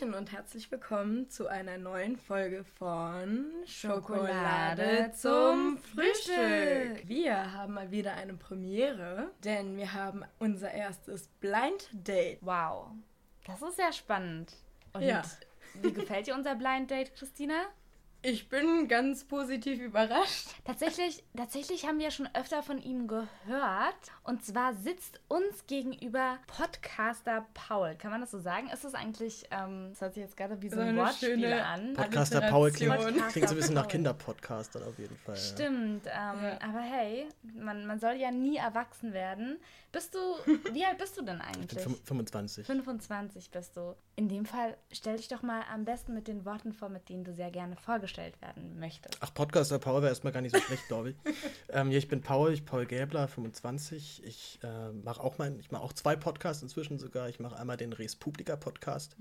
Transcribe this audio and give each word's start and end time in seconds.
Hallöchen 0.00 0.14
und 0.14 0.32
herzlich 0.32 0.70
willkommen 0.70 1.28
zu 1.28 1.48
einer 1.48 1.76
neuen 1.76 2.16
Folge 2.16 2.64
von 2.64 3.46
Schokolade 3.66 5.12
zum 5.14 5.78
Frühstück. 5.78 7.06
Wir 7.06 7.52
haben 7.52 7.74
mal 7.74 7.90
wieder 7.90 8.14
eine 8.14 8.34
Premiere, 8.34 9.30
denn 9.44 9.76
wir 9.76 9.92
haben 9.92 10.24
unser 10.38 10.70
erstes 10.70 11.28
Blind 11.40 11.88
Date. 11.92 12.38
Wow, 12.40 12.92
das 13.46 13.60
ist 13.62 13.76
sehr 13.76 13.92
spannend. 13.92 14.54
Und 14.92 15.02
Ja. 15.02 15.22
wie 15.82 15.92
gefällt 15.92 16.26
dir 16.26 16.34
unser 16.34 16.54
Blind 16.54 16.90
Date, 16.90 17.14
Christina? 17.14 17.64
Ich 18.22 18.50
bin 18.50 18.86
ganz 18.86 19.24
positiv 19.24 19.80
überrascht. 19.80 20.48
Tatsächlich, 20.66 21.24
tatsächlich 21.34 21.86
haben 21.86 21.98
wir 21.98 22.10
schon 22.10 22.28
öfter 22.34 22.62
von 22.62 22.76
ihm 22.78 23.08
gehört. 23.08 23.28
Und 24.24 24.44
zwar 24.44 24.74
sitzt 24.74 25.20
uns 25.28 25.66
gegenüber 25.66 26.36
Podcaster 26.46 27.46
Paul. 27.54 27.94
Kann 27.96 28.10
man 28.10 28.20
das 28.20 28.30
so 28.30 28.38
sagen? 28.38 28.68
Ist 28.68 28.84
das 28.84 28.92
eigentlich, 28.94 29.46
ähm, 29.50 29.88
das 29.92 30.02
hört 30.02 30.14
sich 30.14 30.22
jetzt 30.22 30.36
gerade 30.36 30.60
wie 30.60 30.68
so 30.68 30.76
So 30.76 30.82
ein 30.82 30.96
Wortspiel 30.98 31.46
an. 31.46 31.94
Podcast- 31.94 31.96
Podcaster 32.34 32.40
Paul 32.50 32.70
klingt, 32.70 32.94
klingt 33.30 33.48
so 33.48 33.54
ein 33.54 33.56
bisschen 33.56 33.74
nach 33.74 33.84
Paul. 33.84 33.90
Kinderpodcast 33.92 34.74
dann 34.74 34.82
auf 34.82 34.98
jeden 34.98 35.16
Fall. 35.16 35.36
Ja. 35.36 35.40
Stimmt, 35.40 36.06
ähm, 36.06 36.12
Ja. 36.44 36.58
aber 36.60 36.80
hey, 36.80 37.26
man, 37.54 37.86
man 37.86 37.98
soll 38.00 38.16
ja 38.16 38.30
nie 38.30 38.56
erwachsen 38.58 39.14
werden. 39.14 39.58
Bist 39.92 40.14
du, 40.14 40.18
wie 40.74 40.84
alt 40.84 40.98
bist 40.98 41.16
du 41.16 41.22
denn 41.22 41.38
Ich 41.40 41.52
bin 41.52 41.62
eigentlich? 41.62 41.82
fünf- 41.82 42.04
25. 42.04 42.66
25 42.66 43.50
bist 43.50 43.76
du. 43.78 43.96
In 44.14 44.28
dem 44.28 44.44
Fall 44.44 44.76
stell 44.92 45.16
dich 45.16 45.28
doch 45.28 45.40
mal 45.42 45.62
am 45.72 45.86
besten 45.86 46.12
mit 46.12 46.28
den 46.28 46.44
Worten 46.44 46.74
vor, 46.74 46.90
mit 46.90 47.08
denen 47.08 47.24
du 47.24 47.32
sehr 47.32 47.50
gerne 47.50 47.76
vorgestellt 47.76 48.09
werden 48.16 48.78
möchtest. 48.78 49.18
Ach, 49.20 49.32
Podcaster 49.32 49.78
Paul 49.78 50.02
wäre 50.02 50.10
erstmal 50.10 50.32
gar 50.32 50.40
nicht 50.40 50.54
so 50.54 50.60
schlecht, 50.60 50.86
glaube 50.88 51.10
ich. 51.10 51.16
ähm, 51.70 51.90
ja, 51.90 51.98
ich 51.98 52.08
bin 52.08 52.20
Paul, 52.20 52.52
ich 52.52 52.64
Paul 52.64 52.86
Gäbler, 52.86 53.28
25. 53.28 54.22
Ich 54.24 54.58
äh, 54.62 54.92
mache 54.92 55.22
auch 55.22 55.38
mein, 55.38 55.58
ich 55.60 55.70
mache 55.70 55.82
auch 55.82 55.92
zwei 55.92 56.16
Podcasts 56.16 56.62
inzwischen 56.62 56.98
sogar. 56.98 57.28
Ich 57.28 57.40
mache 57.40 57.56
einmal 57.56 57.76
den 57.76 57.92
Res 57.92 58.16
Publica 58.16 58.56
Podcast 58.56 59.16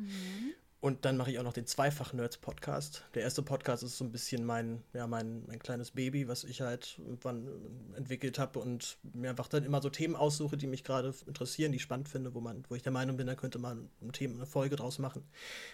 und 0.81 1.03
dann 1.03 1.17
mache 1.17 1.29
ich 1.29 1.39
auch 1.39 1.43
noch 1.43 1.53
den 1.53 1.65
Zweifach 1.65 2.13
Nerds 2.13 2.37
Podcast. 2.37 3.03
Der 3.13 3.23
erste 3.23 3.41
Podcast 3.41 3.83
ist 3.83 3.97
so 3.97 4.05
ein 4.05 4.11
bisschen 4.11 4.45
mein, 4.45 4.81
ja, 4.93 5.07
mein, 5.07 5.43
mein 5.45 5.59
kleines 5.59 5.91
Baby, 5.91 6.29
was 6.29 6.45
ich 6.45 6.61
halt 6.61 6.97
irgendwann 6.99 7.47
äh, 7.47 7.97
entwickelt 7.97 8.39
habe 8.39 8.59
und 8.59 8.97
mir 9.13 9.29
einfach 9.29 9.49
dann 9.49 9.65
immer 9.65 9.81
so 9.81 9.89
Themen 9.89 10.15
aussuche, 10.15 10.55
die 10.55 10.67
mich 10.67 10.85
gerade 10.85 11.13
interessieren, 11.27 11.73
die 11.73 11.77
ich 11.77 11.81
spannend 11.81 12.07
finde, 12.07 12.33
wo 12.33 12.39
man, 12.39 12.63
wo 12.69 12.75
ich 12.75 12.83
der 12.83 12.93
Meinung 12.93 13.17
bin, 13.17 13.27
da 13.27 13.35
könnte 13.35 13.59
man 13.59 13.89
ein 14.01 14.13
Thema, 14.13 14.35
eine 14.35 14.45
Folge 14.45 14.77
draus 14.77 14.99
machen. 14.99 15.23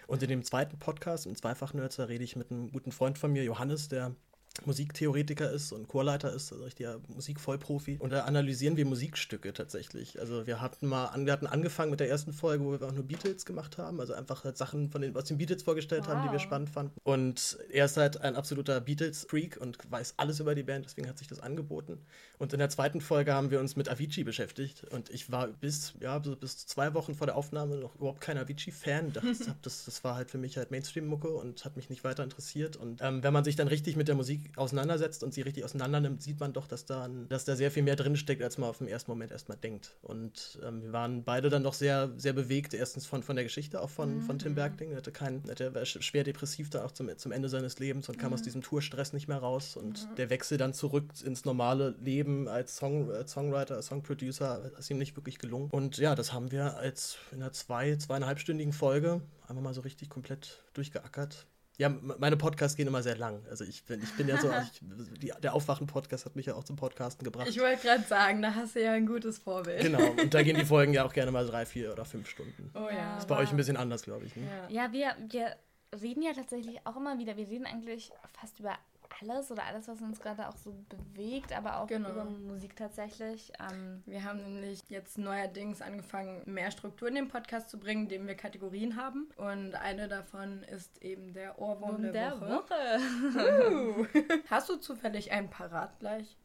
Und 0.08 0.23
in 0.23 0.30
dem 0.30 0.44
zweiten 0.44 0.80
Podcast, 0.80 1.28
im 1.28 1.36
Zweifach 1.36 1.73
Nerds, 1.73 1.98
da 1.98 2.06
rede 2.06 2.23
ich 2.23 2.36
mit 2.36 2.50
einem 2.50 2.72
guten 2.72 2.92
Freund 2.92 3.20
von 3.20 3.31
mir, 3.31 3.44
Johannes, 3.44 3.89
der 3.89 4.16
Musiktheoretiker 4.64 5.52
ist 5.52 5.72
und 5.72 5.88
Chorleiter 5.88 6.31
ist, 6.34 6.52
also 6.52 6.64
richtiger 6.64 7.00
Musikvollprofi. 7.08 7.98
Und 8.00 8.11
da 8.11 8.22
analysieren 8.23 8.78
wir 8.78 8.86
Musikstücke 8.86 9.53
tatsächlich. 9.53 10.20
Also 10.20 10.48
wir 10.48 10.61
hatten 10.61 10.88
mal 10.88 11.11
wir 11.25 11.34
hatten 11.34 11.48
angefangen 11.48 11.92
mit 11.92 12.00
der 12.00 12.09
ersten 12.09 12.34
Folge, 12.34 12.64
wo 12.64 12.72
wir 12.72 12.81
auch 12.81 12.92
nur 12.92 13.03
Beatles 13.03 13.45
gemacht 13.45 13.78
haben, 13.78 14.00
also 14.00 14.14
einfach 14.14 14.44
halt 14.44 14.58
Sachen 14.58 14.89
von 14.89 15.02
den, 15.02 15.16
aus 15.16 15.26
den 15.26 15.38
Beatles 15.38 15.64
vorgestellt 15.64 16.08
haben, 16.08 16.22
die 16.22 16.28
wir 16.30 16.36
Wow. 16.36 16.42
spannend 16.42 16.70
fanden. 16.70 17.00
Und 17.03 17.58
er 17.72 17.86
ist 17.86 17.98
halt 17.98 18.22
ein 18.22 18.36
absoluter 18.36 18.80
Beatles-Freak 18.81 19.58
und 19.58 19.78
weiß 19.89 20.16
alles 20.17 20.39
über 20.39 20.56
die 20.56 20.64
Band, 20.64 20.86
deswegen 20.86 21.08
hat 21.08 21.17
sich 21.17 21.28
das 21.28 21.39
angeboten. 21.39 22.00
Und 22.38 22.53
in 22.53 22.59
der 22.59 22.70
zweiten 22.70 23.02
Folge 23.02 23.33
haben 23.33 23.52
wir 23.52 23.59
uns 23.59 23.76
mit 23.76 23.89
Avicii 23.89 24.23
beschäftigt. 24.23 24.83
Und 24.86 25.09
ich 25.09 25.31
war 25.31 25.48
bis, 25.48 25.94
ja, 26.02 26.20
bis 26.20 26.66
zwei 26.67 26.94
Wochen 26.94 27.16
vor 27.16 27.28
der 27.28 27.36
Aufnahme 27.36 27.78
noch 27.78 27.95
überhaupt 27.95 28.22
kein 28.22 28.38
Avicii-Fan. 28.38 29.14
Das, 29.26 29.39
das, 29.61 29.86
das 29.86 30.03
war 30.03 30.16
halt 30.16 30.30
für 30.30 30.38
mich 30.38 30.58
halt 30.58 30.72
Mainstream-Mucke 30.72 31.30
und 31.30 31.64
hat 31.66 31.76
mich 31.78 31.89
nicht 31.89 32.03
weiter 32.03 32.23
interessiert. 32.23 32.76
Und 32.76 33.02
ähm, 33.02 33.23
wenn 33.23 33.33
man 33.33 33.44
sich 33.44 33.56
dann 33.56 33.67
richtig 33.67 33.95
mit 33.95 34.08
der 34.08 34.16
Musik 34.16 34.44
auseinandersetzt 34.55 35.23
und 35.23 35.33
sie 35.33 35.41
richtig 35.41 35.63
auseinander 35.63 35.99
nimmt, 35.99 36.21
sieht 36.21 36.39
man 36.39 36.53
doch, 36.53 36.67
dass 36.67 36.85
da, 36.85 37.09
dass 37.29 37.45
da 37.45 37.55
sehr 37.55 37.71
viel 37.71 37.83
mehr 37.83 37.95
drinsteckt, 37.95 38.41
als 38.41 38.57
man 38.57 38.69
auf 38.69 38.77
den 38.79 38.87
ersten 38.87 39.11
Moment 39.11 39.31
erstmal 39.31 39.57
denkt. 39.57 39.95
Und 40.02 40.59
ähm, 40.63 40.81
wir 40.83 40.93
waren 40.93 41.23
beide 41.23 41.49
dann 41.49 41.63
doch 41.63 41.73
sehr, 41.73 42.11
sehr 42.17 42.33
bewegt. 42.33 42.73
Erstens 42.73 43.05
von, 43.05 43.23
von 43.23 43.35
der 43.35 43.45
Geschichte, 43.45 43.81
auch 43.81 43.89
von, 43.89 44.21
von 44.21 44.39
Tim 44.39 44.55
Bergling. 44.55 44.91
Er 44.91 44.97
hatte 44.97 45.11
keinen, 45.11 45.43
er 45.47 45.73
war 45.75 45.81
sch- 45.83 46.02
schwer 46.02 46.23
depressiv 46.23 46.70
dann 46.70 46.83
auch 46.83 46.92
zum, 46.92 47.09
zum 47.17 47.31
Ende 47.31 47.49
seines 47.49 47.80
Lebens 47.80 48.09
und 48.09 48.17
kam 48.17 48.33
aus 48.33 48.42
diesem 48.42 48.61
Tourstress 48.61 49.14
nicht 49.14 49.27
mehr 49.27 49.37
raus. 49.37 49.75
Und 49.75 50.08
der 50.17 50.30
Wechsel 50.30 50.58
dann 50.58 50.73
zurück 50.73 51.11
ins 51.23 51.45
normale 51.45 51.95
Leben 52.02 52.47
als 52.47 52.75
Song, 52.77 53.09
äh, 53.11 53.27
Songwriter, 53.27 53.75
als 53.75 53.87
Songproducer, 53.87 54.71
ist 54.77 54.89
ihm 54.89 54.97
nicht 54.97 55.15
wirklich 55.15 55.39
gelungen. 55.39 55.70
Und 55.71 55.97
ja, 55.97 56.15
das 56.15 56.33
haben 56.33 56.52
wir 56.52 56.77
als 56.77 57.17
in 57.31 57.41
einer 57.41 57.52
zwei, 57.52 57.95
zweieinhalbstündigen 57.95 58.73
Folge 58.73 59.21
einfach 59.47 59.61
mal 59.61 59.73
so 59.73 59.81
richtig 59.81 60.09
komplett 60.09 60.64
durchgeackert. 60.73 61.45
Ja, 61.77 61.89
meine 61.89 62.37
Podcasts 62.37 62.77
gehen 62.77 62.87
immer 62.87 63.03
sehr 63.03 63.17
lang. 63.17 63.45
Also 63.49 63.63
ich 63.65 63.83
bin, 63.83 64.02
ich 64.02 64.13
bin 64.15 64.27
ja 64.27 64.37
so, 64.37 64.49
ich, 64.49 64.80
die, 65.19 65.31
der 65.41 65.53
Aufwachen-Podcast 65.53 66.25
hat 66.25 66.36
mich 66.36 66.45
ja 66.45 66.55
auch 66.55 66.63
zum 66.63 66.75
Podcasten 66.75 67.23
gebracht. 67.23 67.47
Ich 67.49 67.59
wollte 67.59 67.81
gerade 67.81 68.03
sagen, 68.03 68.41
da 68.41 68.55
hast 68.55 68.75
du 68.75 68.83
ja 68.83 68.93
ein 68.93 69.05
gutes 69.05 69.39
Vorbild. 69.39 69.81
Genau, 69.81 70.11
und 70.21 70.33
da 70.33 70.41
gehen 70.41 70.58
die 70.58 70.65
Folgen 70.65 70.93
ja 70.93 71.05
auch 71.05 71.14
gerne 71.14 71.31
mal 71.31 71.45
drei, 71.45 71.65
vier 71.65 71.91
oder 71.91 72.05
fünf 72.05 72.30
Stunden. 72.30 72.71
Oh 72.73 72.89
ja. 72.89 73.17
Ist 73.17 73.27
bei 73.27 73.37
euch 73.37 73.52
ein 73.52 73.58
bisschen 73.58 73.77
anders, 73.77 74.03
glaube 74.03 74.25
ich. 74.25 74.35
Ne? 74.35 74.47
ja. 74.69 74.85
Ja, 74.85 74.91
wir, 74.93 75.15
wir 75.30 75.55
reden 76.02 76.21
ja 76.21 76.33
tatsächlich 76.33 76.80
auch 76.85 76.95
immer 76.95 77.17
wieder, 77.19 77.37
wir 77.37 77.47
reden 77.47 77.65
eigentlich 77.65 78.11
fast 78.39 78.59
über 78.59 78.77
alles 79.21 79.52
oder 79.52 79.64
alles, 79.65 79.87
was 79.87 80.02
uns 80.02 80.20
gerade 80.20 80.48
auch 80.48 80.55
so 80.58 80.73
bewegt, 80.89 81.52
aber 81.55 81.77
auch 81.80 81.87
Genau. 81.87 82.09
über 82.11 82.26
Musik 82.26 82.76
tatsächlich. 82.76 83.52
Ähm, 83.59 84.03
Wir 84.05 84.23
haben 84.23 84.39
nämlich 84.43 84.81
jetzt 84.89 85.17
neuerdings 85.17 85.81
angefangen, 85.81 86.42
mehr 86.45 86.71
Struktur 86.71 87.08
in 87.08 87.15
den 87.15 87.27
Podcast 87.27 87.70
zu 87.70 87.80
bringen, 87.80 88.03
indem 88.03 88.27
wir 88.27 88.36
Kategorien 88.36 88.95
haben. 88.95 89.27
Und 89.37 89.76
eine 89.76 90.08
davon 90.08 90.64
ist 90.64 91.02
eben 91.03 91.33
der 91.33 91.59
Ohrwurm 91.59 91.95
um 91.95 92.11
der, 92.14 92.39
Woche. 92.42 92.49
Woche. 92.49 94.05
Uh. 94.05 94.05
Hast 94.49 94.70
du 94.70 94.76
zufällig 94.77 95.32
einen 95.32 95.49
parat 95.49 95.99
gleich? 95.99 96.36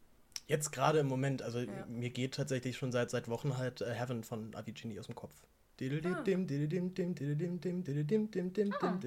Jetzt 0.46 0.72
gerade 0.72 0.98
im 0.98 1.06
Moment, 1.06 1.42
also 1.42 1.60
Ja. 1.60 1.86
mir 1.86 2.10
geht 2.10 2.34
tatsächlich 2.34 2.76
schon 2.76 2.90
seit, 2.92 3.10
seit 3.10 3.28
Wochen 3.28 3.56
halt 3.56 3.80
äh, 3.82 3.92
Heaven 3.94 4.24
von 4.24 4.54
Avicii 4.54 4.88
nicht 4.88 4.98
aus 4.98 5.06
dem 5.06 5.14
Kopf. 5.14 5.32
Ah. 8.82 8.98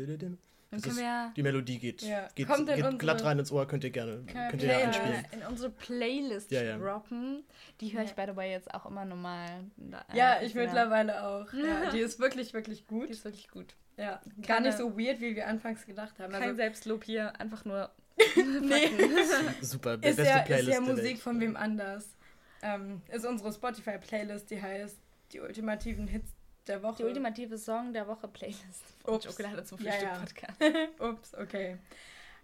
Dann 0.73 0.81
Das 0.81 0.89
können 0.89 0.95
ist, 0.97 1.01
wir 1.03 1.05
ja 1.07 1.33
die 1.35 1.43
Melodie 1.43 1.77
geht, 1.79 2.01
Ja. 2.01 2.21
geht, 2.33 2.47
geht 2.47 2.49
unsere- 2.49 2.97
glatt 2.97 3.23
rein 3.23 3.37
ins 3.37 3.51
Ohr, 3.51 3.67
könnt 3.67 3.83
ihr 3.83 3.91
gerne, 3.91 4.23
könnt 4.49 4.63
ihr 4.63 4.71
ja 4.79 4.87
anspielen. 4.87 5.23
in 5.31 5.41
unsere 5.47 5.69
Playlist 5.69 6.49
Ja, 6.51 6.63
ja. 6.63 6.77
droppen. 6.77 7.43
Die 7.79 7.93
höre 7.93 8.01
ich 8.03 8.15
Ja. 8.17 8.25
by 8.25 8.31
the 8.31 8.35
way 8.35 8.51
jetzt 8.51 8.73
auch 8.73 8.87
immer 8.87 9.05
normal. 9.05 9.65
Ja, 10.13 10.41
ich 10.41 10.55
wieder. 10.55 10.63
mittlerweile 10.65 11.23
auch. 11.27 11.53
Ja, 11.53 11.91
die 11.91 11.99
ist 11.99 12.19
wirklich, 12.19 12.53
wirklich 12.53 12.87
gut. 12.87 13.09
Die 13.09 13.11
ist 13.13 13.23
wirklich 13.23 13.49
gut. 13.49 13.75
Ja, 13.97 14.19
gar 14.41 14.57
Keine- 14.57 14.69
nicht 14.69 14.77
so 14.79 14.97
weird, 14.97 15.21
wie 15.21 15.35
wir 15.35 15.47
anfangs 15.47 15.85
gedacht 15.85 16.17
haben. 16.19 16.31
Kein 16.33 16.41
Also, 16.41 16.55
Selbstlob 16.55 17.03
hier, 17.03 17.39
einfach 17.39 17.63
nur. 17.65 17.91
nee, 18.61 18.89
Super, 19.61 19.93
ist 19.95 20.01
beste 20.01 20.23
ja, 20.23 20.39
ist 20.39 20.45
Playlist 20.45 20.67
ja 20.69 20.73
der 20.73 20.81
Musik 20.81 21.03
Welt. 21.05 21.19
von 21.19 21.39
wem 21.39 21.55
anders. 21.55 22.15
Ähm, 22.63 23.01
ist 23.11 23.25
unsere 23.25 23.53
Spotify-Playlist, 23.53 24.49
die 24.49 24.61
heißt 24.61 24.97
Die 25.33 25.39
ultimativen 25.39 26.07
Hits 26.07 26.33
der 26.67 26.81
Woche. 26.83 26.97
Die 26.97 27.03
ultimative 27.03 27.57
Song 27.57 27.93
der 27.93 28.07
Woche 28.07 28.27
Playlist 28.27 28.83
von 29.03 29.15
Ups. 29.15 29.25
Schokolade 29.25 29.63
zum 29.63 29.79
Ja, 29.81 29.91
Frühstück 29.91 30.41
ja. 30.41 30.47
Podcast. 30.53 30.99
Ups, 31.01 31.33
okay. 31.35 31.77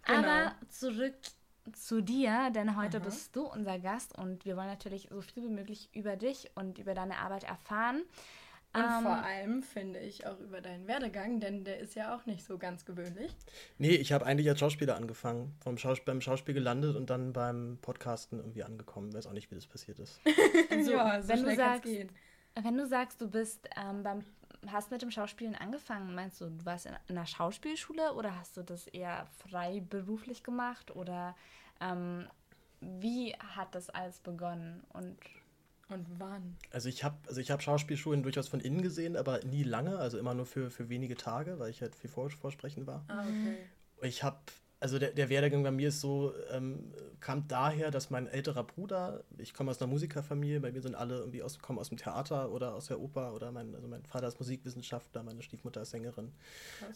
Genau. 0.06 0.18
Aber 0.18 0.54
zurück 0.68 1.14
zu 1.72 2.00
dir, 2.02 2.50
denn 2.54 2.76
heute 2.76 2.96
Aha. 2.98 3.04
bist 3.04 3.36
du 3.36 3.46
unser 3.46 3.78
Gast 3.78 4.16
und 4.18 4.44
wir 4.44 4.56
wollen 4.56 4.66
natürlich 4.68 5.08
so 5.10 5.20
viel 5.20 5.42
wie 5.44 5.48
möglich 5.48 5.88
über 5.92 6.16
dich 6.16 6.50
und 6.54 6.78
über 6.78 6.94
deine 6.94 7.18
Arbeit 7.18 7.44
erfahren. 7.44 8.02
Und 8.72 8.82
Ähm, 8.82 9.02
vor 9.02 9.16
allem 9.16 9.62
finde 9.64 9.98
ich 9.98 10.26
auch 10.28 10.38
über 10.38 10.60
deinen 10.60 10.86
Werdegang, 10.86 11.40
denn 11.40 11.64
der 11.64 11.80
ist 11.80 11.96
ja 11.96 12.14
auch 12.14 12.24
nicht 12.26 12.44
so 12.44 12.56
ganz 12.56 12.84
gewöhnlich. 12.84 13.32
Nee, 13.78 13.96
ich 13.96 14.12
habe 14.12 14.24
eigentlich 14.24 14.48
als 14.48 14.60
Schauspieler 14.60 14.94
angefangen, 14.96 15.56
vom 15.62 15.76
Schaus 15.76 15.98
beim 16.04 16.20
Schauspiel 16.20 16.54
gelandet 16.54 16.94
und 16.94 17.10
dann 17.10 17.32
beim 17.32 17.78
Podcasten 17.82 18.38
irgendwie 18.38 18.62
angekommen. 18.62 19.12
Weiß 19.12 19.26
auch 19.26 19.32
nicht, 19.32 19.50
wie 19.50 19.56
das 19.56 19.66
passiert 19.66 19.98
ist. 19.98 20.20
Also, 20.70 20.90
ja, 20.92 21.20
so 21.20 21.28
wenn 21.28 21.44
du 21.44 21.56
sagst- 21.56 21.82
gehen. 21.82 22.10
Wenn 22.54 22.76
du 22.76 22.86
sagst, 22.86 23.20
du 23.20 23.28
bist 23.28 23.68
ähm, 23.76 24.02
beim 24.02 24.24
hast 24.66 24.90
mit 24.90 25.00
dem 25.00 25.10
Schauspielen 25.10 25.54
angefangen, 25.54 26.14
meinst 26.14 26.40
du, 26.40 26.50
du 26.50 26.66
warst 26.66 26.86
in 26.86 26.94
einer 27.08 27.26
Schauspielschule 27.26 28.12
oder 28.12 28.36
hast 28.36 28.56
du 28.58 28.62
das 28.62 28.86
eher 28.88 29.26
frei 29.38 29.80
beruflich 29.88 30.42
gemacht 30.42 30.94
oder 30.94 31.34
ähm, 31.80 32.26
wie 32.80 33.34
hat 33.34 33.74
das 33.74 33.88
alles 33.90 34.18
begonnen 34.20 34.84
und 34.92 35.18
Und 35.88 36.06
wann? 36.18 36.56
Also 36.70 36.88
ich 36.88 37.02
habe 37.02 37.16
also 37.26 37.40
ich 37.40 37.50
hab 37.50 37.62
Schauspielschulen 37.62 38.22
durchaus 38.22 38.48
von 38.48 38.60
innen 38.60 38.80
gesehen, 38.82 39.16
aber 39.16 39.42
nie 39.44 39.64
lange, 39.64 39.98
also 39.98 40.18
immer 40.18 40.34
nur 40.34 40.46
für, 40.46 40.70
für 40.70 40.88
wenige 40.88 41.16
Tage, 41.16 41.58
weil 41.58 41.70
ich 41.70 41.80
halt 41.82 41.94
viel 41.96 42.10
Vor 42.10 42.30
Vorsprechen 42.30 42.86
war. 42.86 43.04
Ah, 43.08 43.22
okay. 43.22 43.58
Ich 44.02 44.22
habe, 44.22 44.38
also 44.80 44.98
der, 44.98 45.10
der 45.12 45.28
Werdegang 45.28 45.62
bei 45.62 45.70
mir 45.70 45.88
ist 45.88 46.00
so, 46.00 46.32
ähm, 46.50 46.92
kam 47.20 47.46
daher, 47.48 47.90
dass 47.90 48.10
mein 48.10 48.26
älterer 48.26 48.64
Bruder, 48.64 49.22
ich 49.38 49.52
komme 49.52 49.70
aus 49.70 49.80
einer 49.80 49.90
Musikerfamilie, 49.90 50.60
bei 50.60 50.72
mir 50.72 50.80
sind 50.80 50.94
alle 50.94 51.18
irgendwie 51.18 51.42
aus, 51.42 51.58
kommen 51.58 51.78
aus 51.78 51.90
dem 51.90 51.98
Theater 51.98 52.50
oder 52.50 52.74
aus 52.74 52.86
der 52.86 52.98
Oper 52.98 53.34
oder 53.34 53.52
mein, 53.52 53.74
also 53.74 53.86
mein 53.88 54.02
Vater 54.04 54.26
ist 54.26 54.40
Musikwissenschaftler, 54.40 55.22
meine 55.22 55.42
Stiefmutter 55.42 55.82
ist 55.82 55.90
Sängerin. 55.90 56.32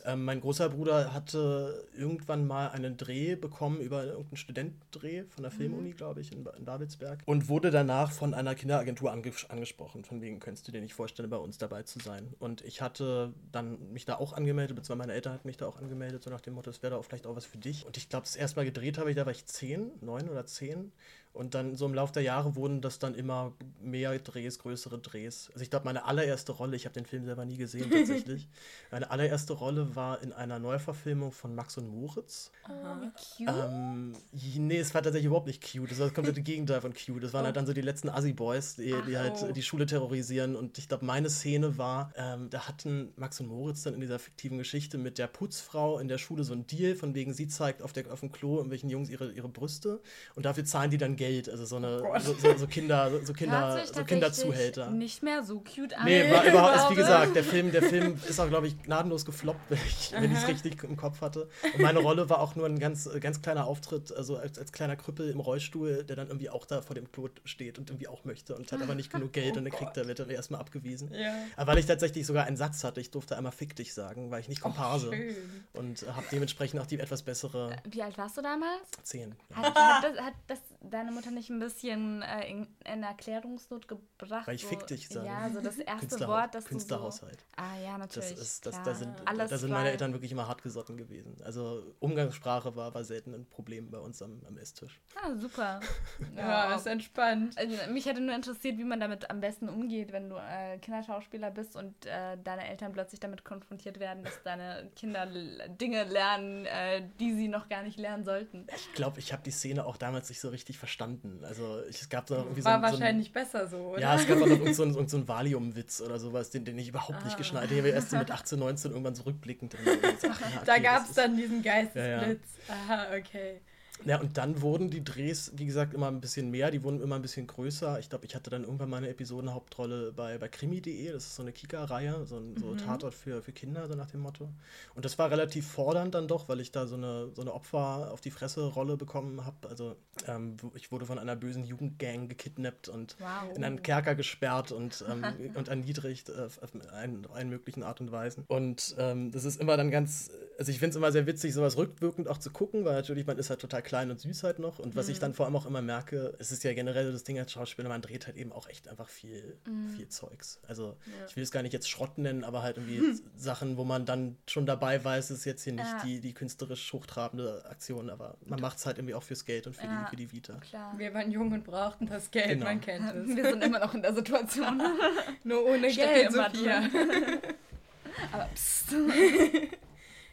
Ähm, 0.04 0.24
mein 0.24 0.40
großer 0.40 0.70
Bruder 0.70 1.12
hatte 1.12 1.86
irgendwann 1.96 2.46
mal 2.46 2.70
einen 2.70 2.96
Dreh 2.96 3.36
bekommen 3.36 3.80
über 3.80 4.04
irgendeinen 4.04 4.36
Studentendreh 4.36 5.24
von 5.28 5.42
der 5.42 5.52
Filmuni, 5.52 5.92
glaube 5.92 6.20
ich, 6.20 6.32
in, 6.32 6.46
in 6.56 6.64
Babelsberg 6.64 7.22
und 7.26 7.48
wurde 7.48 7.70
danach 7.70 8.10
von 8.10 8.34
einer 8.34 8.54
Kinderagentur 8.54 9.12
ange 9.12 9.32
angesprochen, 9.48 10.04
von 10.04 10.22
wegen 10.22 10.38
könntest 10.38 10.66
du 10.68 10.72
dir 10.72 10.80
nicht 10.80 10.94
vorstellen, 10.94 11.28
bei 11.28 11.36
uns 11.36 11.58
dabei 11.58 11.82
zu 11.82 11.98
sein. 11.98 12.32
Und 12.38 12.62
ich 12.62 12.80
hatte 12.80 13.32
dann 13.52 13.92
mich 13.92 14.04
da 14.04 14.16
auch 14.16 14.32
angemeldet, 14.32 14.76
beziehungsweise 14.76 15.08
meine 15.08 15.12
Eltern 15.12 15.34
hatten 15.34 15.48
mich 15.48 15.56
da 15.56 15.66
auch 15.66 15.76
angemeldet, 15.76 16.22
so 16.22 16.30
nach 16.30 16.40
dem 16.40 16.54
Motto, 16.54 16.70
es 16.70 16.82
wäre 16.82 16.92
da 16.92 16.96
auch 16.98 17.04
vielleicht 17.04 17.26
auch 17.26 17.36
was 17.36 17.44
für 17.44 17.58
dich. 17.58 17.73
Und 17.82 17.96
ich 17.96 18.08
glaube, 18.08 18.24
das 18.24 18.36
erste 18.36 18.56
Mal 18.56 18.64
gedreht 18.64 18.98
habe 18.98 19.10
ich, 19.10 19.16
da 19.16 19.26
war 19.26 19.32
ich 19.32 19.46
zehn, 19.46 19.90
neun 20.00 20.28
oder 20.28 20.46
zehn. 20.46 20.92
Und 21.34 21.56
dann 21.56 21.74
so 21.74 21.84
im 21.84 21.94
Laufe 21.94 22.12
der 22.12 22.22
Jahre 22.22 22.54
wurden 22.54 22.80
das 22.80 23.00
dann 23.00 23.16
immer 23.16 23.52
mehr 23.82 24.16
Drehs, 24.20 24.60
größere 24.60 25.00
Drehs. 25.00 25.50
Also 25.52 25.64
ich 25.64 25.70
glaube, 25.70 25.84
meine 25.84 26.04
allererste 26.04 26.52
Rolle, 26.52 26.76
ich 26.76 26.84
habe 26.84 26.92
den 26.92 27.06
Film 27.06 27.24
selber 27.24 27.44
nie 27.44 27.56
gesehen 27.56 27.90
tatsächlich, 27.92 28.48
meine 28.92 29.10
allererste 29.10 29.52
Rolle 29.52 29.96
war 29.96 30.22
in 30.22 30.32
einer 30.32 30.60
Neuverfilmung 30.60 31.32
von 31.32 31.56
Max 31.56 31.76
und 31.76 31.88
Moritz. 31.88 32.52
Oh, 32.68 32.72
wie 33.02 33.44
cute. 33.44 33.52
Ähm, 33.52 34.16
nee, 34.32 34.78
es 34.78 34.94
war 34.94 35.02
tatsächlich 35.02 35.26
überhaupt 35.26 35.48
nicht 35.48 35.60
cute. 35.60 35.90
Das 35.90 35.98
war 35.98 36.06
das 36.06 36.14
komplette 36.14 36.40
Gegenteil 36.42 36.80
von 36.80 36.94
cute. 36.94 37.24
Das 37.24 37.32
waren 37.32 37.44
halt 37.44 37.56
dann 37.56 37.66
so 37.66 37.72
die 37.72 37.80
letzten 37.80 38.10
Assi-Boys, 38.10 38.76
die, 38.76 38.94
die 39.08 39.18
halt 39.18 39.34
oh. 39.42 39.50
die 39.50 39.62
Schule 39.62 39.86
terrorisieren. 39.86 40.54
Und 40.54 40.78
ich 40.78 40.88
glaube, 40.88 41.04
meine 41.04 41.30
Szene 41.30 41.78
war, 41.78 42.12
ähm, 42.16 42.48
da 42.48 42.68
hatten 42.68 43.12
Max 43.16 43.40
und 43.40 43.48
Moritz 43.48 43.82
dann 43.82 43.94
in 43.94 44.00
dieser 44.00 44.20
fiktiven 44.20 44.58
Geschichte 44.58 44.98
mit 44.98 45.18
der 45.18 45.26
Putzfrau 45.26 45.98
in 45.98 46.06
der 46.06 46.18
Schule 46.18 46.44
so 46.44 46.52
einen 46.52 46.68
Deal, 46.68 46.94
von 46.94 47.16
wegen 47.16 47.34
sie 47.34 47.48
zeigt 47.48 47.82
auf, 47.82 47.92
der, 47.92 48.12
auf 48.12 48.20
dem 48.20 48.30
Klo 48.30 48.54
irgendwelchen 48.58 48.88
Jungs 48.88 49.10
ihre, 49.10 49.32
ihre 49.32 49.48
Brüste 49.48 50.00
und 50.36 50.46
dafür 50.46 50.64
zahlen 50.64 50.92
die 50.92 50.96
dann 50.96 51.16
Geld. 51.16 51.23
Also 51.48 51.64
so 51.64 51.76
eine 51.76 52.00
Gott. 52.00 52.22
so, 52.22 52.34
so, 52.34 52.56
so 52.56 52.66
Kinder, 52.66 53.10
so 53.24 53.32
Kinder, 53.32 53.84
so 53.92 54.04
Kinderzuhälter. 54.04 54.90
Nicht 54.90 55.22
mehr 55.22 55.42
so 55.42 55.60
cute 55.60 55.96
an. 55.96 56.04
Nee, 56.04 56.30
war 56.30 56.44
überhaupt, 56.48 56.76
ist, 56.76 56.90
wie 56.90 56.94
glaube. 56.94 56.96
gesagt, 56.96 57.36
der 57.36 57.44
Film, 57.44 57.72
der 57.72 57.82
Film 57.82 58.20
ist 58.28 58.40
auch, 58.40 58.48
glaube 58.48 58.66
ich, 58.66 58.82
gnadenlos 58.82 59.24
gefloppt, 59.24 59.70
wenn 60.12 60.32
ich 60.32 60.38
es 60.38 60.48
richtig 60.48 60.82
im 60.84 60.96
Kopf 60.96 61.20
hatte. 61.20 61.48
Und 61.74 61.80
meine 61.82 62.00
Rolle 62.00 62.28
war 62.28 62.40
auch 62.40 62.54
nur 62.56 62.66
ein 62.66 62.78
ganz, 62.78 63.08
ganz 63.20 63.42
kleiner 63.42 63.66
Auftritt, 63.66 64.14
also 64.14 64.36
als, 64.36 64.58
als 64.58 64.72
kleiner 64.72 64.96
Krüppel 64.96 65.30
im 65.30 65.40
Rollstuhl, 65.40 66.04
der 66.04 66.16
dann 66.16 66.28
irgendwie 66.28 66.50
auch 66.50 66.66
da 66.66 66.82
vor 66.82 66.94
dem 66.94 67.10
Klo 67.10 67.28
steht 67.44 67.78
und 67.78 67.90
irgendwie 67.90 68.08
auch 68.08 68.24
möchte 68.24 68.54
und 68.54 68.70
hat 68.70 68.82
aber 68.82 68.94
nicht 68.94 69.12
genug 69.12 69.32
Geld 69.34 69.54
Oh 69.54 69.58
und 69.58 69.64
dann 69.64 69.72
kriegt 69.72 69.96
er, 69.96 70.06
wird 70.06 70.18
er 70.20 70.28
erstmal 70.28 70.60
abgewiesen. 70.60 71.12
Ja. 71.12 71.34
Aber 71.56 71.72
weil 71.72 71.78
ich 71.78 71.86
tatsächlich 71.86 72.26
sogar 72.26 72.44
einen 72.44 72.56
Satz 72.56 72.84
hatte, 72.84 73.00
ich 73.00 73.10
durfte 73.10 73.36
einmal 73.36 73.52
Fick 73.52 73.74
dich 73.76 73.94
sagen, 73.94 74.30
weil 74.30 74.40
ich 74.40 74.48
nicht 74.48 74.60
Komparse. 74.60 75.10
schön. 75.12 75.34
und 75.72 76.04
habe 76.06 76.26
dementsprechend 76.30 76.80
auch 76.80 76.86
die 76.86 76.98
etwas 76.98 77.22
bessere 77.22 77.76
Wie 77.88 78.02
alt 78.02 78.16
warst 78.18 78.36
du 78.36 78.42
damals? 78.42 78.90
10. 79.02 79.34
Hat, 79.54 79.74
hat, 79.74 80.04
das, 80.04 80.24
hat 80.24 80.34
das 80.46 80.58
deine 80.80 81.12
Mutter 81.14 81.30
nicht 81.30 81.50
ein 81.50 81.58
bisschen 81.58 82.22
äh, 82.22 82.48
in, 82.50 82.66
in 82.84 83.02
Erklärungsnot 83.02 83.88
gebracht? 83.88 84.46
Weil 84.46 84.56
ich 84.56 84.62
so, 84.62 84.68
fick 84.68 84.86
dich 84.86 85.08
sage. 85.08 85.26
Ja, 85.26 85.48
so 85.50 85.60
das 85.60 85.78
erste 85.78 86.06
Künstlerhau- 86.06 86.28
Wort, 86.28 86.54
das 86.54 86.64
Künstlerhaushalt. 86.66 87.36
du 87.40 87.62
so... 87.62 87.68
Ah 87.68 87.78
ja, 87.82 87.98
Das 87.98 88.16
natürlich. 88.16 88.38
ist, 88.40 88.66
das, 88.66 88.72
klar. 88.74 88.84
da 88.84 88.94
sind, 88.94 89.14
Alles 89.24 89.50
da 89.50 89.58
sind 89.58 89.70
meine. 89.70 89.90
Eltern 89.90 90.12
wirklich 90.12 90.32
immer 90.32 90.48
hartgesotten 90.48 90.96
gewesen. 90.96 91.36
Also 91.44 91.94
Umgangssprache 92.00 92.74
war, 92.76 92.92
war 92.94 93.04
selten 93.04 93.34
ein 93.34 93.46
Problem 93.46 93.90
bei 93.90 93.98
uns 93.98 94.20
am, 94.22 94.42
am 94.46 94.56
Esstisch. 94.58 95.00
Ah, 95.22 95.34
super. 95.36 95.80
Ja, 96.36 96.74
ist 96.74 96.86
entspannt. 96.86 97.56
Also, 97.56 97.74
mich 97.90 98.06
hätte 98.06 98.20
nur 98.20 98.34
interessiert, 98.34 98.76
wie 98.78 98.84
man 98.84 98.98
damit 99.00 99.30
am 99.30 99.40
besten 99.40 99.68
umgeht, 99.68 100.12
wenn 100.12 100.28
du 100.28 100.36
äh, 100.36 100.78
Kinderschauspieler 100.78 101.50
bist 101.50 101.76
und 101.76 102.06
äh, 102.06 102.36
deine 102.42 102.66
Eltern 102.68 102.92
plötzlich 102.92 103.20
damit 103.20 103.44
konfrontiert 103.44 104.00
werden, 104.00 104.24
dass 104.24 104.42
deine 104.42 104.90
Kinder 104.96 105.26
Dinge 105.26 106.04
lernen, 106.04 106.66
äh, 106.66 107.08
die 107.20 107.34
sie 107.34 107.48
noch 107.48 107.68
gar 107.68 107.82
nicht 107.82 107.98
lernen 107.98 108.24
sollten. 108.24 108.66
Ich 108.74 108.92
glaube, 108.94 109.20
ich 109.20 109.32
habe 109.32 109.42
die 109.42 109.50
Szene 109.50 109.84
auch 109.86 109.96
damals 109.96 110.28
nicht 110.28 110.40
so 110.40 110.48
richtig 110.48 110.78
verstanden. 110.78 111.03
Also 111.42 111.80
ich, 111.88 112.00
es 112.02 112.08
gab 112.08 112.26
da 112.26 112.36
irgendwie 112.38 112.64
War 112.64 112.78
so, 112.80 112.84
ein- 112.86 112.92
so 112.92 112.98
wahrscheinlich 113.00 113.32
besser 113.32 113.66
so, 113.68 113.76
oder? 113.76 114.00
Ja, 114.00 114.14
es 114.16 114.26
gab 114.26 114.40
auch 114.40 114.46
noch 114.46 114.72
so 114.72 114.82
einen, 114.82 114.94
so 115.08 115.16
einen 115.16 115.28
Valium-Witz 115.28 116.00
oder 116.00 116.18
sowas, 116.18 116.50
den, 116.50 116.64
den 116.64 116.78
ich 116.78 116.88
überhaupt 116.88 117.20
Ah. 117.20 117.24
nicht 117.24 117.36
geschnallt 117.36 117.70
habe. 117.70 117.88
Erst 117.88 118.10
so 118.10 118.16
mit 118.16 118.30
18, 118.30 118.58
19 118.58 118.90
irgendwann 118.92 119.14
zurückblickend. 119.14 119.74
dann 119.84 120.00
gesagt, 120.00 120.22
ja, 120.22 120.62
da 120.64 120.72
okay, 120.72 120.82
gab 120.82 120.98
das 121.00 121.08
es 121.10 121.14
dann 121.16 121.36
diesen 121.36 121.62
Geistesblitz. 121.62 122.48
Aha, 122.68 123.06
okay. 123.18 123.60
Ja, 124.04 124.20
und 124.20 124.36
dann 124.36 124.60
wurden 124.60 124.90
die 124.90 125.02
Drehs, 125.02 125.52
wie 125.56 125.64
gesagt, 125.64 125.94
immer 125.94 126.08
ein 126.08 126.20
bisschen 126.20 126.50
mehr, 126.50 126.70
die 126.70 126.82
wurden 126.82 127.00
immer 127.00 127.14
ein 127.14 127.22
bisschen 127.22 127.46
größer. 127.46 127.98
Ich 128.00 128.10
glaube, 128.10 128.26
ich 128.26 128.34
hatte 128.34 128.50
dann 128.50 128.64
irgendwann 128.64 128.90
meine 128.90 129.08
Episodenhauptrolle 129.08 130.12
bei, 130.12 130.36
bei 130.36 130.48
Krimi.de, 130.48 131.12
das 131.12 131.24
ist 131.24 131.36
so 131.36 131.42
eine 131.42 131.52
Kika-Reihe, 131.52 132.26
so 132.26 132.36
ein 132.36 132.56
so 132.58 132.74
Tatort 132.74 133.14
für, 133.14 133.40
für 133.40 133.52
Kinder, 133.52 133.86
so 133.88 133.94
nach 133.94 134.10
dem 134.10 134.20
Motto. 134.20 134.50
Und 134.94 135.04
das 135.04 135.18
war 135.18 135.30
relativ 135.30 135.66
fordernd 135.70 136.14
dann 136.14 136.28
doch, 136.28 136.48
weil 136.48 136.60
ich 136.60 136.70
da 136.72 136.86
so 136.86 136.96
eine, 136.96 137.30
so 137.34 137.40
eine 137.40 137.54
Opfer 137.54 138.10
auf 138.12 138.20
die 138.20 138.30
Fresse-Rolle 138.30 138.96
bekommen 138.96 139.44
habe. 139.46 139.68
Also 139.68 139.96
ähm, 140.26 140.56
ich 140.74 140.90
wurde 140.92 141.06
von 141.06 141.18
einer 141.18 141.36
bösen 141.36 141.64
Jugendgang 141.64 142.28
gekidnappt 142.28 142.88
und 142.88 143.16
Wow. 143.20 143.56
in 143.56 143.64
einen 143.64 143.82
Kerker 143.82 144.14
gesperrt 144.16 144.72
und, 144.72 145.04
ähm, 145.08 145.24
und 145.54 145.68
erniedrigt 145.68 146.28
äh, 146.28 146.32
auf 146.42 146.60
allen, 146.92 147.26
allen 147.32 147.48
möglichen 147.48 147.82
Art 147.82 148.00
und 148.00 148.10
Weisen. 148.12 148.44
Und 148.48 148.96
ähm, 148.98 149.30
das 149.30 149.44
ist 149.44 149.60
immer 149.60 149.76
dann 149.76 149.90
ganz, 149.90 150.30
also 150.58 150.70
ich 150.70 150.78
finde 150.78 150.90
es 150.90 150.96
immer 150.96 151.12
sehr 151.12 151.26
witzig, 151.26 151.54
sowas 151.54 151.76
rückwirkend 151.76 152.28
auch 152.28 152.38
zu 152.38 152.50
gucken, 152.50 152.84
weil 152.84 152.94
natürlich 152.94 153.24
man 153.26 153.38
ist 153.38 153.50
halt 153.50 153.60
total 153.60 153.82
klein 153.84 154.10
und 154.10 154.18
süß 154.20 154.42
halt 154.42 154.58
noch. 154.58 154.78
Und 154.80 154.96
was 154.96 155.08
ich 155.08 155.18
dann 155.20 155.34
vor 155.34 155.46
allem 155.46 155.54
auch 155.54 155.66
immer 155.66 155.82
merke, 155.82 156.34
es 156.40 156.50
ist 156.50 156.64
ja 156.64 156.72
generell 156.74 157.06
so 157.06 157.12
das 157.12 157.22
Ding 157.22 157.38
als 157.38 157.52
Schauspieler, 157.52 157.88
man 157.88 158.02
dreht 158.02 158.26
halt 158.26 158.36
eben 158.36 158.50
auch 158.52 158.68
echt 158.68 158.88
einfach 158.88 159.08
viel, 159.08 159.56
viel 159.94 160.08
Zeugs. 160.08 160.58
Also 160.66 160.96
ich 161.28 161.36
will 161.36 161.42
es 161.44 161.50
gar 161.52 161.62
nicht 161.62 161.72
jetzt 161.72 161.88
Schrott 161.88 162.18
nennen, 162.18 162.42
aber 162.42 162.62
halt 162.62 162.78
irgendwie 162.78 163.20
Sachen, 163.36 163.76
wo 163.76 163.84
man 163.84 164.06
dann 164.06 164.36
schon 164.48 164.66
dabei 164.66 165.04
weiß, 165.04 165.30
es 165.30 165.38
ist 165.40 165.44
jetzt 165.44 165.62
hier 165.64 165.74
nicht 165.74 165.84
Ja. 165.84 166.02
die, 166.04 166.20
die 166.20 166.32
künsterisch 166.34 166.92
hochtrabende 166.92 167.64
Aktion, 167.66 168.10
aber 168.10 168.36
man 168.46 168.60
macht 168.60 168.78
es 168.78 168.86
halt 168.86 168.98
irgendwie 168.98 169.14
auch 169.14 169.22
fürs 169.22 169.44
Geld 169.44 169.66
und 169.66 169.76
für, 169.76 169.84
Ja. 169.84 170.02
die, 170.04 170.10
für 170.10 170.16
die 170.16 170.32
Vita. 170.32 170.54
Klar. 170.58 170.94
Wir 170.98 171.12
waren 171.14 171.30
jung 171.30 171.52
und 171.52 171.62
brauchten 171.64 172.06
das 172.06 172.30
Geld, 172.30 172.48
Genau. 172.48 172.64
man 172.64 172.80
kennt 172.80 173.14
es. 173.14 173.36
Wir 173.36 173.44
sind 173.50 173.62
immer 173.62 173.78
noch 173.80 173.94
in 173.94 174.02
der 174.02 174.14
Situation. 174.14 174.82
Nur 175.44 175.64
ohne 175.66 175.88
Geld, 175.92 176.32
Sophia. 176.32 176.82
Aber 178.32 178.48
psst. 178.54 178.94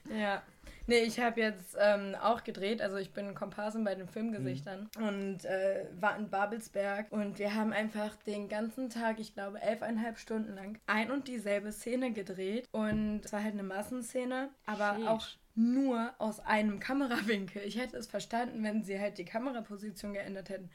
Ja. 0.10 0.42
Nee, 0.92 1.04
ich 1.04 1.22
habe 1.22 1.40
jetzt 1.40 1.78
ähm, 1.80 2.16
auch 2.22 2.44
gedreht, 2.44 2.82
also 2.82 2.98
ich 2.98 3.14
bin 3.14 3.34
Komparsin 3.34 3.86
bei 3.86 3.96
den 3.96 4.10
Filmgesichtern 4.10 4.90
und 4.98 5.46
äh, 5.46 5.86
war 5.98 6.18
in 6.18 6.30
Babelsberg 6.30 7.10
und 7.14 7.40
wir 7.40 7.56
haben 7.56 7.72
einfach 7.72 8.14
den 8.28 8.50
ganzen 8.50 8.90
Tag, 8.90 9.18
ich 9.22 9.34
glaube 9.34 9.62
elfeinhalb 9.62 10.18
Stunden 10.18 10.54
lang, 10.54 10.78
ein 10.88 11.10
und 11.10 11.30
dieselbe 11.30 11.72
Szene 11.72 12.12
gedreht 12.12 12.68
und 12.74 13.22
es 13.24 13.32
war 13.32 13.42
halt 13.42 13.54
eine 13.54 13.64
Massenszene, 13.64 14.50
aber 14.66 14.98
Sheesh. 14.98 15.08
auch 15.08 15.28
nur 15.56 16.14
aus 16.18 16.42
einem 16.42 16.82
Kamerawinkel. 16.82 17.62
Ich 17.64 17.80
hätte 17.80 17.96
es 17.96 18.08
verstanden, 18.08 18.62
wenn 18.62 18.84
sie 18.84 19.00
halt 19.00 19.18
die 19.18 19.24
Kameraposition 19.24 20.12
geändert 20.12 20.50
hätten. 20.50 20.72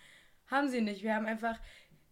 Haben 0.46 0.70
sie 0.70 0.80
nicht. 0.80 1.02
Wir 1.02 1.14
haben 1.14 1.26
einfach, 1.26 1.60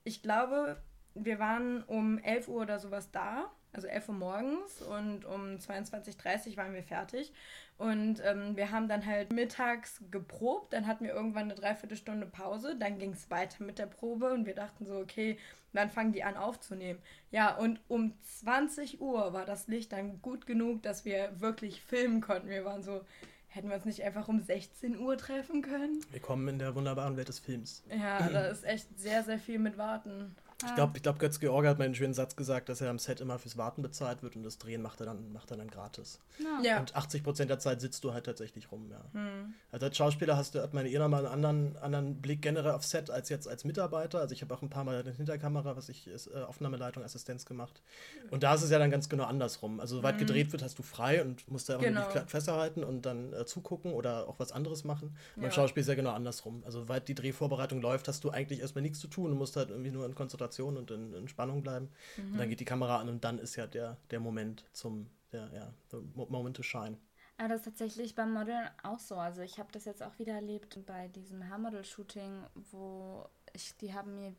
ich 0.02 0.20
glaube, 0.20 0.76
wir 1.14 1.38
waren 1.38 1.82
um 1.84 2.18
11 2.18 2.48
Uhr 2.48 2.60
oder 2.60 2.78
sowas 2.78 3.10
da, 3.12 3.50
also 3.74 3.88
11 3.88 4.08
Uhr 4.08 4.14
morgens 4.14 4.82
und 4.82 5.24
um 5.24 5.56
22.30 5.56 6.50
Uhr 6.50 6.56
waren 6.56 6.74
wir 6.74 6.82
fertig. 6.82 7.32
Und 7.76 8.22
ähm, 8.24 8.56
wir 8.56 8.70
haben 8.70 8.88
dann 8.88 9.04
halt 9.04 9.32
mittags 9.32 10.00
geprobt, 10.10 10.72
dann 10.72 10.86
hatten 10.86 11.04
wir 11.04 11.12
irgendwann 11.12 11.44
eine 11.44 11.54
Dreiviertelstunde 11.54 12.26
Pause, 12.26 12.76
dann 12.78 12.98
ging 12.98 13.12
es 13.12 13.30
weiter 13.30 13.64
mit 13.64 13.80
der 13.80 13.86
Probe 13.86 14.32
und 14.32 14.46
wir 14.46 14.54
dachten 14.54 14.86
so, 14.86 14.96
okay, 14.96 15.38
dann 15.72 15.90
fangen 15.90 16.12
die 16.12 16.22
an 16.22 16.36
aufzunehmen. 16.36 17.00
Ja, 17.32 17.56
und 17.56 17.80
um 17.88 18.14
20 18.22 19.00
Uhr 19.00 19.32
war 19.32 19.44
das 19.44 19.66
Licht 19.66 19.92
dann 19.92 20.22
gut 20.22 20.46
genug, 20.46 20.82
dass 20.82 21.04
wir 21.04 21.40
wirklich 21.40 21.82
filmen 21.82 22.20
konnten. 22.20 22.48
Wir 22.48 22.64
waren 22.64 22.84
so, 22.84 23.00
hätten 23.48 23.68
wir 23.68 23.74
uns 23.74 23.84
nicht 23.84 24.04
einfach 24.04 24.28
um 24.28 24.40
16 24.40 24.96
Uhr 24.98 25.16
treffen 25.16 25.62
können? 25.62 26.00
Willkommen 26.12 26.46
in 26.46 26.58
der 26.60 26.76
wunderbaren 26.76 27.16
Welt 27.16 27.28
des 27.28 27.40
Films. 27.40 27.82
Ja, 27.90 28.28
da 28.28 28.46
ist 28.46 28.64
echt 28.64 28.86
sehr, 28.96 29.24
sehr 29.24 29.40
viel 29.40 29.58
mit 29.58 29.76
Warten. 29.76 30.36
Ich 30.66 30.74
glaube, 30.74 30.92
ich 30.96 31.02
glaub, 31.02 31.18
Götz 31.18 31.40
George 31.40 31.68
hat 31.68 31.78
mal 31.78 31.84
einen 31.84 31.94
schönen 31.94 32.14
Satz 32.14 32.36
gesagt, 32.36 32.68
dass 32.68 32.80
er 32.80 32.90
am 32.90 32.98
Set 32.98 33.20
immer 33.20 33.38
fürs 33.38 33.56
Warten 33.56 33.82
bezahlt 33.82 34.22
wird 34.22 34.36
und 34.36 34.42
das 34.42 34.58
Drehen 34.58 34.82
macht 34.82 35.00
er 35.00 35.06
dann, 35.06 35.32
macht 35.32 35.50
er 35.50 35.56
dann 35.56 35.68
gratis. 35.68 36.18
Ja. 36.62 36.80
Und 36.80 36.94
80% 36.96 37.44
der 37.46 37.58
Zeit 37.58 37.80
sitzt 37.80 38.02
du 38.04 38.12
halt 38.12 38.24
tatsächlich 38.26 38.72
rum, 38.72 38.90
ja. 38.90 39.00
Hm. 39.12 39.54
Also 39.70 39.86
als 39.86 39.96
Schauspieler 39.96 40.36
hast 40.36 40.54
du, 40.54 40.62
hat 40.62 40.74
meine 40.74 40.88
eh 40.88 40.98
nochmal 40.98 41.26
einen 41.26 41.34
anderen, 41.34 41.76
anderen 41.76 42.16
Blick 42.22 42.42
generell 42.42 42.72
auf 42.72 42.84
Set 42.84 43.10
als 43.10 43.28
jetzt 43.28 43.46
als 43.48 43.64
Mitarbeiter. 43.64 44.20
Also 44.20 44.32
ich 44.34 44.42
habe 44.42 44.52
auch 44.54 44.62
ein 44.62 44.70
paar 44.70 44.84
Mal 44.84 45.00
eine 45.00 45.12
Hinterkamera, 45.12 45.76
was 45.76 45.88
ich 45.88 46.06
ist, 46.06 46.26
äh, 46.28 46.42
Aufnahmeleitung, 46.42 47.02
Assistenz 47.04 47.44
gemacht. 47.46 47.82
Und 48.30 48.42
da 48.42 48.54
ist 48.54 48.62
es 48.62 48.70
ja 48.70 48.78
dann 48.78 48.90
ganz 48.90 49.08
genau 49.08 49.24
andersrum. 49.24 49.80
Also 49.80 49.96
soweit 49.96 50.18
gedreht 50.18 50.52
wird, 50.52 50.62
hast 50.62 50.78
du 50.78 50.82
frei 50.82 51.22
und 51.22 51.48
musst 51.50 51.68
da 51.68 51.78
Mhm. 51.78 51.82
Genau. 51.82 52.00
irgendwie 52.08 52.30
festhalten 52.30 52.84
und 52.84 53.02
dann 53.04 53.32
äh, 53.32 53.44
zugucken 53.46 53.92
oder 53.92 54.28
auch 54.28 54.38
was 54.38 54.52
anderes 54.52 54.84
machen. 54.84 55.08
Und 55.34 55.42
beim 55.42 55.44
Ja. 55.44 55.50
Schauspiel 55.50 55.80
ist 55.82 55.88
ja 55.88 55.94
genau 55.94 56.12
andersrum. 56.12 56.62
Also 56.64 56.80
soweit 56.80 57.08
die 57.08 57.14
Drehvorbereitung 57.14 57.80
läuft, 57.82 58.08
hast 58.08 58.24
du 58.24 58.30
eigentlich 58.30 58.60
erstmal 58.60 58.82
nichts 58.82 59.00
zu 59.00 59.08
tun. 59.08 59.30
Du 59.30 59.36
musst 59.36 59.56
halt 59.56 59.70
irgendwie 59.70 59.90
nur 59.90 60.06
in 60.06 60.14
Konzentration 60.14 60.53
und 60.62 60.90
in, 60.90 61.12
in 61.12 61.28
Spannung 61.28 61.62
bleiben. 61.62 61.90
Und 62.16 62.34
Mhm. 62.34 62.38
dann 62.38 62.48
geht 62.48 62.60
die 62.60 62.64
Kamera 62.64 62.98
an 63.00 63.08
und 63.08 63.24
dann 63.24 63.38
ist 63.38 63.56
ja 63.56 63.66
der, 63.66 63.96
der 64.10 64.20
Moment 64.20 64.64
zum, 64.72 65.08
der, 65.32 65.50
ja, 65.52 65.72
the 65.90 65.98
mo- 66.14 66.26
moment 66.30 66.56
to 66.56 66.62
shine. 66.62 66.98
Aber 67.36 67.48
das 67.48 67.60
ist 67.60 67.64
tatsächlich 67.64 68.14
beim 68.14 68.32
Modeln 68.32 68.68
auch 68.82 68.98
so. 69.00 69.16
Also 69.16 69.42
ich 69.42 69.58
habe 69.58 69.72
das 69.72 69.84
jetzt 69.84 70.02
auch 70.02 70.18
wieder 70.18 70.34
erlebt 70.34 70.78
bei 70.86 71.08
diesem 71.08 71.48
Haarmodel-Shooting, 71.48 72.44
wo 72.70 73.28
ich, 73.52 73.76
die 73.78 73.92
haben 73.92 74.14
mir 74.14 74.34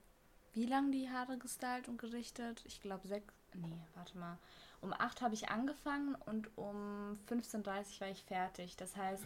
wie 0.53 0.65
lang 0.65 0.91
die 0.91 1.09
Haare 1.09 1.37
gestylt 1.37 1.89
und 1.89 1.97
gerichtet? 1.97 2.63
Ich 2.65 2.79
glaube 2.79 3.05
sechs, 3.07 3.33
nee, 3.53 3.77
warte 3.95 4.17
mal. 4.17 4.37
Um 4.79 4.93
acht 4.93 5.21
habe 5.21 5.33
ich 5.33 5.49
angefangen 5.49 6.15
und 6.15 6.49
um 6.57 7.17
15.30 7.27 7.95
Uhr 7.95 8.01
war 8.01 8.09
ich 8.11 8.23
fertig. 8.23 8.77
Das 8.77 8.95
heißt, 8.95 9.25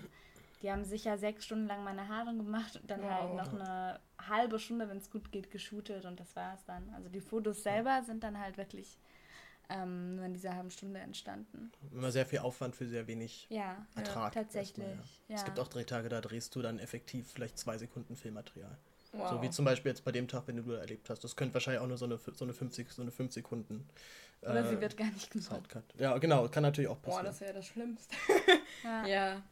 die 0.61 0.71
haben 0.71 0.83
sicher 0.83 1.17
sechs 1.17 1.45
Stunden 1.45 1.67
lang 1.67 1.83
meine 1.83 2.07
Haare 2.07 2.35
gemacht 2.35 2.75
und 2.75 2.89
dann 2.89 3.01
Wow. 3.01 3.09
halt 3.11 3.33
noch 3.35 3.53
eine 3.53 3.99
halbe 4.27 4.59
Stunde, 4.59 4.89
wenn 4.89 4.97
es 4.97 5.09
gut 5.09 5.31
geht, 5.31 5.51
geshootet 5.51 6.05
und 6.05 6.19
das 6.19 6.35
war 6.35 6.53
es 6.55 6.65
dann. 6.65 6.89
Also 6.93 7.09
die 7.09 7.21
Fotos 7.21 7.63
selber 7.63 8.03
sind 8.05 8.23
dann 8.23 8.37
halt 8.39 8.57
wirklich 8.57 8.97
ähm, 9.69 10.15
nur 10.15 10.25
in 10.25 10.33
dieser 10.33 10.55
halben 10.55 10.71
Stunde 10.71 10.99
entstanden. 10.99 11.71
Immer 11.91 12.11
sehr 12.11 12.25
viel 12.25 12.39
Aufwand 12.39 12.75
für 12.75 12.87
sehr 12.87 13.05
wenig 13.07 13.45
Ja, 13.49 13.85
Ertrag. 13.95 14.33
tatsächlich. 14.33 14.85
erstmal, 14.85 15.05
Ja. 15.27 15.35
Es 15.35 15.45
gibt 15.45 15.59
auch 15.59 15.67
Drehtage, 15.67 16.09
da 16.09 16.21
drehst 16.21 16.55
du 16.55 16.61
dann 16.61 16.79
effektiv 16.79 17.31
vielleicht 17.31 17.57
zwei 17.57 17.77
Sekunden 17.77 18.15
Filmmaterial. 18.15 18.75
Wow. 19.11 19.29
So 19.29 19.41
wie 19.41 19.49
zum 19.49 19.65
Beispiel 19.65 19.89
jetzt 19.91 20.03
bei 20.03 20.11
dem 20.11 20.27
Tag, 20.27 20.43
wenn 20.47 20.57
du 20.57 20.71
erlebt 20.71 21.09
hast. 21.09 21.23
Das 21.23 21.35
könnte 21.35 21.53
wahrscheinlich 21.53 21.81
auch 21.81 21.87
nur 21.87 21.97
so 21.97 22.05
eine, 22.05 22.17
so 22.17 22.45
eine 22.45 22.53
50, 22.53 22.89
so 22.91 23.01
eine 23.01 23.11
5 23.11 23.31
Sekunden. 23.31 23.87
Oder 24.41 24.63
sie 24.65 24.75
äh, 24.75 24.81
wird 24.81 24.97
gar 24.97 25.07
nicht 25.11 25.29
gesucht. 25.31 25.75
Ja, 25.97 26.17
genau, 26.17 26.47
kann 26.47 26.63
natürlich 26.63 26.89
auch 26.89 26.97
Boah, 26.97 27.05
passieren. 27.21 27.25
das 27.25 27.41
wäre 27.41 27.53
das 27.53 27.65
Schlimmste. 27.67 28.15
Ja. 28.83 29.05
ja. 29.07 29.43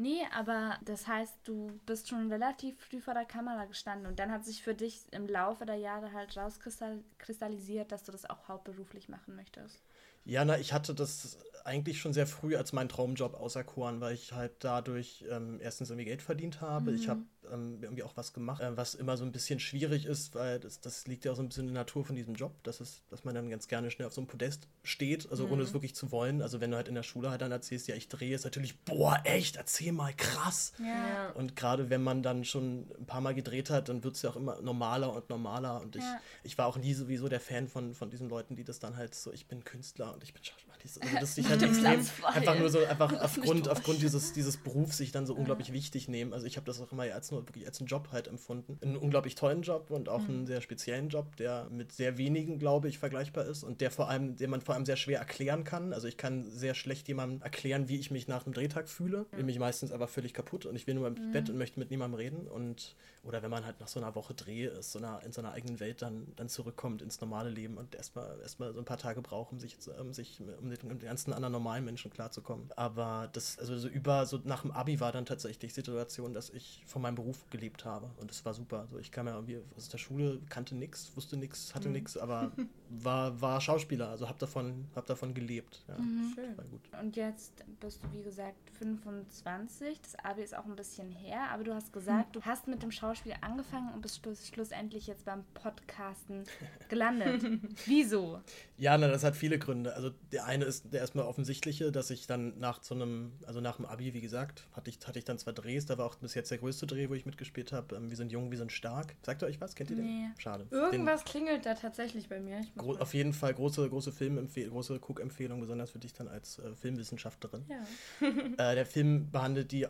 Nee, 0.00 0.20
aber 0.32 0.78
das 0.84 1.08
heißt, 1.08 1.34
du 1.42 1.80
bist 1.84 2.08
schon 2.08 2.30
relativ 2.30 2.78
früh 2.78 3.00
vor 3.00 3.14
der 3.14 3.24
Kamera 3.24 3.64
gestanden 3.64 4.06
und 4.06 4.20
dann 4.20 4.30
hat 4.30 4.44
sich 4.44 4.62
für 4.62 4.72
dich 4.72 5.00
im 5.10 5.26
Laufe 5.26 5.66
der 5.66 5.74
Jahre 5.74 6.12
halt 6.12 6.36
rauskristallisiert, 6.36 7.90
dass 7.90 8.04
du 8.04 8.12
das 8.12 8.24
auch 8.30 8.46
hauptberuflich 8.46 9.08
machen 9.08 9.34
möchtest. 9.34 9.82
Ja, 10.24 10.44
na, 10.44 10.56
ich 10.56 10.72
hatte 10.72 10.94
das 10.94 11.36
eigentlich 11.64 12.00
schon 12.00 12.12
sehr 12.12 12.28
früh 12.28 12.54
als 12.54 12.72
meinen 12.72 12.88
Traumjob 12.88 13.34
auserkoren, 13.34 14.00
weil 14.00 14.14
ich 14.14 14.32
halt 14.32 14.52
dadurch 14.60 15.24
ähm, 15.28 15.58
erstens 15.60 15.90
irgendwie 15.90 16.04
Geld 16.04 16.22
verdient 16.22 16.60
habe. 16.60 16.92
Mhm. 16.92 16.96
Ich 16.96 17.08
habe 17.08 17.22
ähm, 17.52 17.78
irgendwie 17.82 18.02
auch 18.02 18.16
was 18.16 18.32
gemacht, 18.32 18.62
äh, 18.62 18.76
was 18.76 18.94
immer 18.94 19.16
so 19.16 19.24
ein 19.24 19.32
bisschen 19.32 19.60
schwierig 19.60 20.06
ist, 20.06 20.34
weil 20.34 20.58
das, 20.60 20.80
das 20.80 21.06
liegt 21.06 21.24
ja 21.24 21.32
auch 21.32 21.36
so 21.36 21.42
ein 21.42 21.48
bisschen 21.48 21.68
in 21.68 21.74
der 21.74 21.82
Natur 21.82 22.04
von 22.04 22.16
diesem 22.16 22.34
Job, 22.34 22.52
dass, 22.62 22.80
es, 22.80 23.02
dass 23.08 23.24
man 23.24 23.34
dann 23.34 23.50
ganz 23.50 23.68
gerne 23.68 23.90
schnell 23.90 24.06
auf 24.06 24.14
so 24.14 24.20
einem 24.20 24.28
Podest 24.28 24.68
steht, 24.82 25.30
also 25.30 25.46
mhm. 25.46 25.52
ohne 25.52 25.62
es 25.62 25.72
wirklich 25.72 25.94
zu 25.94 26.10
wollen. 26.12 26.42
Also 26.42 26.60
wenn 26.60 26.70
du 26.70 26.76
halt 26.76 26.88
in 26.88 26.94
der 26.94 27.02
Schule 27.02 27.30
halt 27.30 27.40
dann 27.40 27.52
erzählst, 27.52 27.88
ja, 27.88 27.94
ich 27.94 28.08
drehe, 28.08 28.34
ist 28.34 28.44
natürlich, 28.44 28.78
boah, 28.80 29.20
echt, 29.24 29.56
erzähl 29.56 29.92
mal, 29.92 30.12
krass. 30.14 30.72
Ja. 30.78 31.30
Und 31.32 31.56
gerade 31.56 31.90
wenn 31.90 32.02
man 32.02 32.22
dann 32.22 32.44
schon 32.44 32.86
ein 32.98 33.06
paar 33.06 33.20
Mal 33.20 33.34
gedreht 33.34 33.70
hat, 33.70 33.88
dann 33.88 34.04
wird 34.04 34.16
es 34.16 34.22
ja 34.22 34.30
auch 34.30 34.36
immer 34.36 34.60
normaler 34.60 35.12
und 35.12 35.28
normaler. 35.30 35.80
Und 35.80 35.96
ich, 35.96 36.02
ja. 36.02 36.20
ich 36.42 36.58
war 36.58 36.66
auch 36.66 36.76
nie 36.76 36.94
sowieso 36.94 37.28
der 37.28 37.40
Fan 37.40 37.68
von, 37.68 37.94
von 37.94 38.10
diesen 38.10 38.28
Leuten, 38.28 38.56
die 38.56 38.64
das 38.64 38.78
dann 38.78 38.96
halt 38.96 39.14
so, 39.14 39.32
ich 39.32 39.46
bin 39.46 39.64
Künstler 39.64 40.14
und 40.14 40.22
ich 40.22 40.32
bin 40.32 40.42
Schauspieler. 40.44 40.68
Also 40.84 41.00
das 41.20 41.34
sich 41.34 41.48
halt 41.48 41.62
extrem, 41.62 42.04
einfach 42.24 42.58
nur 42.58 42.70
so, 42.70 42.84
einfach 42.84 43.12
aufgrund, 43.20 43.68
aufgrund 43.68 44.02
dieses, 44.02 44.32
dieses 44.32 44.56
Berufs 44.56 44.98
sich 44.98 45.12
dann 45.12 45.26
so 45.26 45.34
unglaublich 45.34 45.72
wichtig 45.72 46.08
nehmen. 46.08 46.32
Also 46.32 46.46
ich 46.46 46.56
habe 46.56 46.66
das 46.66 46.80
auch 46.80 46.92
immer 46.92 47.02
als 47.02 47.30
nur 47.30 47.37
wirklich 47.46 47.66
als 47.66 47.80
einen 47.80 47.86
Job 47.86 48.08
halt 48.12 48.28
empfunden. 48.28 48.78
Einen 48.82 48.96
unglaublich 48.96 49.34
tollen 49.34 49.62
Job 49.62 49.90
und 49.90 50.08
auch 50.08 50.22
mhm. 50.22 50.28
einen 50.28 50.46
sehr 50.46 50.60
speziellen 50.60 51.08
Job, 51.08 51.36
der 51.36 51.68
mit 51.70 51.92
sehr 51.92 52.18
wenigen, 52.18 52.58
glaube 52.58 52.88
ich, 52.88 52.98
vergleichbar 52.98 53.44
ist 53.46 53.64
und 53.64 53.80
der 53.80 53.90
vor 53.90 54.08
allem, 54.08 54.36
den 54.36 54.50
man 54.50 54.60
vor 54.60 54.74
allem 54.74 54.86
sehr 54.86 54.96
schwer 54.96 55.18
erklären 55.18 55.64
kann. 55.64 55.92
Also 55.92 56.08
ich 56.08 56.16
kann 56.16 56.50
sehr 56.50 56.74
schlecht 56.74 57.08
jemandem 57.08 57.42
erklären, 57.42 57.88
wie 57.88 57.98
ich 57.98 58.10
mich 58.10 58.28
nach 58.28 58.46
einem 58.46 58.54
Drehtag 58.54 58.88
fühle. 58.88 59.26
Ich 59.30 59.36
bin 59.36 59.46
mich 59.46 59.58
meistens 59.58 59.92
aber 59.92 60.08
völlig 60.08 60.34
kaputt 60.34 60.66
und 60.66 60.76
ich 60.76 60.86
will 60.86 60.94
nur 60.94 61.06
im 61.06 61.14
mhm. 61.14 61.32
Bett 61.32 61.50
und 61.50 61.58
möchte 61.58 61.78
mit 61.78 61.90
niemandem 61.90 62.18
reden. 62.18 62.46
Und 62.48 62.96
oder 63.22 63.42
wenn 63.42 63.50
man 63.50 63.66
halt 63.66 63.80
nach 63.80 63.88
so 63.88 64.00
einer 64.00 64.14
Woche 64.14 64.34
Dreh 64.34 64.66
ist, 64.66 64.92
so 64.92 64.98
einer, 64.98 65.22
in 65.24 65.32
so 65.32 65.40
einer 65.40 65.52
eigenen 65.52 65.80
Welt 65.80 66.02
dann, 66.02 66.32
dann 66.36 66.48
zurückkommt 66.48 67.02
ins 67.02 67.20
normale 67.20 67.50
Leben 67.50 67.76
und 67.76 67.94
erstmal 67.94 68.40
erstmal 68.40 68.72
so 68.72 68.78
ein 68.78 68.84
paar 68.84 68.96
Tage 68.96 69.20
braucht, 69.20 69.52
um 69.52 69.60
sich, 69.60 69.76
um 70.00 70.12
sich 70.12 70.40
um 70.40 70.70
den, 70.70 70.78
um 70.82 70.88
den 70.88 71.00
ganzen 71.00 71.32
anderen 71.32 71.52
normalen 71.52 71.84
Menschen 71.84 72.10
klarzukommen. 72.10 72.70
Aber 72.76 73.28
das, 73.32 73.58
also 73.58 73.76
so 73.76 73.88
über, 73.88 74.24
so 74.26 74.40
nach 74.44 74.62
dem 74.62 74.70
Abi 74.70 75.00
war 75.00 75.12
dann 75.12 75.26
tatsächlich 75.26 75.58
die 75.58 75.74
Situation, 75.74 76.32
dass 76.32 76.50
ich 76.50 76.82
von 76.86 77.02
meinem 77.02 77.16
Beruf 77.18 77.44
gelebt 77.50 77.84
habe. 77.84 78.08
Und 78.20 78.30
das 78.30 78.44
war 78.44 78.54
super. 78.54 78.80
Also 78.80 78.98
ich 78.98 79.10
kam 79.10 79.26
ja 79.26 79.34
irgendwie 79.34 79.60
aus 79.76 79.88
der 79.88 79.98
Schule, 79.98 80.40
kannte 80.48 80.76
nichts, 80.76 81.10
wusste 81.16 81.36
nichts, 81.36 81.74
hatte 81.74 81.88
mhm. 81.88 81.94
nichts, 81.94 82.16
aber 82.16 82.52
war, 82.90 83.40
war 83.40 83.60
Schauspieler, 83.60 84.08
also 84.08 84.28
habe 84.28 84.38
davon, 84.38 84.86
hab 84.94 85.06
davon 85.06 85.34
gelebt. 85.34 85.82
Ja, 85.88 85.98
mhm. 85.98 86.32
Schön. 86.34 87.00
Und 87.00 87.16
jetzt 87.16 87.64
bist 87.80 88.00
du, 88.04 88.12
wie 88.16 88.22
gesagt, 88.22 88.70
25. 88.78 90.00
Das 90.00 90.14
Abi 90.24 90.42
ist 90.42 90.56
auch 90.56 90.64
ein 90.64 90.76
bisschen 90.76 91.10
her, 91.10 91.50
aber 91.50 91.64
du 91.64 91.74
hast 91.74 91.92
gesagt, 91.92 92.28
mhm. 92.28 92.32
du 92.40 92.42
hast 92.42 92.68
mit 92.68 92.84
dem 92.84 92.92
Schauspiel 92.92 93.34
angefangen 93.40 93.92
und 93.92 94.02
bist 94.02 94.20
schlussendlich 94.52 95.08
jetzt 95.08 95.24
beim 95.24 95.44
Podcasten 95.54 96.44
gelandet. 96.88 97.44
Wieso? 97.86 98.40
Ja, 98.76 98.96
na, 98.96 99.08
das 99.08 99.24
hat 99.24 99.34
viele 99.34 99.58
Gründe. 99.58 99.94
Also 99.94 100.10
der 100.30 100.44
eine 100.44 100.64
ist 100.64 100.92
der 100.92 101.00
erstmal 101.00 101.24
offensichtliche, 101.24 101.90
dass 101.90 102.10
ich 102.10 102.28
dann 102.28 102.56
nach 102.60 102.80
so 102.84 102.94
einem, 102.94 103.32
also 103.44 103.60
nach 103.60 103.76
dem 103.76 103.86
Abi, 103.86 104.14
wie 104.14 104.20
gesagt, 104.20 104.68
hatte 104.72 104.88
ich, 104.88 104.98
hatte 105.04 105.18
ich 105.18 105.24
dann 105.24 105.38
zwei 105.38 105.50
Drehs, 105.50 105.86
da 105.86 105.98
war 105.98 106.06
auch 106.06 106.14
bis 106.14 106.34
jetzt 106.34 106.52
der 106.52 106.58
größte 106.58 106.86
Dreh, 106.86 107.07
wo 107.08 107.14
ich 107.14 107.26
mitgespielt 107.26 107.72
habe. 107.72 107.96
Ähm, 107.96 108.10
wir 108.10 108.16
sind 108.16 108.32
jung, 108.32 108.50
wir 108.50 108.58
sind 108.58 108.72
stark. 108.72 109.14
Sagt 109.22 109.42
ihr 109.42 109.46
euch 109.46 109.60
was? 109.60 109.74
Kennt 109.74 109.90
ihr 109.90 109.96
nee. 109.96 110.02
den? 110.02 110.34
Schade. 110.38 110.66
Irgendwas 110.70 111.24
den, 111.24 111.30
klingelt 111.30 111.66
da 111.66 111.74
tatsächlich 111.74 112.28
bei 112.28 112.40
mir. 112.40 112.60
auf 112.76 113.14
jeden 113.14 113.32
Fall 113.32 113.54
große, 113.54 113.88
große 113.88 114.12
Filmempfehlung, 114.12 114.72
große 114.72 115.00
Cook-Empfehlung, 115.00 115.60
besonders 115.60 115.90
für 115.90 115.98
dich 115.98 116.12
dann 116.12 116.28
als 116.28 116.58
äh, 116.58 116.74
Filmwissenschaftlerin. 116.74 117.64
Ja. 117.68 118.28
äh, 118.70 118.74
der 118.74 118.86
Film 118.86 119.30
behandelt 119.30 119.72
die 119.72 119.82
äh, 119.82 119.88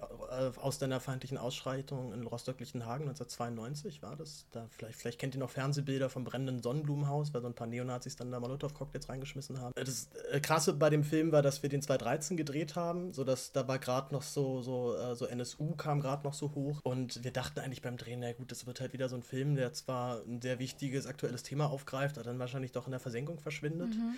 ausländerfeindlichen 0.57 1.39
Ausschreitungen 1.39 2.13
in 2.13 2.27
Rostock-Lichtenhagen 2.27 3.09
1992 3.09 4.03
war 4.03 4.17
das. 4.17 4.47
Da 4.53 4.67
vielleicht, 4.71 4.99
vielleicht 4.99 5.19
kennt 5.19 5.35
ihr 5.35 5.41
noch 5.41 5.51
Fernsehbilder 5.51 6.09
vom 6.11 6.25
brennenden 6.25 6.63
Sonnenblumenhaus, 6.63 7.35
weil 7.35 7.43
so 7.43 7.49
ein 7.49 7.55
paar 7.55 7.67
Neonazis 7.67 8.17
dann 8.17 8.31
da 8.31 8.41
Molotow-Cocktails 8.41 9.09
reingeschmissen 9.09 9.61
haben. 9.61 9.73
Das 9.75 10.09
äh, 10.31 10.41
Krasse 10.41 10.75
bei 10.75 10.91
dem 10.91 11.05
Film 11.05 11.33
war, 11.33 11.43
dass 11.43 11.63
wir 11.63 11.71
den 11.71 11.83
2013 11.83 12.37
gedreht 12.37 12.77
haben, 12.77 13.13
so 13.13 13.25
dass 13.25 13.53
da 13.53 13.67
war 13.69 13.79
gerade 13.79 14.15
noch 14.15 14.23
so, 14.23 14.63
so, 14.63 14.97
äh, 14.97 15.15
so 15.15 15.27
NSU 15.27 15.75
kam 15.75 16.01
gerade 16.01 16.25
noch 16.25 16.35
so 16.35 16.55
hoch 16.55 16.81
und 16.83 17.08
wir 17.23 17.31
dachten 17.33 17.61
eigentlich 17.61 17.83
beim 17.83 17.97
Drehen, 17.97 18.21
na 18.21 18.33
gut, 18.33 18.50
das 18.50 18.67
wird 18.67 18.81
halt 18.81 18.93
wieder 18.93 19.09
so 19.09 19.17
ein 19.17 19.23
Film, 19.23 19.57
der 19.57 19.73
zwar 19.73 20.23
ein 20.27 20.41
sehr 20.41 20.59
wichtiges 20.59 21.07
aktuelles 21.07 21.43
Thema 21.43 21.71
aufgreift, 21.71 22.19
aber 22.19 22.25
dann 22.25 22.38
wahrscheinlich 22.38 22.73
doch 22.73 22.87
in 22.87 22.93
der 22.93 23.00
Versenkung 23.00 23.38
verschwindet. 23.38 23.95
Mhm. 23.95 24.17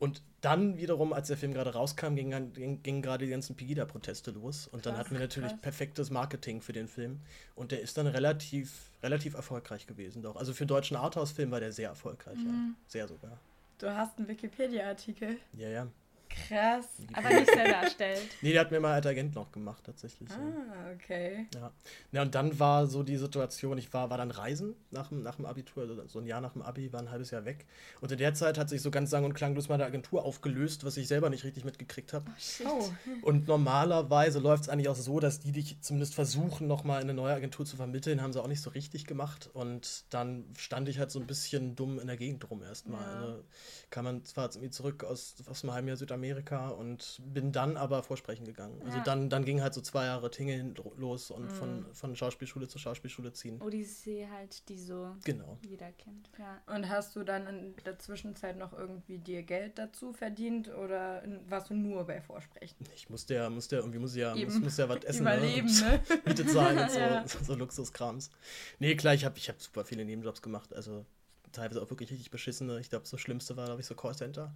Und 0.00 0.22
dann 0.40 0.78
wiederum, 0.78 1.12
als 1.12 1.28
der 1.28 1.36
Film 1.36 1.52
gerade 1.52 1.74
rauskam, 1.74 2.14
gingen 2.14 2.54
ging, 2.54 2.82
ging 2.82 3.02
gerade 3.02 3.26
die 3.26 3.30
ganzen 3.30 3.54
Pegida-Proteste 3.54 4.30
los. 4.30 4.66
Und 4.66 4.86
dann 4.86 4.94
krass, 4.94 5.04
hatten 5.04 5.14
wir 5.14 5.20
natürlich 5.20 5.50
krass. 5.50 5.60
perfektes 5.60 6.10
Marketing 6.10 6.62
für 6.62 6.72
den 6.72 6.88
Film. 6.88 7.20
Und 7.54 7.70
der 7.70 7.82
ist 7.82 7.98
dann 7.98 8.06
relativ, 8.06 8.90
relativ 9.02 9.34
erfolgreich 9.34 9.86
gewesen 9.86 10.22
doch. 10.22 10.36
Also 10.36 10.54
für 10.54 10.62
einen 10.62 10.68
deutschen 10.68 10.96
Arthouse-Film 10.96 11.50
war 11.50 11.60
der 11.60 11.72
sehr 11.72 11.90
erfolgreich, 11.90 12.38
mhm. 12.38 12.46
ja. 12.46 12.74
Sehr 12.86 13.08
sogar. 13.08 13.38
Du 13.76 13.94
hast 13.94 14.16
einen 14.16 14.26
Wikipedia-Artikel. 14.26 15.36
Ja, 15.52 15.68
ja. 15.68 15.86
Krass. 16.30 16.86
Aber 17.12 17.28
nicht 17.28 17.46
selber 17.46 17.76
erstellt. 17.76 18.22
nee, 18.42 18.52
der 18.52 18.62
hat 18.62 18.70
mir 18.70 18.80
mal 18.80 18.94
als 18.94 19.06
Agent 19.06 19.34
noch 19.34 19.50
gemacht, 19.50 19.82
tatsächlich. 19.84 20.30
Ah, 20.30 20.92
okay. 20.94 21.46
Ja. 21.54 21.72
ja, 22.12 22.22
und 22.22 22.34
dann 22.34 22.58
war 22.58 22.86
so 22.86 23.02
die 23.02 23.16
Situation, 23.16 23.78
ich 23.78 23.92
war, 23.92 24.10
war 24.10 24.18
dann 24.18 24.30
reisen 24.30 24.74
nach 24.90 25.08
dem, 25.08 25.22
nach 25.22 25.36
dem 25.36 25.46
Abitur, 25.46 25.82
also 25.82 26.06
so 26.06 26.20
ein 26.20 26.26
Jahr 26.26 26.40
nach 26.40 26.52
dem 26.52 26.62
Abi, 26.62 26.92
war 26.92 27.00
ein 27.00 27.10
halbes 27.10 27.30
Jahr 27.30 27.44
weg. 27.44 27.66
Und 28.00 28.12
in 28.12 28.18
der 28.18 28.34
Zeit 28.34 28.58
hat 28.58 28.68
sich 28.68 28.80
so 28.80 28.90
ganz 28.90 29.10
sang- 29.10 29.24
und 29.24 29.34
klanglos 29.34 29.68
meine 29.68 29.84
Agentur 29.84 30.24
aufgelöst, 30.24 30.84
was 30.84 30.96
ich 30.96 31.08
selber 31.08 31.30
nicht 31.30 31.44
richtig 31.44 31.64
mitgekriegt 31.64 32.12
habe. 32.12 32.30
Oh, 32.64 32.88
und 33.22 33.48
normalerweise 33.48 34.38
läuft 34.38 34.64
es 34.64 34.68
eigentlich 34.68 34.88
auch 34.88 34.96
so, 34.96 35.20
dass 35.20 35.40
die 35.40 35.52
dich 35.52 35.80
zumindest 35.80 36.14
versuchen, 36.14 36.66
nochmal 36.68 37.02
in 37.02 37.10
eine 37.10 37.14
neue 37.14 37.34
Agentur 37.34 37.66
zu 37.66 37.76
vermitteln, 37.76 38.22
haben 38.22 38.32
sie 38.32 38.40
auch 38.40 38.48
nicht 38.48 38.62
so 38.62 38.70
richtig 38.70 39.04
gemacht. 39.06 39.50
Und 39.52 40.04
dann 40.10 40.44
stand 40.56 40.88
ich 40.88 40.98
halt 40.98 41.10
so 41.10 41.18
ein 41.18 41.26
bisschen 41.26 41.74
dumm 41.74 41.98
in 41.98 42.06
der 42.06 42.16
Gegend 42.16 42.48
rum 42.50 42.62
erstmal. 42.62 43.02
Ja. 43.02 43.20
Also 43.20 43.44
kam 43.90 44.04
man 44.04 44.24
zwar 44.24 44.48
irgendwie 44.50 44.70
zurück 44.70 45.04
aus, 45.04 45.34
aus 45.46 45.64
einem 45.64 45.72
halben 45.72 45.88
Jahr 45.88 45.96
Südamerika, 45.96 46.19
Amerika 46.20 46.68
und 46.68 47.20
bin 47.24 47.50
dann 47.50 47.76
aber 47.76 48.02
vorsprechen 48.02 48.44
gegangen. 48.44 48.74
Also 48.80 48.92
ja. 48.92 48.98
Also 48.98 49.04
dann, 49.04 49.30
dann 49.30 49.44
ging 49.44 49.62
halt 49.62 49.72
so 49.72 49.80
zwei 49.80 50.04
Jahre 50.04 50.30
Tingeln 50.30 50.74
los 50.96 51.30
und 51.30 51.44
mhm. 51.44 51.50
von, 51.50 51.86
von 51.92 52.16
Schauspielschule 52.16 52.68
zu 52.68 52.78
Schauspielschule 52.78 53.32
ziehen. 53.32 53.60
Odyssee 53.62 54.28
halt, 54.30 54.68
die 54.68 54.78
so 54.78 55.16
genau. 55.24 55.58
jeder 55.66 55.90
kennt. 55.92 56.30
Ja. 56.38 56.60
Und 56.74 56.88
hast 56.88 57.16
du 57.16 57.24
dann 57.24 57.46
in 57.46 57.74
der 57.84 57.98
Zwischenzeit 57.98 58.58
noch 58.58 58.72
irgendwie 58.72 59.18
dir 59.18 59.42
Geld 59.42 59.78
dazu 59.78 60.12
verdient 60.12 60.68
oder 60.68 61.22
warst 61.48 61.70
du 61.70 61.74
nur 61.74 62.04
bei 62.04 62.20
Vorsprechen? 62.20 62.76
Ich 62.94 63.08
musste 63.08 63.34
ja, 63.34 63.48
musste 63.48 63.76
ja 63.76 63.82
irgendwie 63.82 63.98
muss 63.98 64.14
ja, 64.14 64.34
muss, 64.34 64.60
muss 64.60 64.76
ja 64.76 64.88
was 64.88 65.04
essen. 65.04 65.22
Überleben, 65.22 65.68
ne? 65.68 66.02
ne? 66.08 66.20
Miete 66.26 66.46
zahlen 66.46 66.78
und 66.78 66.90
so, 66.90 66.98
ja. 66.98 67.24
so 67.26 67.54
Luxuskrams. 67.54 68.30
Nee, 68.78 68.94
klar, 68.96 69.14
ich 69.14 69.24
habe 69.24 69.38
ich 69.38 69.48
hab 69.48 69.60
super 69.60 69.84
viele 69.84 70.04
Nebenjobs 70.04 70.42
gemacht. 70.42 70.74
Also 70.74 71.06
teilweise 71.52 71.82
auch 71.82 71.90
wirklich 71.90 72.10
richtig 72.10 72.30
beschissene. 72.30 72.78
Ich 72.80 72.90
glaube, 72.90 73.06
das 73.10 73.20
Schlimmste 73.20 73.56
war, 73.56 73.66
glaube 73.66 73.80
ich, 73.80 73.86
so 73.86 73.94
Callcenter. 73.94 74.54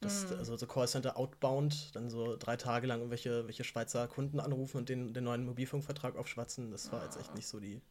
Das, 0.00 0.30
mhm. 0.30 0.38
Also 0.38 0.56
so 0.56 0.66
Callcenter 0.66 1.18
outbound, 1.18 1.94
dann 1.94 2.08
so 2.08 2.36
drei 2.38 2.56
Tage 2.56 2.86
lang 2.86 3.00
irgendwelche 3.00 3.46
welche 3.46 3.64
Schweizer 3.64 4.08
Kunden 4.08 4.40
anrufen 4.40 4.78
und 4.78 4.88
den, 4.88 5.12
den 5.12 5.24
neuen 5.24 5.44
Mobilfunkvertrag 5.44 6.16
aufschwatzen. 6.16 6.70
Das 6.70 6.90
war 6.90 7.04
jetzt 7.04 7.18
echt 7.18 7.34
nicht 7.34 7.46
so 7.46 7.60
die. 7.60 7.82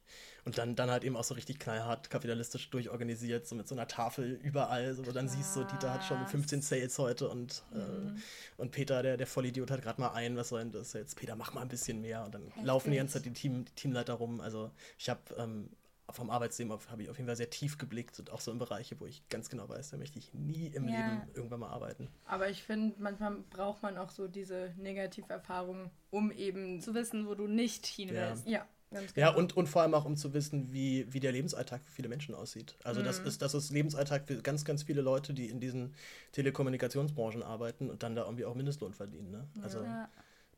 Und 0.43 0.57
dann, 0.57 0.75
dann 0.75 0.89
halt 0.89 1.03
eben 1.03 1.15
auch 1.15 1.23
so 1.23 1.35
richtig 1.35 1.59
knallhart 1.59 2.09
kapitalistisch 2.09 2.71
durchorganisiert, 2.71 3.45
so 3.45 3.55
mit 3.55 3.67
so 3.67 3.75
einer 3.75 3.87
Tafel 3.87 4.39
überall, 4.41 4.95
so, 4.95 5.05
wo 5.05 5.11
dann 5.11 5.29
siehst 5.29 5.55
du, 5.55 5.63
Dieter 5.63 5.93
hat 5.93 6.03
schon 6.03 6.25
15 6.25 6.63
Sales 6.63 6.97
heute 6.97 7.29
und, 7.29 7.63
äh, 7.73 7.77
mhm. 7.77 8.17
äh, 8.17 8.19
und 8.57 8.71
Peter, 8.71 9.03
der, 9.03 9.15
der 9.15 9.27
Vollidiot, 9.27 9.69
hat 9.69 9.83
gerade 9.83 10.01
mal 10.01 10.13
ein, 10.13 10.35
was 10.35 10.49
soll 10.49 10.61
denn 10.61 10.71
das 10.71 10.93
jetzt? 10.93 11.15
Peter, 11.15 11.35
mach 11.35 11.53
mal 11.53 11.61
ein 11.61 11.67
bisschen 11.67 12.01
mehr. 12.01 12.25
Und 12.25 12.33
dann 12.33 12.45
Heftig. 12.45 12.63
laufen 12.63 12.89
die 12.89 12.97
ganze 12.97 13.13
Zeit 13.15 13.25
die, 13.25 13.33
Team, 13.33 13.65
die 13.65 13.71
Teamleiter 13.73 14.13
rum. 14.13 14.41
Also 14.41 14.71
ich 14.97 15.09
habe 15.09 15.21
ähm, 15.37 15.69
vom 16.11 16.29
Arbeitsleben 16.29 16.71
habe 16.71 17.03
ich 17.03 17.09
auf 17.09 17.17
jeden 17.17 17.27
Fall 17.27 17.35
sehr 17.35 17.49
tief 17.49 17.77
geblickt 17.77 18.19
und 18.19 18.31
auch 18.31 18.41
so 18.41 18.51
in 18.51 18.57
Bereiche, 18.57 18.99
wo 18.99 19.05
ich 19.05 19.27
ganz 19.29 19.49
genau 19.49 19.67
weiß, 19.69 19.91
da 19.91 19.97
möchte 19.97 20.19
ich 20.19 20.33
nie 20.33 20.67
im 20.67 20.87
ja. 20.87 20.95
Leben 20.95 21.21
irgendwann 21.33 21.61
mal 21.61 21.69
arbeiten. 21.69 22.09
Aber 22.25 22.49
ich 22.49 22.63
finde, 22.63 22.95
manchmal 22.99 23.37
braucht 23.49 23.81
man 23.83 23.97
auch 23.97 24.09
so 24.09 24.27
diese 24.27 24.73
Negativerfahrung, 24.77 25.91
um 26.09 26.31
eben 26.31 26.81
zu 26.81 26.93
wissen, 26.93 27.27
wo 27.27 27.35
du 27.35 27.47
nicht 27.47 27.85
hin 27.85 28.09
willst. 28.11 28.47
Ja. 28.47 28.65
Ja, 28.91 29.01
genau. 29.01 29.11
ja 29.15 29.29
und, 29.35 29.55
und 29.55 29.67
vor 29.67 29.83
allem 29.83 29.93
auch, 29.93 30.05
um 30.05 30.17
zu 30.17 30.33
wissen, 30.33 30.73
wie, 30.73 31.05
wie 31.13 31.19
der 31.19 31.31
Lebensalltag 31.31 31.81
für 31.85 31.91
viele 31.91 32.09
Menschen 32.09 32.33
aussieht. 32.33 32.75
Also 32.83 33.01
mhm. 33.01 33.05
das, 33.05 33.19
ist, 33.19 33.41
das 33.41 33.53
ist 33.53 33.69
Lebensalltag 33.69 34.25
für 34.25 34.41
ganz, 34.41 34.65
ganz 34.65 34.81
viele 34.81 35.01
Leute, 35.01 35.35
die 35.35 35.45
in 35.45 35.59
diesen 35.59 35.93
Telekommunikationsbranchen 36.31 37.43
arbeiten 37.43 37.91
und 37.91 38.01
dann 38.01 38.15
da 38.15 38.23
irgendwie 38.23 38.45
auch 38.45 38.55
Mindestlohn 38.55 38.93
verdienen. 38.93 39.29
Ne? 39.29 39.47
Also 39.61 39.83
ja 39.83 40.09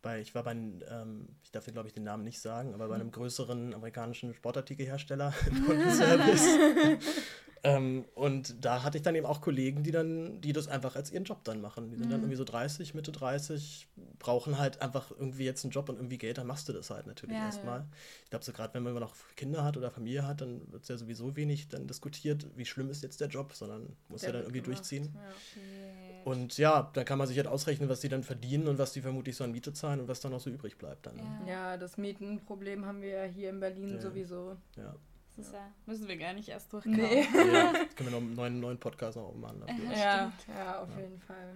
bei, 0.01 0.19
ich 0.19 0.33
war 0.35 0.43
bei, 0.43 0.51
ähm, 0.51 1.27
ich 1.43 1.51
darf 1.51 1.65
glaube 1.65 1.87
ich 1.87 1.93
den 1.93 2.03
Namen 2.03 2.23
nicht 2.23 2.41
sagen, 2.41 2.73
aber 2.73 2.87
bei 2.87 2.95
einem 2.95 3.11
größeren 3.11 3.73
amerikanischen 3.73 4.33
Sportartikelhersteller 4.33 5.33
im 5.47 5.65
Kundenservice. 5.65 6.45
ähm, 7.63 8.05
und 8.15 8.65
da 8.65 8.81
hatte 8.81 8.97
ich 8.97 9.03
dann 9.03 9.13
eben 9.13 9.27
auch 9.27 9.39
Kollegen, 9.39 9.83
die 9.83 9.91
dann, 9.91 10.41
die 10.41 10.51
das 10.51 10.67
einfach 10.67 10.95
als 10.95 11.11
ihren 11.11 11.25
Job 11.25 11.43
dann 11.43 11.61
machen. 11.61 11.91
Die 11.91 11.95
sind 11.95 12.07
mhm. 12.07 12.11
dann 12.11 12.21
irgendwie 12.21 12.37
so 12.37 12.43
30, 12.43 12.95
Mitte 12.95 13.11
30, 13.11 13.87
brauchen 14.17 14.57
halt 14.57 14.81
einfach 14.81 15.11
irgendwie 15.11 15.45
jetzt 15.45 15.63
einen 15.63 15.71
Job 15.71 15.87
und 15.89 15.97
irgendwie 15.97 16.17
Geld, 16.17 16.39
dann 16.39 16.47
machst 16.47 16.67
du 16.69 16.73
das 16.73 16.89
halt 16.89 17.05
natürlich 17.05 17.35
ja, 17.35 17.45
erstmal. 17.45 17.79
Ja. 17.79 17.87
Ich 18.23 18.29
glaube, 18.31 18.45
so 18.45 18.51
gerade 18.51 18.73
wenn 18.73 18.81
man 18.81 18.95
noch 18.95 19.15
Kinder 19.35 19.63
hat 19.63 19.77
oder 19.77 19.91
Familie 19.91 20.25
hat, 20.25 20.41
dann 20.41 20.71
wird 20.71 20.83
es 20.83 20.89
ja 20.89 20.97
sowieso 20.97 21.35
wenig 21.35 21.69
dann 21.69 21.85
diskutiert, 21.85 22.47
wie 22.55 22.65
schlimm 22.65 22.89
ist 22.89 23.03
jetzt 23.03 23.21
der 23.21 23.27
Job, 23.27 23.53
sondern 23.53 23.95
muss 24.09 24.23
ja 24.23 24.31
dann 24.31 24.41
irgendwie 24.41 24.61
gemacht. 24.61 24.79
durchziehen. 24.79 25.13
Ja. 25.13 26.21
Und 26.25 26.57
ja, 26.57 26.89
da 26.93 27.03
kann 27.03 27.19
man 27.19 27.27
sich 27.27 27.37
halt 27.37 27.47
ausrechnen, 27.47 27.89
was 27.89 27.99
die 27.99 28.09
dann 28.09 28.23
verdienen 28.23 28.67
und 28.67 28.79
was 28.79 28.93
die 28.93 29.01
vermutlich 29.01 29.35
so 29.35 29.43
an 29.43 29.51
Miete 29.51 29.73
zahlen 29.73 29.99
und 29.99 30.07
was 30.07 30.19
dann 30.19 30.31
noch 30.31 30.39
so 30.39 30.49
übrig 30.49 30.77
bleibt 30.77 31.05
dann. 31.05 31.17
Ja. 31.17 31.47
ja, 31.47 31.77
das 31.77 31.97
Mietenproblem 31.97 32.85
haben 32.85 33.01
wir 33.01 33.09
ja 33.09 33.23
hier 33.23 33.49
in 33.51 33.59
Berlin 33.59 33.95
Ja. 33.95 34.01
sowieso. 34.01 34.57
Ja. 34.77 34.95
Das 35.37 35.47
ist 35.47 35.53
ja, 35.53 35.71
müssen 35.85 36.07
wir 36.07 36.17
gar 36.17 36.33
nicht 36.33 36.49
erst 36.49 36.71
durchkommen. 36.73 36.99
Nee. 36.99 37.27
ja. 37.33 37.73
Jetzt 37.81 37.95
können 37.95 38.11
wir 38.11 38.19
noch 38.19 38.25
einen 38.25 38.35
neuen, 38.35 38.59
neuen 38.59 38.79
Podcast 38.79 39.17
noch 39.17 39.33
machen. 39.33 39.63
Dafür. 39.65 39.91
Ja, 39.91 40.31
ja, 40.47 40.81
auf 40.81 40.89
jeden 40.97 41.19
Fall. 41.19 41.53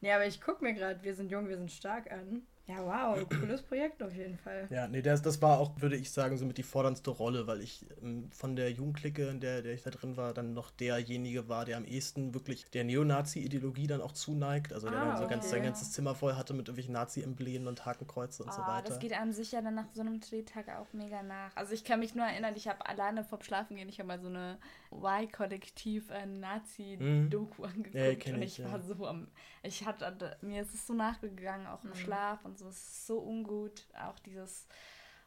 Nee, 0.00 0.12
aber 0.12 0.26
ich 0.26 0.40
gucke 0.40 0.62
mir 0.62 0.74
gerade, 0.74 1.02
wir 1.02 1.14
sind 1.14 1.30
jung, 1.30 1.48
wir 1.48 1.56
sind 1.56 1.70
stark 1.70 2.10
an. 2.10 2.42
Ja, 2.68 2.84
wow, 2.84 3.28
cooles 3.28 3.62
Projekt 3.62 4.02
auf 4.02 4.12
jeden 4.12 4.36
Fall. 4.38 4.66
Ja, 4.70 4.88
nee, 4.88 5.00
das, 5.00 5.22
das 5.22 5.40
war 5.40 5.60
auch, 5.60 5.80
würde 5.80 5.94
ich 5.96 6.10
sagen, 6.10 6.36
somit 6.36 6.58
die 6.58 6.64
forderndste 6.64 7.10
Rolle, 7.10 7.46
weil 7.46 7.60
ich 7.60 7.86
ähm, 8.02 8.28
von 8.32 8.56
der 8.56 8.72
Jugendklicke, 8.72 9.28
in 9.28 9.38
der, 9.38 9.62
der 9.62 9.72
ich 9.74 9.82
da 9.84 9.90
drin 9.90 10.16
war, 10.16 10.34
dann 10.34 10.52
noch 10.52 10.72
derjenige 10.72 11.48
war, 11.48 11.64
der 11.64 11.76
am 11.76 11.84
ehesten 11.84 12.34
wirklich 12.34 12.68
der 12.70 12.82
Neonazi-Ideologie 12.82 13.86
dann 13.86 14.00
auch 14.00 14.10
zuneigt. 14.12 14.72
Also 14.72 14.90
der 14.90 14.98
Ah, 15.00 15.04
dann 15.10 15.16
so 15.16 15.26
ganz, 15.28 15.44
okay. 15.44 15.54
sein 15.54 15.62
ganzes 15.62 15.92
Zimmer 15.92 16.16
voll 16.16 16.34
hatte 16.34 16.54
mit 16.54 16.66
irgendwelchen 16.66 16.94
Nazi-Emblemen 16.94 17.68
und 17.68 17.86
Hakenkreuze 17.86 18.42
und 18.42 18.52
so 18.52 18.62
Oh, 18.62 18.66
weiter. 18.66 18.88
das 18.88 18.98
geht 18.98 19.12
einem 19.12 19.32
sicher 19.32 19.62
dann 19.62 19.74
nach 19.76 19.86
so 19.92 20.00
einem 20.00 20.20
Drehtag 20.20 20.68
auch 20.76 20.92
mega 20.92 21.22
nach. 21.22 21.54
Also 21.54 21.72
ich 21.72 21.84
kann 21.84 22.00
mich 22.00 22.16
nur 22.16 22.26
erinnern, 22.26 22.54
ich 22.56 22.66
habe 22.66 22.84
alleine 22.86 23.22
vorm 23.22 23.42
Schlafen 23.42 23.76
gehen, 23.76 23.88
ich 23.88 23.98
habe 24.00 24.08
mal 24.08 24.20
so 24.20 24.26
eine 24.28 24.58
Y-Kollektiv 24.92 26.10
äh, 26.10 26.26
Nazi-Doku 26.26 27.64
angeguckt 27.64 27.94
Ja, 27.94 28.14
kenn 28.14 28.34
und 28.36 28.42
ich, 28.42 28.52
ich 28.52 28.64
ja. 28.64 28.72
war 28.72 28.80
so 28.82 29.06
am, 29.06 29.28
ich 29.62 29.84
hatte, 29.86 30.36
mir 30.40 30.62
ist 30.62 30.74
es 30.74 30.86
so 30.86 30.94
nachgegangen, 30.94 31.66
auch 31.66 31.82
im 31.84 31.90
Mhm. 31.90 31.94
Schlaf 31.96 32.44
und 32.44 32.58
so, 32.58 32.68
es 32.68 32.76
ist 32.76 33.06
so 33.06 33.18
ungut, 33.18 33.86
auch 34.00 34.18
dieses, 34.20 34.66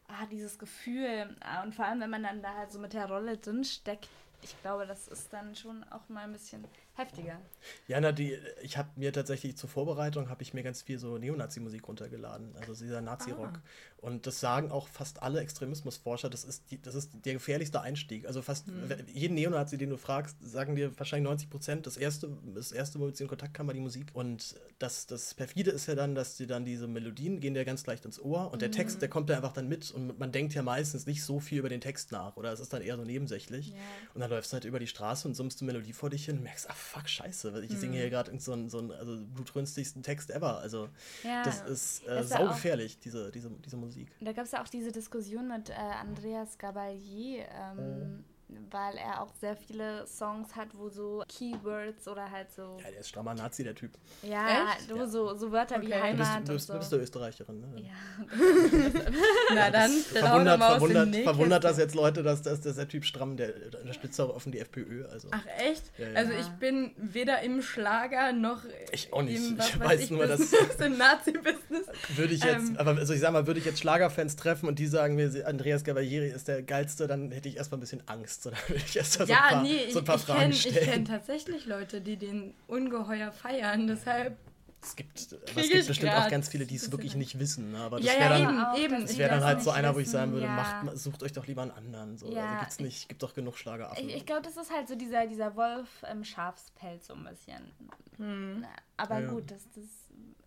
ah, 0.08 0.26
dieses 0.32 0.58
Gefühl 0.60 1.36
Ah, 1.42 1.64
und 1.64 1.76
vor 1.76 1.86
allem, 1.86 2.02
wenn 2.02 2.10
man 2.10 2.24
dann 2.24 2.42
da 2.42 2.56
halt 2.56 2.72
so 2.72 2.80
mit 2.80 2.94
der 2.94 3.08
Rolle 3.08 3.38
drin 3.38 3.64
steckt, 3.64 4.08
ich 4.42 4.60
glaube, 4.62 4.86
das 4.88 5.08
ist 5.08 5.32
dann 5.34 5.56
schon 5.56 5.84
auch 5.86 6.08
mal 6.10 6.24
ein 6.26 6.32
bisschen 6.34 6.64
heftiger. 6.94 7.40
Ja, 7.88 8.00
na, 8.02 8.12
die, 8.12 8.38
ich 8.62 8.78
habe 8.78 8.90
mir 8.96 9.14
tatsächlich 9.14 9.56
zur 9.58 9.70
Vorbereitung 9.70 10.30
habe 10.30 10.42
ich 10.44 10.54
mir 10.54 10.64
ganz 10.64 10.82
viel 10.82 11.00
so 11.00 11.18
Neonazi-Musik 11.18 11.88
runtergeladen, 11.88 12.56
also 12.60 12.74
dieser 12.74 13.02
Nazi-Rock. 13.02 13.54
Ah. 13.58 13.62
Und 14.02 14.28
das 14.28 14.40
sagen 14.40 14.72
auch 14.72 14.88
fast 14.88 15.22
alle 15.22 15.42
Extremismusforscher, 15.42 16.30
das 16.30 16.44
ist, 16.46 16.72
die, 16.72 16.82
das 16.82 16.96
ist 16.96 17.12
der 17.26 17.34
gefährlichste 17.34 17.82
Einstieg. 17.82 18.26
Also 18.28 18.42
fast 18.42 18.68
Hm. 18.68 18.92
jeden 19.14 19.36
Neonazi, 19.36 19.78
den 19.78 19.90
du 19.90 19.98
fragst, 19.98 20.38
sagen 20.42 20.76
dir 20.76 20.98
wahrscheinlich 20.98 21.28
90 21.30 21.50
Prozent, 21.50 21.88
das 21.88 21.98
erste, 21.98 22.30
das 22.56 22.72
erste, 22.72 23.00
womit 23.00 23.18
sie 23.18 23.24
in 23.24 23.30
Kontakt 23.30 23.54
kamen, 23.54 23.68
war 23.68 23.74
die 23.74 23.80
Musik. 23.82 24.08
Und 24.14 24.56
das, 24.80 25.06
das 25.08 25.34
perfide 25.34 25.72
ist 25.72 25.88
ja 25.88 25.96
dann, 25.96 26.16
dass 26.16 26.36
die 26.38 26.48
dann 26.48 26.66
diese 26.66 26.88
Melodien 26.88 27.40
gehen 27.40 27.54
dir 27.54 27.66
ganz 27.66 27.86
leicht 27.88 28.06
ins 28.06 28.20
Ohr 28.22 28.52
und 28.52 28.62
der 28.62 28.70
Mhm. 28.70 28.74
Text, 28.74 29.02
der 29.02 29.10
kommt 29.10 29.30
da 29.30 29.36
einfach 29.36 29.54
dann 29.54 29.68
mit 29.68 29.92
und 29.92 30.18
man 30.20 30.32
denkt 30.32 30.54
ja 30.54 30.64
meistens 30.64 31.06
nicht 31.06 31.24
so 31.24 31.40
viel 31.40 31.60
über 31.60 31.70
den 31.70 31.82
Text 31.82 32.12
nach 32.12 32.36
oder 32.38 32.52
es 32.54 32.60
ist 32.60 32.72
dann 32.74 32.82
eher 32.82 32.96
so 32.98 33.04
nebensächlich. 33.04 33.70
Ja. 33.70 33.76
Und 34.14 34.22
dann 34.22 34.29
läufst 34.30 34.52
du 34.52 34.56
halt 34.56 34.66
über 34.66 34.80
die 34.80 34.88
Straße 34.88 35.28
und 35.28 35.36
summst 35.36 35.62
eine 35.62 35.72
Melodie 35.72 35.94
vor 35.94 36.10
dich 36.10 36.26
hin 36.26 36.38
und 36.38 36.44
merkst, 36.44 36.70
ah 36.70 36.74
fuck, 36.74 37.08
scheiße, 37.10 37.54
weil 37.54 37.64
ich 37.64 37.72
Mhm. 37.72 37.78
singe 37.78 37.98
hier 37.98 38.10
gerade 38.10 38.38
so 38.40 38.54
einen, 38.54 38.70
so 38.70 38.80
einen 38.80 38.92
also, 38.92 39.18
blutrünstigsten 39.34 40.04
Text 40.04 40.30
ever. 40.32 40.60
Also 40.60 40.90
Ja. 41.24 41.44
das 41.44 41.62
ist 41.64 42.04
äh, 42.08 42.16
Das 42.16 42.30
saugefährlich, 42.30 43.00
diese, 43.00 43.32
diese, 43.32 43.50
diese 43.52 43.78
Musik. 43.78 44.10
Da 44.22 44.32
gab 44.34 44.46
es 44.46 44.52
ja 44.52 44.64
auch 44.64 44.68
diese 44.70 44.92
Diskussion 44.92 45.48
mit 45.48 45.70
äh, 45.70 45.74
Andreas 45.74 46.58
Gabalier, 46.58 47.46
ähm, 47.54 48.24
weil 48.72 48.98
er 48.98 49.22
auch 49.22 49.32
sehr 49.40 49.56
viele 49.56 50.06
Songs 50.08 50.56
hat, 50.56 50.70
wo 50.74 50.90
so 50.90 51.24
Keywords 51.28 52.08
oder 52.08 52.30
halt 52.32 52.52
so, 52.52 52.78
Ja, 52.84 52.90
der 52.92 53.00
ist 53.02 53.10
strammer 53.10 53.34
Nazi, 53.36 53.64
der 53.64 53.76
Typ. 53.76 53.92
ja, 54.24 54.48
Echt? 54.76 54.90
Ja. 54.90 55.08
so, 55.08 55.36
so 55.36 55.52
Wörter 55.52 55.82
wie 55.82 55.88
Okay. 55.94 56.12
Du 56.12 56.18
bist, 56.18 56.30
Heimat 56.32 56.48
du 56.48 56.54
bist, 56.54 56.70
und 56.70 56.74
du 56.76 56.80
bist 56.80 56.90
so. 56.90 56.96
der 56.98 57.04
Österreicherin, 57.04 57.60
ne? 57.62 57.68
Ja, 57.82 58.36
Na 59.54 59.70
dann, 59.72 59.92
Verwundert, 59.92 60.60
verwundert, 60.62 61.06
Nähkästchen. 61.08 61.24
verwundert 61.24 61.64
das 61.64 61.78
jetzt 61.78 61.96
Leute, 61.96 62.24
dass, 62.24 62.42
dass, 62.42 62.62
dass 62.62 62.76
der 62.76 62.88
Typ 62.88 63.06
stramm, 63.06 63.38
der 63.38 63.54
unterstützt 63.82 64.20
auch 64.22 64.36
offen 64.36 64.52
die 64.52 64.60
FPÖ. 64.60 65.06
Also. 65.08 65.28
Ach 65.32 65.46
echt? 65.58 65.84
Ja, 65.98 66.10
ja. 66.10 66.16
Also 66.16 66.34
ich 66.34 66.48
bin 66.60 66.92
weder 66.98 67.42
im 67.42 67.62
Schlager 67.62 68.32
noch 68.34 68.64
Ich 68.92 69.12
auch 69.14 69.22
nicht. 69.24 69.38
im 69.38 69.58
was 69.58 69.70
Ich 69.70 69.80
weiß 69.80 69.90
weiß 69.90 70.02
ich, 70.02 70.12
nur, 70.12 70.28
dass- 70.28 70.40
im 70.80 70.98
Nazi-Business. 70.98 71.88
Würde 72.16 72.34
ich 72.34 72.44
jetzt, 72.44 72.70
Ähm. 72.70 72.78
aber 72.78 72.92
also 72.98 73.14
ich 73.14 73.20
sag 73.20 73.32
mal, 73.34 73.48
würde 73.48 73.60
ich 73.60 73.66
jetzt 73.66 73.80
Schlagerfans 73.80 74.36
treffen 74.36 74.68
und 74.68 74.80
die 74.80 74.88
sagen 74.88 75.16
mir, 75.16 75.30
Andreas 75.46 75.84
Gavalieri 75.84 76.30
ist 76.30 76.48
der 76.48 76.62
geilste, 76.64 77.08
dann 77.08 77.32
hätte 77.32 77.50
ich 77.50 77.58
erstmal 77.58 77.78
ein 77.78 77.82
bisschen 77.82 78.02
Angst. 78.08 78.39
So, 78.40 78.50
dann 78.52 78.60
würde 78.68 78.82
ich 78.86 78.96
erst 78.96 79.20
mal 79.20 79.28
so 79.28 79.34
ein 79.34 79.38
Ja, 79.38 79.50
paar, 79.50 79.64
nee, 79.64 79.76
ich, 79.88 79.94
so 79.94 80.00
ein 80.00 80.06
paar 80.06 80.16
ich 80.16 80.22
Fragen 80.22 80.40
kenne 80.40 80.54
stellen. 80.54 80.90
kenn 80.92 81.06
tatsächlich 81.06 81.66
Leute, 81.66 82.00
die 82.00 82.16
den 82.16 82.54
ungeheuer 82.68 83.32
feiern. 83.34 83.88
Deshalb. 83.88 84.38
Es 84.82 84.96
gibt, 84.96 85.34
aber 85.34 85.44
es 85.62 85.68
gibt 85.68 85.82
ich 85.82 85.88
bestimmt 85.88 86.14
grad 86.14 86.28
auch 86.28 86.32
ganz 86.32 86.48
viele, 86.48 86.66
die 86.66 86.76
es 86.78 86.90
wirklich 86.90 87.14
nicht 87.16 87.38
wissen. 87.38 87.74
ne? 87.74 87.80
Aber 87.80 87.98
das 87.98 88.06
Ja, 88.06 88.14
wäre 88.14 88.40
ja, 88.40 88.46
dann, 88.52 88.76
eben, 88.78 88.94
eben. 88.94 89.02
das 89.06 89.18
wäre 89.18 89.30
dann 89.30 89.44
halt 89.44 89.62
so 89.62 89.72
einer, 89.72 89.94
wo 89.94 90.00
ich 90.00 90.10
sagen 90.10 90.32
würde, 90.32 90.46
ja. 90.46 90.54
macht, 90.84 90.98
sucht 90.98 91.22
euch 91.22 91.34
doch 91.34 91.48
lieber 91.48 91.64
einen 91.64 91.72
anderen. 91.72 92.18
So. 92.18 92.32
Ja, 92.32 92.46
also 92.46 92.60
gibt's 92.62 92.80
nicht, 92.80 93.10
gibt 93.10 93.22
doch 93.22 93.34
genug 93.34 93.58
Schlageraffen. 93.58 94.08
Ich, 94.08 94.16
ich 94.16 94.26
glaube, 94.26 94.44
das 94.44 94.56
ist 94.56 94.72
halt 94.74 94.88
so 94.88 94.96
dieser, 94.96 95.28
dieser 95.28 95.54
Wolf 95.58 95.90
im 96.10 96.24
Schafspelz 96.24 97.08
so 97.08 97.14
ein 97.16 97.26
bisschen. 97.26 97.74
Hm. 98.16 98.66
Aber 98.96 99.16
Ja, 99.16 99.22
ja. 99.26 99.28
gut, 99.32 99.52
das, 99.52 99.64
das 99.76 99.84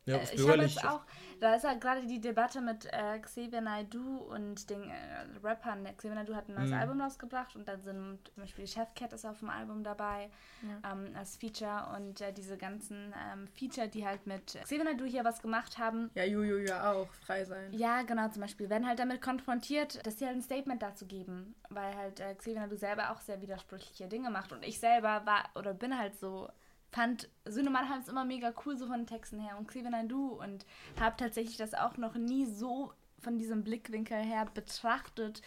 Ja, 0.07 0.16
äh, 0.16 0.22
ist 0.22 0.33
ich 0.33 0.48
habe 0.48 0.62
jetzt 0.62 0.83
auch, 0.83 1.02
da 1.42 1.55
ist 1.57 1.64
ja 1.64 1.74
gerade 1.74 2.07
die 2.07 2.20
Debatte 2.20 2.61
mit 2.61 2.87
äh, 2.92 3.18
Xavier 3.18 3.61
Naidoo 3.61 4.18
und 4.33 4.70
den 4.70 4.83
äh, 4.88 4.94
Rappern. 5.42 5.85
Xavier 5.96 6.14
Naidoo 6.14 6.35
hat 6.35 6.48
ein 6.48 6.55
neues 6.55 6.70
Mhm. 6.70 6.76
Album 6.78 7.00
rausgebracht 7.00 7.57
und 7.57 7.66
dann 7.68 7.83
sind 7.83 8.18
zum 8.33 8.42
Beispiel 8.44 8.66
Chefcat 8.66 9.12
ist 9.12 9.26
auf 9.26 9.40
dem 9.40 9.50
Album 9.50 9.83
dabei 9.85 10.31
ähm, 10.62 11.14
als 11.16 11.37
Feature 11.37 11.88
und 11.96 12.20
äh, 12.20 12.33
diese 12.33 12.57
ganzen 12.57 13.12
ähm, 13.33 13.48
Feature, 13.48 13.88
die 13.88 14.07
halt 14.07 14.26
mit 14.26 14.55
Xavier 14.62 14.85
Naidoo 14.85 15.05
hier 15.05 15.24
was 15.24 15.42
gemacht 15.42 15.78
haben. 15.78 16.11
Ja, 16.14 16.24
Juju 16.24 16.59
ja 16.59 16.92
auch, 16.92 17.12
frei 17.26 17.44
sein. 17.44 17.72
Ja, 17.72 18.02
genau, 18.02 18.28
zum 18.28 18.42
Beispiel 18.42 18.70
werden 18.70 18.87
halt 18.87 19.00
damit 19.00 19.20
konfrontiert, 19.20 20.07
dass 20.07 20.18
sie 20.18 20.26
halt 20.26 20.37
ein 20.37 20.42
Statement 20.42 20.81
dazu 20.83 21.07
geben, 21.07 21.55
weil 21.70 21.94
halt 21.96 22.20
äh, 22.20 22.35
Xavier 22.37 22.61
Naidoo 22.61 22.76
selber 22.76 23.11
auch 23.11 23.20
sehr 23.20 23.40
widersprüchliche 23.42 24.07
Dinge 24.07 24.31
macht 24.31 24.52
und 24.52 24.64
ich 24.64 24.78
selber 24.78 25.26
war 25.26 25.50
oder 25.57 25.74
bin 25.74 25.98
halt 25.98 26.16
so 26.18 26.48
fand 26.92 27.28
Söhne 27.46 27.70
Mannheims 27.70 28.09
immer 28.09 28.24
mega 28.24 28.52
cool 28.64 28.76
so 28.76 28.87
von 28.87 29.00
den 29.00 29.07
Texten 29.07 29.40
her 29.40 29.59
und 29.59 29.66
Xavier 29.66 29.90
Naidoo 29.90 30.40
und 30.42 30.66
habe 31.00 31.16
tatsächlich 31.16 31.57
das 31.57 31.74
auch 31.74 31.96
noch 31.96 32.14
nie 32.14 32.44
so 32.44 32.92
von 33.18 33.38
diesem 33.38 33.64
Blickwinkel 33.64 34.18
her 34.18 34.46
betrachtet, 34.52 35.42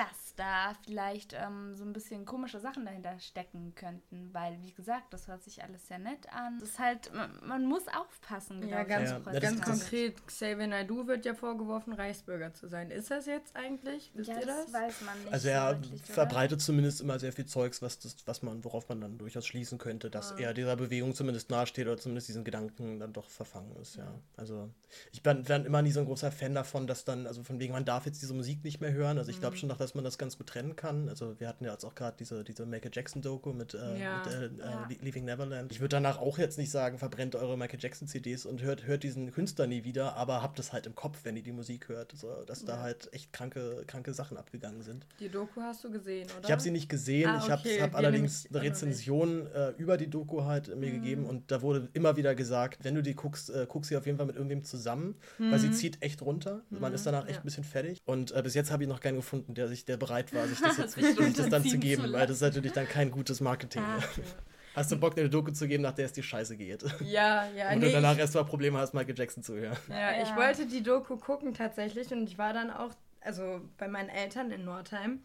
dass 0.00 0.34
da 0.36 0.72
vielleicht 0.84 1.34
ähm, 1.34 1.74
so 1.76 1.84
ein 1.84 1.92
bisschen 1.92 2.24
komische 2.24 2.58
Sachen 2.60 2.86
dahinter 2.86 3.18
stecken 3.20 3.74
könnten, 3.74 4.32
weil 4.32 4.60
wie 4.62 4.72
gesagt, 4.72 5.12
das 5.12 5.28
hört 5.28 5.42
sich 5.42 5.62
alles 5.62 5.86
sehr 5.88 5.98
nett 5.98 6.32
an. 6.32 6.58
Das 6.58 6.70
ist 6.70 6.78
halt, 6.78 7.12
man, 7.12 7.30
man 7.46 7.66
muss 7.66 7.86
aufpassen. 7.88 8.66
Ja, 8.66 8.84
ganz, 8.84 9.10
Ja, 9.10 9.38
ganz 9.38 9.60
konkret, 9.60 10.26
Xavier 10.26 10.66
Naidoo 10.68 11.06
wird 11.06 11.26
ja 11.26 11.34
vorgeworfen, 11.34 11.92
Reichsbürger 11.92 12.54
zu 12.54 12.68
sein. 12.68 12.90
Ist 12.90 13.10
das 13.10 13.26
jetzt 13.26 13.54
eigentlich? 13.56 14.10
Wisst 14.14 14.30
ja, 14.30 14.40
ihr 14.40 14.46
das 14.46 14.64
das? 14.66 14.72
weiß 14.72 15.00
man 15.02 15.18
nicht. 15.18 15.32
Also 15.32 15.48
so 15.48 15.54
er 15.54 15.70
wirklich, 15.82 16.04
oder? 16.04 16.12
verbreitet 16.14 16.62
zumindest 16.62 17.00
immer 17.02 17.18
sehr 17.18 17.32
viel 17.32 17.44
Zeugs, 17.46 17.82
was, 17.82 17.98
das, 17.98 18.16
was 18.26 18.42
man, 18.42 18.64
worauf 18.64 18.88
man 18.88 19.00
dann 19.02 19.18
durchaus 19.18 19.46
schließen 19.46 19.76
könnte, 19.78 20.10
dass 20.10 20.32
Ah. 20.32 20.36
er 20.38 20.54
dieser 20.54 20.76
Bewegung 20.76 21.14
zumindest 21.14 21.50
nahesteht 21.50 21.86
oder 21.86 21.98
zumindest 21.98 22.28
diesen 22.28 22.44
Gedanken 22.44 22.98
dann 23.00 23.12
doch 23.12 23.28
verfangen 23.28 23.76
ist, 23.76 23.96
ja. 23.96 24.18
Also 24.36 24.70
ich 25.12 25.22
bin 25.22 25.44
dann 25.44 25.66
immer 25.66 25.82
nie 25.82 25.92
so 25.92 26.00
ein 26.00 26.06
großer 26.06 26.32
Fan 26.32 26.54
davon, 26.54 26.86
dass 26.86 27.04
dann, 27.04 27.26
also 27.26 27.42
von 27.42 27.58
wegen, 27.60 27.72
man 27.74 27.84
darf 27.84 28.06
jetzt 28.06 28.22
diese 28.22 28.32
Musik 28.34 28.64
nicht 28.64 28.80
mehr 28.80 28.92
hören. 28.92 29.18
Also 29.18 29.30
ich 29.30 29.36
Mhm. 29.36 29.40
glaube 29.40 29.56
schon 29.56 29.68
noch, 29.68 29.80
dass 29.90 29.94
man 29.96 30.04
das 30.04 30.18
ganz 30.18 30.38
gut 30.38 30.46
trennen 30.46 30.76
kann. 30.76 31.08
Also 31.08 31.40
wir 31.40 31.48
hatten 31.48 31.64
ja 31.64 31.72
jetzt 31.72 31.84
auch 31.84 31.96
gerade 31.96 32.16
diese, 32.16 32.44
diese 32.44 32.64
Michael 32.64 32.92
Jackson-Doku 32.94 33.52
mit, 33.52 33.74
äh, 33.74 33.98
Ja. 34.00 34.22
mit 34.24 34.32
äh, 34.32 34.50
Ja. 34.60 34.86
äh, 34.88 35.04
Leaving 35.04 35.24
Neverland. 35.24 35.72
Ich 35.72 35.80
würde 35.80 35.96
danach 35.96 36.18
auch 36.18 36.38
jetzt 36.38 36.58
nicht 36.58 36.70
sagen, 36.70 36.96
verbrennt 36.98 37.34
eure 37.34 37.58
Michael 37.58 37.80
Jackson-CDs 37.80 38.46
und 38.46 38.62
hört, 38.62 38.86
hört 38.86 39.02
diesen 39.02 39.32
Künstler 39.32 39.66
nie 39.66 39.82
wieder, 39.82 40.14
aber 40.16 40.42
habt 40.42 40.60
es 40.60 40.72
halt 40.72 40.86
im 40.86 40.94
Kopf, 40.94 41.18
wenn 41.24 41.36
ihr 41.36 41.42
die 41.42 41.50
Musik 41.50 41.88
hört, 41.88 42.12
so, 42.16 42.28
dass 42.46 42.64
da 42.64 42.76
Ja. 42.76 42.82
halt 42.82 43.12
echt 43.12 43.32
kranke, 43.32 43.82
kranke 43.88 44.14
Sachen 44.14 44.36
abgegangen 44.36 44.82
sind. 44.82 45.06
Die 45.18 45.28
Doku 45.28 45.60
hast 45.60 45.82
du 45.82 45.90
gesehen, 45.90 46.28
oder? 46.38 46.44
Ich 46.44 46.52
habe 46.52 46.62
sie 46.62 46.70
nicht 46.70 46.88
gesehen. 46.88 47.28
Ah, 47.28 47.40
ich 47.44 47.50
habe 47.50 47.60
okay. 47.62 47.82
hab 47.82 47.96
allerdings 47.96 48.46
eine. 48.48 48.62
Rezension 48.62 49.48
äh, 49.48 49.70
über 49.76 49.96
die 49.96 50.08
Doku 50.08 50.44
halt 50.44 50.68
mir 50.76 50.90
Mhm. 50.90 51.02
gegeben 51.02 51.26
und 51.26 51.50
da 51.50 51.62
wurde 51.62 51.88
immer 51.94 52.16
wieder 52.16 52.36
gesagt, 52.36 52.84
wenn 52.84 52.94
du 52.94 53.02
die 53.02 53.14
guckst, 53.16 53.50
äh, 53.50 53.66
guck 53.68 53.84
sie 53.84 53.96
auf 53.96 54.06
jeden 54.06 54.18
Fall 54.18 54.26
mit 54.26 54.36
irgendwem 54.36 54.62
zusammen, 54.62 55.16
weil 55.38 55.58
sie 55.58 55.72
zieht 55.72 56.00
echt 56.00 56.22
runter. 56.22 56.62
Man 56.70 56.92
Mhm, 56.92 56.94
ist 56.94 57.06
danach 57.06 57.24
echt 57.26 57.34
ja. 57.36 57.40
ein 57.40 57.44
bisschen 57.44 57.64
fertig. 57.64 58.00
Und 58.04 58.30
äh, 58.32 58.42
bis 58.42 58.54
jetzt 58.54 58.70
habe 58.70 58.82
ich 58.84 58.88
noch 58.88 59.00
keinen 59.00 59.16
gefunden, 59.16 59.54
der 59.54 59.66
sich, 59.70 59.84
der 59.86 59.96
bereit 59.96 60.34
war, 60.34 60.46
sich 60.46 60.60
das 60.60 60.76
jetzt 60.78 60.94
Sich 60.94 61.16
das 61.34 61.48
dann 61.48 61.64
zu 61.64 61.78
geben, 61.78 62.04
zu 62.04 62.12
weil 62.12 62.26
das 62.26 62.36
ist 62.36 62.42
natürlich 62.42 62.72
dann 62.72 62.86
kein 62.88 63.10
gutes 63.10 63.40
Marketing. 63.40 63.82
Ah. 63.82 63.98
Hast 64.76 64.92
du 64.92 64.96
Bock, 64.96 65.18
eine 65.18 65.28
Doku 65.28 65.50
zu 65.50 65.66
geben, 65.66 65.82
nach 65.82 65.94
der 65.94 66.04
es 66.06 66.12
dir 66.12 66.22
scheiße 66.22 66.56
geht? 66.56 66.84
Ja, 67.00 67.48
ja. 67.56 67.72
Und 67.72 67.80
nee, 67.80 67.86
du 67.86 67.92
danach 67.92 68.12
ich- 68.12 68.18
erstmal 68.20 68.44
Probleme 68.44 68.78
hast, 68.78 68.94
Michael 68.94 69.18
Jackson 69.18 69.42
zu 69.42 69.54
hören. 69.56 69.76
Ja, 69.88 70.22
ich 70.22 70.28
Ja. 70.28 70.36
wollte 70.36 70.66
die 70.66 70.82
Doku 70.82 71.16
gucken 71.16 71.54
tatsächlich 71.54 72.12
und 72.12 72.22
ich 72.28 72.38
war 72.38 72.52
dann 72.52 72.70
auch, 72.70 72.90
also 73.20 73.62
bei 73.78 73.88
meinen 73.88 74.08
Eltern 74.10 74.52
in 74.52 74.64
Nordheim 74.64 75.20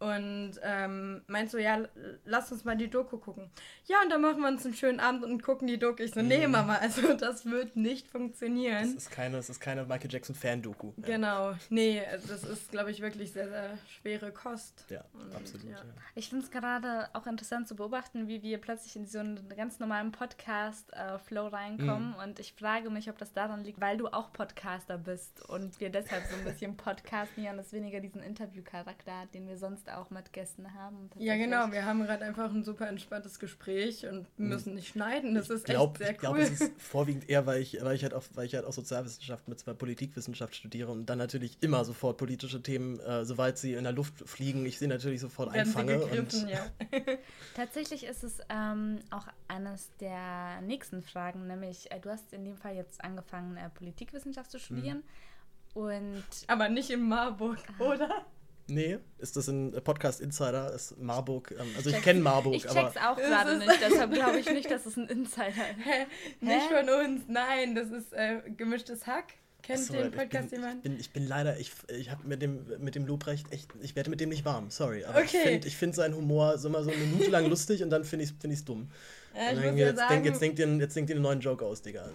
und 0.00 0.52
ähm, 0.62 1.22
meinst 1.26 1.52
so, 1.52 1.58
ja, 1.58 1.80
lass 2.24 2.52
uns 2.52 2.64
mal 2.64 2.76
die 2.76 2.88
Doku 2.88 3.18
gucken. 3.18 3.50
Ja, 3.86 3.96
und 4.02 4.10
dann 4.10 4.20
machen 4.22 4.40
wir 4.40 4.48
uns 4.48 4.64
einen 4.64 4.74
schönen 4.74 5.00
Abend 5.00 5.24
und 5.24 5.42
gucken 5.42 5.66
die 5.66 5.78
Doku. 5.78 6.02
Ich 6.02 6.12
so, 6.14 6.22
nee, 6.22 6.46
Mhm. 6.46 6.52
Mama, 6.52 6.76
also 6.76 7.12
das 7.16 7.46
wird 7.46 7.76
nicht 7.76 8.06
Das 8.06 8.12
funktionieren. 8.12 8.96
ist 8.96 9.10
keine, 9.10 9.36
das 9.36 9.50
ist 9.50 9.60
keine 9.60 9.84
Michael 9.84 10.10
Jackson 10.12 10.34
Fan-Doku. 10.36 10.92
Ja. 10.98 11.06
Genau, 11.06 11.54
nee, 11.70 12.02
das 12.28 12.44
ist, 12.44 12.70
glaube 12.70 12.90
ich, 12.90 13.00
wirklich 13.00 13.32
sehr, 13.32 13.48
sehr 13.48 13.78
schwere 14.00 14.30
Kost. 14.32 14.84
Ja, 14.88 15.04
Und, 15.14 15.34
absolut. 15.34 15.64
ja. 15.66 15.76
Ja. 15.78 15.82
Ich 16.14 16.28
finde 16.28 16.44
es 16.44 16.50
gerade 16.50 17.08
auch 17.12 17.26
interessant 17.26 17.66
zu 17.68 17.74
beobachten, 17.76 18.28
wie 18.28 18.42
wir 18.42 18.58
plötzlich 18.58 18.94
in 18.96 19.06
so 19.06 19.18
einen 19.18 19.48
ganz 19.56 19.78
normalen 19.78 20.12
Podcast-Flow 20.12 21.48
reinkommen. 21.48 22.14
Und 22.14 22.38
ich 22.40 22.52
frage 22.52 22.90
mich, 22.90 23.08
ob 23.10 23.18
das 23.18 23.32
daran 23.32 23.64
liegt, 23.64 23.80
weil 23.80 23.96
du 23.96 24.08
auch 24.08 24.32
Podcaster 24.32 24.98
bist 24.98 25.48
und 25.48 25.80
wir 25.80 25.90
deshalb 25.90 26.24
so 26.26 26.36
ein 26.36 26.44
bisschen 26.44 26.76
podcasten 26.76 27.42
hier 27.42 27.52
und 27.52 27.58
es 27.58 27.72
weniger 27.72 28.00
diesen 28.00 28.22
Interview-Charakter 28.22 29.20
hat, 29.20 29.34
den 29.34 29.48
wir 29.48 29.56
sonst 29.56 29.87
auch 29.88 30.10
mit 30.10 30.32
Gästen 30.32 30.74
haben. 30.74 31.10
Ja, 31.16 31.36
genau. 31.36 31.70
Wir 31.72 31.84
haben 31.84 32.02
gerade 32.02 32.24
einfach 32.24 32.52
ein 32.52 32.64
super 32.64 32.88
entspanntes 32.88 33.38
Gespräch 33.38 34.06
und 34.06 34.26
Hm. 34.36 34.48
müssen 34.48 34.74
nicht 34.74 34.88
schneiden. 34.88 35.34
Das 35.34 35.50
ist 35.50 35.64
glaub, 35.64 35.92
echt 35.94 35.98
sehr 35.98 36.10
ich 36.12 36.18
glaube, 36.18 36.38
cool. 36.38 36.44
es 36.44 36.60
ist 36.60 36.80
vorwiegend 36.80 37.28
eher, 37.28 37.46
weil 37.46 37.60
ich, 37.60 37.78
weil 37.82 37.94
ich 37.96 38.02
halt 38.02 38.14
auch, 38.14 38.22
weil 38.34 38.46
ich 38.46 38.54
halt 38.54 38.64
auch 38.64 38.72
Sozialwissenschaft 38.72 39.48
mit 39.48 39.58
zwei 39.58 39.72
Politikwissenschaft 39.74 40.54
studiere 40.56 40.90
und 40.90 41.06
dann 41.06 41.18
natürlich 41.18 41.56
immer 41.60 41.84
sofort 41.84 42.16
politische 42.18 42.62
Themen, 42.62 43.00
äh, 43.00 43.24
sobald 43.24 43.58
sie 43.58 43.74
in 43.74 43.84
der 43.84 43.92
Luft 43.92 44.28
fliegen, 44.28 44.64
ich 44.66 44.78
sie 44.78 44.86
natürlich 44.86 45.20
sofort 45.20 45.52
Werden 45.52 45.68
einfange. 45.68 46.04
und 46.04 46.48
ja. 46.48 46.66
Tatsächlich 47.54 48.04
ist 48.04 48.24
es 48.24 48.38
ähm, 48.48 48.98
auch 49.10 49.26
eines 49.48 49.90
der 50.00 50.60
nächsten 50.62 51.02
Fragen, 51.02 51.46
nämlich 51.46 51.90
äh, 51.90 52.00
du 52.00 52.10
hast 52.10 52.32
in 52.32 52.44
dem 52.44 52.56
Fall 52.56 52.74
jetzt 52.76 53.02
angefangen, 53.04 53.56
äh, 53.56 53.68
Politikwissenschaft 53.70 54.50
zu 54.50 54.58
studieren. 54.58 55.02
Und 55.74 56.24
Aber 56.46 56.68
nicht 56.68 56.90
in 56.90 57.08
Marburg, 57.08 57.58
oder? 57.78 58.24
Nee, 58.70 58.98
ist 59.18 59.34
das 59.36 59.48
ein 59.48 59.72
Podcast 59.82 60.20
Insider? 60.20 60.72
Ist 60.74 60.98
Marburg, 60.98 61.54
ähm, 61.58 61.66
also 61.76 61.88
ich 61.88 62.02
kenne 62.02 62.20
Marburg, 62.20 62.54
ich 62.54 62.68
aber 62.68 62.82
check's 62.82 62.96
auch 62.98 63.16
Es 63.16 63.26
gerade 63.26 63.58
nicht, 63.58 63.80
deshalb 63.80 64.12
glaube 64.12 64.38
ich 64.38 64.50
nicht, 64.52 64.70
dass 64.70 64.84
es 64.84 64.96
ein 64.96 65.08
Insider 65.08 65.48
ist. 65.48 65.84
Hä? 65.84 66.06
Nicht 66.40 66.66
von 66.66 66.88
uns, 66.88 67.22
nein, 67.28 67.74
das 67.74 67.90
ist 67.90 68.12
äh, 68.12 68.42
gemischtes 68.56 69.06
Hack. 69.06 69.34
Kennt 69.62 69.80
Achso, 69.80 69.94
den 69.94 70.08
ich 70.10 70.16
Podcast 70.16 70.50
bin, 70.50 70.60
jemand? 70.60 70.76
Ich 70.76 70.82
bin, 70.82 71.00
ich 71.00 71.10
bin 71.10 71.26
leider, 71.26 71.58
ich, 71.58 71.72
ich 71.88 72.10
habe 72.10 72.26
mit 72.28 72.42
dem, 72.42 72.64
mit 72.78 72.94
dem 72.94 73.06
Lobrecht 73.06 73.52
echt, 73.52 73.70
ich 73.80 73.96
werde 73.96 74.08
mit 74.08 74.20
dem 74.20 74.28
nicht 74.28 74.44
warm, 74.44 74.70
sorry. 74.70 75.04
Aber 75.04 75.24
ich 75.24 75.34
Okay. 75.34 75.48
finde 75.48 75.66
ich 75.68 75.76
find 75.76 75.94
seinen 75.94 76.14
Humor 76.14 76.58
so 76.58 76.68
mal 76.68 76.84
so 76.84 76.90
eine 76.90 77.00
Minute 77.00 77.30
lang 77.30 77.46
lustig 77.46 77.82
und 77.82 77.90
dann 77.90 78.04
finde 78.04 78.24
ich 78.24 78.30
es 78.30 78.36
find 78.38 78.52
ich's 78.52 78.64
dumm. 78.64 78.90
Ja, 79.34 79.50
ich 79.50 79.56
muss 79.56 79.64
dann 79.64 79.76
ja 79.76 79.86
jetzt, 79.86 79.98
sagen, 79.98 80.14
denk, 80.14 80.26
jetzt, 80.26 80.42
denkt 80.42 80.58
ihr, 80.58 80.66
jetzt 80.76 80.96
denkt 80.96 81.10
ihr 81.10 81.16
einen 81.16 81.22
neuen 81.22 81.40
Joke 81.40 81.64
aus, 81.64 81.82
Digga. 81.82 82.08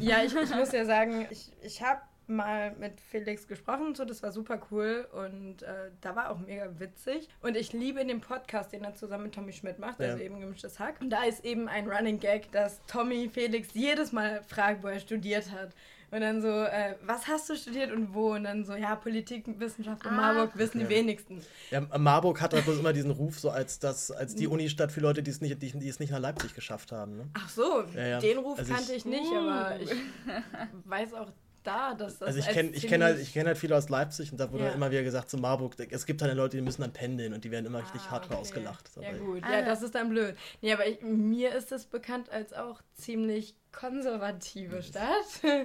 Ja, 0.00 0.22
ich, 0.24 0.34
ich 0.34 0.54
muss 0.54 0.72
ja 0.72 0.84
sagen, 0.86 1.26
ich, 1.30 1.52
ich 1.62 1.82
habe 1.82 2.00
mal 2.28 2.74
mit 2.78 3.00
Felix 3.00 3.46
gesprochen 3.48 3.86
und 3.86 3.96
so, 3.96 4.04
das 4.04 4.22
war 4.22 4.32
super 4.32 4.60
cool 4.70 5.06
und 5.12 5.62
äh, 5.62 5.90
da 6.00 6.14
war 6.16 6.30
auch 6.30 6.38
mega 6.38 6.68
witzig. 6.78 7.28
Und 7.42 7.56
ich 7.56 7.72
liebe 7.72 8.00
in 8.00 8.08
dem 8.08 8.20
Podcast, 8.20 8.72
den 8.72 8.84
er 8.84 8.94
zusammen 8.94 9.24
mit 9.24 9.34
Tommy 9.34 9.52
Schmidt 9.52 9.78
macht, 9.78 10.00
also 10.00 10.16
Ja. 10.18 10.24
eben 10.24 10.40
gemischtes 10.40 10.78
Hack. 10.78 11.00
Und 11.00 11.10
da 11.10 11.24
ist 11.24 11.44
eben 11.44 11.68
ein 11.68 11.88
Running 11.90 12.18
Gag, 12.20 12.50
dass 12.52 12.80
Tommy 12.86 13.28
Felix 13.32 13.68
jedes 13.74 14.12
Mal 14.12 14.42
fragt, 14.44 14.82
wo 14.82 14.88
er 14.88 15.00
studiert 15.00 15.50
hat. 15.50 15.70
Und 16.10 16.20
dann 16.20 16.42
so, 16.42 16.48
äh, 16.48 16.96
was 17.06 17.26
hast 17.26 17.48
du 17.48 17.56
studiert 17.56 17.90
und 17.90 18.12
wo? 18.12 18.32
Und 18.34 18.44
dann 18.44 18.66
so, 18.66 18.74
ja, 18.74 18.94
Politik, 18.96 19.46
Wissenschaft 19.58 20.04
in 20.04 20.10
Ah. 20.10 20.14
Marburg 20.14 20.58
wissen 20.58 20.78
die 20.80 20.84
Ja. 20.84 20.90
wenigsten. 20.90 21.40
ja, 21.70 21.80
Marburg 21.98 22.38
hat 22.42 22.52
halt 22.52 22.64
bloß 22.66 22.80
immer 22.80 22.92
diesen 22.92 23.10
Ruf, 23.12 23.38
so 23.38 23.48
als, 23.48 23.78
das, 23.78 24.10
als 24.10 24.34
die 24.34 24.46
Unistadt 24.46 24.92
für 24.92 25.00
Leute, 25.00 25.22
die 25.22 25.30
es 25.30 25.40
nicht, 25.40 25.62
die, 25.62 25.72
die 25.72 25.88
es 25.88 26.00
nicht 26.00 26.10
nach 26.12 26.18
Leipzig 26.18 26.54
geschafft 26.54 26.92
haben. 26.92 27.16
Ne? 27.16 27.24
Ach 27.32 27.48
so, 27.48 27.84
Ja, 27.96 28.06
ja. 28.06 28.18
den 28.20 28.36
Ruf 28.36 28.58
Also 28.58 28.70
ich- 28.70 28.76
kannte 28.78 28.92
ich 28.92 29.04
nicht, 29.06 29.22
Uh. 29.32 29.36
aber 29.38 29.80
ich 29.80 29.90
weiß 30.84 31.14
auch 31.14 31.32
da, 31.62 31.94
dass 31.94 32.18
das 32.18 32.28
Also 32.28 32.38
ich 32.40 32.48
kenne 32.48 32.70
ich 32.70 32.86
kenn 32.86 33.02
halt, 33.02 33.18
ich 33.20 33.32
kenn 33.32 33.46
halt 33.46 33.58
viele 33.58 33.76
aus 33.76 33.88
Leipzig 33.88 34.32
und 34.32 34.38
da 34.38 34.50
wurde 34.50 34.64
Ja. 34.64 34.68
dann 34.70 34.76
immer 34.78 34.90
wieder 34.90 35.02
gesagt, 35.02 35.30
zu 35.30 35.36
Marburg, 35.38 35.74
es 35.90 36.06
gibt 36.06 36.22
halt 36.22 36.34
Leute, 36.34 36.56
die 36.56 36.62
müssen 36.62 36.82
dann 36.82 36.92
pendeln 36.92 37.32
und 37.34 37.44
die 37.44 37.50
werden 37.50 37.66
immer 37.66 37.80
richtig 37.80 38.00
Ah, 38.02 38.10
hardcore 38.12 38.34
okay. 38.34 38.40
ausgelacht. 38.42 38.90
Ja 39.00 39.08
Aber- 39.10 39.18
gut, 39.18 39.42
Ah. 39.44 39.52
ja, 39.52 39.62
das 39.62 39.82
ist 39.82 39.94
dann 39.94 40.08
blöd. 40.10 40.36
Nee, 40.60 40.72
aber 40.72 40.86
ich, 40.86 41.00
mir 41.02 41.54
ist 41.54 41.72
es 41.72 41.86
bekannt 41.86 42.30
als 42.30 42.52
auch 42.52 42.80
ziemlich 42.94 43.54
konservative 43.72 44.82
Stadt. 44.82 45.06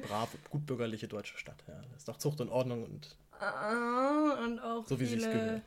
Brav, 0.08 0.30
gutbürgerliche 0.50 1.08
deutsche 1.08 1.38
Stadt. 1.38 1.64
Ja. 1.68 1.76
Das 1.92 2.00
ist 2.00 2.08
doch 2.08 2.18
Zucht 2.18 2.40
und 2.42 2.50
Ordnung 2.50 2.84
und 2.84 3.16
Ah, 3.40 4.38
und 4.44 4.60
auch 4.60 4.88
so 4.88 5.00
wie 5.00 5.06
viele, 5.06 5.30
gehört. 5.32 5.62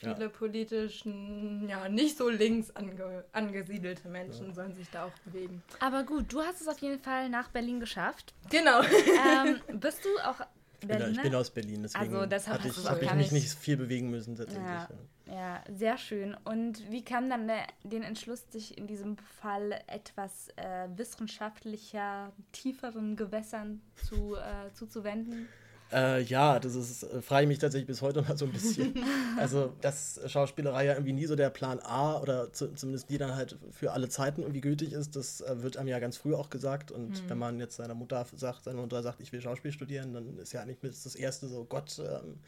Ja. 0.00 0.14
viele 0.14 0.28
politischen, 0.28 1.68
ja, 1.68 1.88
nicht 1.88 2.16
so 2.16 2.28
links 2.28 2.70
ange, 2.76 3.24
angesiedelte 3.32 4.08
Menschen 4.08 4.54
sollen 4.54 4.74
sich 4.74 4.88
da 4.90 5.04
auch 5.06 5.18
bewegen. 5.24 5.62
Aber 5.80 6.04
gut, 6.04 6.32
du 6.32 6.40
hast 6.40 6.60
es 6.60 6.68
auf 6.68 6.78
jeden 6.78 7.00
Fall 7.00 7.28
nach 7.28 7.48
Berlin 7.48 7.80
geschafft. 7.80 8.32
Genau. 8.50 8.80
ähm, 8.82 9.60
bist 9.80 10.04
du 10.04 10.08
auch 10.24 10.40
Ich 10.80 10.86
bin, 10.86 10.88
Berliner? 10.98 11.10
ich 11.10 11.22
bin 11.22 11.34
aus 11.34 11.50
Berlin, 11.50 11.82
deswegen 11.82 12.14
Also 12.14 12.26
deshalb 12.26 12.58
hatte 12.60 12.68
ich, 12.68 12.88
habe 12.88 13.04
ich 13.04 13.12
mich 13.12 13.32
nicht- 13.32 13.58
viel 13.58 13.76
bewegen 13.76 14.10
müssen 14.10 14.36
tatsächlich. 14.36 14.64
Ja. 14.66 14.88
Ja. 14.90 14.98
Ja, 15.30 15.62
sehr 15.76 15.98
schön. 15.98 16.34
Und 16.44 16.90
wie 16.90 17.04
kam 17.04 17.28
dann 17.28 17.48
der, 17.48 17.66
den 17.82 18.02
Entschluss, 18.02 18.46
dich 18.46 18.78
in 18.78 18.86
diesem 18.86 19.18
Fall 19.18 19.78
etwas 19.86 20.48
äh, 20.56 20.88
wissenschaftlicher, 20.96 22.32
tieferen 22.52 23.14
Gewässern 23.16 23.80
zu, 24.08 24.36
äh, 24.36 24.72
zuzuwenden? 24.72 25.48
Äh, 25.92 26.22
ja, 26.22 26.58
das 26.58 26.74
ist, 26.74 27.02
äh, 27.02 27.22
frage 27.22 27.44
ich 27.44 27.48
mich 27.48 27.58
tatsächlich 27.58 27.86
bis 27.86 28.02
heute 28.02 28.22
mal 28.22 28.36
so 28.36 28.44
ein 28.44 28.52
bisschen. 28.52 28.94
also, 29.38 29.72
dass 29.80 30.20
Schauspielerei 30.26 30.86
ja 30.86 30.92
irgendwie 30.92 31.12
nie 31.12 31.26
so 31.26 31.34
der 31.34 31.50
Plan 31.50 31.80
A 31.80 32.18
oder 32.20 32.52
zu, 32.52 32.74
zumindest 32.74 33.08
die 33.10 33.18
dann 33.18 33.34
halt 33.34 33.56
für 33.70 33.92
alle 33.92 34.08
Zeiten 34.08 34.42
irgendwie 34.42 34.60
gültig 34.60 34.92
ist, 34.92 35.16
das 35.16 35.40
äh, 35.40 35.62
wird 35.62 35.76
einem 35.76 35.88
ja 35.88 35.98
ganz 35.98 36.16
früh 36.16 36.34
auch 36.34 36.50
gesagt. 36.50 36.90
Und 36.90 37.28
wenn 37.28 37.38
man 37.38 37.58
jetzt 37.58 37.76
seiner 37.76 37.94
Mutter 37.94 38.24
sagt, 38.36 38.64
seine 38.64 38.80
Mutter 38.80 39.02
sagt, 39.02 39.20
ich 39.20 39.32
will 39.32 39.40
Schauspiel 39.40 39.72
studieren, 39.72 40.12
dann 40.12 40.38
ist 40.38 40.52
ja 40.52 40.60
eigentlich 40.60 40.78
das 40.80 41.14
erste 41.14 41.48
so, 41.48 41.64
Gott, 41.64 41.98
ähm, 41.98 42.38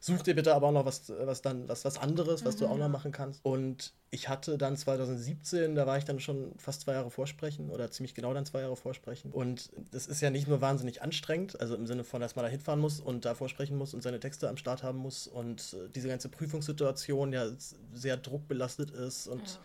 such 0.00 0.22
dir 0.22 0.34
bitte 0.34 0.54
aber 0.54 0.68
auch 0.68 0.72
noch 0.72 0.84
was, 0.84 1.10
was 1.24 1.42
dann, 1.42 1.68
was, 1.68 1.84
was 1.84 1.98
anderes, 1.98 2.44
was 2.44 2.56
du 2.56 2.66
auch 2.66 2.76
noch 2.76 2.88
machen 2.88 3.12
kannst. 3.12 3.44
Und 3.44 3.94
ich 4.12 4.28
hatte 4.28 4.58
dann 4.58 4.76
2017, 4.76 5.76
da 5.76 5.86
war 5.86 5.96
ich 5.96 6.04
dann 6.04 6.18
schon 6.18 6.52
fast 6.58 6.80
zwei 6.80 6.94
Jahre 6.94 7.10
vorsprechen 7.10 7.70
oder 7.70 7.92
ziemlich 7.92 8.12
genau 8.14 8.34
dann 8.34 8.44
zwei 8.44 8.60
Jahre 8.60 8.74
vorsprechen. 8.74 9.30
Und 9.30 9.70
das 9.92 10.08
ist 10.08 10.20
ja 10.20 10.30
nicht 10.30 10.48
nur 10.48 10.60
wahnsinnig 10.60 11.00
anstrengend, 11.00 11.60
also 11.60 11.76
im 11.76 11.86
Sinne 11.86 12.02
von, 12.02 12.20
dass 12.20 12.34
man 12.34 12.44
da 12.44 12.50
hinfahren 12.50 12.80
muss 12.80 12.98
und 12.98 13.24
da 13.24 13.36
vorsprechen 13.36 13.78
muss 13.78 13.94
und 13.94 14.02
seine 14.02 14.18
Texte 14.18 14.48
am 14.48 14.56
Start 14.56 14.82
haben 14.82 14.98
muss 14.98 15.28
und 15.28 15.74
äh, 15.74 15.88
diese 15.94 16.08
ganze 16.08 16.28
Prüfungssituation 16.28 17.32
ja 17.32 17.50
sehr 17.94 18.16
druckbelastet 18.16 18.90
ist 18.90 19.28
und 19.28 19.42
Ja. 19.42 19.58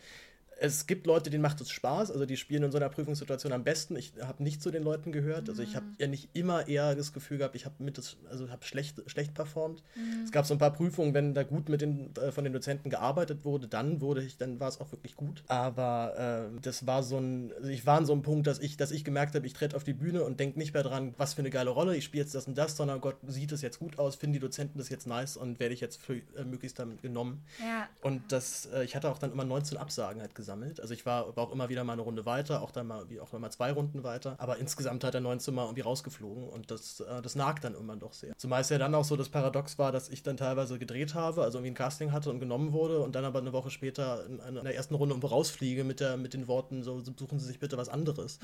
Es 0.59 0.87
gibt 0.87 1.05
Leute, 1.05 1.29
denen 1.29 1.41
macht 1.41 1.59
es 1.61 1.69
Spaß, 1.69 2.11
also 2.11 2.25
die 2.25 2.37
spielen 2.37 2.63
in 2.63 2.71
so 2.71 2.77
einer 2.77 2.89
Prüfungssituation 2.89 3.51
am 3.51 3.63
besten. 3.63 3.95
Ich 3.95 4.13
habe 4.21 4.41
nicht 4.43 4.61
zu 4.61 4.71
den 4.71 4.83
Leuten 4.83 5.11
gehört, 5.11 5.49
also 5.49 5.61
ich 5.61 5.75
habe 5.75 5.85
ja 5.99 6.07
nicht 6.07 6.29
immer 6.33 6.67
eher 6.67 6.95
das 6.95 7.13
Gefühl 7.13 7.37
gehabt, 7.39 7.55
ich 7.55 7.65
habe 7.65 7.75
mit 7.79 7.97
das, 7.97 8.17
also 8.29 8.49
habe 8.49 8.63
schlecht, 8.65 9.01
schlecht 9.07 9.33
performt. 9.33 9.83
Es 10.23 10.31
gab 10.31 10.45
so 10.45 10.53
ein 10.53 10.57
paar 10.57 10.71
Prüfungen, 10.71 11.13
wenn 11.13 11.33
da 11.33 11.43
gut 11.43 11.69
mit 11.69 11.81
den 11.81 12.15
äh, 12.15 12.31
von 12.31 12.43
den 12.43 12.53
Dozenten 12.53 12.89
gearbeitet 12.89 13.43
wurde, 13.43 13.67
dann 13.67 14.01
wurde 14.01 14.23
ich, 14.23 14.37
dann 14.37 14.59
war 14.59 14.69
es 14.69 14.79
auch 14.79 14.91
wirklich 14.91 15.15
gut. 15.15 15.43
Aber 15.47 16.49
äh, 16.55 16.59
das 16.61 16.87
war 16.87 17.03
so 17.03 17.17
ein, 17.17 17.51
also 17.57 17.69
ich 17.69 17.85
war 17.85 17.97
an 17.97 18.05
so 18.05 18.13
einem 18.13 18.21
Punkt, 18.21 18.47
dass 18.47 18.59
ich, 18.59 18.77
dass 18.77 18.91
ich 18.91 19.03
gemerkt 19.03 19.35
habe, 19.35 19.45
ich 19.45 19.53
trete 19.53 19.75
auf 19.75 19.83
die 19.83 19.93
Bühne 19.93 20.23
und 20.23 20.39
denke 20.39 20.57
nicht 20.57 20.73
mehr 20.73 20.83
dran, 20.83 21.13
was 21.17 21.33
für 21.33 21.39
eine 21.39 21.49
geile 21.49 21.69
Rolle, 21.69 21.95
ich 21.95 22.05
spiele 22.05 22.23
jetzt 22.23 22.33
das 22.33 22.47
und 22.47 22.57
das, 22.57 22.77
sondern 22.77 23.01
Gott 23.01 23.17
sieht 23.27 23.51
es 23.51 23.61
jetzt 23.61 23.79
gut 23.79 23.99
aus, 23.99 24.15
finden 24.15 24.33
die 24.33 24.39
Dozenten 24.39 24.77
das 24.77 24.89
jetzt 24.89 25.07
nice 25.07 25.37
und 25.37 25.59
werde 25.59 25.73
ich 25.73 25.81
jetzt 25.81 26.01
für, 26.01 26.15
äh, 26.15 26.43
möglichst 26.45 26.79
dann 26.79 26.99
genommen. 27.01 27.43
Ja, 27.59 27.87
Und 28.01 28.31
das, 28.31 28.67
äh, 28.73 28.83
ich 28.83 28.95
hatte 28.95 29.09
auch 29.09 29.17
dann 29.17 29.31
immer 29.31 29.43
19 29.43 29.77
Absagen 29.77 30.21
halt 30.21 30.35
gesammelt. 30.45 30.79
Also 30.79 30.93
ich 30.93 31.05
war, 31.05 31.35
war 31.35 31.43
auch 31.45 31.51
immer 31.51 31.69
wieder 31.69 31.83
mal 31.83 31.93
eine 31.93 32.03
Runde 32.03 32.25
weiter, 32.25 32.61
auch 32.61 32.71
dann 32.71 32.85
mal, 32.87 33.09
wie 33.09 33.19
auch 33.19 33.31
mal 33.33 33.49
zwei 33.49 33.71
Runden 33.71 34.03
weiter. 34.03 34.35
Aber 34.37 34.57
insgesamt 34.57 35.03
hat 35.03 35.15
er 35.15 35.21
19 35.21 35.53
Mal 35.53 35.63
irgendwie 35.63 35.81
rausgeflogen 35.81 36.47
und 36.47 36.69
das, 36.69 36.99
äh, 36.99 37.21
das 37.21 37.35
nagt 37.35 37.63
dann 37.63 37.73
irgendwann 37.73 37.99
doch 37.99 38.13
sehr. 38.13 38.37
Zumal 38.37 38.61
es 38.61 38.69
ja 38.69 38.77
dann 38.77 38.93
auch 38.93 39.03
so 39.03 39.15
das 39.15 39.29
Paradox 39.29 39.79
war, 39.79 39.91
dass 39.91 40.09
ich 40.09 40.21
dann 40.21 40.37
teilweise 40.37 40.77
gedreht 40.77 41.15
habe, 41.15 41.43
also 41.43 41.57
irgendwie 41.57 41.71
ein 41.71 41.75
Casting 41.75 42.11
hatte 42.11 42.29
und 42.29 42.39
genommen 42.39 42.73
wurde 42.73 42.99
und 42.99 43.15
dann 43.15 43.25
aber 43.25 43.39
eine 43.39 43.53
Woche 43.53 43.71
später 43.71 44.25
in, 44.27 44.39
in 44.39 44.63
der 44.63 44.75
ersten 44.75 44.93
Runde 44.93 45.13
irgendwo 45.13 45.27
rausfliege 45.27 45.83
mit, 45.83 45.99
der, 45.99 46.17
mit 46.17 46.33
den 46.33 46.47
Worten 46.47 46.83
so, 46.83 47.01
suchen 47.01 47.39
Sie 47.39 47.47
sich 47.47 47.59
bitte 47.59 47.77
was 47.77 47.89
anderes. 47.89 48.39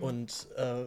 Und 0.00 0.46
äh, 0.56 0.84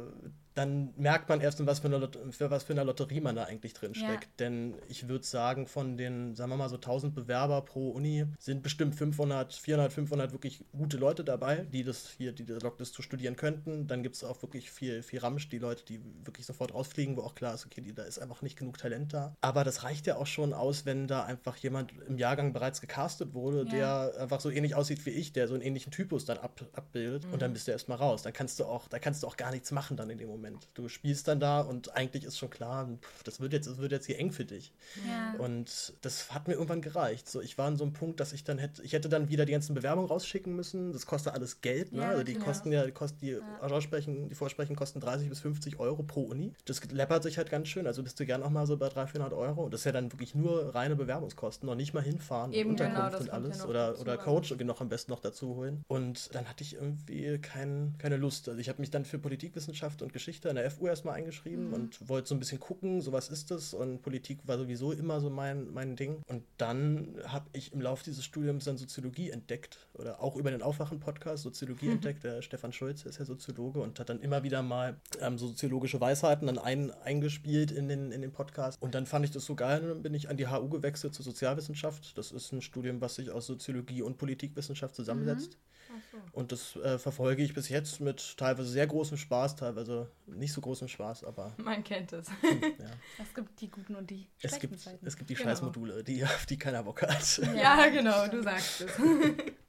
dann 0.56 0.94
merkt 0.98 1.30
man 1.30 1.42
erst, 1.42 1.60
in 1.60 1.68
was 1.68 1.80
für, 1.80 1.88
eine 1.88 1.98
Lot 1.98 2.18
für 2.32 2.50
was 2.50 2.64
für 2.64 2.74
eine 2.74 2.84
Lotterie 2.84 3.22
man 3.22 3.36
da 3.36 3.44
eigentlich 3.44 3.74
drin 3.74 3.92
Ja. 3.94 4.08
steckt. 4.08 4.40
Denn 4.40 4.76
ich 4.88 5.08
würde 5.08 5.26
sagen, 5.26 5.68
von 5.68 5.98
den, 5.98 6.36
sagen 6.36 6.50
wir 6.50 6.58
mal 6.58 6.70
so 6.70 6.76
1000 6.78 7.14
Bewerber 7.14 7.62
pro 7.62 7.92
Uni 7.92 8.26
sind 8.40 8.64
bestimmt 8.64 8.96
500, 8.96 9.54
400, 9.54 9.92
500 9.94 10.32
wirklich 10.32 10.64
gute 10.72 10.98
Leute 10.98 11.24
dabei, 11.24 11.66
die 11.72 11.84
das 11.84 12.10
hier, 12.18 12.32
die 12.32 12.46
das 12.46 12.60
das 12.78 12.92
zu 12.92 13.02
studieren 13.02 13.36
könnten. 13.36 13.88
Dann 13.88 14.02
gibt 14.02 14.16
es 14.16 14.24
auch 14.24 14.42
wirklich 14.42 14.72
viel, 14.72 15.04
viel 15.04 15.20
Ramsch, 15.20 15.50
die 15.50 15.60
Leute, 15.60 15.84
die 15.86 16.00
wirklich 16.24 16.46
sofort 16.46 16.74
rausfliegen, 16.74 17.18
wo 17.18 17.22
auch 17.22 17.36
klar 17.36 17.54
ist, 17.54 17.66
okay, 17.66 17.82
die, 17.82 17.94
da 17.94 18.04
ist 18.04 18.20
einfach 18.20 18.42
nicht 18.42 18.58
genug 18.58 18.78
Talent 18.78 19.14
da. 19.14 19.36
Aber 19.42 19.64
das 19.66 19.84
reicht 19.84 20.08
ja 20.08 20.16
auch 20.16 20.26
schon 20.28 20.54
aus, 20.54 20.86
wenn 20.86 21.08
da 21.08 21.24
einfach 21.26 21.58
jemand 21.58 21.92
im 22.08 22.18
Jahrgang 22.18 22.54
bereits 22.54 22.80
gecastet 22.82 23.34
wurde, 23.34 23.64
Ja. 23.64 24.10
der 24.10 24.22
einfach 24.22 24.40
so 24.40 24.50
ähnlich 24.50 24.74
aussieht 24.76 25.06
wie 25.06 25.10
ich, 25.12 25.34
der 25.34 25.48
so 25.50 25.54
einen 25.54 25.64
ähnlichen 25.64 25.92
Typus 25.92 26.24
dann 26.26 26.38
ab, 26.38 26.62
abbildet 26.74 27.26
und 27.32 27.42
dann 27.42 27.52
bist 27.52 27.68
du 27.68 27.72
erstmal 27.72 27.98
raus. 27.98 28.22
Dann 28.24 28.32
kannst 28.34 28.60
du 28.60 28.66
auch, 28.66 28.88
da 28.88 29.00
kannst 29.00 29.22
du 29.24 29.28
auch 29.28 29.36
gar 29.38 29.52
nichts 29.52 29.72
machen 29.72 29.98
dann 29.98 30.10
in 30.10 30.18
dem 30.18 30.30
Moment. 30.30 30.45
Du 30.74 30.88
spielst 30.88 31.28
dann 31.28 31.40
da 31.40 31.62
und 31.62 31.96
eigentlich 31.96 32.24
ist 32.24 32.38
schon 32.38 32.50
klar, 32.50 32.88
pff, 33.02 33.24
das 33.24 33.40
wird 33.40 33.54
jetzt, 33.54 33.68
das 33.68 33.78
wird 33.78 33.92
jetzt 33.92 34.06
hier 34.06 34.20
eng 34.20 34.32
für 34.32 34.46
dich. 34.46 34.74
ja. 35.08 35.34
Und 35.40 35.94
das 36.02 36.34
hat 36.34 36.48
mir 36.48 36.54
irgendwann 36.54 36.82
gereicht. 36.82 37.30
So, 37.30 37.42
ich 37.42 37.58
war 37.58 37.68
an 37.68 37.78
so 37.78 37.84
einem 37.84 37.94
Punkt, 37.94 38.20
dass 38.20 38.34
ich 38.34 38.44
dann 38.44 38.58
hätte, 38.58 38.84
ich 38.84 38.94
hätte 38.94 39.10
dann 39.10 39.30
wieder 39.30 39.46
die 39.46 39.52
ganzen 39.52 39.74
Bewerbungen 39.76 40.10
rausschicken 40.10 40.56
müssen. 40.56 40.92
Das 40.94 41.06
kostet 41.06 41.34
alles 41.34 41.62
Geld, 41.62 41.92
ne? 41.94 42.02
Ja, 42.02 42.10
also 42.10 42.24
die 42.24 42.34
klar. 42.34 42.46
kosten 42.46 42.72
ja, 42.72 42.86
die 42.86 42.92
kosten 42.92 43.20
die 43.22 43.40
Aussprechen, 43.62 44.30
die 44.30 44.36
Vorsprechen 44.36 44.76
kosten 44.76 45.00
30 45.00 45.30
bis 45.30 45.40
50 45.42 45.80
Euro 45.80 46.04
pro 46.04 46.24
Uni. 46.24 46.54
Das 46.66 46.84
läppert 46.92 47.24
sich 47.24 47.38
halt 47.38 47.50
ganz 47.50 47.68
schön. 47.68 47.88
Also 47.88 48.04
bist 48.04 48.20
du 48.20 48.26
gern 48.26 48.44
auch 48.44 48.50
mal 48.50 48.66
so 48.68 48.78
bei 48.78 48.90
300, 48.90 49.12
400 49.12 49.34
Euro. 49.38 49.64
Und 49.66 49.74
das 49.74 49.82
ist 49.82 49.86
ja 49.86 49.92
dann 49.92 50.12
wirklich 50.12 50.36
nur 50.36 50.74
reine 50.76 50.96
Bewerbungskosten, 50.96 51.66
noch 51.68 51.76
nicht 51.76 51.94
mal 51.94 52.04
hinfahren, 52.04 52.54
Eben, 52.54 52.72
und 52.72 52.76
genau, 52.78 52.90
Unterkunft 52.90 53.14
das 53.14 53.22
und 53.22 53.28
ja 53.28 53.34
alles. 53.34 53.58
noch 53.60 53.68
oder 53.70 54.00
oder. 54.00 54.18
Coach 54.18 54.52
irgendwie 54.52 54.66
noch 54.66 54.82
am 54.82 54.90
besten 54.90 55.12
noch 55.12 55.20
dazu 55.20 55.56
holen. 55.56 55.84
Und 55.88 56.34
dann 56.34 56.48
hatte 56.50 56.64
ich 56.64 56.74
irgendwie 56.76 57.38
kein, 57.40 57.96
keine 57.98 58.18
Lust. 58.18 58.48
Also 58.50 58.60
ich 58.60 58.70
habe 58.70 58.80
mich 58.82 58.90
dann 58.92 59.06
für 59.06 59.20
Politikwissenschaft 59.20 60.02
und 60.02 60.14
Geschichte 60.14 60.35
an 60.46 60.56
der 60.56 60.70
FU 60.70 60.88
erstmal 60.88 61.16
eingeschrieben 61.16 61.74
und 61.74 62.10
wollte 62.10 62.28
so 62.28 62.36
ein 62.36 62.40
bisschen 62.40 62.60
gucken, 62.60 63.02
so 63.02 63.12
was 63.12 63.30
ist 63.30 63.52
das. 63.52 63.74
Und 63.74 64.02
Politik 64.02 64.40
war 64.46 64.58
sowieso 64.58 64.92
immer 64.92 65.20
so 65.22 65.30
mein, 65.30 65.72
mein 65.74 65.96
Ding. 65.96 66.22
Und 66.28 66.44
dann 66.58 67.16
habe 67.26 67.46
ich 67.54 67.74
im 67.74 67.82
Laufe 67.82 68.04
dieses 68.04 68.26
Studiums 68.26 68.66
dann 68.66 68.78
Soziologie 68.78 69.30
entdeckt 69.30 69.88
oder 69.94 70.22
auch 70.22 70.36
über 70.36 70.52
den 70.52 70.62
Aufwachen-Podcast 70.62 71.44
Soziologie 71.44 71.88
mhm. 71.88 71.92
entdeckt. 71.94 72.24
Der 72.24 72.42
Stefan 72.42 72.74
Schulz 72.74 73.04
ist 73.06 73.20
ja 73.20 73.26
Soziologe 73.26 73.80
und 73.80 74.00
hat 74.00 74.10
dann 74.10 74.20
immer 74.20 74.44
wieder 74.44 74.62
mal 74.62 75.00
ähm, 75.22 75.38
soziologische 75.38 76.02
Weisheiten 76.02 76.48
dann 76.48 76.58
ein, 76.58 76.92
eingespielt 76.92 77.72
in 77.72 77.88
den, 77.88 78.12
in 78.12 78.22
den 78.22 78.32
Podcast. 78.32 78.82
Und 78.82 78.96
dann 78.96 79.06
fand 79.06 79.26
ich 79.26 79.32
das 79.32 79.46
so 79.46 79.56
geil 79.56 79.82
und 79.84 79.90
dann 79.90 80.04
bin 80.04 80.14
ich 80.14 80.30
an 80.30 80.38
die 80.38 80.48
HU 80.48 80.70
gewechselt 80.70 81.14
zur 81.14 81.24
Sozialwissenschaft. 81.24 82.18
Das 82.18 82.32
ist 82.32 82.52
ein 82.52 82.62
Studium, 82.62 83.02
was 83.02 83.16
sich 83.16 83.32
aus 83.32 83.46
Soziologie 83.46 84.02
und 84.02 84.18
Politikwissenschaft 84.18 84.96
zusammensetzt. 84.96 85.54
Mhm. 85.54 85.75
So. 86.12 86.18
Und 86.34 86.52
das 86.52 86.76
äh, 86.78 86.98
verfolge 86.98 87.44
ich 87.44 87.54
bis 87.54 87.70
jetzt 87.70 88.00
mit 88.00 88.38
teilweise 88.38 88.70
sehr 88.70 88.88
großem 88.88 89.18
Spaß, 89.18 89.56
teilweise 89.56 90.10
nicht 90.26 90.54
so 90.54 90.62
großem 90.62 90.88
Spaß, 90.88 91.24
aber. 91.24 91.54
Man 91.64 91.84
kennt 91.84 92.14
es. 92.14 92.28
ja. 92.44 92.86
Es 93.22 93.34
gibt 93.34 93.60
die 93.62 93.70
guten 93.70 93.96
und 93.96 94.10
die 94.10 94.28
es 94.42 94.60
gibt, 94.60 94.76
es 95.04 95.18
gibt 95.18 95.30
die 95.30 95.36
genau. 95.36 95.50
Scheißmodule, 95.50 96.04
die, 96.04 96.24
auf 96.24 96.46
die 96.46 96.58
keiner 96.58 96.84
Bock 96.84 97.02
hat. 97.02 97.38
Ja, 97.56 97.88
genau, 97.90 98.28
du 98.28 98.42
sagst 98.44 98.82
es. 98.82 98.92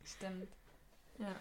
Stimmt. 0.05 0.49
Ja. 1.19 1.35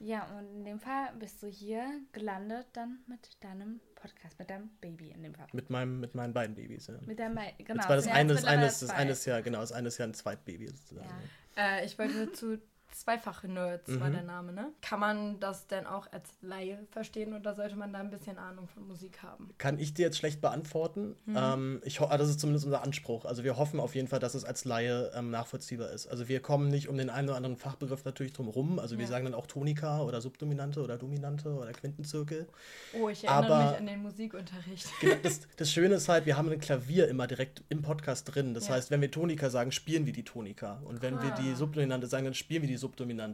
Ja, 0.00 0.28
und 0.38 0.48
in 0.54 0.64
dem 0.64 0.78
Fall 0.78 1.12
bist 1.18 1.42
du 1.42 1.48
hier 1.48 1.84
gelandet 2.12 2.66
dann 2.72 3.00
mit 3.08 3.36
deinem 3.40 3.80
Podcast, 3.96 4.38
mit 4.38 4.48
deinem 4.48 4.70
Baby 4.80 5.10
in 5.10 5.24
dem 5.24 5.34
Fall. 5.34 5.48
Mit 5.52 5.70
meinem, 5.70 5.98
mit 5.98 6.14
meinen 6.14 6.32
beiden 6.32 6.54
Babys, 6.54 6.86
ja. 6.86 6.94
Mit 7.04 7.18
deinem, 7.18 7.36
genau. 7.58 7.80
Jetzt 7.80 7.88
war 7.88 7.96
das 7.96 8.06
eine, 8.06 8.32
das 8.32 8.44
eine, 8.44 8.66
das 8.66 8.90
eine 8.90 9.10
ist 9.10 9.24
ja, 9.24 9.40
genau, 9.40 9.60
das 9.60 9.72
eine 9.72 9.88
ist 9.88 9.98
ja 9.98 10.04
ein 10.04 10.14
Zweitbaby 10.14 10.68
sozusagen. 10.68 11.08
Ja. 11.56 11.78
Äh, 11.78 11.84
ich 11.84 11.98
wollte 11.98 12.30
zu 12.32 12.60
Zweifache 12.92 13.48
Nerds 13.48 13.88
mhm. 13.88 14.00
war 14.00 14.10
der 14.10 14.22
Name, 14.22 14.52
ne? 14.52 14.68
Kann 14.82 15.00
man 15.00 15.40
das 15.40 15.66
denn 15.66 15.86
auch 15.86 16.10
als 16.12 16.30
Laie 16.40 16.78
verstehen 16.90 17.34
oder 17.34 17.54
sollte 17.54 17.76
man 17.76 17.92
da 17.92 18.00
ein 18.00 18.10
bisschen 18.10 18.38
Ahnung 18.38 18.68
von 18.68 18.86
Musik 18.86 19.22
haben? 19.22 19.50
Kann 19.58 19.78
ich 19.78 19.94
dir 19.94 20.06
jetzt 20.06 20.18
schlecht 20.18 20.40
beantworten. 20.40 21.16
Mhm. 21.26 21.36
Ähm, 21.36 21.82
ich 21.84 22.00
ah, 22.00 22.16
das 22.16 22.28
ist 22.28 22.40
zumindest 22.40 22.64
unser 22.64 22.82
Anspruch. 22.82 23.24
Also 23.24 23.44
wir 23.44 23.56
hoffen 23.56 23.80
auf 23.80 23.94
jeden 23.94 24.08
Fall, 24.08 24.18
dass 24.18 24.34
es 24.34 24.44
als 24.44 24.64
Laie 24.64 25.12
ähm, 25.14 25.30
nachvollziehbar 25.30 25.90
ist. 25.90 26.06
Also 26.06 26.28
wir 26.28 26.40
kommen 26.40 26.68
nicht 26.68 26.88
um 26.88 26.96
den 26.96 27.10
einen 27.10 27.28
oder 27.28 27.36
anderen 27.36 27.56
Fachbegriff 27.56 28.04
natürlich 28.04 28.32
drum 28.32 28.48
rum. 28.48 28.78
Also 28.78 28.98
wir 28.98 29.06
sagen 29.06 29.24
dann 29.24 29.34
auch 29.34 29.46
Tonika 29.46 30.02
oder 30.02 30.20
Subdominante 30.20 30.82
oder 30.82 30.98
Dominante 30.98 31.50
oder 31.50 31.72
Quintenzirkel. 31.72 32.48
Oh, 32.94 33.08
ich 33.08 33.24
erinnere 33.24 33.54
Aber, 33.54 33.70
mich 33.70 33.78
an 33.78 33.86
den 33.86 34.02
Musikunterricht. 34.02 34.88
Genau, 35.00 35.16
das, 35.22 35.40
das, 35.56 35.70
Schöne 35.70 35.94
ist 35.94 36.08
halt, 36.08 36.26
wir 36.26 36.36
haben 36.36 36.50
ein 36.50 36.60
Klavier 36.60 37.08
immer 37.08 37.26
direkt 37.26 37.62
im 37.68 37.82
Podcast 37.82 38.34
drin. 38.34 38.54
Das 38.54 38.68
ja. 38.68 38.74
heißt, 38.74 38.90
wenn 38.90 39.00
wir 39.00 39.10
Tonika 39.10 39.50
sagen, 39.50 39.72
spielen 39.72 40.06
wir 40.06 40.12
die 40.12 40.24
Tonika. 40.24 40.80
Und 40.84 41.02
wenn 41.02 41.18
ah. 41.18 41.22
wir 41.22 41.30
die 41.32 41.54
Subdominante 41.54 42.06
sagen, 42.06 42.24
dann 42.24 42.34
spielen 42.34 42.62
wir 42.62 42.68
die 42.68 42.76
Subdominante. 42.76 42.87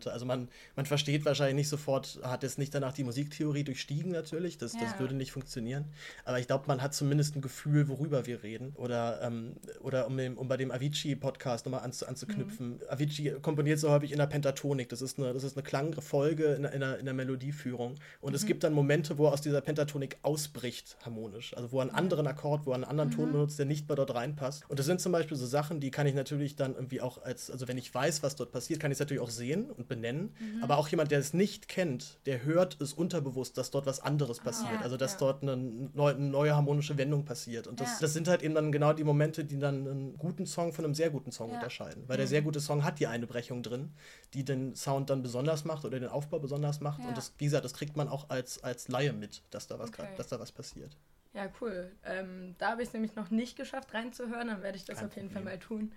Also 0.06 0.26
man, 0.26 0.48
man 0.76 0.86
versteht 0.86 1.24
wahrscheinlich 1.24 1.56
nicht 1.56 1.68
sofort, 1.68 2.20
hat 2.22 2.42
jetzt 2.42 2.58
nicht 2.58 2.74
danach 2.74 2.92
die 2.92 3.04
Musiktheorie 3.04 3.64
durchstiegen 3.64 4.12
natürlich, 4.12 4.58
das, 4.58 4.74
ja. 4.74 4.80
das 4.80 4.98
würde 4.98 5.14
nicht 5.14 5.32
funktionieren. 5.32 5.86
Aber 6.24 6.38
ich 6.38 6.46
glaube, 6.46 6.64
man 6.66 6.82
hat 6.82 6.94
zumindest 6.94 7.36
ein 7.36 7.42
Gefühl, 7.42 7.88
worüber 7.88 8.26
wir 8.26 8.42
reden. 8.42 8.72
Oder, 8.76 9.20
ähm, 9.22 9.56
oder 9.80 10.06
um, 10.06 10.16
dem, 10.16 10.36
um 10.36 10.48
bei 10.48 10.56
dem 10.56 10.70
Avicii-Podcast 10.70 11.66
nochmal 11.66 11.82
anzu, 11.82 12.06
anzuknüpfen. 12.06 12.74
Mhm. 12.74 12.80
Avicii 12.88 13.36
komponiert 13.42 13.78
so 13.78 13.90
häufig 13.90 14.12
in 14.12 14.18
der 14.18 14.26
Pentatonik. 14.26 14.88
Das 14.88 15.02
ist 15.02 15.18
eine, 15.18 15.32
das 15.32 15.44
ist 15.44 15.56
eine 15.56 15.62
Klangfolge 15.62 16.54
in, 16.54 16.64
in, 16.64 16.80
der, 16.80 16.98
in 16.98 17.04
der 17.04 17.14
Melodieführung. 17.14 17.94
Und 18.20 18.30
mhm. 18.30 18.36
es 18.36 18.46
gibt 18.46 18.64
dann 18.64 18.72
Momente, 18.72 19.18
wo 19.18 19.26
er 19.26 19.32
aus 19.32 19.40
dieser 19.40 19.60
Pentatonik 19.60 20.18
ausbricht 20.22 20.96
harmonisch. 21.04 21.56
Also 21.56 21.72
wo 21.72 21.78
er 21.78 21.82
einen 21.82 21.90
anderen 21.90 22.26
Akkord, 22.26 22.66
wo 22.66 22.70
er 22.70 22.76
einen 22.76 22.84
anderen 22.84 23.10
mhm. 23.10 23.14
Ton 23.14 23.32
benutzt, 23.32 23.58
der 23.58 23.66
nicht 23.66 23.88
mehr 23.88 23.96
dort 23.96 24.14
reinpasst. 24.14 24.64
Und 24.68 24.78
das 24.78 24.86
sind 24.86 25.00
zum 25.00 25.12
Beispiel 25.12 25.36
so 25.36 25.46
Sachen, 25.46 25.80
die 25.80 25.90
kann 25.90 26.06
ich 26.06 26.14
natürlich 26.14 26.56
dann 26.56 26.74
irgendwie 26.74 27.00
auch 27.00 27.22
als, 27.22 27.50
also 27.50 27.68
wenn 27.68 27.78
ich 27.78 27.94
weiß, 27.94 28.22
was 28.22 28.36
dort 28.36 28.52
passiert, 28.52 28.80
kann 28.80 28.90
ich 28.90 28.96
es 28.96 29.00
natürlich 29.00 29.22
auch 29.22 29.30
sehen 29.34 29.70
und 29.70 29.88
benennen. 29.88 30.34
Mhm. 30.38 30.62
Aber 30.62 30.78
auch 30.78 30.88
jemand, 30.88 31.10
der 31.10 31.18
es 31.18 31.34
nicht 31.34 31.68
kennt, 31.68 32.18
der 32.26 32.44
hört 32.44 32.80
es 32.80 32.92
unterbewusst, 32.92 33.58
dass 33.58 33.70
dort 33.70 33.86
was 33.86 34.00
anderes 34.00 34.40
ah, 34.40 34.44
passiert. 34.44 34.78
Ah, 34.80 34.82
also 34.82 34.96
dass 34.96 35.12
ja. 35.12 35.18
dort 35.18 35.42
eine, 35.42 35.52
eine, 35.52 36.14
neue 36.18 36.54
harmonische 36.54 36.96
Wendung 36.96 37.24
passiert. 37.24 37.66
Und 37.66 37.80
das, 37.80 37.92
ja. 37.92 37.96
das 38.00 38.12
sind 38.14 38.28
halt 38.28 38.42
eben 38.42 38.54
dann 38.54 38.72
genau 38.72 38.92
die 38.92 39.04
Momente, 39.04 39.44
die 39.44 39.58
dann 39.58 39.86
einen 39.86 40.16
guten 40.16 40.46
Song 40.46 40.72
von 40.72 40.84
einem 40.84 40.94
sehr 40.94 41.10
guten 41.10 41.32
Song 41.32 41.50
ja. 41.50 41.56
unterscheiden. 41.56 42.04
Weil 42.06 42.16
mhm. 42.16 42.20
der 42.20 42.26
sehr 42.28 42.42
gute 42.42 42.60
Song 42.60 42.84
hat 42.84 43.00
die 43.00 43.06
eine 43.06 43.26
Brechung 43.26 43.62
drin, 43.62 43.92
die 44.32 44.44
den 44.44 44.74
Sound 44.74 45.10
dann 45.10 45.22
besonders 45.22 45.64
macht 45.64 45.84
oder 45.84 46.00
den 46.00 46.08
Aufbau 46.08 46.38
besonders 46.38 46.80
macht. 46.80 47.00
Und 47.04 47.16
das, 47.16 47.34
wie 47.38 47.44
gesagt, 47.44 47.64
das 47.64 47.74
kriegt 47.74 47.96
man 47.96 48.08
auch 48.08 48.30
als, 48.30 48.62
als 48.64 48.88
Laie 48.88 49.12
mit, 49.12 49.42
dass 49.50 49.66
da 49.66 49.78
was, 49.78 49.88
okay. 49.88 50.02
grad, 50.02 50.18
dass 50.18 50.28
da 50.28 50.40
was 50.40 50.52
passiert. 50.52 50.96
Ja, 51.34 51.50
cool. 51.60 51.90
Ähm, 52.04 52.54
da 52.58 52.70
habe 52.70 52.82
ich 52.82 52.88
es 52.88 52.94
nämlich 52.94 53.16
noch 53.16 53.30
nicht 53.30 53.56
geschafft 53.56 53.92
reinzuhören, 53.92 54.48
dann 54.48 54.62
werde 54.62 54.78
ich 54.78 54.84
das 54.84 54.98
Kein 54.98 55.08
auf 55.08 55.16
jeden 55.16 55.28
Problem. 55.28 55.44
Fall 55.44 55.52
mal 55.54 55.58
tun. 55.58 55.92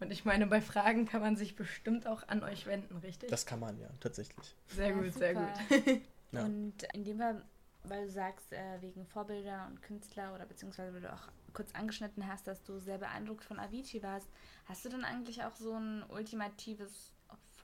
Und 0.00 0.10
ich 0.10 0.24
meine, 0.24 0.46
bei 0.46 0.60
Fragen 0.60 1.06
kann 1.06 1.22
man 1.22 1.36
sich 1.36 1.56
bestimmt 1.56 2.06
auch 2.06 2.26
an 2.28 2.42
euch 2.42 2.66
wenden, 2.66 2.96
richtig? 2.98 3.30
Das 3.30 3.46
kann 3.46 3.60
man 3.60 3.78
ja, 3.78 3.88
tatsächlich. 4.00 4.54
Sehr 4.68 4.88
ja, 4.88 4.94
gut, 4.94 5.12
super. 5.12 5.18
sehr 5.18 5.34
gut. 5.34 6.02
ja. 6.32 6.44
Und 6.44 6.82
in 6.92 7.04
dem 7.04 7.18
Fall, 7.18 7.42
weil 7.84 8.06
du 8.06 8.10
sagst, 8.10 8.52
äh, 8.52 8.80
wegen 8.80 9.06
Vorbilder 9.06 9.66
und 9.68 9.80
Künstler 9.82 10.34
oder 10.34 10.44
beziehungsweise 10.44 10.92
weil 10.92 11.00
du 11.00 11.12
auch 11.12 11.28
kurz 11.54 11.72
angeschnitten 11.72 12.26
hast, 12.26 12.46
dass 12.46 12.62
du 12.62 12.78
sehr 12.78 12.98
beeindruckt 12.98 13.44
von 13.44 13.58
Avicii 13.58 14.02
warst, 14.02 14.28
hast 14.66 14.84
du 14.84 14.90
dann 14.90 15.04
eigentlich 15.04 15.42
auch 15.44 15.56
so 15.56 15.72
ein 15.72 16.04
ultimatives 16.10 17.16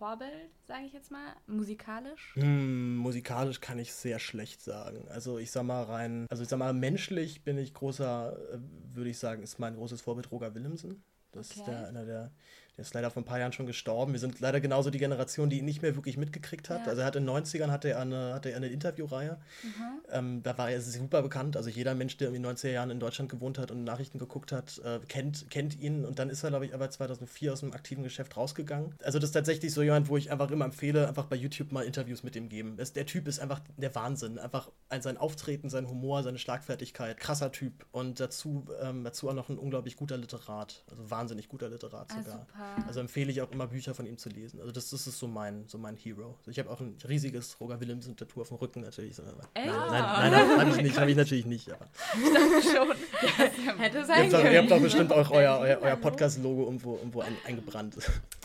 Vorbild, 0.03 0.51
sage 0.67 0.87
ich 0.87 0.93
jetzt 0.93 1.11
mal, 1.11 1.37
musikalisch? 1.47 2.35
Hm, 2.35 2.97
musikalisch 2.97 3.61
kann 3.61 3.79
ich 3.79 3.93
sehr 3.93 4.19
schlecht 4.19 4.63
sagen. 4.63 5.07
Also 5.09 5.39
ich 5.39 5.51
sag 5.53 5.65
mal 5.65 5.85
rein, 5.85 6.27
also 6.31 6.43
ich 6.43 6.49
sag 6.49 6.59
mal 6.59 6.73
menschlich 6.73 7.45
bin 7.45 7.59
ich 7.59 7.75
großer, 7.75 8.37
äh, 8.55 8.59
würde 8.95 9.11
ich 9.11 9.19
sagen, 9.19 9.43
ist 9.43 9.59
mein 9.59 9.77
großes 9.77 10.01
Vorbild 10.01 10.33
Roger 10.33 10.55
Willemsen. 10.55 11.05
Das 11.33 11.51
okay. 11.51 11.61
ist 11.61 11.67
der, 11.67 11.89
einer 11.89 12.05
der 12.05 12.31
der 12.77 12.83
ist 12.85 12.95
leider 12.95 13.11
vor 13.11 13.21
ein 13.21 13.27
paar 13.27 13.39
Jahren 13.39 13.53
schon 13.53 13.67
gestorben. 13.67 14.13
Wir 14.13 14.21
sind 14.21 14.41
leider 14.41 14.59
genauso 14.59 14.89
die 14.89 14.99
Generation, 14.99 15.51
die 15.51 15.59
ihn 15.59 15.67
nicht 15.67 15.83
mehr 15.83 15.95
wirklich 15.95 16.17
mitgekriegt 16.17 16.71
hat. 16.71 16.81
Ja. 16.81 16.87
Also 16.87 17.03
er 17.03 17.07
hat 17.07 17.17
in 17.17 17.27
den 17.27 17.37
90ern 17.37 17.71
hatte 17.71 17.91
er 17.91 18.01
eine, 18.01 18.33
hatte 18.33 18.49
er 18.51 18.57
eine 18.57 18.69
Interviewreihe. 18.69 19.39
Mhm. 19.63 19.71
Ähm, 20.11 20.43
da 20.43 20.57
war 20.57 20.71
er 20.71 20.81
super 20.81 21.21
bekannt. 21.21 21.59
Also 21.59 21.69
jeder 21.69 21.95
Mensch, 21.95 22.17
der 22.17 22.29
in 22.29 22.35
den 22.35 22.47
90er 22.47 22.71
Jahren 22.71 22.91
in 22.91 22.99
Deutschland 22.99 23.31
gewohnt 23.31 23.59
hat 23.59 23.71
und 23.71 23.85
Nachrichten 23.85 24.19
geguckt 24.19 24.53
hat, 24.53 24.81
äh, 24.85 25.01
kennt, 25.07 25.51
kennt 25.51 25.79
ihn. 25.81 26.07
Und 26.07 26.19
dann 26.19 26.31
ist 26.31 26.43
er, 26.45 26.49
glaube 26.49 26.65
ich, 26.65 26.73
aber 26.73 26.89
2004 26.89 27.53
aus 27.53 27.61
dem 27.61 27.75
aktiven 27.75 28.05
Geschäft 28.05 28.39
rausgegangen. 28.39 28.95
Also 29.03 29.19
das 29.19 29.29
ist 29.29 29.35
tatsächlich 29.35 29.75
so 29.75 29.83
jemand, 29.83 30.09
wo 30.09 30.17
ich 30.17 30.33
einfach 30.33 30.51
immer 30.51 30.65
empfehle, 30.65 31.07
einfach 31.09 31.27
bei 31.27 31.37
YouTube 31.37 31.73
mal 31.73 31.85
Interviews 31.85 32.23
mit 32.23 32.37
ihm 32.37 32.49
geben. 32.49 32.79
Das, 32.79 32.95
der 32.95 33.05
Typ 33.05 33.29
ist 33.29 33.39
einfach 33.39 33.61
der 33.77 33.95
Wahnsinn. 33.95 34.39
Einfach 34.39 34.71
sein 35.01 35.19
Auftreten, 35.19 35.69
sein 35.69 35.89
Humor, 35.89 36.23
seine 36.23 36.39
Schlagfertigkeit. 36.39 37.19
Krasser 37.19 37.53
Typ. 37.53 37.85
Und 37.93 38.19
dazu, 38.19 38.65
ähm, 38.81 39.05
dazu 39.05 39.29
auch 39.29 39.35
noch 39.35 39.51
ein 39.51 39.59
unglaublich 39.59 39.97
guter 39.97 40.17
Literat. 40.17 40.85
Also 40.91 41.11
wahnsinnig 41.11 41.51
guter 41.51 41.69
Literat 41.69 42.11
ah, 42.11 42.23
sogar. 42.23 42.47
Ah, 42.55 42.62
also 42.87 43.01
empfehle 43.01 43.31
ich 43.31 43.43
auch 43.43 43.51
immer 43.51 43.67
Bücher 43.67 43.95
von 43.95 44.07
ihm 44.07 44.19
zu 44.19 44.29
lesen. 44.29 44.61
Also 44.61 44.73
das, 44.73 44.91
das 44.91 45.07
ist 45.07 45.19
so 45.19 45.27
mein, 45.27 45.67
so 45.67 45.79
mein 45.79 45.97
Hero. 45.97 46.37
Also 46.39 46.51
ich 46.51 46.59
habe 46.59 46.71
auch 46.71 46.81
ein 46.81 46.97
riesiges 47.09 47.61
Roger 47.61 47.81
Willemsen 47.81 48.17
Tattoo 48.17 48.41
auf 48.41 48.49
dem 48.49 48.57
Rücken 48.59 48.81
natürlich. 48.81 49.19
Nein, 49.19 49.27
nein, 49.55 49.67
nein, 49.67 50.31
nein 50.31 50.61
habe 50.61 50.71
ich 50.71 50.83
nicht, 50.83 50.99
habe 50.99 51.11
ich 51.11 51.17
natürlich 51.17 51.47
nicht. 51.47 51.71
Aber. 51.71 51.87
Ich 52.15 52.33
dachte 52.33 52.63
schon. 52.63 52.89
Ja, 53.23 53.79
hätte 53.79 54.05
sein 54.05 54.19
ihr, 54.19 54.25
habt 54.25 54.33
doch, 54.33 54.51
ihr 54.51 54.59
habt 54.59 54.71
doch 54.71 54.81
bestimmt 54.81 55.13
auch 55.13 55.31
euer, 55.31 55.59
euer, 55.61 55.79
euer 55.81 55.97
Podcast-Logo 55.97 56.65
irgendwo, 56.65 56.97
irgendwo 56.97 57.21
ein, 57.21 57.37
eingebrannt. 57.47 57.97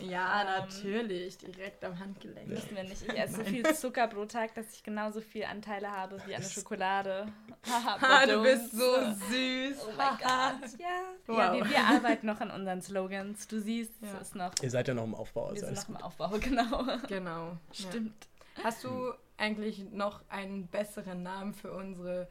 Ja, 0.01 0.43
natürlich. 0.43 1.37
Direkt 1.37 1.83
am 1.83 1.97
Handgelenk. 1.97 2.49
Wissen 2.49 2.75
wir 2.75 2.83
nicht. 2.83 3.01
Ich 3.01 3.17
esse 3.17 3.37
so 3.37 3.43
viel 3.43 3.75
Zucker 3.75 4.07
pro 4.07 4.25
Tag, 4.25 4.53
dass 4.55 4.65
ich 4.73 4.83
genauso 4.83 5.21
viel 5.21 5.45
Anteile 5.45 5.91
habe 5.91 6.21
wie 6.25 6.35
eine 6.35 6.45
Schokolade. 6.45 7.27
ha, 7.69 8.25
du 8.25 8.41
bist 8.43 8.71
so 8.71 8.95
süß. 9.29 9.77
Oh 9.87 9.93
mein 9.97 10.17
Gott. 10.17 10.79
Ja, 10.79 10.87
wow. 11.27 11.37
ja 11.37 11.53
wir, 11.53 11.69
wir, 11.69 11.79
arbeiten 11.79 12.27
noch 12.27 12.39
an 12.41 12.51
unseren 12.51 12.81
Slogans. 12.81 13.47
Du 13.47 13.59
siehst, 13.59 13.91
ja. 14.13 14.19
ist 14.19 14.35
noch 14.35 14.51
Ihr 14.61 14.71
seid 14.71 14.87
ja 14.87 14.93
noch 14.93 15.03
im 15.03 15.15
Aufbau. 15.15 15.53
Wir 15.53 15.59
sind 15.59 15.75
noch 15.75 15.89
im 15.89 15.97
Aufbau, 15.97 16.29
genau. 16.39 16.85
Genau. 17.07 17.57
Stimmt. 17.71 18.27
Ja. 18.57 18.63
Hast 18.65 18.83
du 18.83 19.13
eigentlich 19.37 19.91
noch 19.91 20.21
einen 20.29 20.67
besseren 20.67 21.23
Namen 21.23 21.53
für 21.53 21.71
unsere 21.71 22.27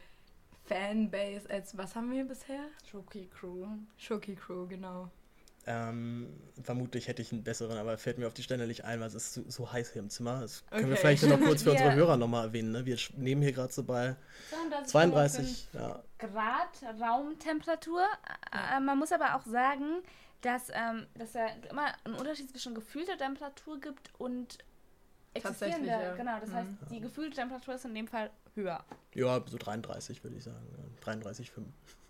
Fanbase 0.64 1.48
als, 1.48 1.76
was 1.76 1.94
haben 1.94 2.10
wir 2.10 2.24
bisher? 2.24 2.60
Shoki 2.90 3.28
Crew. 3.28 3.66
Shoki 3.96 4.34
Crew, 4.34 4.66
genau. 4.66 5.10
Ähm, 5.68 6.28
vermutlich 6.62 7.08
hätte 7.08 7.22
ich 7.22 7.32
einen 7.32 7.42
besseren, 7.42 7.76
aber 7.76 7.98
fällt 7.98 8.18
mir 8.18 8.28
auf 8.28 8.34
die 8.34 8.44
Stelle 8.44 8.68
nicht 8.68 8.84
ein, 8.84 9.00
weil 9.00 9.08
es 9.08 9.16
ist 9.16 9.34
so, 9.34 9.42
so 9.48 9.72
heiß 9.72 9.92
hier 9.92 10.00
im 10.00 10.10
Zimmer. 10.10 10.40
Das 10.40 10.64
können 10.70 10.84
okay. 10.84 10.90
wir 10.90 10.96
vielleicht 10.96 11.22
noch 11.24 11.40
kurz 11.40 11.64
für 11.64 11.70
unsere 11.72 11.92
Hörer 11.92 12.16
nochmal 12.16 12.46
erwähnen. 12.46 12.70
Ne? 12.70 12.86
Wir 12.86 12.96
nehmen 13.16 13.42
hier 13.42 13.52
gerade 13.52 13.72
so 13.72 13.82
bei 13.82 14.14
32 14.84 15.68
ja. 15.72 16.00
Grad 16.18 17.00
Raumtemperatur. 17.00 18.02
Ja. 18.52 18.76
Äh, 18.76 18.80
man 18.80 18.96
muss 18.96 19.10
aber 19.10 19.34
auch 19.34 19.44
sagen, 19.44 20.02
dass, 20.42 20.68
ähm, 20.72 21.06
dass 21.14 21.34
er 21.34 21.48
immer 21.70 21.92
einen 22.04 22.14
Unterschied 22.14 22.50
zwischen 22.50 22.74
gefühlter 22.74 23.16
Temperatur 23.16 23.80
gibt 23.80 24.10
und 24.18 24.58
existierende. 25.34 25.88
Ja. 25.88 26.14
Genau, 26.14 26.38
das 26.40 26.50
mhm. 26.50 26.54
heißt, 26.54 26.68
die 26.90 27.00
gefühlte 27.00 27.36
Temperatur 27.36 27.74
ist 27.74 27.84
in 27.84 27.94
dem 27.94 28.08
Fall 28.08 28.30
höher. 28.54 28.84
Ja, 29.14 29.42
so 29.46 29.58
33 29.58 30.22
würde 30.24 30.36
ich 30.36 30.44
sagen. 30.44 30.66
33,5. 31.04 31.64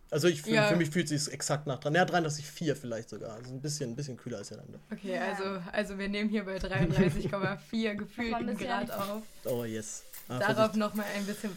Also 0.08 0.28
ich, 0.28 0.42
für, 0.42 0.50
ja. 0.50 0.68
für 0.68 0.76
mich 0.76 0.90
fühlt 0.90 1.10
es 1.10 1.24
sich 1.24 1.34
exakt 1.34 1.66
nach 1.66 1.80
dran. 1.80 1.94
Ja, 1.94 2.04
33,4 2.04 2.76
vielleicht 2.76 3.08
sogar. 3.08 3.32
Also 3.34 3.52
ein 3.52 3.60
bisschen, 3.60 3.90
ein 3.90 3.96
bisschen 3.96 4.16
kühler 4.16 4.38
als 4.38 4.48
der 4.48 4.60
andere. 4.60 4.80
Okay, 4.92 5.14
ja. 5.14 5.32
also, 5.32 5.60
also 5.72 5.98
wir 5.98 6.08
nehmen 6.08 6.30
hier 6.30 6.44
bei 6.44 6.56
33,4 6.58 7.94
gefühlten 7.94 8.56
Grad 8.56 8.90
auf. 8.90 9.22
Oh 9.44 9.64
yes. 9.64 10.04
Ah, 10.28 10.38
Darauf 10.38 10.74
nochmal 10.74 11.06
ein 11.16 11.26
bisschen 11.26 11.50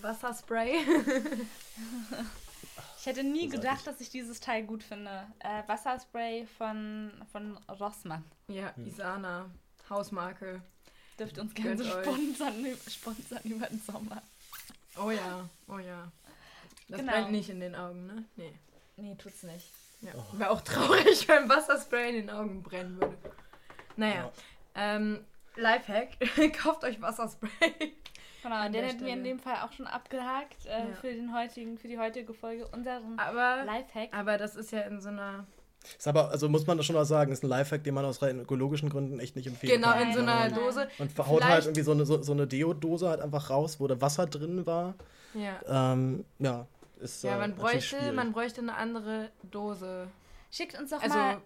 Wasserspray. 0.00 0.76
Ich 2.98 3.06
hätte 3.06 3.22
nie 3.22 3.48
Großartig. 3.48 3.60
gedacht, 3.60 3.86
dass 3.86 4.00
ich 4.00 4.10
dieses 4.10 4.40
Teil 4.40 4.64
gut 4.64 4.82
finde. 4.82 5.26
Äh, 5.38 5.62
Wasserspray 5.66 6.46
von, 6.58 7.12
von 7.30 7.56
Rossmann. 7.68 8.24
Ja, 8.48 8.74
hm. 8.74 8.86
Isana. 8.86 9.50
Hausmarke. 9.88 10.62
Dürft 11.18 11.38
uns 11.38 11.54
gerne 11.54 11.84
sponsern, 11.84 12.64
sponsern 12.88 13.40
über 13.44 13.66
den 13.66 13.80
Sommer. 13.80 14.22
Oh 14.96 15.10
ja, 15.10 15.48
oh 15.68 15.78
ja. 15.78 16.10
Das 16.88 17.00
genau. 17.00 17.12
brennt 17.12 17.32
nicht 17.32 17.50
in 17.50 17.60
den 17.60 17.74
Augen, 17.74 18.06
ne? 18.06 18.24
Nee. 18.36 18.52
Nee, 18.96 19.14
tut's 19.16 19.42
nicht. 19.42 19.66
Ja. 20.00 20.12
Oh. 20.14 20.38
Wäre 20.38 20.50
auch 20.50 20.60
traurig, 20.60 21.26
wenn 21.28 21.48
Wasserspray 21.48 22.10
in 22.10 22.26
den 22.26 22.30
Augen 22.30 22.62
brennen 22.62 23.00
würde. 23.00 23.16
Naja. 23.96 24.14
Ja. 24.14 24.32
Ähm, 24.74 25.24
Lifehack, 25.56 26.10
kauft 26.62 26.84
euch 26.84 27.00
Wasserspray. 27.00 27.94
Genau, 28.48 28.60
An 28.62 28.72
den 28.72 28.82
der 28.82 28.90
hätten 28.92 29.04
wir 29.06 29.12
in 29.12 29.24
dem 29.24 29.38
Fall 29.38 29.56
auch 29.64 29.72
schon 29.72 29.86
abgehakt 29.86 30.66
äh, 30.66 30.88
Ja. 30.88 30.94
für, 31.00 31.08
den 31.12 31.34
heutigen, 31.34 31.78
für 31.78 31.88
die 31.88 31.98
heutige 31.98 32.32
Folge. 32.34 32.66
Unseren 32.68 33.18
Aber, 33.18 33.64
Lifehack. 33.64 34.08
aber 34.12 34.38
das 34.38 34.56
ist 34.56 34.72
ja 34.72 34.80
in 34.82 35.00
so 35.00 35.08
einer. 35.10 35.46
Ist 35.96 36.08
aber, 36.08 36.30
also 36.30 36.48
muss 36.48 36.66
man 36.66 36.76
das 36.76 36.86
schon 36.86 36.96
mal 36.96 37.04
sagen, 37.04 37.30
ist 37.32 37.42
ein 37.44 37.48
Lifehack, 37.48 37.84
den 37.84 37.94
man 37.94 38.04
aus 38.04 38.20
rein 38.20 38.40
ökologischen 38.40 38.90
Gründen 38.90 39.20
echt 39.20 39.36
nicht 39.36 39.46
empfehlen 39.46 39.80
Genau, 39.80 39.92
kann. 39.92 40.08
in 40.08 40.12
so 40.14 40.20
einer. 40.20 40.50
Dose. 40.50 40.88
Und 40.98 41.16
haut 41.18 41.26
Vielleicht- 41.38 41.44
halt 41.44 41.64
irgendwie 41.66 41.82
so 41.82 41.92
eine, 41.92 42.04
so, 42.04 42.22
so 42.22 42.32
eine 42.32 42.46
Deo-Dose 42.46 43.08
halt 43.08 43.20
einfach 43.20 43.50
raus, 43.50 43.78
wo 43.80 43.86
da 43.86 44.00
Wasser 44.00 44.26
drin 44.26 44.66
war. 44.66 44.94
Ja. 45.34 45.92
Ähm, 45.92 46.24
ja, 46.38 46.66
ist 47.00 47.22
Ja, 47.22 47.36
äh, 47.36 47.38
man 47.38 47.50
natürlich 47.50 47.90
bräuchte, 47.90 48.12
man 48.12 48.32
bräuchte 48.32 48.60
eine 48.60 48.74
andere 48.76 49.30
Dose. 49.44 50.08
Schickt 50.50 50.78
uns 50.78 50.90
doch 50.90 51.02
Also, 51.02 51.16
mal, 51.16 51.36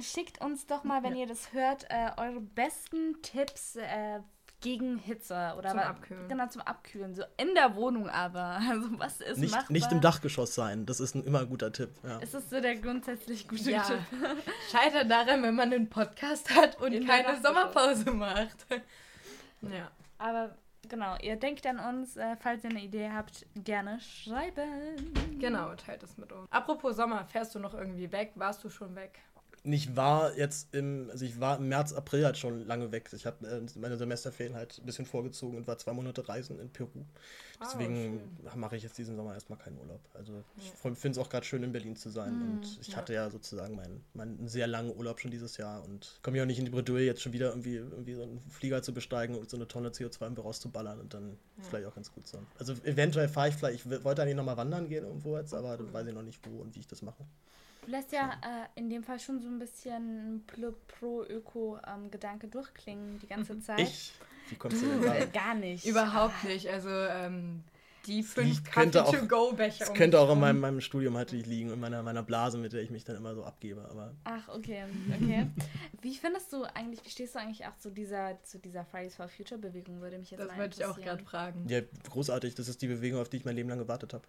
schickt 0.00 0.40
uns 0.44 0.66
doch 0.66 0.84
mal, 0.84 1.02
wenn 1.02 1.14
ihr 1.16 1.26
das 1.26 1.52
hört, 1.52 1.84
äh, 1.88 2.10
eure 2.18 2.40
besten 2.40 3.22
Tipps 3.22 3.76
äh, 3.76 4.20
gegen 4.62 4.96
Hitze 4.96 5.54
oder 5.58 5.70
Zum 5.70 5.78
Abkühlen. 5.80 6.28
Genau 6.28 6.46
zum 6.46 6.62
Abkühlen, 6.62 7.14
so 7.14 7.22
in 7.36 7.54
der 7.54 7.74
Wohnung 7.74 8.08
aber. 8.08 8.58
Also 8.70 8.88
was 8.98 9.20
ist 9.20 9.38
nicht, 9.38 9.50
machbar? 9.52 9.70
nicht 9.72 9.92
im 9.92 10.00
Dachgeschoss 10.00 10.54
sein, 10.54 10.86
das 10.86 11.00
ist 11.00 11.14
ein 11.14 11.24
immer 11.24 11.44
guter 11.44 11.70
Tipp. 11.72 11.90
Ja. 12.02 12.18
Ist 12.18 12.32
das 12.32 12.48
so 12.48 12.60
der 12.60 12.76
grundsätzlich 12.76 13.46
gute 13.46 13.70
Ja. 13.70 13.82
Tipp? 13.82 13.98
scheitert 14.70 15.10
daran, 15.10 15.42
wenn 15.42 15.54
man 15.54 15.72
einen 15.72 15.90
Podcast 15.90 16.54
hat 16.56 16.80
und 16.80 16.92
In 16.92 17.06
keine 17.06 17.40
Sommerpause 17.42 18.10
macht. 18.10 18.66
Ja. 19.62 19.90
Aber 20.18 20.56
genau, 20.88 21.16
ihr 21.22 21.36
denkt 21.36 21.64
an 21.68 21.78
uns, 21.78 22.16
äh, 22.16 22.34
falls 22.36 22.64
ihr 22.64 22.70
eine 22.70 22.80
Idee 22.82 23.10
habt, 23.12 23.46
gerne 23.54 24.00
schreiben. 24.00 25.12
Genau, 25.38 25.72
teilt 25.76 26.02
es 26.02 26.16
mit 26.18 26.32
uns. 26.32 26.50
Apropos 26.50 26.96
Sommer, 26.96 27.24
fährst 27.26 27.54
du 27.54 27.60
noch 27.60 27.72
irgendwie 27.74 28.10
weg? 28.10 28.32
Warst 28.34 28.64
du 28.64 28.70
schon 28.70 28.96
weg? 28.96 29.20
Ich 29.64 29.94
war 29.94 30.36
jetzt 30.36 30.74
im, 30.74 31.08
also 31.10 31.24
ich 31.24 31.38
war 31.38 31.58
im 31.58 31.68
März, 31.68 31.92
April 31.92 32.24
halt 32.24 32.36
schon 32.36 32.66
lange 32.66 32.90
weg. 32.90 33.08
Ich 33.12 33.26
habe 33.26 33.46
äh, 33.46 33.60
meine 33.78 33.96
Semesterferien 33.96 34.56
halt 34.56 34.78
ein 34.78 34.86
bisschen 34.86 35.06
vorgezogen 35.06 35.56
und 35.56 35.68
war 35.68 35.78
zwei 35.78 35.92
Monate 35.92 36.28
reisen 36.28 36.58
in 36.58 36.68
Peru. 36.68 37.04
Ah, 37.60 37.68
Deswegen 37.70 38.20
mache 38.56 38.76
ich 38.76 38.82
jetzt 38.82 38.98
diesen 38.98 39.14
Sommer 39.14 39.34
erstmal 39.34 39.58
keinen 39.60 39.78
Urlaub. 39.78 40.00
Also 40.14 40.42
ich 40.56 40.72
finde 40.80 41.10
es 41.10 41.18
auch 41.18 41.30
gerade 41.30 41.46
schön 41.46 41.62
in 41.62 41.70
Berlin 41.70 41.94
zu 41.94 42.10
sein. 42.10 42.34
Mhm, 42.34 42.42
und 42.42 42.78
ich 42.80 42.88
ja. 42.88 42.96
hatte 42.96 43.14
ja 43.14 43.30
sozusagen 43.30 43.76
meinen 43.76 44.04
meinen 44.14 44.48
sehr 44.48 44.66
langen 44.66 44.96
Urlaub 44.96 45.20
schon 45.20 45.30
dieses 45.30 45.56
Jahr 45.58 45.84
und 45.84 46.18
komme 46.22 46.38
ja 46.38 46.42
auch 46.42 46.48
nicht 46.48 46.58
in 46.58 46.64
die 46.64 46.72
Bredouille, 46.72 47.06
jetzt 47.06 47.22
schon 47.22 47.32
wieder 47.32 47.50
irgendwie, 47.50 47.76
irgendwie 47.76 48.14
so 48.14 48.22
einen 48.22 48.40
Flieger 48.50 48.82
zu 48.82 48.92
besteigen 48.92 49.36
und 49.36 49.48
so 49.48 49.56
eine 49.56 49.68
Tonne 49.68 49.90
CO2 49.90 50.26
im 50.26 50.34
rauszuballern 50.34 50.98
und 50.98 51.14
dann 51.14 51.38
ist 51.60 51.68
vielleicht 51.68 51.86
auch 51.86 51.94
ganz 51.94 52.12
gut 52.12 52.26
so. 52.26 52.38
Also 52.58 52.72
eventuell 52.82 53.28
fahre 53.28 53.50
ich 53.50 53.54
vielleicht, 53.54 53.86
ich 53.86 54.04
wollte 54.04 54.22
eigentlich 54.22 54.36
nochmal 54.36 54.56
wandern 54.56 54.88
gehen 54.88 55.04
irgendwo 55.04 55.36
jetzt, 55.36 55.54
aber 55.54 55.76
da 55.76 55.92
weiß 55.92 56.08
ich 56.08 56.14
noch 56.14 56.22
nicht 56.22 56.40
wo 56.48 56.60
und 56.60 56.74
wie 56.74 56.80
ich 56.80 56.88
das 56.88 57.02
mache. 57.02 57.24
Du 57.84 57.90
lässt 57.90 58.12
ja 58.12 58.30
äh, 58.42 58.66
in 58.78 58.88
dem 58.90 59.02
Fall 59.02 59.18
schon 59.18 59.40
so 59.40 59.48
ein 59.48 59.58
bisschen 59.58 60.44
Pro-Öko-Gedanke 60.88 62.46
durchklingen 62.48 63.18
die 63.20 63.26
ganze 63.26 63.58
Zeit. 63.60 63.80
Ich? 63.80 64.12
Wie 64.48 64.56
kommst 64.56 64.82
du 64.82 64.86
denn 64.86 65.00
Du, 65.00 65.06
da? 65.06 65.14
äh, 65.16 65.26
gar 65.26 65.54
nicht. 65.54 65.84
Überhaupt 65.86 66.44
nicht. 66.44 66.68
Also, 66.68 66.90
ähm, 66.90 67.64
die 68.06 68.22
fünf 68.22 68.64
Kaffee-to-go-Becher. 68.64 69.86
Das 69.86 69.94
könnte 69.94 70.18
auch 70.20 70.32
in 70.32 70.40
meinem, 70.40 70.60
meinem 70.60 70.80
Studium 70.80 71.16
halt 71.16 71.32
liegen, 71.32 71.70
in 71.70 71.80
meiner, 71.80 72.02
meiner 72.02 72.22
Blase, 72.22 72.58
mit 72.58 72.72
der 72.72 72.82
ich 72.82 72.90
mich 72.90 73.04
dann 73.04 73.16
immer 73.16 73.34
so 73.34 73.44
abgebe. 73.44 73.86
Aber 73.90 74.12
Ach, 74.24 74.48
okay, 74.48 74.84
okay. 75.14 75.46
Wie 76.00 76.14
findest 76.16 76.52
du 76.52 76.64
eigentlich, 76.74 77.04
wie 77.04 77.10
stehst 77.10 77.34
du 77.34 77.38
eigentlich 77.38 77.66
auch 77.66 77.76
zu 77.78 77.90
dieser, 77.90 78.38
zu 78.42 78.58
dieser 78.58 78.84
Fridays 78.84 79.14
for 79.14 79.28
Future 79.28 79.60
Bewegung, 79.60 80.00
würde 80.00 80.18
mich 80.18 80.30
jetzt 80.30 80.40
Das 80.40 80.56
wollte 80.56 80.80
ich 80.80 80.84
auch 80.86 80.98
gerade 81.00 81.22
fragen. 81.22 81.64
ja, 81.68 81.80
großartig, 82.10 82.54
das 82.54 82.68
ist 82.68 82.82
die 82.82 82.88
Bewegung, 82.88 83.20
auf 83.20 83.28
die 83.28 83.38
ich 83.38 83.44
mein 83.44 83.56
Leben 83.56 83.68
lang 83.68 83.78
gewartet 83.78 84.12
habe. 84.14 84.24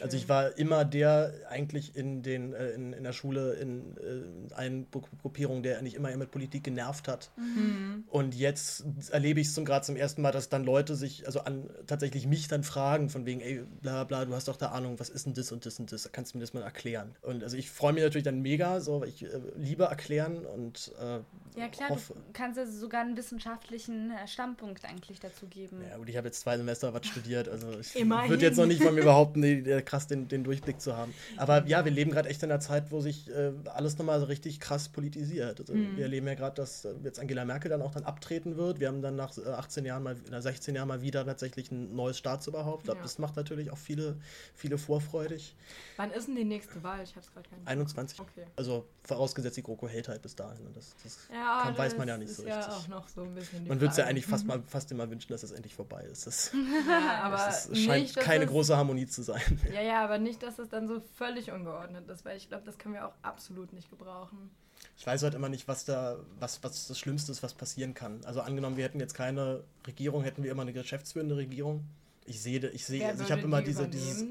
Also 0.00 0.16
ich 0.16 0.28
war 0.28 0.56
immer 0.58 0.84
der 0.84 1.32
eigentlich 1.48 1.96
in 1.96 2.22
den 2.22 2.52
äh, 2.52 2.70
in, 2.70 2.92
in 2.92 3.02
der 3.02 3.12
Schule 3.12 3.54
in 3.54 3.96
äh, 3.96 4.54
einen 4.54 4.88
Gru- 4.90 5.02
Gruppierung, 5.22 5.62
der 5.64 5.78
eigentlich 5.78 5.94
immer 5.94 6.14
mit 6.16 6.30
Politik 6.30 6.62
genervt 6.64 7.08
hat. 7.08 7.30
Mhm. 7.36 8.04
Und 8.08 8.34
jetzt 8.34 8.84
erlebe 9.10 9.40
ich 9.40 9.48
es 9.48 9.54
zum 9.54 9.64
gerade 9.64 9.84
zum 9.84 9.96
ersten 9.96 10.22
Mal, 10.22 10.30
dass 10.30 10.48
dann 10.48 10.64
Leute 10.64 10.94
sich, 10.94 11.26
also 11.26 11.40
an 11.40 11.68
tatsächlich 11.88 12.26
mich 12.28 12.46
dann 12.46 12.62
fragen, 12.62 13.05
von 13.10 13.26
wegen, 13.26 13.40
ey, 13.40 13.62
bla 13.80 14.04
bla, 14.04 14.24
du 14.24 14.34
hast 14.34 14.48
doch 14.48 14.56
da 14.56 14.68
Ahnung, 14.68 14.98
was 14.98 15.08
ist 15.08 15.26
denn 15.26 15.34
das 15.34 15.52
und 15.52 15.66
das 15.66 15.78
und 15.78 15.92
das? 15.92 16.10
Kannst 16.12 16.34
du 16.34 16.38
mir 16.38 16.42
das 16.44 16.54
mal 16.54 16.62
erklären? 16.62 17.14
Und 17.22 17.42
also 17.42 17.56
ich 17.56 17.70
freue 17.70 17.92
mich 17.92 18.02
natürlich 18.02 18.24
dann 18.24 18.42
mega, 18.42 18.80
so 18.80 19.04
ich 19.04 19.24
äh, 19.24 19.40
liebe 19.56 19.84
erklären 19.84 20.44
und 20.46 20.92
äh, 21.00 21.20
Ja 21.56 21.68
klar, 21.68 21.90
hoffe, 21.90 22.14
du 22.14 22.32
kannst 22.32 22.58
ja 22.58 22.66
sogar 22.66 23.02
einen 23.02 23.16
wissenschaftlichen 23.16 24.10
äh, 24.10 24.26
Standpunkt 24.28 24.84
eigentlich 24.84 25.20
dazu 25.20 25.46
geben. 25.46 25.82
Ja, 25.88 25.96
gut, 25.96 26.08
ich 26.08 26.16
habe 26.16 26.28
jetzt 26.28 26.40
zwei 26.40 26.56
Semester 26.56 26.92
was 26.92 27.06
studiert, 27.06 27.48
also 27.48 27.78
ich 27.78 27.94
würde 27.94 28.42
jetzt 28.42 28.56
noch 28.56 28.66
nicht 28.66 28.82
von 28.82 28.94
mir 28.94 29.04
behaupten, 29.04 29.42
die, 29.42 29.62
die, 29.62 29.82
krass 29.82 30.06
den, 30.06 30.28
den 30.28 30.44
Durchblick 30.44 30.80
zu 30.80 30.96
haben. 30.96 31.14
Aber 31.36 31.66
ja, 31.66 31.84
wir 31.84 31.92
leben 31.92 32.10
gerade 32.10 32.28
echt 32.28 32.42
in 32.42 32.50
einer 32.50 32.60
Zeit, 32.60 32.90
wo 32.90 33.00
sich 33.00 33.30
äh, 33.30 33.52
alles 33.72 33.96
nochmal 33.98 34.20
so 34.20 34.26
richtig 34.26 34.60
krass 34.60 34.88
politisiert. 34.88 35.60
Also, 35.60 35.76
Mhm. 35.76 35.96
Wir 35.96 36.04
erleben 36.04 36.26
ja 36.26 36.34
gerade, 36.34 36.56
dass 36.56 36.84
äh, 36.84 36.94
jetzt 37.04 37.18
Angela 37.20 37.44
Merkel 37.44 37.70
dann 37.70 37.82
auch 37.82 37.92
dann 37.92 38.04
abtreten 38.04 38.56
wird. 38.56 38.80
Wir 38.80 38.88
haben 38.88 39.02
dann 39.02 39.16
nach 39.16 39.36
äh, 39.36 39.48
18 39.48 39.84
Jahren 39.84 40.02
mal, 40.02 40.16
oder 40.26 40.42
16 40.42 40.74
Jahren 40.74 40.88
mal 40.88 41.02
wieder 41.02 41.24
tatsächlich 41.24 41.70
ein 41.70 41.94
neues 41.94 42.18
Staatsoberhaupt. 42.18 42.88
Ja. 42.88 42.94
das 42.94 43.18
macht 43.18 43.36
natürlich 43.36 43.70
auch 43.70 43.78
viele, 43.78 44.16
viele 44.54 44.78
vorfreudig. 44.78 45.54
Wann 45.96 46.10
ist 46.12 46.28
denn 46.28 46.36
die 46.36 46.44
nächste 46.44 46.82
Wahl? 46.82 47.02
Ich 47.02 47.14
hab's 47.14 47.32
gerade 47.32 47.48
gar 47.48 47.56
nicht. 47.58 47.68
21. 47.68 48.20
Okay. 48.20 48.46
Also 48.56 48.86
vorausgesetzt, 49.04 49.56
die 49.56 49.62
GroKo 49.62 49.88
hält 49.88 50.08
halt 50.08 50.22
bis 50.22 50.34
dahin. 50.34 50.66
Und 50.66 50.76
das, 50.76 50.94
das 51.02 51.18
Ja, 51.32 51.45
kann, 51.64 51.78
weiß 51.78 51.96
man 51.98 52.08
ja 52.08 52.16
nicht 52.18 52.30
ist 52.30 52.36
so 52.38 52.46
ja 52.46 52.56
richtig. 52.58 52.74
auch 52.74 52.88
noch 52.88 53.08
so 53.08 53.22
ein 53.22 53.34
bisschen 53.34 53.66
Man 53.66 53.80
würde 53.80 53.90
es 53.92 53.96
ja 53.96 54.04
eigentlich 54.06 54.26
fast, 54.26 54.46
mal, 54.46 54.62
fast 54.66 54.90
immer 54.92 55.08
wünschen, 55.10 55.32
dass 55.32 55.42
es 55.42 55.52
endlich 55.52 55.74
vorbei 55.74 56.02
ist. 56.04 56.26
Das, 56.26 56.52
Ja, 56.88 57.22
aber 57.22 57.36
das 57.36 57.66
ist, 57.66 57.78
scheint 57.82 58.02
nicht, 58.02 58.16
keine 58.16 58.44
es- 58.44 58.50
große 58.50 58.76
Harmonie 58.76 59.06
zu 59.06 59.22
sein. 59.22 59.40
Ja, 59.72 59.80
ja, 59.82 60.04
aber 60.04 60.18
nicht, 60.18 60.42
dass 60.42 60.58
es 60.58 60.68
dann 60.68 60.88
so 60.88 61.00
völlig 61.16 61.50
ungeordnet 61.50 62.08
ist, 62.08 62.24
weil 62.24 62.36
ich 62.36 62.48
glaube, 62.48 62.64
das 62.64 62.78
können 62.78 62.94
wir 62.94 63.06
auch 63.06 63.14
absolut 63.22 63.72
nicht 63.72 63.90
gebrauchen. 63.90 64.50
Ich 64.98 65.06
weiß 65.06 65.22
halt 65.22 65.34
immer 65.34 65.48
nicht, 65.48 65.68
was 65.68 65.84
da, 65.84 66.16
was, 66.38 66.62
was 66.62 66.86
das 66.88 66.98
Schlimmste 66.98 67.32
ist, 67.32 67.42
was 67.42 67.54
passieren 67.54 67.94
kann. 67.94 68.20
Also 68.24 68.40
angenommen, 68.40 68.76
wir 68.76 68.84
hätten 68.84 69.00
jetzt 69.00 69.14
keine 69.14 69.64
Regierung, 69.86 70.22
hätten 70.22 70.42
wir 70.42 70.50
immer 70.50 70.62
eine 70.62 70.72
geschäftsführende 70.72 71.36
Regierung. 71.36 71.84
Ich 72.26 72.42
sehe, 72.42 72.58
ich 72.70 72.84
sehe, 72.84 73.06
also 73.06 73.22
ich 73.22 73.30
habe 73.32 73.42
immer 73.42 73.60
die 73.60 73.66
diese, 73.68 73.88
dieses? 73.88 74.24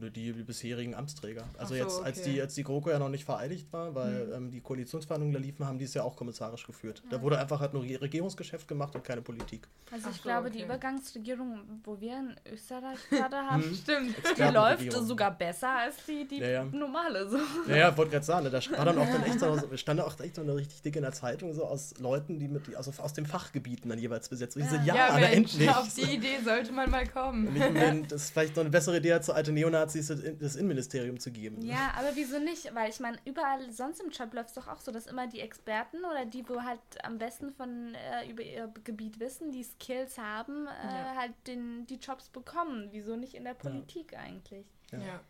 Nur 0.00 0.10
die, 0.10 0.32
die 0.32 0.42
bisherigen 0.42 0.94
Amtsträger. 0.94 1.44
Also 1.58 1.74
so, 1.74 1.80
jetzt, 1.80 2.02
als 2.02 2.20
okay. 2.20 2.32
die, 2.34 2.40
als 2.40 2.54
die 2.54 2.62
GroKo 2.64 2.90
ja 2.90 2.98
noch 2.98 3.08
nicht 3.08 3.24
vereidigt 3.24 3.72
war, 3.72 3.94
weil 3.94 4.26
Hm. 4.28 4.32
ähm, 4.34 4.50
die 4.50 4.60
Koalitionsverhandlungen 4.60 5.34
da 5.34 5.40
liefen, 5.40 5.66
haben 5.66 5.78
die 5.78 5.84
es 5.84 5.94
ja 5.94 6.02
auch 6.02 6.16
kommissarisch 6.16 6.66
geführt. 6.66 7.02
Da 7.10 7.20
wurde 7.22 7.38
einfach 7.38 7.60
halt 7.60 7.72
nur 7.74 7.82
Re- 7.82 8.00
Regierungsgeschäft 8.00 8.68
gemacht 8.68 8.94
und 8.94 9.02
keine 9.04 9.22
Politik. 9.22 9.66
Also 9.92 10.06
Ach 10.08 10.10
ich 10.12 10.16
so, 10.18 10.22
glaube, 10.22 10.50
die 10.50 10.58
okay. 10.58 10.66
Übergangsregierung, 10.66 11.80
wo 11.84 12.00
wir 12.00 12.12
in 12.18 12.36
Österreich 12.52 12.98
gerade 13.10 13.36
haben, 13.36 13.62
Hm. 13.62 13.74
Stimmt. 13.74 14.14
die 14.38 14.42
läuft 14.42 14.92
sogar 14.92 15.30
besser 15.36 15.70
als 15.78 15.96
die, 16.06 16.26
die 16.28 16.38
Ja, 16.38 16.48
ja. 16.48 16.64
normale. 16.64 17.28
So. 17.28 17.38
Ja, 17.68 17.76
ja, 17.76 17.96
wollte 17.96 18.12
gerade 18.12 18.24
sagen, 18.24 18.44
ne, 18.44 18.50
da 18.50 18.60
war 18.76 18.84
dann 18.84 18.98
auch 18.98 19.06
dann 19.06 19.22
echt 19.24 19.40
so, 19.40 19.58
stand 19.76 20.00
da 20.00 20.04
auch 20.04 20.18
echt 20.20 20.36
so 20.36 20.42
eine 20.42 20.54
richtig 20.54 20.82
dicke 20.82 20.98
in 20.98 21.02
der 21.04 21.12
Zeitung, 21.12 21.52
so 21.54 21.64
aus 21.64 21.94
Leuten, 21.98 22.38
die 22.38 22.48
mit, 22.48 22.66
die 22.66 22.76
also 22.76 22.92
aus 22.98 23.12
den 23.12 23.26
Fachgebieten 23.26 23.88
dann 23.90 23.98
jeweils 23.98 24.28
besetzt. 24.28 24.56
Und 24.56 24.62
ich 24.62 24.68
so, 24.70 24.76
ja, 24.76 24.94
Ja, 24.94 25.14
Mensch, 25.14 25.32
endlich. 25.54 25.68
auf 25.70 25.92
die 25.94 26.02
Idee 26.14 26.38
sollte 26.44 26.72
man 26.72 26.90
mal 26.90 27.06
kommen. 27.06 27.48
Und 27.48 27.56
ich 27.56 27.72
meine, 27.72 28.02
das 28.02 28.24
ist 28.24 28.30
vielleicht 28.30 28.54
noch 28.56 28.62
eine 28.62 28.70
bessere 28.70 28.98
Idee, 28.98 29.12
als 29.14 29.26
so 29.26 29.32
alte 29.32 29.52
Neonazis 29.52 29.87
das 29.92 30.10
In- 30.10 30.38
das 30.38 30.56
Innenministerium 30.56 31.18
zu 31.18 31.30
geben. 31.30 31.62
Ja, 31.62 31.92
aber 31.96 32.10
wieso 32.14 32.38
nicht? 32.38 32.74
Weil 32.74 32.90
ich 32.90 33.00
meine, 33.00 33.18
überall 33.24 33.70
sonst 33.72 34.00
im 34.00 34.10
Job 34.10 34.32
läuft 34.34 34.48
es 34.50 34.54
doch 34.54 34.68
auch 34.68 34.80
so, 34.80 34.92
dass 34.92 35.06
immer 35.06 35.26
die 35.26 35.40
Experten 35.40 35.98
oder 36.04 36.26
die, 36.26 36.48
wo 36.48 36.62
halt 36.62 36.80
am 37.02 37.18
besten 37.18 37.50
von 37.52 37.94
äh, 37.94 38.28
über 38.30 38.42
ihr 38.42 38.72
Gebiet 38.84 39.20
wissen, 39.20 39.52
die 39.52 39.62
Skills 39.64 40.18
haben, 40.18 40.66
äh, 40.66 40.70
Ja. 40.70 41.14
halt 41.16 41.32
den, 41.46 41.86
die 41.86 41.96
Jobs 41.96 42.28
bekommen. 42.28 42.88
Wieso 42.92 43.16
nicht 43.16 43.34
in 43.34 43.44
der 43.44 43.54
Politik 43.54 44.16
eigentlich? 44.16 44.66
Ja. 44.92 44.98
Ja, 44.98 45.20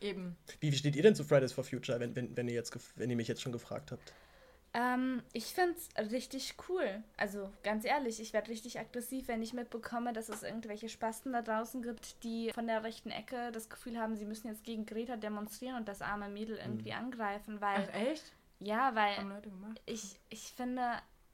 eben. 0.00 0.36
Wie, 0.60 0.72
wie 0.72 0.76
steht 0.76 0.96
ihr 0.96 1.02
denn 1.02 1.14
zu 1.14 1.24
Fridays 1.24 1.52
for 1.52 1.64
Future, 1.64 1.98
wenn, 2.00 2.14
wenn, 2.16 2.36
wenn, 2.36 2.48
ihr, 2.48 2.54
jetzt, 2.54 2.74
gef- 2.74 2.92
wenn 2.96 3.10
ihr 3.10 3.16
mich 3.16 3.28
jetzt 3.28 3.42
schon 3.42 3.52
gefragt 3.52 3.92
habt? 3.92 4.12
Ähm, 4.74 5.22
ich 5.32 5.46
find's 5.46 5.88
richtig 5.96 6.54
cool. 6.68 7.02
Also 7.16 7.50
ganz 7.62 7.84
ehrlich, 7.84 8.20
ich 8.20 8.32
werde 8.32 8.50
richtig 8.50 8.78
aggressiv, 8.78 9.28
wenn 9.28 9.42
ich 9.42 9.54
mitbekomme, 9.54 10.12
dass 10.12 10.28
es 10.28 10.42
irgendwelche 10.42 10.88
Spasten 10.88 11.32
da 11.32 11.42
draußen 11.42 11.82
gibt, 11.82 12.22
die 12.22 12.50
von 12.52 12.66
der 12.66 12.84
rechten 12.84 13.10
Ecke 13.10 13.50
das 13.52 13.70
Gefühl 13.70 13.98
haben, 13.98 14.16
sie 14.16 14.26
müssen 14.26 14.48
jetzt 14.48 14.64
gegen 14.64 14.84
Greta 14.84 15.16
demonstrieren 15.16 15.76
und 15.76 15.88
das 15.88 16.02
arme 16.02 16.28
Mädel 16.28 16.56
irgendwie 16.56 16.92
angreifen, 16.92 17.60
weil 17.60 17.88
Ach, 17.90 17.94
echt? 17.94 18.32
ja, 18.60 18.94
weil 18.94 19.42
ich, 19.86 20.20
ich 20.28 20.52
finde, 20.52 20.82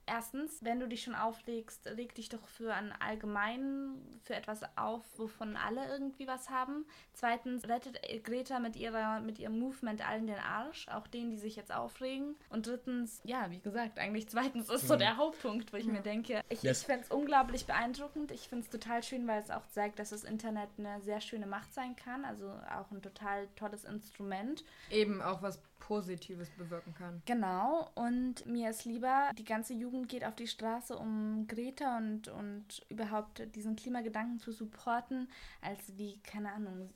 erstens, 0.07 0.63
wenn 0.63 0.79
du 0.79 0.87
dich 0.87 1.03
schon 1.03 1.15
auflegst, 1.15 1.85
leg 1.95 2.13
dich 2.15 2.29
doch 2.29 2.47
für 2.47 2.73
ein 2.73 2.91
allgemein, 2.99 3.95
für 4.23 4.35
etwas 4.35 4.61
auf, 4.77 5.03
wovon 5.17 5.55
alle 5.57 5.87
irgendwie 5.89 6.27
was 6.27 6.49
haben. 6.49 6.85
Zweitens, 7.13 7.67
rettet 7.67 7.99
Greta 8.23 8.59
mit 8.59 8.75
ihrer, 8.75 9.19
mit 9.19 9.39
ihrem 9.39 9.59
Movement 9.59 10.07
allen 10.07 10.27
den 10.27 10.37
Arsch, 10.39 10.87
auch 10.89 11.07
denen, 11.07 11.31
die 11.31 11.37
sich 11.37 11.55
jetzt 11.55 11.73
aufregen. 11.73 12.35
Und 12.49 12.67
drittens, 12.67 13.21
ja, 13.23 13.49
wie 13.51 13.59
gesagt, 13.59 13.99
eigentlich 13.99 14.27
zweitens 14.27 14.69
ist 14.69 14.87
so 14.87 14.95
Mhm. 14.95 14.99
der 14.99 15.17
Hauptpunkt, 15.17 15.73
wo 15.73 15.77
ich 15.77 15.85
Ja. 15.85 15.93
mir 15.93 16.01
denke, 16.01 16.41
ich, 16.49 16.63
Yes. 16.63 16.81
ich 16.81 16.85
finde 16.85 17.01
es 17.01 17.11
unglaublich 17.11 17.65
beeindruckend. 17.65 18.31
Ich 18.31 18.47
finde 18.47 18.63
es 18.65 18.69
total 18.69 19.03
schön, 19.03 19.27
weil 19.27 19.41
es 19.41 19.51
auch 19.51 19.65
zeigt, 19.67 19.99
dass 19.99 20.09
das 20.11 20.23
Internet 20.23 20.69
eine 20.77 21.01
sehr 21.01 21.21
schöne 21.21 21.45
Macht 21.47 21.73
sein 21.73 21.95
kann. 21.95 22.25
Also 22.25 22.47
auch 22.47 22.91
ein 22.91 23.01
total 23.01 23.47
tolles 23.55 23.83
Instrument. 23.85 24.63
Eben 24.89 25.21
auch 25.21 25.41
was 25.41 25.59
Positives 25.79 26.49
bewirken 26.51 26.93
kann. 26.95 27.21
Genau, 27.25 27.89
und 27.95 28.45
mir 28.45 28.69
ist 28.69 28.85
lieber, 28.85 29.31
die 29.37 29.43
ganze 29.43 29.73
Jugend 29.73 30.09
geht 30.09 30.25
auf 30.25 30.35
die 30.35 30.47
Straße, 30.47 30.97
um 30.97 31.47
Greta 31.47 31.97
und, 31.97 32.27
und 32.27 32.85
überhaupt 32.89 33.55
diesen 33.55 33.75
Klimagedanken 33.75 34.39
zu 34.39 34.51
supporten, 34.51 35.29
als 35.61 35.97
wie, 35.97 36.19
keine 36.21 36.53
Ahnung, 36.53 36.89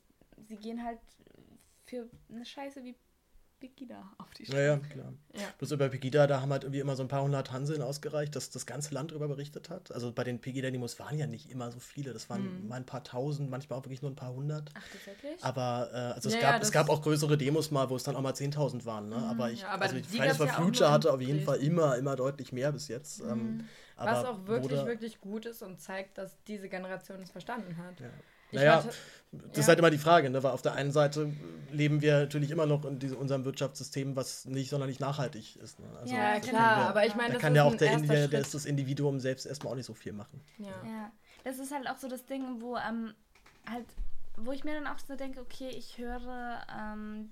sie 0.48 0.58
gehen 0.58 0.84
halt 0.84 1.00
für 1.86 2.10
eine 2.30 2.46
Scheiße 2.46 2.84
wie 2.84 2.96
Pegida 3.60 4.12
auf 4.18 4.34
die 4.34 4.46
Straße. 4.46 4.62
Ja, 4.62 4.74
ja, 4.76 4.78
klar. 4.78 5.14
Ja. 5.34 5.42
Bloß 5.58 5.72
über 5.72 5.90
Pegida, 5.90 6.28
da 6.28 6.42
haben 6.42 6.52
halt 6.52 6.64
irgendwie 6.64 6.80
immer 6.80 6.96
so 6.96 7.04
ein 7.04 7.08
paar 7.08 7.24
hundert 7.24 7.52
Hanseln 7.52 7.82
ausgereicht, 7.82 8.36
dass 8.36 8.50
das 8.50 8.66
ganze 8.66 8.94
Land 8.94 9.12
darüber 9.12 9.28
berichtet 9.28 9.70
hat. 9.70 9.92
Also 9.92 10.12
bei 10.12 10.24
den 10.24 10.40
Pegida-Demos 10.40 11.00
waren 11.00 11.18
ja 11.18 11.28
nicht 11.28 11.52
immer 11.52 11.72
so 11.72 11.80
viele. 11.80 12.14
Das 12.14 12.30
waren 12.30 12.64
mhm. 12.64 12.68
mal 12.68 12.76
ein 12.76 12.86
paar 12.86 13.04
tausend, 13.04 13.50
manchmal 13.50 13.80
auch 13.80 13.84
wirklich 13.84 14.02
nur 14.02 14.12
ein 14.12 14.16
paar 14.16 14.34
hundert. 14.34 14.70
Ach, 14.74 14.84
das 14.94 15.06
wirklich? 15.06 15.44
Aber 15.44 15.90
äh, 15.92 15.96
also 16.14 16.30
es, 16.30 16.36
ja, 16.36 16.42
gab, 16.42 16.56
ja, 16.56 16.62
es 16.62 16.72
gab 16.72 16.90
auch 16.90 17.02
größere 17.02 17.38
Demos 17.38 17.72
mal, 17.72 17.90
wo 17.90 17.96
es 17.96 18.04
dann 18.04 18.16
auch 18.16 18.22
mal 18.22 18.34
10.000 18.34 18.86
waren. 18.86 19.10
Ne? 19.10 19.18
Mhm. 19.18 19.24
Aber 19.24 19.52
ich, 19.52 19.66
aber 19.66 19.84
also 19.84 19.98
Fridays 19.98 20.38
for 20.38 20.48
Future 20.48 20.92
hatte 20.92 21.12
auf 21.12 21.22
jeden 21.22 21.42
Fall 21.42 21.58
immer, 21.58 21.98
immer 21.98 22.16
deutlich 22.16 22.52
mehr 22.52 22.72
bis 22.72 22.88
jetzt. 22.88 23.24
Mhm. 23.24 23.30
Ähm, 23.30 23.66
Was 23.98 24.26
auch 24.26 24.48
wirklich, 24.48 24.86
wirklich 24.86 25.20
gut 25.20 25.46
ist 25.46 25.62
und 25.62 25.82
zeigt, 25.82 26.18
dass 26.18 26.42
diese 26.46 26.70
Generation 26.70 27.22
es 27.22 27.32
verstanden 27.32 27.78
hat. 27.78 27.96
Ja. 28.52 28.60
naja, 28.60 28.84
das 29.32 29.58
ja. 29.58 29.60
ist 29.60 29.68
halt 29.68 29.80
immer 29.80 29.92
die 29.92 30.00
Frage, 30.00 30.30
ne? 30.30 30.42
weil 30.42 30.52
auf 30.52 30.64
der 30.64 30.74
einen 30.74 30.92
Seite 30.92 31.32
leben 31.72 32.02
wir 32.02 32.22
natürlich 32.22 32.50
immer 32.50 32.66
noch 32.66 32.84
in 32.86 32.98
diesem, 32.98 33.18
unserem 33.18 33.46
Wirtschaftssystem, 33.46 34.16
was 34.16 34.46
nicht 34.46 34.72
sonderlich 34.72 35.00
nachhaltig 35.00 35.56
ist. 35.58 35.80
Ne? 35.80 35.86
Also 36.00 36.16
ja, 36.16 36.40
klar, 36.40 36.78
wir, 36.78 36.90
aber 36.90 37.06
ich 37.06 37.16
meine, 37.16 37.34
da 37.34 37.40
kann 37.40 37.56
ja 37.56 37.64
auch 37.64 37.76
der, 37.76 38.00
der, 38.00 38.28
der 38.28 38.40
ist 38.40 38.56
das 38.56 38.66
Individuum 38.66 39.20
selbst 39.20 39.46
erstmal 39.46 39.74
auch 39.74 39.78
nicht 39.78 39.86
so 39.86 39.94
viel 39.94 40.14
machen. 40.14 40.42
Ja. 40.58 40.68
ja. 40.84 41.12
das 41.44 41.60
ist 41.60 41.72
halt 41.72 41.88
auch 41.88 41.98
so 41.98 42.08
das 42.08 42.26
Ding, 42.26 42.60
wo 42.60 42.76
ähm, 42.78 43.14
halt, 43.70 43.86
wo 44.36 44.52
ich 44.52 44.64
mir 44.64 44.74
dann 44.74 44.88
auch 44.88 44.98
so 44.98 45.16
denke, 45.16 45.42
okay, 45.42 45.70
ich 45.70 46.00
höre 46.00 46.66
ähm, 46.76 47.30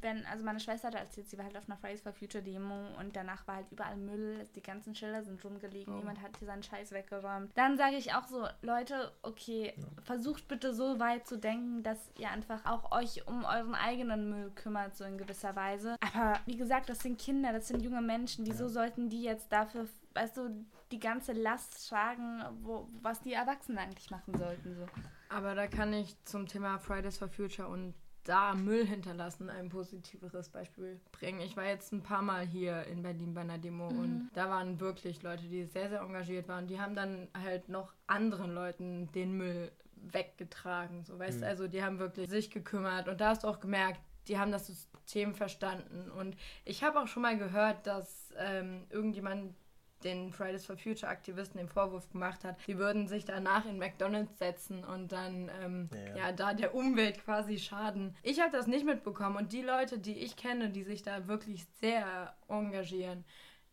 wenn, 0.00 0.24
also 0.26 0.44
meine 0.44 0.60
Schwester 0.60 0.88
hat 0.88 0.94
erzählt, 0.94 1.28
sie 1.28 1.38
war 1.38 1.44
halt 1.44 1.56
auf 1.56 1.68
einer 1.68 1.76
Fridays 1.76 2.02
for 2.02 2.12
Future 2.12 2.42
Demo 2.42 2.88
und 2.98 3.16
danach 3.16 3.46
war 3.46 3.56
halt 3.56 3.66
überall 3.70 3.96
Müll, 3.96 4.46
die 4.54 4.62
ganzen 4.62 4.94
Schilder 4.94 5.22
sind 5.22 5.44
rumgelegen, 5.44 5.94
oh. 5.94 5.98
jemand 5.98 6.22
hat 6.22 6.36
hier 6.38 6.46
seinen 6.46 6.62
Scheiß 6.62 6.92
weggeräumt. 6.92 7.50
Dann 7.54 7.76
sage 7.76 7.96
ich 7.96 8.14
auch 8.14 8.26
so, 8.26 8.46
Leute, 8.62 9.12
okay, 9.22 9.74
ja. 9.76 9.84
versucht 10.02 10.48
bitte 10.48 10.74
so 10.74 10.98
weit 10.98 11.26
zu 11.26 11.38
denken, 11.38 11.82
dass 11.82 11.98
ihr 12.18 12.30
einfach 12.30 12.64
auch 12.64 12.92
euch 12.92 13.26
um 13.26 13.44
euren 13.44 13.74
eigenen 13.74 14.30
Müll 14.30 14.50
kümmert, 14.54 14.96
so 14.96 15.04
in 15.04 15.18
gewisser 15.18 15.56
Weise. 15.56 15.96
Aber 16.00 16.38
wie 16.46 16.56
gesagt, 16.56 16.88
das 16.88 17.00
sind 17.00 17.18
Kinder, 17.18 17.52
das 17.52 17.68
sind 17.68 17.82
junge 17.82 18.02
Menschen, 18.02 18.46
wieso 18.46 18.64
ja. 18.64 18.70
sollten 18.70 19.08
die 19.08 19.22
jetzt 19.22 19.52
dafür, 19.52 19.86
weißt 20.14 20.36
du, 20.36 20.64
die 20.92 21.00
ganze 21.00 21.32
Last 21.32 21.88
tragen, 21.88 22.42
wo, 22.62 22.88
was 23.02 23.20
die 23.20 23.32
Erwachsenen 23.32 23.78
eigentlich 23.78 24.10
machen 24.10 24.36
sollten. 24.36 24.74
So. 24.74 24.86
Aber 25.28 25.54
da 25.54 25.66
kann 25.66 25.92
ich 25.92 26.16
zum 26.24 26.46
Thema 26.46 26.78
Fridays 26.78 27.18
for 27.18 27.28
Future 27.28 27.68
und 27.68 27.94
da 28.28 28.54
Müll 28.54 28.86
hinterlassen 28.86 29.48
ein 29.48 29.70
positiveres 29.70 30.50
Beispiel 30.50 31.00
bringen. 31.12 31.40
Ich 31.40 31.56
war 31.56 31.64
jetzt 31.64 31.92
ein 31.92 32.02
paar 32.02 32.20
Mal 32.20 32.46
hier 32.46 32.84
in 32.84 33.02
Berlin 33.02 33.32
bei 33.32 33.40
einer 33.40 33.56
Demo 33.56 33.90
mhm. 33.90 33.98
und 33.98 34.30
da 34.34 34.50
waren 34.50 34.78
wirklich 34.80 35.22
Leute, 35.22 35.44
die 35.44 35.64
sehr, 35.64 35.88
sehr 35.88 36.00
engagiert 36.00 36.46
waren. 36.46 36.66
Die 36.66 36.78
haben 36.78 36.94
dann 36.94 37.28
halt 37.32 37.70
noch 37.70 37.94
anderen 38.06 38.54
Leuten 38.54 39.10
den 39.12 39.32
Müll 39.32 39.72
weggetragen. 40.12 41.04
So, 41.04 41.18
weißt 41.18 41.38
mhm. 41.38 41.46
also 41.46 41.68
die 41.68 41.82
haben 41.82 41.98
wirklich 41.98 42.28
sich 42.28 42.50
gekümmert 42.50 43.08
und 43.08 43.18
da 43.20 43.30
hast 43.30 43.44
du 43.44 43.48
auch 43.48 43.60
gemerkt, 43.60 44.00
die 44.28 44.38
haben 44.38 44.52
das 44.52 44.66
System 44.66 45.34
verstanden. 45.34 46.10
Und 46.10 46.36
ich 46.66 46.82
habe 46.82 47.00
auch 47.00 47.08
schon 47.08 47.22
mal 47.22 47.38
gehört, 47.38 47.86
dass 47.86 48.30
ähm, 48.36 48.84
irgendjemand 48.90 49.54
den 50.04 50.32
Fridays 50.32 50.66
for 50.66 50.76
Future 50.76 51.10
Aktivisten 51.10 51.58
den 51.58 51.68
Vorwurf 51.68 52.10
gemacht 52.10 52.44
hat, 52.44 52.56
sie 52.66 52.78
würden 52.78 53.08
sich 53.08 53.24
danach 53.24 53.66
in 53.66 53.78
McDonalds 53.78 54.38
setzen 54.38 54.84
und 54.84 55.12
dann 55.12 55.50
ähm, 55.62 55.90
ja, 55.92 55.98
ja. 55.98 56.16
ja, 56.16 56.32
da 56.32 56.54
der 56.54 56.74
Umwelt 56.74 57.24
quasi 57.24 57.58
schaden. 57.58 58.14
Ich 58.22 58.40
habe 58.40 58.52
das 58.52 58.66
nicht 58.66 58.84
mitbekommen 58.84 59.36
und 59.36 59.52
die 59.52 59.62
Leute, 59.62 59.98
die 59.98 60.18
ich 60.18 60.36
kenne, 60.36 60.70
die 60.70 60.82
sich 60.82 61.02
da 61.02 61.28
wirklich 61.28 61.66
sehr 61.80 62.34
engagieren, 62.48 63.24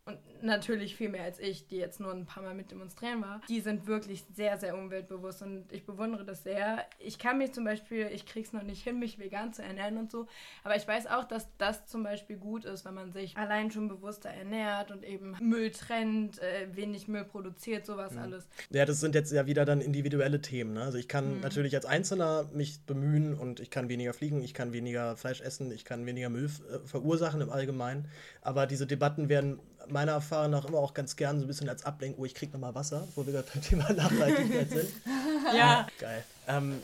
und 0.06 0.18
natürlich 0.40 0.94
viel 0.94 1.08
mehr 1.08 1.24
als 1.24 1.40
ich, 1.40 1.66
die 1.66 1.76
jetzt 1.76 1.98
nur 1.98 2.12
ein 2.12 2.26
paar 2.26 2.42
Mal 2.42 2.54
mit 2.54 2.70
demonstrieren 2.70 3.20
war, 3.22 3.40
die 3.48 3.60
sind 3.60 3.88
wirklich 3.88 4.24
sehr, 4.36 4.56
sehr 4.56 4.76
umweltbewusst 4.78 5.42
und 5.42 5.64
ich 5.72 5.84
bewundere 5.84 6.24
das 6.24 6.44
sehr. 6.44 6.84
Ich 7.00 7.18
kann 7.18 7.38
mich 7.38 7.52
zum 7.52 7.64
Beispiel, 7.64 8.08
ich 8.14 8.24
krieg's 8.24 8.52
noch 8.52 8.62
nicht 8.62 8.84
hin, 8.84 9.00
mich 9.00 9.18
vegan 9.18 9.52
zu 9.52 9.62
ernähren 9.62 9.98
und 9.98 10.12
so, 10.12 10.28
aber 10.62 10.76
ich 10.76 10.86
weiß 10.86 11.08
auch, 11.08 11.24
dass 11.24 11.48
das 11.58 11.86
zum 11.86 12.04
Beispiel 12.04 12.36
gut 12.36 12.64
ist, 12.64 12.84
wenn 12.84 12.94
man 12.94 13.12
sich 13.12 13.36
allein 13.36 13.72
schon 13.72 13.88
bewusster 13.88 14.30
ernährt 14.30 14.92
und 14.92 15.04
eben 15.04 15.36
Müll 15.40 15.72
trennt, 15.72 16.40
äh, 16.40 16.68
wenig 16.76 17.08
Müll 17.08 17.24
produziert, 17.24 17.84
sowas 17.84 18.12
mhm. 18.12 18.18
alles. 18.18 18.46
Ja, 18.70 18.84
das 18.84 19.00
sind 19.00 19.16
jetzt 19.16 19.32
ja 19.32 19.46
wieder 19.46 19.64
dann 19.64 19.80
individuelle 19.80 20.40
Themen. 20.40 20.74
Ne? 20.74 20.82
Also 20.82 20.98
ich 20.98 21.08
kann 21.08 21.36
mhm. 21.36 21.40
natürlich 21.40 21.74
als 21.74 21.84
Einzelner 21.84 22.48
mich 22.52 22.80
bemühen 22.86 23.34
und 23.34 23.58
ich 23.58 23.70
kann 23.70 23.88
weniger 23.88 24.12
fliegen, 24.12 24.40
ich 24.44 24.54
kann 24.54 24.72
weniger 24.72 25.16
Fleisch 25.16 25.40
essen, 25.40 25.72
ich 25.72 25.84
kann 25.84 26.06
weniger 26.06 26.28
Müll 26.28 26.44
äh, 26.44 26.86
verursachen 26.86 27.40
im 27.40 27.50
Allgemeinen, 27.50 28.08
aber 28.40 28.66
diese 28.68 28.86
Debatten 28.86 29.28
werden 29.28 29.58
meiner 29.88 30.12
Erfahrung 30.12 30.50
nach 30.50 30.64
immer 30.64 30.78
auch 30.78 30.94
ganz 30.94 31.16
gern 31.16 31.38
so 31.38 31.44
ein 31.44 31.48
bisschen 31.48 31.68
als 31.68 31.84
Ablenkung, 31.84 32.22
oh, 32.22 32.24
ich 32.24 32.34
krieg 32.34 32.52
nochmal 32.52 32.74
Wasser, 32.74 33.06
wo 33.14 33.26
wir 33.26 33.32
gerade 33.32 33.48
beim 33.52 33.62
Thema 33.62 33.92
Nachhaltigkeit 33.92 34.70
sind. 34.70 34.90
ja. 35.56 35.86
Geil. 35.98 36.24
Ähm, 36.48 36.80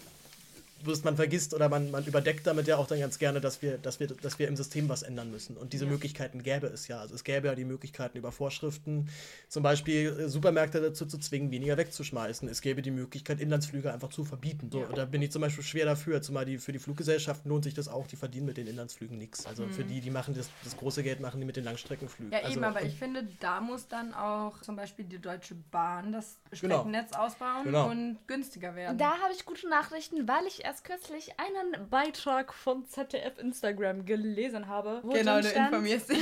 bloß 0.84 1.04
man 1.04 1.16
vergisst 1.16 1.54
oder 1.54 1.68
man, 1.68 1.90
man 1.90 2.04
überdeckt 2.04 2.46
damit 2.46 2.66
ja 2.66 2.76
auch 2.76 2.86
dann 2.86 3.00
ganz 3.00 3.18
gerne, 3.18 3.40
dass 3.40 3.62
wir, 3.62 3.78
dass, 3.78 4.00
wir, 4.00 4.08
dass 4.08 4.38
wir 4.38 4.48
im 4.48 4.56
System 4.56 4.88
was 4.88 5.02
ändern 5.02 5.30
müssen. 5.30 5.56
Und 5.56 5.72
diese 5.72 5.84
ja. 5.84 5.90
Möglichkeiten 5.90 6.42
gäbe 6.42 6.66
es 6.66 6.88
ja. 6.88 7.00
Also 7.00 7.14
es 7.14 7.24
gäbe 7.24 7.48
ja 7.48 7.54
die 7.54 7.64
Möglichkeiten 7.64 8.18
über 8.18 8.32
Vorschriften, 8.32 9.08
zum 9.48 9.62
Beispiel 9.62 10.08
äh, 10.08 10.28
Supermärkte 10.28 10.80
dazu 10.80 11.06
zu 11.06 11.18
zwingen, 11.18 11.50
weniger 11.50 11.76
wegzuschmeißen. 11.76 12.48
Es 12.48 12.60
gäbe 12.60 12.82
die 12.82 12.90
Möglichkeit, 12.90 13.40
Inlandsflüge 13.40 13.92
einfach 13.92 14.10
zu 14.10 14.24
verbieten. 14.24 14.70
So, 14.70 14.80
ja. 14.80 14.88
Da 14.88 15.04
bin 15.04 15.22
ich 15.22 15.30
zum 15.30 15.42
Beispiel 15.42 15.64
schwer 15.64 15.84
dafür, 15.84 16.22
zumal 16.22 16.44
die, 16.44 16.58
für 16.58 16.72
die 16.72 16.78
Fluggesellschaften 16.78 17.48
lohnt 17.48 17.64
sich 17.64 17.74
das 17.74 17.88
auch, 17.88 18.06
die 18.06 18.16
verdienen 18.16 18.46
mit 18.46 18.56
den 18.56 18.66
Inlandsflügen 18.66 19.18
nichts. 19.18 19.46
Also 19.46 19.64
mhm. 19.64 19.72
für 19.72 19.84
die, 19.84 20.00
die 20.00 20.10
machen 20.10 20.34
das, 20.34 20.48
das 20.64 20.76
große 20.76 21.02
Geld, 21.02 21.20
machen 21.20 21.40
die 21.40 21.46
mit 21.46 21.56
den 21.56 21.64
Langstreckenflügen. 21.64 22.32
Ja, 22.32 22.40
also, 22.40 22.52
eben, 22.52 22.64
aber 22.64 22.82
ich 22.82 22.94
finde, 22.94 23.28
da 23.40 23.60
muss 23.60 23.88
dann 23.88 24.14
auch 24.14 24.60
zum 24.62 24.76
Beispiel 24.76 25.04
die 25.04 25.18
Deutsche 25.18 25.54
Bahn 25.70 26.12
das 26.12 26.38
genau. 26.50 26.80
Streckennetz 26.80 27.10
genau. 27.10 27.24
ausbauen 27.24 27.64
genau. 27.64 27.90
und 27.90 28.18
günstiger 28.26 28.74
werden. 28.74 28.98
Da 28.98 29.18
habe 29.18 29.32
ich 29.34 29.44
gute 29.44 29.68
Nachrichten, 29.68 30.26
weil 30.26 30.46
ich 30.46 30.64
erst 30.64 30.71
kürzlich 30.82 31.38
ein 31.38 31.52
einen 31.52 31.88
Beitrag 31.88 32.52
von 32.52 32.86
ZDF 32.86 33.38
Instagram 33.38 34.04
gelesen 34.04 34.68
habe. 34.68 35.02
genau, 35.12 35.40
du 35.40 35.48
stand, 35.48 35.72
informierst 35.72 36.08
dich. 36.10 36.18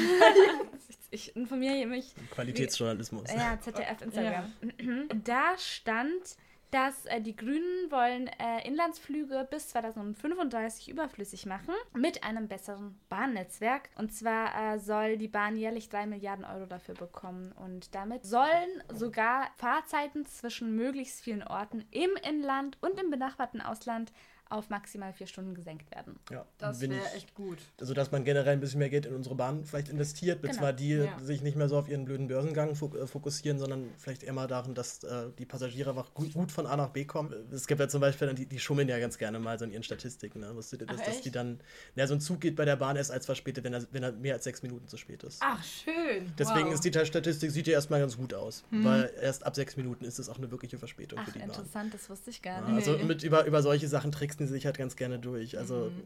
ich 1.11 1.37
informiere 1.37 1.87
mich. 1.87 2.15
Qualitätsjournalismus. 2.31 3.33
Ja, 3.33 3.59
ZDF 3.61 4.03
Instagram. 4.03 4.53
Ja. 4.63 5.05
Da 5.25 5.57
stand, 5.59 6.37
dass 6.71 7.05
äh, 7.07 7.21
die 7.21 7.35
Grünen 7.35 7.91
wollen 7.91 8.29
äh, 8.29 8.67
Inlandsflüge 8.67 9.47
bis 9.51 9.69
2035 9.69 10.89
überflüssig 10.89 11.47
machen 11.47 11.75
mit 11.95 12.23
einem 12.25 12.49
besseren 12.49 12.99
Bahnnetzwerk. 13.09 13.89
Und 13.97 14.13
zwar 14.13 14.75
äh, 14.75 14.79
soll 14.79 15.19
die 15.19 15.29
Bahn 15.29 15.57
jährlich 15.57 15.89
3 15.89 16.07
Milliarden 16.07 16.45
Euro 16.45 16.67
dafür 16.67 16.95
bekommen. 16.95 17.53
Und 17.53 17.95
damit 17.95 18.25
sollen 18.25 18.83
sogar 18.93 19.49
Fahrzeiten 19.57 20.27
zwischen 20.27 20.77
möglichst 20.77 21.21
vielen 21.21 21.43
Orten 21.43 21.85
im 21.91 22.11
Inland 22.29 22.79
und 22.81 23.01
im 23.01 23.11
benachbarten 23.11 23.61
Ausland 23.61 24.13
auf 24.51 24.69
maximal 24.69 25.13
vier 25.13 25.27
Stunden 25.27 25.55
gesenkt 25.55 25.91
werden. 25.95 26.19
Ja, 26.31 26.45
das 26.59 26.81
wäre 26.81 27.01
echt 27.15 27.35
gut. 27.35 27.59
Also, 27.81 27.95
dass 27.95 28.11
man 28.11 28.25
generell 28.25 28.53
ein 28.53 28.61
bisschen 28.61 28.81
mehr 28.81 28.91
Geld 28.91 29.07
in 29.07 29.15
unsere 29.15 29.37
Bahn 29.37 29.65
vielleicht 29.65 29.89
investiert, 29.89 30.43
genau. 30.43 30.55
zwar 30.55 30.73
die 30.73 30.91
ja. 30.91 31.19
sich 31.21 31.41
nicht 31.43 31.57
mehr 31.57 31.69
so 31.69 31.79
auf 31.79 31.89
ihren 31.89 32.05
blöden 32.05 32.27
Börsengang 32.27 32.71
äh, 32.71 33.07
fokussieren, 33.07 33.59
sondern 33.59 33.89
vielleicht 33.97 34.25
eher 34.25 34.33
mal 34.33 34.49
darin, 34.49 34.75
dass 34.75 35.05
äh, 35.05 35.31
die 35.39 35.47
Passagiere 35.47 35.91
einfach 35.91 36.13
gut, 36.15 36.35
gut, 36.35 36.51
von 36.51 36.67
A 36.67 36.77
nach 36.77 36.91
B 36.91 37.05
kommen. 37.05 37.33
Es 37.53 37.67
gibt 37.67 37.81
ja 37.81 37.89
zum 37.89 38.01
Beispiel, 38.01 38.35
die, 38.35 38.47
die 38.47 38.59
schummeln 38.59 38.89
ja 38.89 38.99
ganz 38.99 39.19
gerne 39.19 39.39
mal 39.39 39.59
so 39.59 39.65
in 39.65 39.71
ihren 39.71 39.85
Statistiken. 39.85 40.41
Ne? 40.41 40.55
Wusstet 40.55 40.81
ihr 40.81 40.87
das, 40.89 41.01
Ach, 41.01 41.07
dass 41.07 41.21
die 41.21 41.31
dann, 41.31 41.61
ja, 41.95 42.07
so 42.09 42.15
ein 42.15 42.21
Zug 42.21 42.41
geht 42.41 42.57
bei 42.57 42.65
der 42.65 42.77
Bahn 42.77 42.97
erst 42.97 43.13
als 43.13 43.27
verspätet, 43.27 43.63
wenn 43.63 43.73
er, 43.73 43.87
wenn 43.93 44.03
er 44.03 44.13
mehr 44.13 44.35
als 44.35 44.45
sechs 44.45 44.65
Minuten 44.65 44.89
zu 44.89 44.97
spät 44.97 45.23
ist. 45.23 45.39
Ach, 45.41 45.63
schön. 45.63 46.33
Deswegen 46.39 46.67
wow. 46.67 46.75
ist 46.75 46.85
die 46.85 46.93
Statistik, 46.93 47.51
sieht 47.53 47.69
ja 47.69 47.75
erstmal 47.75 48.01
ganz 48.01 48.17
gut 48.17 48.35
aus, 48.35 48.65
mhm. 48.71 48.85
weil 48.85 49.13
erst 49.21 49.47
ab 49.47 49.55
sechs 49.55 49.77
Minuten 49.77 50.05
ist 50.05 50.19
es 50.19 50.29
auch 50.29 50.39
eine 50.39 50.51
wirkliche 50.51 50.79
Verspätung 50.79 51.21
Ach, 51.21 51.27
für 51.27 51.33
die 51.33 51.39
Bahn. 51.39 51.49
interessant, 51.49 51.95
das 51.95 52.11
wusste 52.11 52.31
ich 52.31 52.43
gar 52.43 52.61
nicht. 52.63 52.87
Ja, 52.87 52.93
also 52.93 53.05
mit, 53.05 53.23
über, 53.23 53.45
über 53.45 53.63
solche 53.63 53.87
Sachen 53.87 54.11
tricksen 54.41 54.47
sie 54.47 54.55
sich 54.55 54.67
halt 54.67 54.79
ganz 54.79 54.97
gerne 54.97 55.19
durch. 55.19 55.59
Also 55.59 55.91
mhm. 55.91 56.03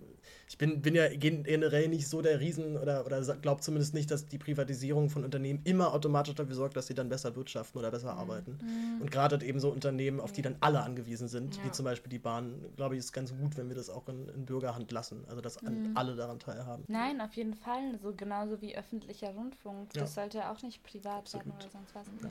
ich 0.49 0.59
bin, 0.59 0.82
bin 0.82 0.95
ja 0.95 1.09
generell 1.09 1.89
nicht 1.89 2.09
so 2.09 2.20
der 2.20 2.41
Riesen 2.41 2.76
oder, 2.76 3.07
oder 3.07 3.22
glaube 3.37 3.61
zumindest 3.61 3.95
nicht, 3.95 4.11
dass 4.11 4.26
die 4.26 4.39
Privatisierung 4.39 5.09
von 5.09 5.24
Unternehmen 5.24 5.61
immer 5.64 5.93
automatisch 5.93 6.35
dafür 6.35 6.55
sorgt, 6.55 6.76
dass 6.76 6.87
sie 6.87 6.95
dann 6.95 7.09
besser 7.09 7.37
wirtschaften 7.37 7.78
oder 7.78 7.91
besser 7.91 8.12
mhm. 8.14 8.18
arbeiten. 8.18 8.59
Mhm. 8.61 9.03
Und 9.03 9.11
gerade 9.11 9.45
eben 9.45 9.61
so 9.61 9.70
Unternehmen, 9.70 10.20
auf 10.20 10.32
die 10.32 10.43
dann 10.43 10.57
alle 10.61 10.82
angewiesen 10.82 11.28
sind, 11.28 11.57
ja. 11.57 11.64
wie 11.64 11.70
zum 11.70 11.85
Beispiel 11.85 12.11
die 12.11 12.18
Bahn, 12.18 12.55
glaube 12.76 12.97
ich, 12.97 13.01
ist 13.01 13.12
ganz 13.12 13.32
gut, 13.37 13.57
wenn 13.57 13.68
wir 13.68 13.76
das 13.76 13.91
auch 13.91 14.09
in, 14.09 14.28
in 14.28 14.45
Bürgerhand 14.45 14.91
lassen. 14.91 15.24
Also 15.28 15.41
dass 15.41 15.62
mhm. 15.62 15.93
alle 15.95 16.16
daran 16.16 16.39
teilhaben. 16.39 16.85
Nein, 16.89 17.20
auf 17.20 17.35
jeden 17.35 17.55
Fall. 17.55 17.99
So 18.03 18.12
genauso 18.14 18.61
wie 18.61 18.76
öffentlicher 18.76 19.30
Rundfunk. 19.30 19.93
Das 19.93 20.14
ja. 20.16 20.22
sollte 20.22 20.51
auch 20.51 20.61
nicht 20.62 20.82
privat 20.82 21.18
Absolut. 21.18 21.47
sein 21.47 21.55
oder 21.57 21.70
sonst 21.70 21.95
was. 21.95 22.07
Ja. 22.22 22.30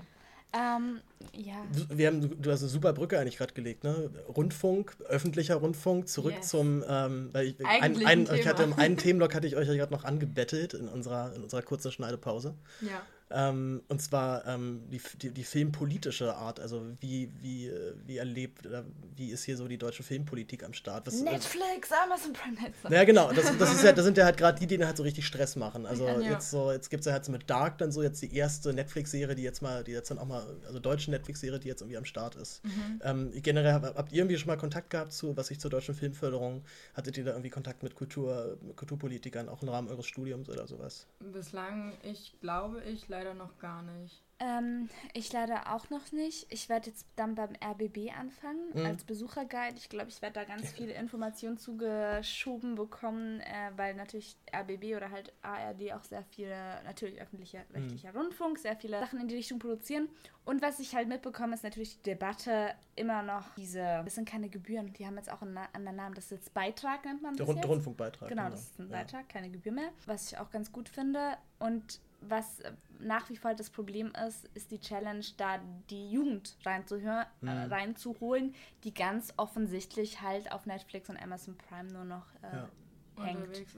Ähm, 0.53 1.01
ja. 1.35 1.65
Wir 1.89 2.07
haben, 2.07 2.41
du 2.41 2.51
hast 2.51 2.61
eine 2.61 2.69
super 2.69 2.93
Brücke 2.93 3.19
eigentlich 3.19 3.37
gerade 3.37 3.53
gelegt, 3.53 3.83
ne? 3.83 4.11
Rundfunk, 4.35 4.95
öffentlicher 5.07 5.55
Rundfunk, 5.55 6.07
zurück 6.07 6.35
yes. 6.35 6.49
zum, 6.49 6.83
ähm, 6.87 7.29
weil 7.31 7.47
ich, 7.47 7.65
ein, 7.65 8.05
ein, 8.05 8.29
ich 8.35 8.47
hatte 8.47 8.67
einen 8.77 8.97
Themenblock 8.97 9.33
hatte 9.33 9.47
ich 9.47 9.55
euch 9.55 9.67
ja 9.67 9.73
gerade 9.73 9.91
noch 9.91 10.03
angebettelt 10.03 10.75
in 10.75 10.87
unserer, 10.87 11.33
in 11.35 11.43
unserer 11.43 11.63
kurzen 11.63 11.91
Schneidepause. 11.91 12.53
Ja. 12.81 13.01
Ähm, 13.33 13.81
und 13.87 14.01
zwar 14.01 14.45
ähm, 14.45 14.83
die, 14.91 15.01
die, 15.21 15.31
die, 15.31 15.43
filmpolitische 15.43 16.35
Art, 16.35 16.59
also 16.59 16.85
wie, 16.99 17.31
wie, 17.41 17.71
wie 18.05 18.17
erlebt, 18.17 18.67
oder 18.67 18.85
wie 19.15 19.31
ist 19.31 19.43
hier 19.43 19.57
so 19.57 19.67
die 19.67 19.79
deutsche 19.79 20.03
Filmpolitik 20.03 20.63
am 20.63 20.73
Start? 20.73 21.07
Was, 21.07 21.19
Netflix, 21.19 21.89
äh, 21.89 21.95
Amazon 22.03 22.33
Prime 22.33 22.61
Netflix. 22.61 22.93
Ja, 22.93 23.03
genau, 23.03 23.31
das, 23.31 23.57
das, 23.57 23.73
ist 23.73 23.83
ja, 23.83 23.91
das 23.93 24.05
sind 24.05 24.17
ja 24.17 24.25
halt 24.25 24.37
gerade 24.37 24.59
die, 24.59 24.67
die 24.67 24.83
halt 24.85 24.97
so 24.97 25.03
richtig 25.03 25.25
Stress 25.25 25.55
machen. 25.55 25.87
Also 25.87 26.05
ja. 26.05 26.19
jetzt 26.19 26.51
so, 26.51 26.71
jetzt 26.71 26.91
gibt 26.91 27.01
es 27.01 27.07
ja 27.07 27.13
halt 27.13 27.25
so 27.25 27.31
mit 27.31 27.49
Dark 27.49 27.79
dann 27.79 27.91
so 27.91 28.03
jetzt 28.03 28.21
die 28.21 28.35
erste 28.35 28.71
Netflix-Serie, 28.71 29.33
die 29.33 29.43
jetzt 29.43 29.63
mal, 29.63 29.83
die 29.83 29.91
jetzt 29.93 30.11
dann 30.11 30.19
auch 30.19 30.27
mal, 30.27 30.45
also 30.67 30.79
deutsche 30.79 31.09
Netflix-Serie, 31.09 31.59
die 31.59 31.67
jetzt 31.67 31.81
irgendwie 31.81 31.97
am 31.97 32.05
Start 32.05 32.35
ist. 32.35 32.63
Mhm. 32.63 33.01
Ähm, 33.03 33.31
generell 33.33 33.73
habt 33.73 34.11
ihr 34.11 34.19
irgendwie 34.19 34.37
schon 34.37 34.47
mal 34.47 34.57
Kontakt 34.57 34.91
gehabt 34.91 35.11
zu, 35.11 35.35
was 35.35 35.49
ich 35.49 35.59
zur 35.59 35.71
deutschen 35.71 35.95
Filmförderung, 35.95 36.63
hattet 36.93 37.17
ihr 37.17 37.23
da 37.23 37.31
irgendwie 37.31 37.49
Kontakt 37.49 37.81
mit 37.81 37.95
Kultur, 37.95 38.59
Kulturpolitikern, 38.75 39.49
auch 39.49 39.63
im 39.63 39.69
Rahmen 39.69 39.87
eures 39.87 40.05
Studiums 40.05 40.49
oder 40.49 40.67
sowas? 40.67 41.07
Bislang, 41.19 41.93
ich 42.03 42.35
glaube 42.41 42.81
ich, 42.83 43.07
leider 43.07 43.22
noch 43.33 43.57
gar 43.59 43.81
nicht. 43.83 44.23
Ähm, 44.39 44.89
ich 45.13 45.31
leider 45.31 45.73
auch 45.73 45.89
noch 45.89 46.11
nicht. 46.11 46.47
Ich 46.49 46.67
werde 46.67 46.89
jetzt 46.89 47.07
dann 47.15 47.35
beim 47.35 47.51
RBB 47.63 48.11
anfangen 48.17 48.71
mhm. 48.73 48.85
als 48.85 49.03
Besucherguide. 49.03 49.77
Ich 49.77 49.87
glaube, 49.87 50.09
ich 50.09 50.21
werde 50.21 50.33
da 50.33 50.43
ganz 50.43 50.71
viele 50.71 50.93
Informationen 50.93 51.57
zugeschoben 51.57 52.75
bekommen, 52.75 53.39
äh, 53.39 53.71
weil 53.77 53.95
natürlich 53.95 54.35
RBB 54.53 54.97
oder 54.97 55.11
halt 55.11 55.31
ARD 55.43 55.93
auch 55.93 56.03
sehr 56.03 56.23
viele, 56.23 56.55
natürlich 56.83 57.21
öffentlicher 57.21 57.59
mhm. 57.69 57.75
rechtlicher 57.75 58.11
mhm. 58.11 58.17
Rundfunk, 58.17 58.59
sehr 58.59 58.75
viele 58.75 58.99
Sachen 58.99 59.21
in 59.21 59.27
die 59.27 59.35
Richtung 59.35 59.59
produzieren. 59.59 60.09
Und 60.45 60.61
was 60.61 60.79
ich 60.79 60.93
halt 60.93 61.07
mitbekomme, 61.07 61.53
ist 61.53 61.63
natürlich 61.63 61.97
die 61.97 62.03
Debatte 62.03 62.73
immer 62.95 63.23
noch 63.23 63.55
diese, 63.55 64.01
das 64.03 64.15
sind 64.15 64.27
keine 64.27 64.49
Gebühren, 64.49 64.91
die 64.93 65.05
haben 65.05 65.15
jetzt 65.15 65.31
auch 65.31 65.41
einen 65.41 65.57
anderen 65.57 65.95
Namen, 65.95 66.15
das 66.15 66.25
ist 66.25 66.31
jetzt 66.31 66.53
Beitrag, 66.53 67.05
nennt 67.05 67.21
man 67.21 67.35
das 67.35 67.47
Der 67.47 67.55
jetzt. 67.55 67.67
Rundfunkbeitrag. 67.67 68.27
Genau, 68.27 68.43
genau, 68.43 68.51
das 68.51 68.71
ist 68.71 68.79
ein 68.79 68.89
Beitrag, 68.89 69.21
ja. 69.21 69.27
keine 69.29 69.49
Gebühr 69.49 69.71
mehr, 69.71 69.89
was 70.05 70.31
ich 70.31 70.37
auch 70.37 70.49
ganz 70.49 70.71
gut 70.71 70.89
finde. 70.89 71.37
Und 71.59 72.01
was 72.27 72.61
nach 72.99 73.29
wie 73.29 73.37
vor 73.37 73.53
das 73.53 73.69
Problem 73.69 74.13
ist, 74.27 74.49
ist 74.53 74.71
die 74.71 74.79
Challenge, 74.79 75.25
da 75.37 75.59
die 75.89 76.11
Jugend 76.11 76.57
reinzuhören, 76.65 77.25
äh, 77.41 77.45
mhm. 77.45 77.49
äh, 77.49 77.63
reinzuholen, 77.65 78.55
die 78.83 78.93
ganz 78.93 79.33
offensichtlich 79.37 80.21
halt 80.21 80.51
auf 80.51 80.65
Netflix 80.65 81.09
und 81.09 81.17
Amazon 81.17 81.57
Prime 81.57 81.91
nur 81.91 82.05
noch 82.05 82.25
äh, 82.41 82.55
ja. 82.55 83.23
hängt. 83.23 83.57
Ist, 83.57 83.75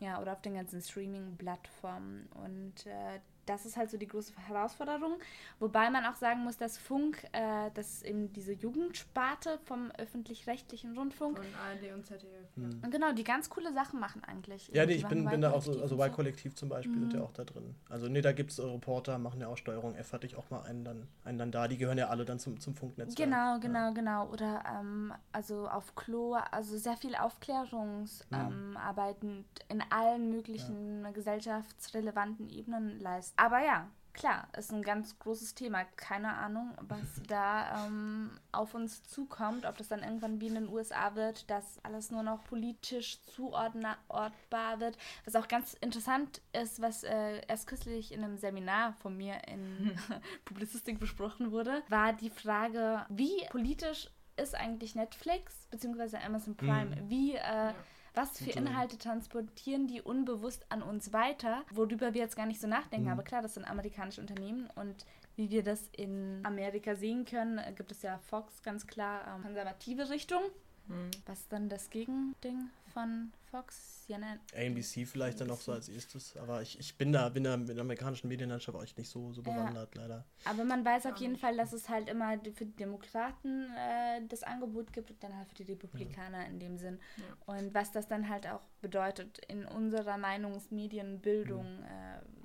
ja. 0.00 0.06
ja. 0.08 0.20
oder 0.20 0.32
auf 0.32 0.42
den 0.42 0.54
ganzen 0.54 0.80
Streaming-Plattformen. 0.80 2.28
Und 2.44 2.86
äh, 2.86 3.20
das 3.46 3.66
ist 3.66 3.76
halt 3.76 3.90
so 3.90 3.96
die 3.96 4.06
große 4.06 4.32
Herausforderung. 4.36 5.18
Wobei 5.58 5.90
man 5.90 6.06
auch 6.06 6.16
sagen 6.16 6.42
muss, 6.44 6.56
dass 6.56 6.78
Funk, 6.78 7.24
äh, 7.32 7.70
dass 7.74 8.02
eben 8.02 8.32
diese 8.32 8.52
Jugendsparte 8.52 9.58
vom 9.64 9.90
öffentlich-rechtlichen 9.92 10.96
Rundfunk. 10.96 11.38
Von 11.38 11.54
ARD 11.54 11.92
und 11.94 12.06
ZDF. 12.06 12.41
Mhm. 12.56 12.80
Und 12.82 12.90
genau, 12.90 13.12
die 13.12 13.24
ganz 13.24 13.48
coole 13.48 13.72
Sachen 13.72 13.98
machen 13.98 14.22
eigentlich. 14.24 14.68
Ja, 14.68 14.84
nee, 14.84 14.92
ich 14.92 15.06
bin, 15.06 15.24
bin 15.24 15.40
da 15.40 15.52
auch 15.52 15.62
so, 15.62 15.80
also 15.80 15.96
bei 15.96 16.10
Kollektiv 16.10 16.54
zum 16.54 16.68
Beispiel 16.68 16.96
mhm. 16.96 17.00
sind 17.00 17.14
ja 17.14 17.20
mhm. 17.20 17.26
auch 17.26 17.32
da 17.32 17.44
drin. 17.44 17.74
Also 17.88 18.08
nee, 18.08 18.20
da 18.20 18.32
gibt 18.32 18.50
es 18.50 18.62
Reporter, 18.62 19.18
machen 19.18 19.40
ja 19.40 19.48
auch 19.48 19.56
Steuerung 19.56 19.94
F, 19.94 20.12
hatte 20.12 20.26
ich 20.26 20.36
auch 20.36 20.50
mal 20.50 20.62
einen 20.62 20.84
dann, 20.84 21.08
einen 21.24 21.38
dann 21.38 21.50
da. 21.50 21.66
Die 21.68 21.78
gehören 21.78 21.98
ja 21.98 22.08
alle 22.08 22.24
dann 22.24 22.38
zum, 22.38 22.60
zum 22.60 22.74
Funknetz. 22.74 23.14
Genau, 23.14 23.58
genau, 23.58 23.86
ja. 23.86 23.90
genau. 23.90 24.28
Oder 24.28 24.64
ähm, 24.78 25.12
also 25.32 25.68
auf 25.68 25.94
Klo, 25.94 26.36
also 26.50 26.76
sehr 26.76 26.96
viel 26.96 27.14
Aufklärungsarbeiten 27.14 29.30
mhm. 29.30 29.44
ähm, 29.68 29.68
in 29.68 29.82
allen 29.90 30.30
möglichen 30.30 31.04
ja. 31.04 31.10
gesellschaftsrelevanten 31.10 32.48
Ebenen 32.50 33.00
leisten. 33.00 33.38
Aber 33.38 33.64
ja, 33.64 33.88
klar, 34.12 34.48
ist 34.56 34.72
ein 34.72 34.82
ganz 34.82 35.18
großes 35.18 35.54
Thema. 35.54 35.84
Keine 35.96 36.34
Ahnung, 36.34 36.74
was 36.80 37.00
da 37.28 37.86
ähm, 37.86 38.30
auf 38.52 38.74
uns 38.74 39.02
zukommt, 39.04 39.66
ob 39.66 39.76
das 39.78 39.88
dann 39.88 40.02
irgendwann 40.02 40.40
wie 40.40 40.48
in 40.48 40.54
den 40.54 40.68
USA 40.68 41.14
wird, 41.14 41.50
dass 41.50 41.78
alles 41.84 42.10
nur 42.10 42.22
noch 42.22 42.44
politisch 42.44 43.22
zuordnbar 43.34 44.80
wird. 44.80 44.96
Was 45.24 45.36
auch 45.36 45.48
ganz 45.48 45.74
interessant 45.74 46.40
ist, 46.52 46.80
was 46.80 47.04
äh, 47.04 47.40
erst 47.48 47.66
kürzlich 47.66 48.12
in 48.12 48.22
einem 48.22 48.36
Seminar 48.36 48.94
von 48.94 49.16
mir 49.16 49.36
in 49.48 49.98
Publizistik 50.44 51.00
besprochen 51.00 51.52
wurde, 51.52 51.82
war 51.88 52.12
die 52.12 52.30
Frage, 52.30 53.04
wie 53.08 53.46
politisch 53.50 54.08
ist 54.36 54.54
eigentlich 54.54 54.94
Netflix 54.94 55.66
bzw. 55.70 56.16
Amazon 56.18 56.56
Prime? 56.56 56.96
Mhm. 56.96 57.10
Wie 57.10 57.34
äh, 57.34 57.38
ja 57.38 57.74
was 58.14 58.38
für 58.38 58.50
Inhalte 58.50 58.98
transportieren 58.98 59.86
die 59.86 60.02
unbewusst 60.02 60.66
an 60.70 60.82
uns 60.82 61.12
weiter, 61.12 61.62
worüber 61.70 62.14
wir 62.14 62.20
jetzt 62.20 62.36
gar 62.36 62.46
nicht 62.46 62.60
so 62.60 62.66
nachdenken. 62.66 63.06
Mhm. 63.06 63.12
Aber 63.12 63.22
klar, 63.22 63.42
das 63.42 63.54
sind 63.54 63.64
amerikanische 63.64 64.20
Unternehmen 64.20 64.68
und 64.74 65.06
wie 65.36 65.50
wir 65.50 65.62
das 65.62 65.88
in 65.96 66.40
Amerika 66.44 66.94
sehen 66.94 67.24
können, 67.24 67.60
gibt 67.74 67.90
es 67.90 68.02
ja 68.02 68.18
Fox 68.18 68.62
ganz 68.62 68.86
klar 68.86 69.22
ähm, 69.26 69.42
konservative 69.42 70.10
Richtung. 70.10 70.42
Mhm. 70.88 71.10
Was 71.26 71.40
ist 71.40 71.52
dann 71.52 71.68
das 71.68 71.90
Gegending 71.90 72.70
von 72.92 73.32
Fox? 73.52 74.06
CNN? 74.06 74.40
ABC 74.56 75.04
vielleicht 75.04 75.40
dann 75.40 75.48
noch 75.48 75.60
so 75.60 75.72
als 75.72 75.88
erstes. 75.88 76.36
Aber 76.38 76.62
ich, 76.62 76.78
ich 76.80 76.96
bin 76.96 77.12
da, 77.12 77.28
bin 77.28 77.44
da 77.44 77.56
mit 77.56 77.68
der 77.68 77.78
amerikanischen 77.78 78.28
Medienlandschaft 78.28 78.76
auch 78.76 78.96
nicht 78.96 79.08
so, 79.08 79.32
so 79.32 79.42
bewandert, 79.42 79.94
ja. 79.94 80.00
leider. 80.00 80.24
Aber 80.46 80.64
man 80.64 80.84
weiß 80.84 81.06
auf 81.06 81.18
jeden 81.18 81.36
Fall, 81.36 81.56
dass 81.56 81.72
es 81.72 81.88
halt 81.90 82.08
immer 82.08 82.38
für 82.38 82.64
die 82.64 82.76
Demokraten 82.76 83.70
äh, 83.76 84.26
das 84.26 84.42
Angebot 84.42 84.92
gibt 84.92 85.10
und 85.10 85.22
dann 85.22 85.36
halt 85.36 85.48
für 85.48 85.54
die 85.54 85.72
Republikaner 85.72 86.40
ja. 86.40 86.46
in 86.46 86.58
dem 86.58 86.78
Sinn. 86.78 86.98
Ja. 87.18 87.54
Und 87.54 87.74
was 87.74 87.92
das 87.92 88.08
dann 88.08 88.28
halt 88.30 88.48
auch 88.48 88.62
bedeutet 88.80 89.38
in 89.48 89.66
unserer 89.66 90.16
Meinungsmedienbildung. 90.16 91.78
Mhm. 91.78 91.84
Äh, 91.84 92.41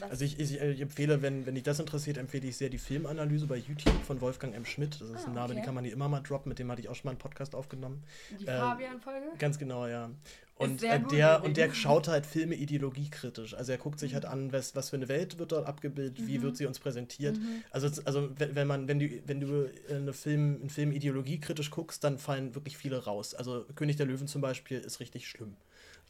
also 0.00 0.24
ich, 0.24 0.38
ich, 0.40 0.60
ich, 0.60 0.80
empfehle, 0.80 1.22
wenn, 1.22 1.46
wenn 1.46 1.54
dich 1.54 1.64
das 1.64 1.78
interessiert, 1.78 2.16
empfehle 2.16 2.48
ich 2.48 2.56
sehr 2.56 2.70
die 2.70 2.78
Filmanalyse 2.78 3.46
bei 3.46 3.56
YouTube 3.56 4.02
von 4.04 4.20
Wolfgang 4.20 4.54
M. 4.54 4.64
Schmidt. 4.64 5.00
Das 5.00 5.10
ist 5.10 5.24
ah, 5.24 5.28
ein 5.28 5.34
Name, 5.34 5.44
okay. 5.46 5.54
den 5.56 5.64
kann 5.64 5.74
man 5.74 5.84
hier 5.84 5.92
immer 5.92 6.08
mal 6.08 6.20
droppen, 6.20 6.48
mit 6.48 6.58
dem 6.58 6.70
hatte 6.70 6.80
ich 6.80 6.88
auch 6.88 6.94
schon 6.94 7.06
mal 7.06 7.10
einen 7.10 7.18
Podcast 7.18 7.54
aufgenommen. 7.54 8.02
Die 8.38 8.46
äh, 8.46 8.58
Fabian-Folge? 8.58 9.26
Ganz 9.38 9.58
genau, 9.58 9.86
ja. 9.86 10.10
Und, 10.56 10.82
äh, 10.82 11.00
der, 11.10 11.42
und 11.42 11.56
der 11.56 11.74
schaut 11.74 12.08
halt 12.08 12.24
Filme 12.24 12.54
ideologiekritisch. 12.54 13.54
Also 13.54 13.72
er 13.72 13.78
guckt 13.78 13.98
sich 13.98 14.14
halt 14.14 14.24
an, 14.24 14.52
was, 14.52 14.76
was 14.76 14.90
für 14.90 14.96
eine 14.96 15.08
Welt 15.08 15.38
wird 15.38 15.52
dort 15.52 15.66
abgebildet, 15.66 16.20
mhm. 16.20 16.28
wie 16.28 16.42
wird 16.42 16.56
sie 16.56 16.66
uns 16.66 16.78
präsentiert. 16.78 17.36
Mhm. 17.36 17.64
Also, 17.70 17.88
also 18.04 18.30
wenn 18.36 18.66
man, 18.66 18.86
wenn 18.86 18.98
du, 18.98 19.08
wenn 19.26 19.40
du 19.40 19.68
eine 19.90 20.12
Film, 20.12 20.58
einen 20.60 20.70
Film 20.70 20.92
ideologiekritisch 20.92 21.70
guckst, 21.70 22.04
dann 22.04 22.18
fallen 22.18 22.54
wirklich 22.54 22.76
viele 22.76 23.04
raus. 23.04 23.34
Also 23.34 23.64
König 23.74 23.96
der 23.96 24.06
Löwen 24.06 24.28
zum 24.28 24.40
Beispiel 24.40 24.78
ist 24.78 25.00
richtig 25.00 25.26
schlimm. 25.26 25.56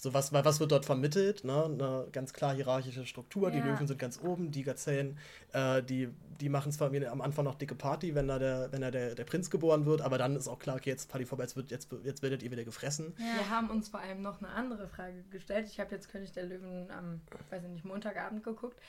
So 0.02 0.12
was, 0.12 0.32
was 0.32 0.58
wird 0.58 0.72
dort 0.72 0.84
vermittelt? 0.84 1.44
Ne? 1.44 1.64
Eine 1.64 2.08
ganz 2.10 2.32
klar 2.32 2.52
hierarchische 2.56 3.06
Struktur. 3.06 3.50
Ja. 3.52 3.60
Die 3.60 3.68
Löwen 3.68 3.86
sind 3.86 4.00
ganz 4.00 4.18
oben, 4.20 4.50
die 4.50 4.64
Gazellen, 4.64 5.16
äh, 5.52 5.80
die, 5.80 6.08
die 6.40 6.48
machen 6.48 6.72
zwar 6.72 6.92
am 6.92 7.20
Anfang 7.20 7.44
noch 7.44 7.54
dicke 7.54 7.76
Party, 7.76 8.16
wenn 8.16 8.26
da 8.26 8.40
der, 8.40 8.72
wenn 8.72 8.80
da 8.80 8.90
der, 8.90 9.14
der 9.14 9.22
Prinz 9.22 9.48
geboren 9.48 9.86
wird, 9.86 10.00
aber 10.00 10.18
dann 10.18 10.34
ist 10.34 10.48
auch 10.48 10.58
klar, 10.58 10.74
okay, 10.74 10.90
jetzt 10.90 11.08
Party 11.08 11.24
vorbei, 11.24 11.44
jetzt, 11.44 11.54
wird, 11.54 11.70
jetzt, 11.70 11.88
jetzt 12.02 12.20
werdet 12.20 12.42
ihr 12.42 12.50
wieder 12.50 12.64
gefressen. 12.64 13.14
Ja. 13.16 13.44
Wir 13.44 13.50
haben 13.50 13.70
uns 13.70 13.90
vor 13.90 14.00
allem 14.00 14.22
noch 14.22 14.42
eine 14.42 14.48
andere 14.48 14.88
Frage 14.88 15.22
gestellt. 15.30 15.68
Ich 15.70 15.78
habe 15.78 15.94
jetzt 15.94 16.08
König 16.08 16.32
der 16.32 16.46
Löwen 16.46 16.90
am, 16.90 17.20
weiß 17.50 17.62
ich 17.62 17.70
nicht, 17.70 17.84
Montagabend 17.84 18.42
geguckt. 18.42 18.80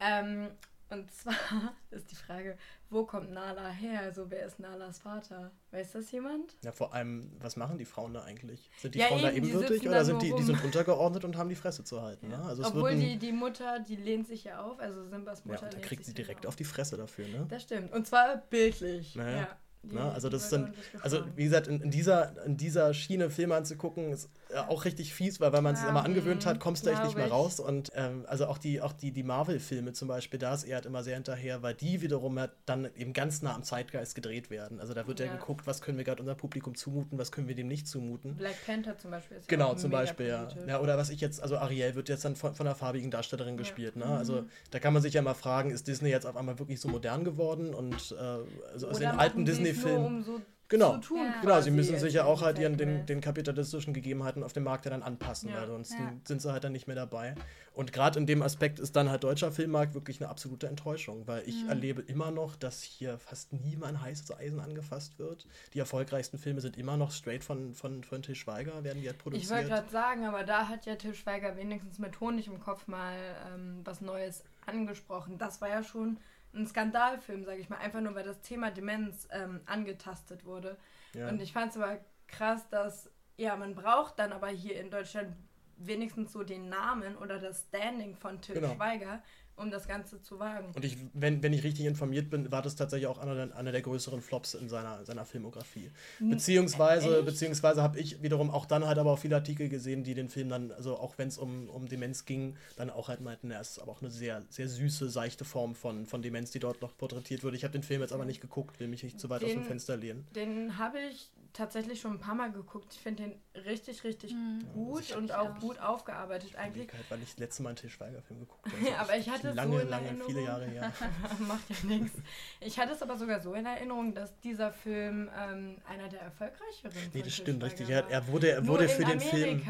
Ähm, 0.00 0.48
und 0.90 1.10
zwar 1.12 1.34
ist 1.90 2.10
die 2.10 2.14
Frage, 2.14 2.56
wo 2.90 3.04
kommt 3.04 3.30
Nala 3.30 3.68
her? 3.68 4.00
Also 4.00 4.30
wer 4.30 4.46
ist 4.46 4.58
Nalas 4.58 4.98
Vater? 4.98 5.50
Weiß 5.70 5.92
das 5.92 6.10
jemand? 6.10 6.56
Ja, 6.64 6.72
vor 6.72 6.94
allem, 6.94 7.30
was 7.40 7.56
machen 7.56 7.78
die 7.78 7.84
Frauen 7.84 8.14
da 8.14 8.22
eigentlich? 8.22 8.70
Sind 8.78 8.94
die 8.94 9.00
ja, 9.00 9.06
Frauen 9.06 9.18
eben, 9.18 9.28
da 9.28 9.32
ebenbürtig 9.32 9.88
oder 9.88 10.04
sind 10.04 10.22
die, 10.22 10.32
die 10.34 10.42
sind 10.42 10.62
untergeordnet 10.64 11.24
und 11.24 11.36
haben 11.36 11.48
die 11.48 11.56
Fresse 11.56 11.84
zu 11.84 12.00
halten? 12.00 12.30
Ja. 12.30 12.38
Ne? 12.38 12.44
Also 12.44 12.64
Obwohl 12.64 12.94
die, 12.94 13.18
die 13.18 13.32
Mutter, 13.32 13.80
die 13.80 13.96
lehnt 13.96 14.26
sich 14.26 14.44
ja 14.44 14.60
auf, 14.62 14.78
also 14.80 15.06
Simbas 15.08 15.44
Mutter. 15.44 15.64
Ja, 15.64 15.68
da 15.68 15.78
kriegt 15.78 16.04
sie 16.04 16.14
direkt 16.14 16.46
auf. 16.46 16.50
auf 16.50 16.56
die 16.56 16.64
Fresse 16.64 16.96
dafür, 16.96 17.28
ne? 17.28 17.46
Das 17.48 17.62
stimmt. 17.62 17.92
Und 17.92 18.06
zwar 18.06 18.38
bildlich. 18.48 19.14
Naja. 19.14 19.36
Ja. 19.38 19.58
Ne? 19.82 20.12
Also 20.12 20.28
das 20.28 20.50
dann, 20.50 20.74
also 21.02 21.22
wie 21.36 21.44
gesagt, 21.44 21.68
in, 21.68 21.80
in, 21.80 21.90
dieser, 21.90 22.44
in 22.44 22.56
dieser 22.56 22.92
Schiene 22.94 23.30
Filme 23.30 23.54
anzugucken, 23.54 24.12
ist 24.12 24.28
auch 24.68 24.84
richtig 24.84 25.14
fies, 25.14 25.40
weil 25.40 25.52
wenn 25.52 25.62
man 25.62 25.74
es 25.74 25.82
ja, 25.82 25.88
immer 25.88 26.04
angewöhnt 26.04 26.46
hat, 26.46 26.60
kommst 26.60 26.86
du 26.86 26.90
echt 26.90 27.04
nicht 27.04 27.16
mehr 27.16 27.28
raus. 27.28 27.60
Und 27.60 27.90
ähm, 27.94 28.24
also 28.26 28.46
auch 28.46 28.58
die, 28.58 28.80
auch 28.80 28.92
die, 28.92 29.12
die 29.12 29.22
Marvel-Filme 29.22 29.92
zum 29.92 30.08
Beispiel, 30.08 30.38
da 30.38 30.54
ist 30.54 30.64
er 30.64 30.76
halt 30.76 30.86
immer 30.86 31.02
sehr 31.02 31.14
hinterher, 31.14 31.62
weil 31.62 31.74
die 31.74 32.00
wiederum 32.00 32.38
halt 32.38 32.52
dann 32.66 32.88
eben 32.96 33.12
ganz 33.12 33.42
nah 33.42 33.54
am 33.54 33.62
Zeitgeist 33.62 34.14
gedreht 34.14 34.50
werden. 34.50 34.80
Also 34.80 34.94
da 34.94 35.06
wird 35.06 35.20
ja, 35.20 35.26
ja 35.26 35.32
geguckt, 35.32 35.66
was 35.66 35.82
können 35.82 35.98
wir 35.98 36.04
gerade 36.04 36.20
unserem 36.20 36.38
Publikum 36.38 36.74
zumuten, 36.74 37.18
was 37.18 37.32
können 37.32 37.48
wir 37.48 37.54
dem 37.54 37.68
nicht 37.68 37.86
zumuten. 37.86 38.36
Black 38.36 38.56
Panther 38.66 38.96
zum 38.98 39.10
Beispiel 39.10 39.36
ist 39.36 39.48
Genau, 39.48 39.74
zum 39.74 39.90
Beispiel, 39.90 40.28
ja. 40.28 40.48
ja. 40.66 40.80
Oder 40.80 40.96
was 40.96 41.10
ich 41.10 41.20
jetzt, 41.20 41.42
also 41.42 41.58
Ariel 41.58 41.94
wird 41.94 42.08
jetzt 42.08 42.24
dann 42.24 42.36
von, 42.36 42.54
von 42.54 42.66
einer 42.66 42.76
farbigen 42.76 43.10
Darstellerin 43.10 43.56
gespielt. 43.56 43.96
Ne? 43.96 44.06
Also 44.06 44.42
mhm. 44.42 44.50
da 44.70 44.78
kann 44.78 44.92
man 44.92 45.02
sich 45.02 45.14
ja 45.14 45.22
mal 45.22 45.34
fragen, 45.34 45.70
ist 45.70 45.86
Disney 45.86 46.08
jetzt 46.08 46.26
auf 46.26 46.36
einmal 46.36 46.58
wirklich 46.58 46.80
so 46.80 46.88
modern 46.88 47.24
geworden? 47.24 47.74
Und 47.74 48.14
äh, 48.18 48.72
also 48.72 48.88
aus 48.88 48.98
den 48.98 49.08
alten 49.08 49.44
Disney-Filmen. 49.44 50.06
Um 50.06 50.22
so 50.22 50.40
Genau, 50.68 50.94
zu 50.94 51.14
tun. 51.14 51.24
Ja. 51.24 51.40
Genau, 51.40 51.60
sie 51.62 51.70
müssen 51.70 51.98
sich 51.98 52.14
ja 52.14 52.24
auch 52.24 52.42
halt 52.42 52.58
ihren, 52.58 52.76
den, 52.76 53.06
den 53.06 53.20
kapitalistischen 53.22 53.94
Gegebenheiten 53.94 54.42
auf 54.42 54.52
dem 54.52 54.64
Markt 54.64 54.84
ja 54.84 54.90
dann 54.90 55.02
anpassen, 55.02 55.48
ja. 55.48 55.56
weil 55.56 55.66
sonst 55.66 55.92
ja. 55.92 56.12
sind 56.24 56.42
sie 56.42 56.52
halt 56.52 56.64
dann 56.64 56.72
nicht 56.72 56.86
mehr 56.86 56.96
dabei. 56.96 57.34
Und 57.72 57.92
gerade 57.92 58.18
in 58.18 58.26
dem 58.26 58.42
Aspekt 58.42 58.78
ist 58.78 58.94
dann 58.94 59.08
halt 59.08 59.24
deutscher 59.24 59.50
Filmmarkt 59.50 59.94
wirklich 59.94 60.20
eine 60.20 60.28
absolute 60.28 60.66
Enttäuschung, 60.66 61.26
weil 61.26 61.42
ich 61.46 61.62
mhm. 61.62 61.70
erlebe 61.70 62.02
immer 62.02 62.30
noch, 62.30 62.54
dass 62.56 62.82
hier 62.82 63.18
fast 63.18 63.52
niemand 63.52 64.02
heißes 64.02 64.36
Eisen 64.36 64.60
angefasst 64.60 65.18
wird. 65.18 65.46
Die 65.72 65.78
erfolgreichsten 65.78 66.38
Filme 66.38 66.60
sind 66.60 66.76
immer 66.76 66.96
noch 66.96 67.12
straight 67.12 67.44
von, 67.44 67.72
von, 67.74 68.04
von 68.04 68.20
Til 68.22 68.34
Schweiger, 68.34 68.84
werden 68.84 69.00
die 69.00 69.08
halt 69.08 69.18
produziert. 69.18 69.44
Ich 69.44 69.50
wollte 69.50 69.68
gerade 69.68 69.90
sagen, 69.90 70.26
aber 70.26 70.44
da 70.44 70.68
hat 70.68 70.84
ja 70.84 70.96
Til 70.96 71.14
Schweiger 71.14 71.56
wenigstens 71.56 71.98
mit 71.98 72.20
Honig 72.20 72.46
im 72.46 72.60
Kopf 72.60 72.88
mal 72.88 73.16
ähm, 73.54 73.80
was 73.84 74.02
Neues 74.02 74.44
angesprochen. 74.66 75.38
Das 75.38 75.60
war 75.62 75.68
ja 75.68 75.82
schon 75.82 76.18
ein 76.54 76.66
Skandalfilm, 76.66 77.44
sage 77.44 77.60
ich 77.60 77.68
mal, 77.68 77.78
einfach 77.78 78.00
nur 78.00 78.14
weil 78.14 78.24
das 78.24 78.40
Thema 78.40 78.70
Demenz 78.70 79.28
ähm, 79.30 79.60
angetastet 79.66 80.44
wurde. 80.44 80.76
Ja. 81.14 81.28
Und 81.28 81.40
ich 81.40 81.52
fand 81.52 81.72
es 81.72 81.76
aber 81.76 81.98
krass, 82.26 82.68
dass, 82.70 83.10
ja, 83.36 83.56
man 83.56 83.74
braucht 83.74 84.18
dann 84.18 84.32
aber 84.32 84.48
hier 84.48 84.80
in 84.80 84.90
Deutschland 84.90 85.36
wenigstens 85.76 86.32
so 86.32 86.42
den 86.42 86.68
Namen 86.68 87.16
oder 87.16 87.38
das 87.38 87.66
Standing 87.68 88.16
von 88.16 88.40
Till 88.40 88.56
genau. 88.56 88.74
Schweiger, 88.74 89.22
um 89.58 89.70
das 89.70 89.88
Ganze 89.88 90.20
zu 90.22 90.38
wagen. 90.38 90.72
Und 90.74 90.84
ich, 90.84 90.96
wenn, 91.14 91.42
wenn 91.42 91.52
ich 91.52 91.64
richtig 91.64 91.86
informiert 91.86 92.30
bin, 92.30 92.50
war 92.50 92.62
das 92.62 92.76
tatsächlich 92.76 93.06
auch 93.06 93.18
einer 93.18 93.34
der, 93.34 93.56
einer 93.56 93.72
der 93.72 93.82
größeren 93.82 94.20
Flops 94.20 94.54
in 94.54 94.68
seiner, 94.68 95.04
seiner 95.04 95.24
Filmografie. 95.24 95.90
Beziehungsweise, 96.20 97.22
beziehungsweise 97.22 97.82
habe 97.82 97.98
ich 97.98 98.22
wiederum 98.22 98.50
auch 98.50 98.66
dann 98.66 98.86
halt 98.86 98.98
aber 98.98 99.12
auch 99.12 99.18
viele 99.18 99.36
Artikel 99.36 99.68
gesehen, 99.68 100.04
die 100.04 100.14
den 100.14 100.28
Film 100.28 100.48
dann, 100.48 100.72
also 100.72 100.96
auch 100.96 101.18
wenn 101.18 101.28
es 101.28 101.38
um, 101.38 101.68
um 101.68 101.88
Demenz 101.88 102.24
ging, 102.24 102.56
dann 102.76 102.90
auch 102.90 103.08
halt 103.08 103.20
meinten, 103.20 103.50
er 103.50 103.60
ist 103.60 103.78
aber 103.80 103.92
auch 103.92 104.00
eine 104.00 104.10
sehr, 104.10 104.42
sehr 104.48 104.68
süße, 104.68 105.08
seichte 105.10 105.44
Form 105.44 105.74
von, 105.74 106.06
von 106.06 106.22
Demenz, 106.22 106.50
die 106.50 106.60
dort 106.60 106.80
noch 106.80 106.96
porträtiert 106.96 107.42
wurde. 107.42 107.56
Ich 107.56 107.64
habe 107.64 107.72
den 107.72 107.82
Film 107.82 108.00
jetzt 108.00 108.12
aber 108.12 108.24
nicht 108.24 108.40
geguckt, 108.40 108.80
will 108.80 108.88
mich 108.88 109.02
nicht 109.02 109.18
zu 109.20 109.28
weit 109.28 109.42
den, 109.42 109.48
aus 109.48 109.54
dem 109.54 109.64
Fenster 109.64 109.96
lehnen. 109.96 110.26
Den 110.34 110.78
habe 110.78 110.98
ich 111.10 111.30
tatsächlich 111.58 112.00
schon 112.00 112.12
ein 112.12 112.18
paar 112.20 112.36
Mal 112.36 112.52
geguckt. 112.52 112.94
Ich 112.94 113.00
finde 113.00 113.24
den 113.24 113.64
richtig, 113.64 114.04
richtig 114.04 114.32
mhm. 114.32 114.64
gut 114.72 115.14
und 115.16 115.32
auch, 115.32 115.58
gut 115.58 115.78
aufgearbeitet 115.80 116.54
eigentlich. 116.56 116.92
Halt, 116.92 117.10
weil 117.10 117.20
ich 117.20 117.30
das 117.30 117.38
letzte 117.38 117.62
Mal 117.64 117.70
einen 117.70 117.76
Til 117.76 117.90
Schweiger-Film 117.90 118.40
geguckt 118.40 118.64
habe. 118.64 118.98
aber 118.98 119.16
ich 119.16 119.28
hatte 119.28 119.50
lange, 119.50 119.72
so 119.72 119.78
in 119.80 119.88
lange, 119.88 120.06
Erinnerung, 120.06 120.32
viele 120.32 120.44
Jahre 120.44 120.66
her. 120.66 120.92
Macht 121.40 121.68
ja 121.68 121.76
nichts. 121.88 122.16
Ich 122.60 122.78
hatte 122.78 122.92
es 122.92 123.02
aber 123.02 123.16
sogar 123.16 123.40
so 123.40 123.54
in 123.54 123.66
Erinnerung, 123.66 124.14
dass 124.14 124.38
dieser 124.40 124.72
Film 124.72 125.28
ähm, 125.36 125.76
einer 125.88 126.08
der 126.08 126.20
erfolgreicheren 126.20 126.92
Nee, 127.12 127.22
das 127.22 127.34
stimmt, 127.34 127.64
richtig. 127.64 127.90
Er, 127.90 128.08
er, 128.08 128.28
wurde, 128.28 128.52
er 128.52 128.66
wurde 128.66 128.88
für 128.88 129.04
den 129.04 129.20
Film. 129.20 129.62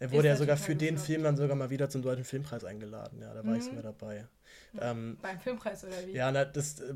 Er 0.00 0.12
wurde 0.12 0.28
ja 0.28 0.36
sogar 0.36 0.56
für 0.56 0.74
den 0.74 0.98
Film 0.98 1.22
dann 1.22 1.36
sogar 1.36 1.56
mal 1.56 1.70
wieder 1.70 1.88
zum 1.88 2.02
Deutschen 2.02 2.24
Filmpreis 2.24 2.64
eingeladen. 2.64 3.20
Ja, 3.20 3.32
da 3.32 3.44
war 3.44 3.52
mhm. 3.52 3.58
ich 3.58 3.64
sogar 3.64 3.82
dabei. 3.82 4.26
Ähm, 4.80 5.18
Beim 5.22 5.38
Filmpreis 5.38 5.84
oder 5.84 5.94
wie? 6.06 6.12
Ja, 6.12 6.30
na, 6.30 6.44
das, 6.44 6.80
äh, 6.80 6.94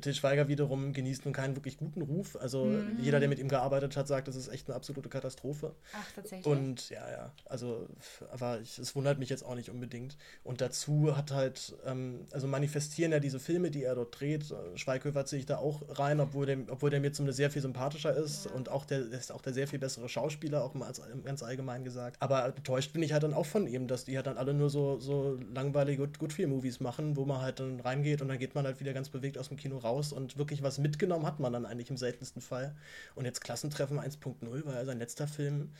Til 0.00 0.14
Schweiger 0.14 0.48
wiederum 0.48 0.92
genießt 0.92 1.24
nun 1.24 1.34
keinen 1.34 1.56
wirklich 1.56 1.76
guten 1.76 2.02
Ruf. 2.02 2.36
Also 2.36 2.64
mhm. 2.64 2.98
jeder, 3.00 3.20
der 3.20 3.28
mit 3.28 3.38
ihm 3.38 3.48
gearbeitet 3.48 3.96
hat, 3.96 4.08
sagt, 4.08 4.28
das 4.28 4.36
ist 4.36 4.48
echt 4.48 4.68
eine 4.68 4.76
absolute 4.76 5.08
Katastrophe. 5.08 5.74
Ach, 5.92 6.12
tatsächlich. 6.14 6.46
Und 6.46 6.90
ja, 6.90 7.10
ja, 7.10 7.32
also, 7.44 7.88
aber 8.30 8.60
ich, 8.60 8.78
es 8.78 8.94
wundert 8.94 9.18
mich 9.18 9.28
jetzt 9.28 9.44
auch 9.44 9.54
nicht 9.54 9.70
unbedingt. 9.70 10.16
Und 10.42 10.60
dazu 10.60 11.16
hat 11.16 11.32
halt, 11.32 11.76
ähm, 11.86 12.26
also 12.32 12.46
manifestieren 12.46 13.12
ja 13.12 13.20
diese 13.20 13.40
Filme, 13.40 13.70
die 13.70 13.84
er 13.84 13.94
dort 13.94 14.18
dreht. 14.18 14.54
Schweighöfer 14.74 15.26
ziehe 15.26 15.40
ich 15.40 15.46
da 15.46 15.58
auch 15.58 15.82
rein, 15.98 16.20
obwohl 16.20 16.46
der, 16.46 16.58
obwohl 16.68 16.90
der 16.90 17.00
mir 17.00 17.12
zumindest 17.12 17.36
sehr 17.36 17.50
viel 17.50 17.62
sympathischer 17.62 18.14
ist 18.14 18.46
ja. 18.46 18.52
und 18.52 18.68
auch 18.68 18.84
der, 18.84 19.00
der 19.02 19.18
ist 19.18 19.32
auch 19.32 19.42
der 19.42 19.52
sehr 19.52 19.68
viel 19.68 19.78
bessere 19.78 20.08
Schauspieler, 20.08 20.64
auch 20.64 20.74
mal 20.74 20.86
als, 20.86 21.00
ganz 21.24 21.42
allgemein 21.42 21.84
gesagt. 21.84 22.16
Aber 22.20 22.44
enttäuscht 22.44 22.92
bin 22.92 23.02
ich 23.02 23.12
halt 23.12 23.22
dann 23.22 23.34
auch 23.34 23.46
von 23.46 23.66
ihm, 23.66 23.86
dass 23.86 24.04
die 24.04 24.16
halt 24.16 24.26
dann 24.26 24.38
alle 24.38 24.54
nur 24.54 24.70
so, 24.70 24.98
so 24.98 25.38
langweilige 25.54 26.08
Good-Feel-Movies 26.08 26.80
machen, 26.80 27.16
wo 27.20 27.26
man 27.26 27.42
halt 27.42 27.60
dann 27.60 27.80
reingeht 27.80 28.22
und 28.22 28.28
dann 28.28 28.38
geht 28.38 28.54
man 28.54 28.64
halt 28.64 28.80
wieder 28.80 28.94
ganz 28.94 29.10
bewegt 29.10 29.36
aus 29.36 29.48
dem 29.48 29.58
Kino 29.58 29.76
raus 29.76 30.12
und 30.12 30.38
wirklich 30.38 30.62
was 30.62 30.78
mitgenommen 30.78 31.26
hat 31.26 31.38
man 31.38 31.52
dann 31.52 31.66
eigentlich 31.66 31.90
im 31.90 31.98
seltensten 31.98 32.40
Fall. 32.40 32.74
Und 33.14 33.26
jetzt 33.26 33.42
Klassentreffen 33.42 34.00
1.0 34.00 34.64
war 34.64 34.74
ja 34.74 34.84
sein 34.86 34.98
letzter 34.98 35.28
Film. 35.28 35.70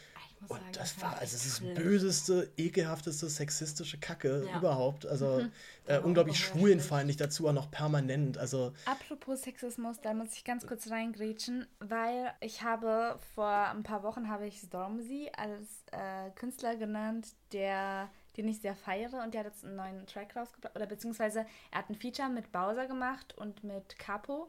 Und 0.49 0.59
sagen, 0.59 0.65
das 0.73 1.01
war 1.01 1.19
also 1.19 1.37
das, 1.37 1.61
das 1.61 1.75
böseste, 1.75 2.51
ekelhafteste, 2.57 3.29
sexistische 3.29 3.99
Kacke 3.99 4.47
ja. 4.47 4.59
überhaupt. 4.59 5.07
Also 5.07 5.41
mhm. 5.41 5.53
äh, 5.87 5.99
unglaublich 5.99 6.39
schwulenfeindlich 6.39 7.17
dazu 7.17 7.49
auch 7.49 7.53
noch 7.53 7.71
permanent. 7.71 8.37
Also 8.37 8.73
Apropos 8.85 9.43
Sexismus, 9.43 10.01
da 10.03 10.13
muss 10.13 10.35
ich 10.35 10.45
ganz 10.45 10.67
kurz 10.67 10.91
reingrätschen, 10.91 11.67
weil 11.79 12.33
ich 12.41 12.63
habe 12.63 13.19
vor 13.35 13.49
ein 13.49 13.83
paar 13.83 14.03
Wochen 14.03 14.29
habe 14.29 14.47
ich 14.47 14.59
Stormzy 14.59 15.31
als 15.35 15.67
äh, 15.93 16.31
Künstler 16.35 16.77
genannt, 16.77 17.29
der 17.53 18.11
den 18.37 18.49
ich 18.49 18.61
sehr 18.61 18.77
feiere 18.77 19.23
und 19.23 19.35
der 19.35 19.41
hat 19.41 19.53
jetzt 19.53 19.65
einen 19.65 19.77
neuen 19.77 20.07
Track 20.07 20.37
rausgebracht, 20.37 20.77
oder 20.77 20.87
beziehungsweise 20.87 21.47
er 21.71 21.79
hat 21.79 21.91
ein 21.91 21.95
Feature 21.95 22.29
mit 22.29 22.53
Bowser 22.53 22.87
gemacht 22.87 23.37
und 23.37 23.65
mit 23.65 23.99
Capo 23.99 24.49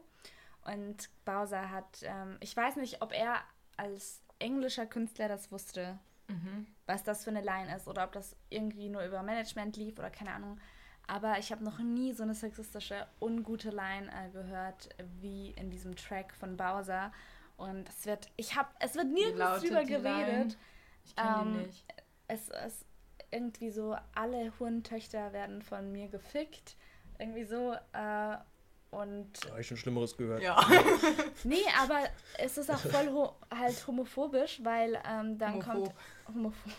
und 0.64 1.10
Bowser 1.24 1.70
hat, 1.70 2.02
ähm, 2.02 2.36
ich 2.40 2.56
weiß 2.56 2.76
nicht, 2.76 3.02
ob 3.02 3.12
er 3.12 3.40
als 3.76 4.22
englischer 4.38 4.86
Künstler 4.86 5.28
das 5.28 5.50
wusste, 5.50 5.98
mhm. 6.28 6.66
was 6.86 7.02
das 7.02 7.24
für 7.24 7.30
eine 7.30 7.42
Line 7.42 7.74
ist 7.74 7.88
oder 7.88 8.04
ob 8.04 8.12
das 8.12 8.36
irgendwie 8.48 8.88
nur 8.88 9.04
über 9.04 9.22
Management 9.22 9.76
lief 9.76 9.98
oder 9.98 10.10
keine 10.10 10.32
Ahnung. 10.32 10.60
Aber 11.08 11.38
ich 11.38 11.50
habe 11.50 11.64
noch 11.64 11.78
nie 11.78 12.12
so 12.12 12.22
eine 12.22 12.34
sexistische, 12.34 13.06
ungute 13.20 13.70
Line 13.70 14.08
äh, 14.12 14.30
gehört 14.30 14.88
wie 15.20 15.50
in 15.50 15.70
diesem 15.70 15.96
Track 15.96 16.32
von 16.34 16.56
Bowser. 16.56 17.12
Und 17.56 17.88
es 17.88 18.06
wird, 18.06 18.30
ich 18.36 18.56
habe, 18.56 18.68
es 18.78 18.94
wird 18.94 19.08
nirgends 19.08 19.62
drüber 19.62 19.84
geredet. 19.84 20.56
Ich 21.04 21.16
kenne 21.16 21.42
ähm, 21.42 21.62
nicht. 21.62 21.84
Es, 22.28 22.48
es, 22.50 22.84
irgendwie 23.32 23.70
so, 23.70 23.96
alle 24.14 24.52
Hurentöchter 24.58 25.32
werden 25.32 25.62
von 25.62 25.90
mir 25.90 26.08
gefickt. 26.08 26.76
Irgendwie 27.18 27.44
so. 27.44 27.72
Äh, 27.92 28.36
und. 28.90 29.32
Da 29.44 29.50
habe 29.50 29.60
ich 29.62 29.66
schon 29.66 29.78
Schlimmeres 29.78 30.16
gehört. 30.16 30.42
Ja. 30.42 30.60
nee, 31.44 31.64
aber 31.82 32.00
es 32.38 32.58
ist 32.58 32.70
auch 32.70 32.78
voll 32.78 33.08
ho 33.08 33.34
halt 33.50 33.86
homophobisch, 33.86 34.60
weil 34.62 35.00
ähm, 35.08 35.38
dann 35.38 35.54
Homophob. 35.54 35.74
kommt. 35.74 35.94
Homophob. 36.28 36.72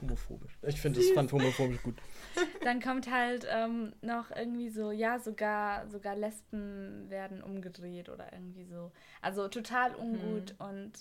homophobisch. 0.00 0.58
Ich 0.62 0.80
finde 0.80 1.00
das 1.00 1.10
fand 1.10 1.30
homophobisch 1.30 1.82
gut. 1.82 1.96
Dann 2.62 2.80
kommt 2.80 3.10
halt 3.10 3.46
ähm, 3.50 3.92
noch 4.00 4.30
irgendwie 4.30 4.70
so, 4.70 4.90
ja, 4.90 5.18
sogar, 5.18 5.88
sogar 5.88 6.16
Lesben 6.16 7.08
werden 7.08 7.42
umgedreht 7.42 8.08
oder 8.08 8.32
irgendwie 8.32 8.64
so. 8.64 8.92
Also 9.22 9.48
total 9.48 9.94
ungut 9.94 10.54
mhm. 10.58 10.66
und 10.66 10.92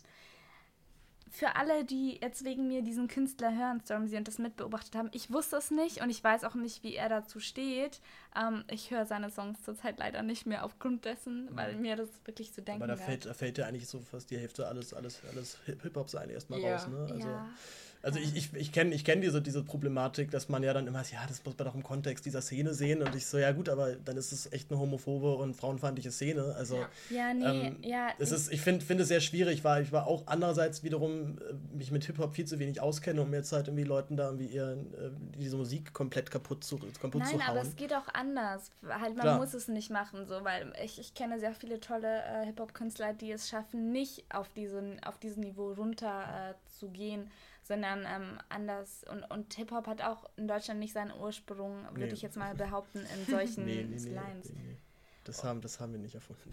für 1.29 1.55
alle, 1.55 1.85
die 1.85 2.19
jetzt 2.21 2.43
wegen 2.43 2.67
mir 2.67 2.81
diesen 2.81 3.07
Künstler 3.07 3.55
hören, 3.55 3.81
Stormzy, 3.81 4.17
und 4.17 4.27
das 4.27 4.37
mitbeobachtet 4.37 4.95
haben, 4.95 5.09
ich 5.13 5.31
wusste 5.31 5.57
es 5.57 5.71
nicht 5.71 6.01
und 6.01 6.09
ich 6.09 6.23
weiß 6.23 6.43
auch 6.43 6.55
nicht, 6.55 6.83
wie 6.83 6.95
er 6.95 7.09
dazu 7.09 7.39
steht. 7.39 8.01
Ähm, 8.35 8.63
ich 8.69 8.91
höre 8.91 9.05
seine 9.05 9.29
Songs 9.29 9.61
zurzeit 9.63 9.99
leider 9.99 10.23
nicht 10.23 10.45
mehr 10.45 10.63
aufgrund 10.63 11.05
dessen, 11.05 11.49
weil 11.51 11.75
mir 11.75 11.95
das 11.95 12.09
wirklich 12.25 12.53
zu 12.53 12.61
denken 12.61 12.83
Aber 12.83 12.91
da 12.91 12.97
fällt, 12.97 13.25
da 13.25 13.33
fällt 13.33 13.57
ja 13.57 13.65
eigentlich 13.65 13.87
so 13.87 13.99
fast 13.99 14.29
die 14.31 14.37
Hälfte 14.37 14.67
alles, 14.67 14.93
alles, 14.93 15.21
alles 15.31 15.57
Hip-Hop 15.65 16.09
sein 16.09 16.29
erstmal 16.29 16.59
ja. 16.59 16.73
raus, 16.73 16.87
ne? 16.87 17.07
Also, 17.11 17.27
ja. 17.27 17.49
Also 18.07 18.19
ich, 18.19 18.37
ich, 18.37 18.53
ich 18.53 18.71
kenne 18.71 18.95
ich 18.95 19.03
kenn 19.03 19.19
diese, 19.19 19.41
diese 19.41 19.61
Problematik, 19.63 20.31
dass 20.31 20.47
man 20.47 20.63
ja 20.63 20.73
dann 20.73 20.87
immer, 20.87 21.03
ja, 21.11 21.25
das 21.27 21.43
muss 21.43 21.57
man 21.57 21.67
doch 21.67 21.75
im 21.75 21.83
Kontext 21.83 22.25
dieser 22.25 22.41
Szene 22.41 22.73
sehen. 22.73 23.01
Und 23.01 23.13
ich 23.13 23.25
so, 23.25 23.37
ja 23.37 23.51
gut, 23.51 23.67
aber 23.67 23.95
dann 23.95 24.15
ist 24.15 24.31
es 24.31 24.49
echt 24.53 24.71
eine 24.71 24.79
homophobe 24.79 25.35
und 25.35 25.57
frauenfeindliche 25.57 26.13
Szene. 26.13 26.55
Also 26.57 26.85
ja, 27.09 27.33
nee, 27.33 27.67
ähm, 27.67 27.77
ja. 27.81 28.07
Es 28.17 28.31
ist, 28.31 28.49
ich 28.53 28.61
finde 28.61 28.85
find 28.85 29.01
es 29.01 29.09
sehr 29.09 29.19
schwierig, 29.19 29.65
weil 29.65 29.83
ich 29.83 29.91
war 29.91 30.07
auch 30.07 30.23
andererseits 30.27 30.83
wiederum 30.83 31.37
äh, 31.37 31.75
mich 31.75 31.91
mit 31.91 32.05
Hip-Hop 32.05 32.33
viel 32.33 32.45
zu 32.45 32.59
wenig 32.59 32.79
auskenne, 32.79 33.21
um 33.21 33.33
jetzt 33.33 33.51
halt 33.51 33.67
irgendwie 33.67 33.83
Leuten 33.83 34.15
da 34.15 34.27
irgendwie 34.27 34.47
ihr, 34.55 34.71
äh, 34.71 35.09
diese 35.37 35.57
Musik 35.57 35.91
komplett 35.91 36.31
kaputt 36.31 36.63
zu, 36.63 36.77
kaputt 36.77 37.15
Nein, 37.15 37.27
zu 37.27 37.33
hauen. 37.33 37.57
aber 37.57 37.61
es 37.61 37.75
geht 37.75 37.93
auch 37.93 38.07
anders. 38.13 38.71
Halt, 38.87 39.17
man 39.17 39.23
Klar. 39.23 39.37
muss 39.37 39.53
es 39.53 39.67
nicht 39.67 39.89
machen, 39.89 40.25
so, 40.27 40.45
weil 40.45 40.71
ich, 40.81 40.97
ich 40.97 41.13
kenne 41.13 41.41
sehr 41.41 41.53
viele 41.53 41.81
tolle 41.81 42.23
äh, 42.23 42.45
Hip-Hop-Künstler, 42.45 43.11
die 43.11 43.33
es 43.33 43.49
schaffen, 43.49 43.91
nicht 43.91 44.23
auf 44.33 44.47
diesen, 44.53 45.03
auf 45.03 45.17
diesem 45.17 45.43
Niveau 45.43 45.73
runter 45.73 46.53
äh, 46.55 46.79
zu 46.79 46.87
gehen 46.87 47.29
sondern 47.67 48.05
ähm, 48.05 48.39
anders. 48.49 49.03
Und, 49.09 49.23
und 49.31 49.53
Hip-Hop 49.53 49.87
hat 49.87 50.01
auch 50.01 50.29
in 50.37 50.47
Deutschland 50.47 50.79
nicht 50.79 50.93
seinen 50.93 51.11
Ursprung, 51.11 51.83
würde 51.91 52.07
nee. 52.07 52.13
ich 52.13 52.21
jetzt 52.21 52.37
mal 52.37 52.55
behaupten, 52.55 52.99
in 52.99 53.25
solchen 53.25 53.65
nee, 53.65 53.83
nee, 53.83 54.09
Lines. 54.09 54.51
Das 55.27 55.43
haben, 55.43 55.61
das 55.61 55.79
haben 55.79 55.91
wir 55.91 55.99
nicht 55.99 56.15
erfunden. 56.15 56.51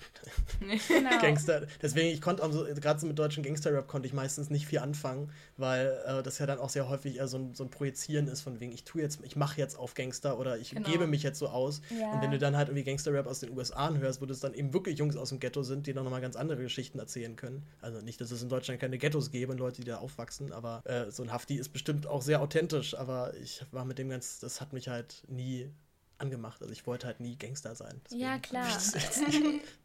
genau. 0.88 1.20
Gangster. 1.20 1.66
Deswegen, 1.80 2.08
ich 2.08 2.20
konnte 2.20 2.42
so, 2.50 2.64
gerade 2.64 2.98
so 2.98 3.06
mit 3.06 3.18
deutschen 3.18 3.42
Gangster-Rap 3.42 3.86
konnte 3.86 4.08
ich 4.08 4.14
meistens 4.14 4.50
nicht 4.50 4.66
viel 4.66 4.80
anfangen, 4.80 5.30
weil 5.56 5.96
äh, 6.06 6.22
das 6.22 6.38
ja 6.38 6.46
dann 6.46 6.58
auch 6.58 6.70
sehr 6.70 6.88
häufig 6.88 7.16
eher 7.16 7.28
so 7.28 7.38
ein, 7.38 7.54
so 7.54 7.64
ein 7.64 7.70
Projizieren 7.70 8.26
ist, 8.26 8.40
von 8.40 8.58
wegen, 8.58 8.72
ich 8.72 8.84
tue 8.84 9.00
jetzt, 9.00 9.20
ich 9.22 9.36
mache 9.36 9.58
jetzt 9.60 9.78
auf 9.78 9.94
Gangster 9.94 10.38
oder 10.38 10.58
ich 10.58 10.70
genau. 10.70 10.88
gebe 10.88 11.06
mich 11.06 11.22
jetzt 11.22 11.38
so 11.38 11.48
aus. 11.48 11.82
Ja. 11.98 12.12
Und 12.12 12.22
wenn 12.22 12.32
du 12.32 12.38
dann 12.38 12.56
halt 12.56 12.68
irgendwie 12.68 12.84
Gangster-Rap 12.84 13.26
aus 13.26 13.40
den 13.40 13.56
USA 13.56 13.92
hörst, 13.94 14.20
wo 14.20 14.26
das 14.26 14.40
dann 14.40 14.54
eben 14.54 14.72
wirklich 14.72 14.98
Jungs 14.98 15.16
aus 15.16 15.28
dem 15.28 15.38
Ghetto 15.38 15.62
sind, 15.62 15.86
die 15.86 15.92
dann 15.92 16.04
nochmal 16.04 16.20
ganz 16.20 16.34
andere 16.34 16.62
Geschichten 16.62 16.98
erzählen 16.98 17.36
können. 17.36 17.62
Also 17.80 18.00
nicht, 18.00 18.20
dass 18.20 18.30
es 18.30 18.42
in 18.42 18.48
Deutschland 18.48 18.80
keine 18.80 18.98
Ghettos 18.98 19.30
gäbe 19.30 19.52
und 19.52 19.58
Leute, 19.58 19.82
die 19.82 19.86
da 19.86 19.98
aufwachsen, 19.98 20.52
aber 20.52 20.82
äh, 20.84 21.10
so 21.10 21.22
ein 21.22 21.32
Hafti 21.32 21.56
ist 21.56 21.68
bestimmt 21.68 22.06
auch 22.06 22.22
sehr 22.22 22.40
authentisch, 22.40 22.96
aber 22.96 23.34
ich 23.36 23.64
war 23.70 23.84
mit 23.84 23.98
dem 23.98 24.08
ganz, 24.08 24.40
das 24.40 24.60
hat 24.60 24.72
mich 24.72 24.88
halt 24.88 25.22
nie 25.28 25.70
angemacht. 26.18 26.60
Also 26.60 26.72
ich 26.72 26.86
wollte 26.86 27.06
halt 27.06 27.20
nie 27.20 27.36
Gangster 27.36 27.74
sein. 27.74 28.00
ja, 28.10 28.38
klar. 28.40 28.66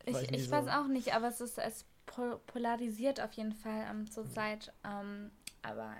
ich, 0.05 0.15
ich, 0.15 0.31
ich 0.31 0.45
so. 0.45 0.51
weiß 0.51 0.67
auch 0.67 0.87
nicht, 0.87 1.13
aber 1.13 1.27
es 1.27 1.41
ist 1.41 1.57
es 1.57 1.85
polarisiert 2.47 3.21
auf 3.21 3.33
jeden 3.33 3.53
Fall 3.53 3.85
ähm, 3.89 4.09
zurzeit. 4.09 4.73
Ähm, 4.83 5.31
aber 5.61 5.95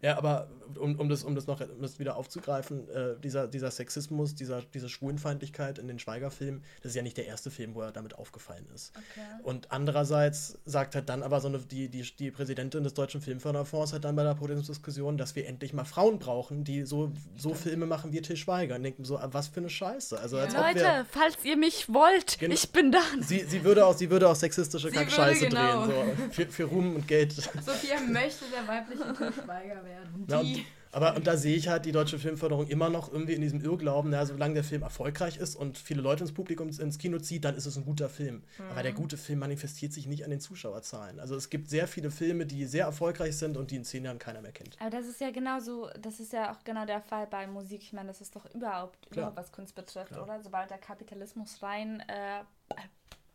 ja, 0.00 0.16
aber 0.16 0.48
um, 0.78 0.98
um, 0.98 1.08
das, 1.08 1.24
um 1.24 1.34
das 1.34 1.46
noch 1.46 1.60
um 1.60 1.82
das 1.82 1.98
wieder 1.98 2.16
aufzugreifen, 2.16 2.88
äh, 2.88 3.14
dieser, 3.22 3.46
dieser 3.46 3.70
Sexismus, 3.70 4.34
dieser, 4.34 4.62
diese 4.62 4.88
Schwulenfeindlichkeit 4.88 5.78
in 5.78 5.88
den 5.88 5.98
Schweiger-Filmen, 5.98 6.62
das 6.82 6.90
ist 6.90 6.96
ja 6.96 7.02
nicht 7.02 7.16
der 7.16 7.26
erste 7.26 7.50
Film, 7.50 7.74
wo 7.74 7.82
er 7.82 7.92
damit 7.92 8.14
aufgefallen 8.14 8.66
ist. 8.74 8.92
Okay. 8.96 9.26
Und 9.42 9.70
andererseits 9.70 10.58
sagt 10.64 10.94
halt 10.94 11.08
dann 11.08 11.22
aber 11.22 11.40
so 11.40 11.48
eine, 11.48 11.58
die, 11.58 11.88
die, 11.88 12.02
die 12.02 12.30
Präsidentin 12.30 12.84
des 12.84 12.94
Deutschen 12.94 13.20
Filmförderfonds 13.20 13.92
hat 13.92 14.04
dann 14.04 14.16
bei 14.16 14.22
der 14.22 14.34
Podiumsdiskussion, 14.34 15.16
dass 15.18 15.36
wir 15.36 15.46
endlich 15.46 15.72
mal 15.72 15.84
Frauen 15.84 16.18
brauchen, 16.18 16.64
die 16.64 16.84
so, 16.84 17.12
so 17.36 17.54
Filme 17.54 17.86
machen 17.86 18.12
wie 18.12 18.22
Til 18.22 18.36
Schweiger. 18.36 18.76
Und 18.76 18.82
denken 18.82 19.04
so, 19.04 19.18
was 19.22 19.48
für 19.48 19.60
eine 19.60 19.70
Scheiße. 19.70 20.18
Also, 20.18 20.38
ja. 20.38 20.44
Leute, 20.44 20.80
wir, 20.80 21.06
falls 21.10 21.36
ihr 21.44 21.56
mich 21.56 21.92
wollt, 21.92 22.40
ich 22.40 22.70
bin 22.70 22.92
da. 22.92 23.00
Sie, 23.20 23.40
sie, 23.40 23.64
würde 23.64 23.86
auch, 23.86 23.96
sie 23.96 24.10
würde 24.10 24.28
auch 24.28 24.36
sexistische 24.36 24.90
Kackscheiße 24.90 25.48
genau. 25.48 25.86
drehen. 25.86 26.16
So, 26.16 26.32
für, 26.32 26.46
für 26.46 26.64
Ruhm 26.64 26.96
und 26.96 27.08
Geld. 27.08 27.32
Sophia 27.32 28.00
möchte 28.00 28.44
der 28.52 28.66
weibliche 28.66 29.12
Til 29.14 29.32
Schweiger 29.32 29.71
werden. 29.84 30.26
Ja, 30.28 30.40
und, 30.40 30.64
Aber 30.92 31.16
und 31.16 31.26
da 31.26 31.36
sehe 31.36 31.56
ich 31.56 31.68
halt 31.68 31.86
die 31.86 31.92
deutsche 31.92 32.18
Filmförderung 32.18 32.66
immer 32.66 32.90
noch 32.90 33.10
irgendwie 33.10 33.32
in 33.32 33.40
diesem 33.40 33.62
Irrglauben, 33.62 34.10
na, 34.10 34.26
solange 34.26 34.54
der 34.54 34.64
Film 34.64 34.82
erfolgreich 34.82 35.38
ist 35.38 35.56
und 35.56 35.78
viele 35.78 36.02
Leute 36.02 36.24
ins 36.24 36.32
Publikum 36.32 36.68
ins 36.68 36.98
Kino 36.98 37.18
zieht, 37.18 37.44
dann 37.44 37.56
ist 37.56 37.66
es 37.66 37.76
ein 37.76 37.84
guter 37.84 38.08
Film. 38.08 38.42
Mhm. 38.58 38.64
Aber 38.70 38.82
der 38.82 38.92
gute 38.92 39.16
Film 39.16 39.38
manifestiert 39.38 39.92
sich 39.92 40.06
nicht 40.06 40.24
an 40.24 40.30
den 40.30 40.40
Zuschauerzahlen. 40.40 41.18
Also 41.18 41.34
es 41.34 41.48
gibt 41.48 41.70
sehr 41.70 41.88
viele 41.88 42.10
Filme, 42.10 42.44
die 42.44 42.66
sehr 42.66 42.84
erfolgreich 42.84 43.36
sind 43.36 43.56
und 43.56 43.70
die 43.70 43.76
in 43.76 43.84
zehn 43.84 44.04
Jahren 44.04 44.18
keiner 44.18 44.42
mehr 44.42 44.52
kennt. 44.52 44.76
Aber 44.80 44.90
das 44.90 45.06
ist 45.06 45.20
ja 45.20 45.30
genauso, 45.30 45.88
das 46.00 46.20
ist 46.20 46.32
ja 46.32 46.52
auch 46.52 46.62
genau 46.64 46.84
der 46.84 47.00
Fall 47.00 47.26
bei 47.26 47.46
Musik. 47.46 47.82
Ich 47.82 47.92
meine, 47.92 48.08
das 48.08 48.20
ist 48.20 48.36
doch 48.36 48.44
überhaupt, 48.54 48.98
Klar. 49.10 49.28
überhaupt 49.28 49.36
was 49.36 49.52
Kunst 49.52 49.74
betrifft, 49.74 50.12
Klar. 50.12 50.24
oder? 50.24 50.40
Sobald 50.42 50.70
der 50.70 50.78
Kapitalismus 50.78 51.62
rein 51.62 52.00
äh, 52.08 52.44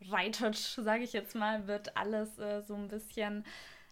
reitet, 0.09 0.55
sage 0.55 1.03
ich 1.03 1.13
jetzt 1.13 1.35
mal, 1.35 1.67
wird 1.67 1.97
alles 1.97 2.37
äh, 2.37 2.61
so 2.61 2.75
ein 2.75 2.87
bisschen 2.87 3.45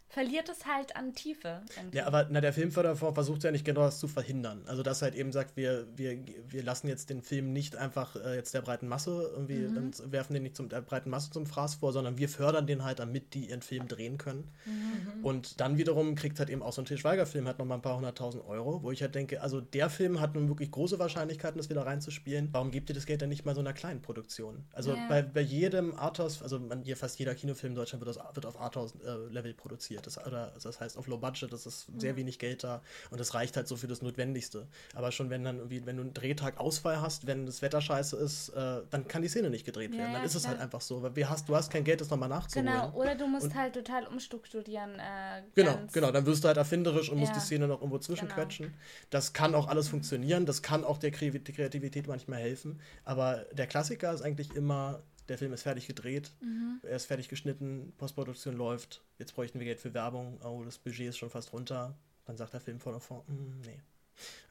verliert 0.07 0.49
es 0.49 0.65
halt 0.65 0.95
an 0.95 1.13
Tiefe. 1.13 1.61
Irgendwie. 1.75 1.97
Ja, 1.97 2.07
aber 2.07 2.27
na, 2.29 2.39
der 2.39 2.53
Filmförderfonds 2.53 3.15
versucht 3.15 3.43
ja 3.43 3.51
nicht 3.51 3.65
genau 3.65 3.81
das 3.81 3.99
zu 3.99 4.07
verhindern. 4.07 4.63
Also, 4.65 4.83
dass 4.83 5.01
er 5.01 5.07
halt 5.07 5.15
eben 5.15 5.31
sagt, 5.31 5.57
wir, 5.57 5.87
wir, 5.95 6.17
wir 6.47 6.63
lassen 6.63 6.87
jetzt 6.87 7.09
den 7.09 7.21
Film 7.21 7.51
nicht 7.51 7.75
einfach 7.75 8.15
äh, 8.15 8.35
jetzt 8.35 8.53
der 8.53 8.61
breiten 8.61 8.87
Masse 8.87 9.29
irgendwie 9.33 9.57
mhm. 9.57 9.91
werfen 10.11 10.33
den 10.33 10.43
nicht 10.43 10.55
zum, 10.55 10.69
der 10.69 10.81
breiten 10.81 11.09
Masse 11.09 11.31
zum 11.31 11.45
Fraß 11.45 11.75
vor, 11.75 11.91
sondern 11.91 12.17
wir 12.17 12.29
fördern 12.29 12.67
den 12.67 12.83
halt, 12.83 12.99
damit 12.99 13.33
die 13.33 13.49
ihren 13.49 13.61
Film 13.61 13.87
drehen 13.87 14.17
können. 14.17 14.51
Mhm. 14.65 15.25
Und 15.25 15.59
dann 15.59 15.77
wiederum 15.77 16.15
kriegt 16.15 16.39
halt 16.39 16.49
eben 16.49 16.61
auch 16.61 16.73
so 16.73 16.81
ein 16.81 16.85
Til 16.85 16.97
Schweiger-Film 16.97 17.47
halt 17.47 17.59
nochmal 17.59 17.79
ein 17.79 17.81
paar 17.81 17.97
hunderttausend 17.97 18.45
Euro, 18.45 18.83
wo 18.83 18.91
ich 18.91 19.01
halt 19.01 19.15
denke, 19.15 19.41
also 19.41 19.59
der 19.59 19.89
Film 19.89 20.21
hat 20.21 20.35
nun 20.35 20.47
wirklich 20.47 20.71
große 20.71 20.97
Wahrscheinlichkeiten, 20.99 21.57
das 21.57 21.69
wieder 21.69 21.85
reinzuspielen. 21.85 22.49
Warum 22.51 22.71
gibt 22.71 22.89
ihr 22.89 22.95
das 22.95 23.05
Geld 23.05 23.21
dann 23.21 23.29
nicht 23.29 23.45
mal 23.45 23.55
so 23.55 23.61
einer 23.61 23.73
kleinen 23.73 24.01
Produktion? 24.01 24.65
Also 24.71 24.93
yeah. 24.93 25.07
bei, 25.09 25.21
bei 25.21 25.41
jedem 25.41 25.95
Arthouse, 25.95 26.41
also 26.41 26.59
man, 26.59 26.83
hier 26.83 26.95
fast 26.95 27.19
jeder 27.19 27.35
Kinofilm 27.35 27.71
in 27.71 27.75
Deutschland 27.75 28.05
wird, 28.05 28.15
das, 28.15 28.35
wird 28.35 28.45
auf 28.45 28.59
Arthouse-Level 28.59 29.51
äh, 29.51 29.53
produziert. 29.53 30.04
Das, 30.05 30.17
oder, 30.25 30.53
das 30.61 30.79
heißt 30.79 30.97
auf 30.97 31.07
Low 31.07 31.17
Budget, 31.17 31.51
das 31.51 31.65
ist 31.65 31.87
sehr 31.97 32.13
mhm. 32.13 32.17
wenig 32.17 32.39
Geld 32.39 32.63
da 32.63 32.81
und 33.09 33.19
das 33.19 33.33
reicht 33.33 33.57
halt 33.57 33.67
so 33.67 33.75
für 33.75 33.87
das 33.87 34.01
Notwendigste. 34.01 34.67
Aber 34.93 35.11
schon 35.11 35.29
wenn 35.29 35.43
dann 35.43 35.57
irgendwie, 35.57 35.85
wenn 35.85 35.97
du 35.97 36.03
einen 36.03 36.13
Drehtag 36.13 36.59
Ausfall 36.59 37.01
hast, 37.01 37.27
wenn 37.27 37.45
das 37.45 37.61
Wetter 37.61 37.81
scheiße 37.81 38.17
ist, 38.17 38.49
äh, 38.49 38.81
dann 38.89 39.07
kann 39.07 39.21
die 39.21 39.27
Szene 39.27 39.49
nicht 39.49 39.65
gedreht 39.65 39.93
ja, 39.93 39.99
werden. 39.99 40.13
Dann 40.13 40.21
ja, 40.21 40.25
ist 40.25 40.35
es 40.35 40.47
halt 40.47 40.59
einfach 40.59 40.81
so. 40.81 41.01
Weil 41.01 41.29
hast, 41.29 41.49
du 41.49 41.55
hast 41.55 41.71
kein 41.71 41.83
Geld, 41.83 42.01
das 42.01 42.09
nochmal 42.09 42.29
nachzuholen. 42.29 42.71
Genau, 42.71 42.91
oder 42.93 43.15
du 43.15 43.27
musst 43.27 43.45
und, 43.45 43.55
halt 43.55 43.73
total 43.73 44.07
umstrukturieren. 44.07 44.99
Äh, 44.99 45.43
genau, 45.53 45.79
genau. 45.91 46.11
Dann 46.11 46.25
wirst 46.25 46.43
du 46.43 46.47
halt 46.47 46.57
erfinderisch 46.57 47.09
und 47.09 47.17
ja. 47.17 47.21
musst 47.21 47.35
die 47.35 47.39
Szene 47.39 47.67
noch 47.67 47.81
irgendwo 47.81 47.97
zwischenquetschen. 47.97 48.67
Genau. 48.67 48.77
Das 49.09 49.33
kann 49.33 49.55
auch 49.55 49.67
alles 49.67 49.87
funktionieren, 49.87 50.45
das 50.45 50.61
kann 50.61 50.83
auch 50.83 50.97
der 50.97 51.11
Kreativität 51.11 52.07
manchmal 52.07 52.39
helfen. 52.39 52.79
Aber 53.03 53.45
der 53.51 53.67
Klassiker 53.67 54.13
ist 54.13 54.21
eigentlich 54.21 54.55
immer 54.55 55.01
der 55.27 55.37
Film 55.37 55.53
ist 55.53 55.63
fertig 55.63 55.87
gedreht, 55.87 56.31
mhm. 56.41 56.79
er 56.83 56.95
ist 56.95 57.05
fertig 57.05 57.29
geschnitten, 57.29 57.93
Postproduktion 57.97 58.55
läuft, 58.55 59.03
jetzt 59.17 59.33
bräuchten 59.35 59.59
wir 59.59 59.65
Geld 59.65 59.79
für 59.79 59.93
Werbung, 59.93 60.39
oh, 60.43 60.63
das 60.63 60.77
Budget 60.77 61.09
ist 61.09 61.17
schon 61.17 61.29
fast 61.29 61.53
runter. 61.53 61.97
Dann 62.25 62.37
sagt 62.37 62.53
der 62.53 62.61
Film 62.61 62.79
vor 62.79 62.91
davor, 62.91 63.23
mm, 63.27 63.61
nee. 63.65 63.79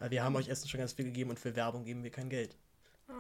Wir 0.09 0.23
haben 0.23 0.37
euch 0.37 0.49
Essen 0.49 0.69
schon 0.69 0.79
ganz 0.79 0.93
viel 0.93 1.07
gegeben 1.07 1.31
und 1.31 1.39
für 1.39 1.57
Werbung 1.57 1.85
geben 1.85 2.05
wir 2.05 2.11
kein 2.11 2.29
Geld. 2.29 2.57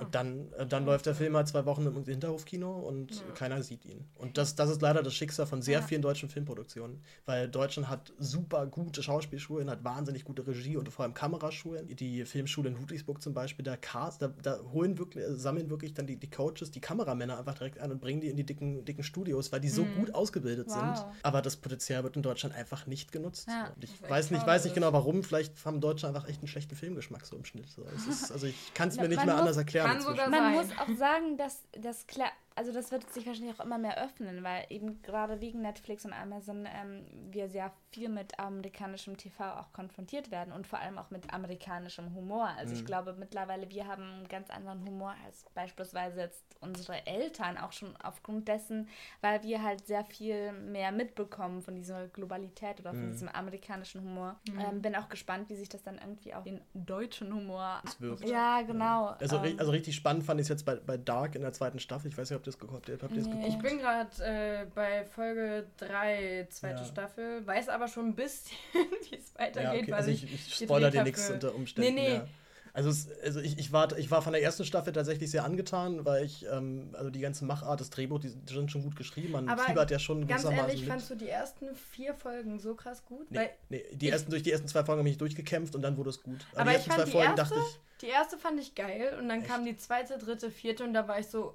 Und 0.01 0.15
dann, 0.15 0.53
äh, 0.55 0.67
dann 0.67 0.85
läuft 0.87 1.07
der 1.07 1.15
Film 1.15 1.37
halt 1.37 1.47
zwei 1.47 1.67
Wochen 1.67 1.87
im 1.87 2.05
Hinterhofkino 2.05 2.73
und 2.73 3.13
ja. 3.13 3.23
keiner 3.35 3.63
sieht 3.63 3.85
ihn. 3.85 4.09
Und 4.15 4.39
das, 4.39 4.55
das 4.55 4.71
ist 4.71 4.83
leider 4.83 5.03
das 5.03 5.15
Schicksal 5.15 5.47
von 5.47 5.63
sehr 5.63 5.81
ja. 5.81 5.87
vielen 5.87 6.03
deutschen 6.03 6.29
Filmproduktionen. 6.29 7.03
Weil 7.27 7.49
Deutschland 7.49 7.89
hat 7.89 8.13
super 8.19 8.67
gute 8.67 9.03
Schauspielschulen, 9.03 9.71
hat 9.71 9.85
wahnsinnig 9.85 10.25
gute 10.25 10.47
Regie 10.47 10.77
und 10.77 10.89
vor 10.91 11.05
allem 11.05 11.15
Kameraschulen. 11.15 11.95
Die 11.95 12.25
Filmschule 12.25 12.71
in 12.71 12.77
Ludwigsburg 12.77 13.23
zum 13.23 13.35
Beispiel, 13.35 13.65
da, 13.65 13.77
cast, 13.77 14.23
da, 14.23 14.29
da 14.43 14.59
holen 14.73 14.99
wirklich, 14.99 15.25
sammeln 15.29 15.71
wirklich 15.71 15.95
dann 15.95 16.07
die, 16.07 16.17
die 16.17 16.31
Coaches, 16.31 16.71
die 16.71 16.81
Kameramänner 16.81 17.39
einfach 17.39 17.55
direkt 17.55 17.79
an 17.79 17.93
und 17.93 18.01
bringen 18.01 18.21
die 18.21 18.29
in 18.29 18.37
die 18.37 18.45
dicken, 18.45 18.85
dicken 18.85 19.05
Studios, 19.05 19.53
weil 19.53 19.61
die 19.61 19.69
so 19.69 19.85
mhm. 19.85 19.97
gut 19.97 20.15
ausgebildet 20.15 20.69
wow. 20.69 20.97
sind. 20.97 21.07
Aber 21.23 21.43
das 21.43 21.57
Potenzial 21.57 22.03
wird 22.03 22.17
in 22.17 22.23
Deutschland 22.23 22.55
einfach 22.55 22.87
nicht 22.87 23.13
genutzt. 23.13 23.49
Ja. 23.49 23.73
ich 23.81 24.11
weiß 24.11 24.31
nicht, 24.31 24.47
weiß 24.47 24.65
nicht 24.65 24.75
genau 24.75 24.93
warum. 24.93 25.23
Vielleicht 25.23 25.65
haben 25.65 25.81
Deutsche 25.81 26.09
einfach 26.09 26.29
echt 26.29 26.41
einen 26.41 26.49
schlechten 26.49 26.75
Filmgeschmack 26.75 27.27
so 27.27 27.37
im 27.37 27.45
Schnitt. 27.45 27.71
So, 27.71 27.83
ist, 28.09 28.33
also 28.33 28.47
ich 28.47 28.75
kann 28.75 28.89
es 28.89 28.97
mir 28.97 29.09
nicht 29.09 29.25
mehr 29.25 29.37
anders 29.37 29.57
erklären 29.57 29.74
erklären. 29.75 29.99
Kann 29.99 30.01
sogar 30.03 30.31
Man 30.31 30.41
sein. 30.41 30.53
muss 30.55 30.79
auch 30.79 30.97
sagen, 30.97 31.37
dass 31.37 31.63
das 31.73 32.07
klar, 32.07 32.31
also 32.57 32.73
das 32.73 32.93
wird 32.93 33.11
sich 33.13 33.27
wahrscheinlich 33.27 33.59
auch 33.59 33.65
immer 33.65 33.79
mehr 33.79 34.03
öffnen, 34.03 34.45
weil 34.45 34.65
eben 34.71 35.03
gerade 35.03 35.41
wegen 35.41 35.63
Netflix 35.63 36.05
und 36.05 36.13
Amazon 36.13 36.67
ähm, 36.67 37.05
wir 37.31 37.49
sehr 37.49 37.73
viel 37.91 38.09
mit 38.09 38.39
amerikanischem 38.39 39.17
TV 39.17 39.45
auch 39.45 39.73
konfrontiert 39.73 40.31
werden 40.31 40.53
und 40.53 40.67
vor 40.67 40.79
allem 40.79 40.97
auch 40.97 41.11
mit 41.11 41.33
amerikanischem 41.33 42.15
Humor. 42.15 42.49
Also 42.57 42.73
mhm. 42.73 42.81
ich 42.81 42.87
glaube 42.87 43.15
mittlerweile, 43.19 43.69
wir 43.71 43.89
haben 43.89 44.03
einen 44.03 44.29
ganz 44.29 44.51
anderen 44.51 44.85
Humor 44.87 45.15
als 45.25 45.45
beispielsweise 45.55 46.21
jetzt 46.21 46.45
unsere 46.61 47.05
Eltern, 47.07 47.59
auch 47.59 47.73
schon 47.73 47.97
aufgrund 47.97 48.47
dessen, 48.47 48.89
weil 49.21 49.43
wir 49.43 49.63
halt 49.63 49.87
sehr 49.87 50.05
viel 50.05 50.53
mehr 50.53 50.93
mitbekommen 50.93 51.61
von 51.61 51.75
dieser 51.75 52.07
Globalität 52.07 52.79
oder 52.79 52.91
von 52.91 53.07
mhm. 53.07 53.13
diesem 53.13 53.29
amerikanischen 53.29 54.01
Humor. 54.01 54.37
Mhm. 54.49 54.61
Ähm, 54.61 54.83
bin 54.83 54.95
auch 54.95 55.09
gespannt, 55.09 55.49
wie 55.49 55.57
sich 55.57 55.69
das 55.69 55.83
dann 55.83 55.99
irgendwie 55.99 56.35
auch 56.35 56.45
den 56.45 56.61
deutschen 56.73 57.35
Humor 57.35 57.83
wirkt. 57.99 58.29
Ja, 58.29 58.63
genau. 58.63 59.09
Also, 59.19 59.37
ähm, 59.39 59.59
also 59.59 59.73
richtig 59.73 59.97
spannend 59.97 60.23
fand 60.23 60.41
ich 60.41 60.45
es 60.45 60.51
jetzt 60.51 60.65
bei, 60.65 60.77
bei 60.77 60.97
Dark 60.97 61.35
in 61.35 61.43
der 61.43 61.53
zweiten 61.53 61.81
Staffel. 61.81 62.09
Ich 62.09 62.17
weiß 62.17 62.31
nicht, 62.31 62.37
ob 62.37 62.44
ihr 62.47 62.53
das 62.53 62.59
geguckt 62.59 62.89
habt. 62.89 63.03
Habt 63.03 63.17
ihr 63.17 63.23
geguckt? 63.23 63.45
Ich 63.47 63.59
bin 63.59 63.79
gerade 63.79 64.11
äh, 64.23 64.67
bei 64.75 65.05
Folge 65.05 65.67
3, 65.79 66.47
zweite 66.51 66.83
ja. 66.83 66.85
Staffel, 66.85 67.47
weiß 67.47 67.69
aber 67.69 67.89
schon 67.89 68.09
ein 68.09 68.15
bisschen, 68.15 68.57
wie 69.11 69.17
es 69.17 69.35
weitergeht. 69.37 69.73
Ja, 69.73 69.83
okay. 69.83 69.93
also 69.93 70.11
ich, 70.11 70.33
ich 70.33 70.55
spoilere 70.55 70.91
dir 70.91 71.03
nichts 71.05 71.31
unter 71.31 71.55
Umständen. 71.55 71.95
Nee, 71.95 72.01
nee. 72.01 72.15
Ja. 72.17 72.29
Also, 72.75 72.91
es, 72.91 73.09
also 73.23 73.39
ich, 73.39 73.57
ich, 73.57 73.71
war, 73.73 73.97
ich 73.97 74.11
war 74.11 74.21
von 74.21 74.33
der 74.33 74.43
ersten 74.43 74.65
Staffel 74.65 74.93
tatsächlich 74.93 75.31
sehr 75.31 75.45
angetan, 75.45 76.05
weil 76.05 76.25
ich, 76.25 76.45
ähm, 76.51 76.89
also 76.95 77.09
die 77.09 77.21
ganze 77.21 77.45
Machart, 77.45 77.81
das 77.81 77.89
Drehbuch, 77.89 78.19
die 78.19 78.31
sind 78.31 78.69
schon 78.69 78.83
gut 78.83 78.97
geschrieben. 78.97 79.31
Man 79.31 79.49
Aber 79.49 79.63
fiebert 79.63 79.93
ja 79.93 80.01
schon 80.01 80.27
Ganz 80.27 80.45
ehrlich, 80.45 80.81
mit. 80.81 80.89
fandst 80.89 81.09
du 81.09 81.15
die 81.15 81.29
ersten 81.29 81.73
vier 81.77 82.15
Folgen 82.15 82.59
so 82.59 82.75
krass 82.75 83.05
gut? 83.05 83.31
Nee, 83.31 83.51
nee 83.69 83.85
die 83.93 84.09
ersten, 84.09 84.29
durch 84.29 84.43
die 84.43 84.51
ersten 84.51 84.67
zwei 84.67 84.83
Folgen 84.85 84.99
habe 84.99 85.09
ich 85.09 85.19
durchgekämpft 85.19 85.77
und 85.77 85.83
dann 85.83 85.97
wurde 85.97 86.11
es 86.11 86.21
gut. 86.21 86.45
Aber, 86.51 86.63
Aber 86.63 86.71
die 86.71 86.77
ersten 86.77 86.91
zwei 86.91 87.07
Folgen 87.07 87.37
erste, 87.37 87.55
dachte 87.55 87.61
ich. 87.61 87.81
Die 88.01 88.09
erste 88.09 88.39
fand 88.39 88.59
ich 88.59 88.75
geil 88.75 89.17
und 89.21 89.29
dann 89.29 89.43
echt? 89.43 89.49
kam 89.49 89.65
die 89.65 89.77
zweite, 89.77 90.19
dritte, 90.19 90.51
vierte 90.51 90.83
und 90.83 90.95
da 90.95 91.07
war 91.07 91.21
ich 91.21 91.29
so, 91.29 91.55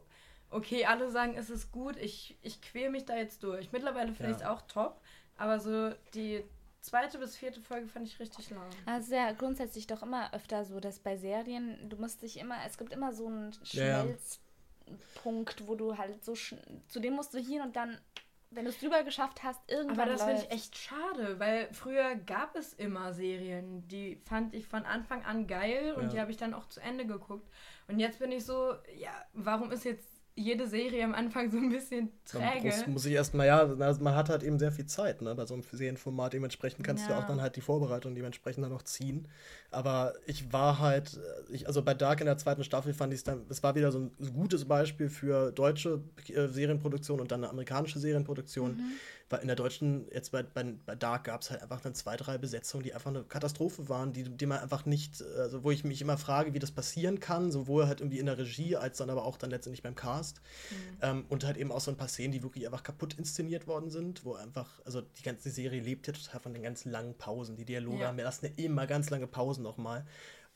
okay, 0.50 0.86
alle 0.86 1.12
sagen, 1.12 1.36
es 1.36 1.50
ist 1.50 1.72
gut, 1.72 1.98
ich, 1.98 2.38
ich 2.42 2.62
quäle 2.62 2.90
mich 2.90 3.06
da 3.06 3.16
jetzt 3.16 3.44
durch. 3.44 3.72
Mittlerweile 3.72 4.14
finde 4.14 4.32
ja. 4.32 4.38
ich 4.38 4.38
es 4.44 4.48
auch 4.48 4.62
top, 4.64 5.02
aber 5.38 5.60
so 5.60 5.92
die 6.14 6.44
zweite 6.82 7.20
bis 7.20 7.36
vierte 7.36 7.62
Folge 7.62 7.88
fand 7.88 8.08
ich 8.08 8.20
richtig 8.20 8.50
lang. 8.50 8.70
Also 8.86 9.16
ja 9.16 9.32
grundsätzlich 9.32 9.88
doch 9.88 10.04
immer 10.04 10.34
öfter 10.34 10.66
so, 10.66 10.80
dass 10.80 11.00
bei 11.00 11.18
Serien, 11.18 11.90
du 11.90 11.98
musst 11.98 12.22
dich 12.22 12.38
immer, 12.40 12.58
es 12.66 12.78
gibt 12.78 12.94
immer 12.94 13.14
so 13.14 13.28
einen 13.28 13.54
Schmelzpunkt, 13.64 15.60
ja. 15.60 15.68
wo 15.68 15.76
du 15.76 15.98
halt 15.98 16.24
so, 16.24 16.34
zu 16.34 17.00
dem 17.00 17.14
musst 17.16 17.34
du 17.34 17.40
hin 17.40 17.62
und 17.62 17.76
dann 17.76 18.00
wenn 18.52 18.66
du 18.66 18.72
es 18.72 18.80
drüber 18.80 19.04
geschafft 19.04 19.44
hast, 19.44 19.60
irgendwann. 19.70 20.00
Aber 20.00 20.12
das 20.12 20.24
finde 20.24 20.42
ich 20.42 20.52
echt 20.52 20.76
schade, 20.76 21.40
weil 21.40 21.72
früher 21.72 22.16
gab 22.16 22.56
es 22.56 22.74
immer 22.74 23.14
Serien, 23.14 23.88
die 23.88 24.16
fand 24.26 24.56
ich 24.56 24.66
von 24.66 24.86
Anfang 24.86 25.24
an 25.24 25.46
geil 25.46 25.94
und 25.94 26.06
ja. 26.06 26.10
die 26.10 26.20
habe 26.20 26.32
ich 26.32 26.38
dann 26.38 26.56
auch 26.56 26.68
zu 26.68 26.80
Ende 26.80 27.06
geguckt. 27.06 27.48
Und 27.88 28.00
jetzt 28.00 28.20
bin 28.20 28.32
ich 28.32 28.46
so, 28.46 28.74
ja, 28.98 29.12
warum 29.34 29.72
ist 29.72 29.86
jetzt 29.86 30.19
jede 30.40 30.68
Serie 30.68 31.04
am 31.04 31.14
Anfang 31.14 31.52
so 31.52 31.58
ein 31.58 31.70
bisschen 31.70 32.10
träge. 32.26 32.68
Muss, 32.68 32.88
muss 32.88 33.06
ich 33.06 33.14
erstmal, 33.14 33.48
ja, 33.48 33.66
man 33.66 34.16
hat 34.16 34.30
halt 34.30 34.44
eben 34.44 34.58
sehr 34.58 34.72
viel 34.72 34.86
Zeit, 34.86 35.22
ne, 35.22 35.36
bei 35.36 35.46
so 35.46 35.54
einem 35.54 35.64
Serienformat. 35.64 36.34
Dementsprechend 36.34 36.86
kannst 36.86 37.08
ja. 37.08 37.16
du 37.16 37.22
auch 37.22 37.28
dann 37.28 37.42
halt 37.42 37.56
die 37.56 37.62
Vorbereitung 37.62 38.16
dementsprechend 38.16 38.64
dann 38.64 38.72
noch 38.72 38.84
ziehen. 38.84 39.28
Aber 39.72 40.14
ich 40.26 40.52
war 40.52 40.80
halt, 40.80 41.18
äh, 41.18 41.54
ich, 41.54 41.68
also 41.68 41.82
bei 41.82 41.94
Dark 41.94 42.22
in 42.22 42.26
der 42.26 42.38
zweiten 42.38 42.64
Staffel 42.64 42.94
fand 42.94 43.14
ich 43.14 43.20
es 43.20 43.24
dann, 43.24 43.46
es 43.50 43.62
war 43.62 43.76
wieder 43.76 43.92
so 43.92 44.00
ein 44.00 44.34
gutes 44.34 44.66
Beispiel 44.66 45.10
für 45.10 45.52
deutsche 45.52 46.02
äh, 46.28 46.48
Serienproduktion 46.48 47.20
und 47.20 47.32
dann 47.32 47.44
eine 47.44 47.52
amerikanische 47.52 48.00
Serienproduktion. 48.00 48.78
Mhm 48.78 48.92
weil 49.30 49.42
in 49.42 49.48
der 49.48 49.56
deutschen, 49.56 50.08
jetzt 50.12 50.32
bei, 50.32 50.44
bei, 50.44 50.74
bei 50.86 50.96
Dark 50.96 51.26
gab 51.26 51.42
es 51.42 51.52
halt 51.52 51.62
einfach 51.62 51.82
dann 51.82 51.94
zwei, 51.94 52.18
drei 52.18 52.38
Besetzungen, 52.38 52.84
die 52.84 52.94
einfach 52.94 53.12
eine 53.12 53.24
Katastrophe 53.24 53.88
waren, 53.88 54.12
die, 54.12 54.24
die 54.24 54.46
man 54.46 54.60
einfach 54.60 54.86
nicht, 54.86 55.22
also 55.38 55.64
wo 55.64 55.72
ich 55.72 55.84
mich 55.84 56.02
immer 56.02 56.18
frage, 56.18 56.54
wie 56.54 56.60
das 56.60 56.72
passieren 56.72 57.20
kann, 57.20 57.52
sowohl 57.52 57.88
halt 57.88 58.02
irgendwie 58.02 58.20
in 58.20 58.26
der 58.26 58.38
Regie 58.38 58.76
als 58.76 58.98
dann 58.98 59.10
aber 59.10 59.26
auch 59.26 59.38
dann 59.38 59.52
letztendlich 59.52 59.84
beim 59.84 59.96
Cast. 59.96 60.42
Mhm. 60.72 60.98
Ähm, 61.02 61.26
und 61.30 61.46
halt 61.46 61.58
eben 61.58 61.72
auch 61.72 61.82
so 61.82 61.92
ein 61.92 61.98
paar 61.98 62.08
Szenen, 62.08 62.32
die 62.32 62.44
wirklich 62.44 62.66
einfach 62.66 62.84
kaputt 62.84 63.14
inszeniert 63.14 63.68
worden 63.68 63.90
sind, 63.90 64.26
wo 64.26 64.34
einfach, 64.34 64.82
also 64.86 65.02
die 65.02 65.24
ganze 65.24 65.50
Serie 65.50 65.82
lebt 65.82 66.08
ja 66.08 66.14
total 66.14 66.40
von 66.40 66.54
den 66.54 66.64
ganz 66.64 66.86
langen 66.86 67.16
Pausen. 67.16 67.56
Die 67.56 67.66
Dialoge 67.66 68.00
ja. 68.02 68.08
haben 68.08 68.18
ja 68.18 68.26
lassen 68.26 68.48
ja 68.48 68.64
immer 68.64 68.88
ganz 68.88 69.10
lange 69.10 69.28
Pausen 69.28 69.64
nochmal. 69.64 70.06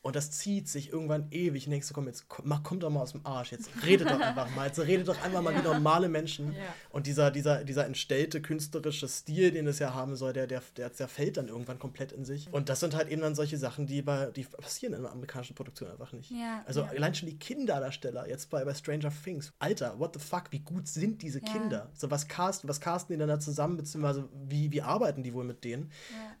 Und 0.04 0.16
das 0.16 0.30
zieht 0.30 0.68
sich 0.68 0.92
irgendwann 0.92 1.28
ewig. 1.30 1.66
Und 1.66 1.70
denkst 1.70 1.88
du, 1.88 1.94
komm, 1.94 2.06
jetzt 2.08 2.26
mach, 2.42 2.62
komm 2.62 2.78
doch 2.78 2.90
mal 2.90 3.00
aus 3.00 3.12
dem 3.12 3.24
Arsch. 3.24 3.52
Jetzt 3.52 3.70
redet 3.86 4.10
doch 4.10 4.20
einfach 4.20 4.54
mal. 4.54 4.66
Jetzt 4.66 4.78
redet 4.78 5.08
doch 5.08 5.20
einfach 5.22 5.40
mal 5.40 5.56
wie 5.56 5.62
normale 5.62 6.10
Menschen. 6.10 6.52
Ja. 6.52 6.58
Und 6.90 7.06
dieser, 7.06 7.30
dieser, 7.30 7.64
dieser 7.64 7.86
entstellte 7.86 8.42
künstlerische 8.42 9.08
Stil, 9.08 9.50
den 9.50 9.66
es 9.66 9.78
ja 9.78 9.94
haben 9.94 10.14
soll, 10.14 10.34
der, 10.34 10.46
der, 10.46 10.62
der 10.76 10.92
zerfällt 10.92 11.38
dann 11.38 11.48
irgendwann 11.48 11.78
komplett 11.78 12.12
in 12.12 12.26
sich. 12.26 12.52
Und 12.52 12.68
das 12.68 12.80
sind 12.80 12.94
halt 12.94 13.08
eben 13.08 13.22
dann 13.22 13.34
solche 13.34 13.56
Sachen, 13.56 13.86
die, 13.86 14.02
bei, 14.02 14.26
die 14.26 14.42
passieren 14.44 14.92
in 14.92 15.02
der 15.02 15.12
amerikanischen 15.12 15.54
Produktion 15.54 15.90
einfach 15.90 16.12
nicht. 16.12 16.30
Ja, 16.30 16.62
also 16.66 16.82
ja. 16.82 16.88
allein 16.88 17.14
schon 17.14 17.30
die 17.30 17.38
Kinderdarsteller, 17.38 18.28
jetzt 18.28 18.50
bei, 18.50 18.62
bei 18.62 18.74
Stranger 18.74 19.10
Things. 19.24 19.54
Alter, 19.58 19.98
what 19.98 20.12
the 20.12 20.20
fuck, 20.20 20.44
wie 20.50 20.60
gut 20.60 20.86
sind 20.86 21.22
diese 21.22 21.40
Kinder? 21.40 21.90
So, 21.94 22.10
was 22.10 22.28
casten, 22.28 22.68
was 22.68 22.78
casten 22.78 23.14
die 23.14 23.18
dann 23.18 23.28
da 23.28 23.40
zusammen, 23.40 23.78
beziehungsweise 23.78 24.28
wie, 24.48 24.70
wie 24.70 24.82
arbeiten 24.82 25.22
die 25.22 25.32
wohl 25.32 25.44
mit 25.44 25.64
denen? 25.64 25.90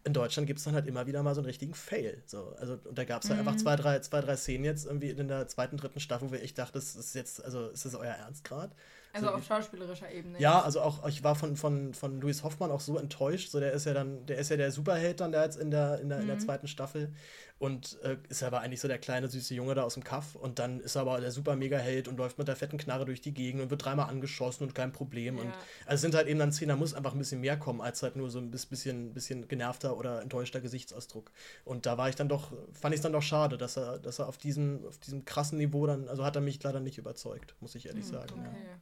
In 0.04 0.12
Deutschland 0.12 0.46
gibt 0.46 0.58
es 0.58 0.64
dann 0.64 0.74
halt 0.74 0.86
immer 0.86 1.06
wieder 1.06 1.22
mal 1.22 1.34
so 1.34 1.40
einen 1.40 1.46
richtigen 1.46 1.72
Fail. 1.72 2.22
So, 2.26 2.54
also, 2.58 2.78
und 2.84 2.98
da 2.98 3.04
gab 3.04 3.22
es 3.22 3.30
halt 3.30 3.40
mhm. 3.40 3.48
einfach 3.48 3.53
zwei, 3.56 3.76
drei, 3.76 3.98
zwei, 4.00 4.20
drei 4.20 4.36
Szenen 4.36 4.64
jetzt 4.64 4.86
irgendwie 4.86 5.10
in 5.10 5.28
der 5.28 5.46
zweiten, 5.48 5.76
dritten 5.76 6.00
Staffel, 6.00 6.30
wo 6.30 6.34
ich 6.34 6.54
dachte, 6.54 6.74
das 6.74 6.94
ist 6.96 7.14
jetzt, 7.14 7.44
also 7.44 7.68
ist 7.68 7.84
das 7.84 7.94
euer 7.94 8.12
Ernst 8.14 8.44
gerade? 8.44 8.72
Also 9.12 9.26
So 9.28 9.32
auf 9.32 9.44
schauspielerischer 9.46 10.10
Ebene. 10.10 10.40
Ja, 10.40 10.60
also 10.62 10.80
auch 10.80 11.06
ich 11.06 11.22
war 11.22 11.36
von, 11.36 11.56
von, 11.56 11.94
von 11.94 12.20
Louis 12.20 12.42
Hoffmann 12.42 12.72
auch 12.72 12.80
so 12.80 12.98
enttäuscht. 12.98 13.50
So, 13.50 13.60
der 13.60 13.72
ist 13.72 13.86
ja 13.86 13.94
dann, 13.94 14.26
der 14.26 14.38
ist 14.38 14.50
ja 14.50 14.56
der 14.56 14.72
Superheld 14.72 15.20
dann 15.20 15.30
da 15.30 15.44
jetzt 15.44 15.56
in 15.56 15.70
der, 15.70 16.00
in 16.00 16.08
der, 16.08 16.20
in 16.20 16.26
der 16.26 16.36
Mhm. 16.36 16.40
zweiten 16.40 16.66
Staffel. 16.66 17.12
Und 17.58 17.98
äh, 18.02 18.16
ist 18.28 18.42
aber 18.42 18.60
eigentlich 18.60 18.80
so 18.80 18.88
der 18.88 18.98
kleine, 18.98 19.28
süße 19.28 19.54
Junge 19.54 19.74
da 19.74 19.84
aus 19.84 19.94
dem 19.94 20.02
Kaff. 20.04 20.34
Und 20.34 20.58
dann 20.58 20.80
ist 20.80 20.96
er 20.96 21.02
aber 21.02 21.20
der 21.20 21.30
super 21.30 21.54
Mega-Held 21.56 22.08
und 22.08 22.16
läuft 22.16 22.36
mit 22.36 22.48
der 22.48 22.56
fetten 22.56 22.78
Knarre 22.78 23.04
durch 23.04 23.20
die 23.20 23.32
Gegend 23.32 23.62
und 23.62 23.70
wird 23.70 23.84
dreimal 23.84 24.10
angeschossen 24.10 24.64
und 24.64 24.74
kein 24.74 24.92
Problem. 24.92 25.38
Und 25.38 25.46
Ja. 25.46 25.54
also 25.86 25.94
es 25.94 26.00
sind 26.00 26.14
halt 26.14 26.26
eben 26.26 26.38
dann 26.40 26.52
Szenen, 26.52 26.70
da 26.70 26.76
muss 26.76 26.94
einfach 26.94 27.12
ein 27.12 27.18
bisschen 27.18 27.40
mehr 27.40 27.56
kommen, 27.56 27.80
als 27.80 28.02
halt 28.02 28.16
nur 28.16 28.28
so 28.28 28.38
ein 28.38 28.50
bis- 28.50 28.66
bisschen, 28.66 29.14
bisschen 29.14 29.46
genervter 29.48 29.96
oder 29.96 30.20
enttäuschter 30.20 30.60
Gesichtsausdruck. 30.60 31.30
Und 31.64 31.86
da 31.86 31.96
war 31.96 32.08
ich 32.08 32.16
dann 32.16 32.28
doch, 32.28 32.52
fand 32.72 32.92
ich 32.94 32.98
es 32.98 33.02
dann 33.02 33.12
doch 33.12 33.22
schade, 33.22 33.56
dass 33.56 33.76
er, 33.76 33.98
dass 33.98 34.18
er 34.18 34.28
auf 34.28 34.36
diesem, 34.36 34.84
auf 34.86 34.98
diesem 34.98 35.24
krassen 35.24 35.56
Niveau 35.58 35.86
dann, 35.86 36.08
also 36.08 36.24
hat 36.24 36.34
er 36.36 36.42
mich 36.42 36.62
leider 36.62 36.80
nicht 36.80 36.98
überzeugt, 36.98 37.54
muss 37.60 37.74
ich 37.76 37.86
ehrlich 37.86 38.04
sagen. 38.04 38.34
Ja. 38.42 38.48
Okay. 38.50 38.58
Ja, 38.68 38.80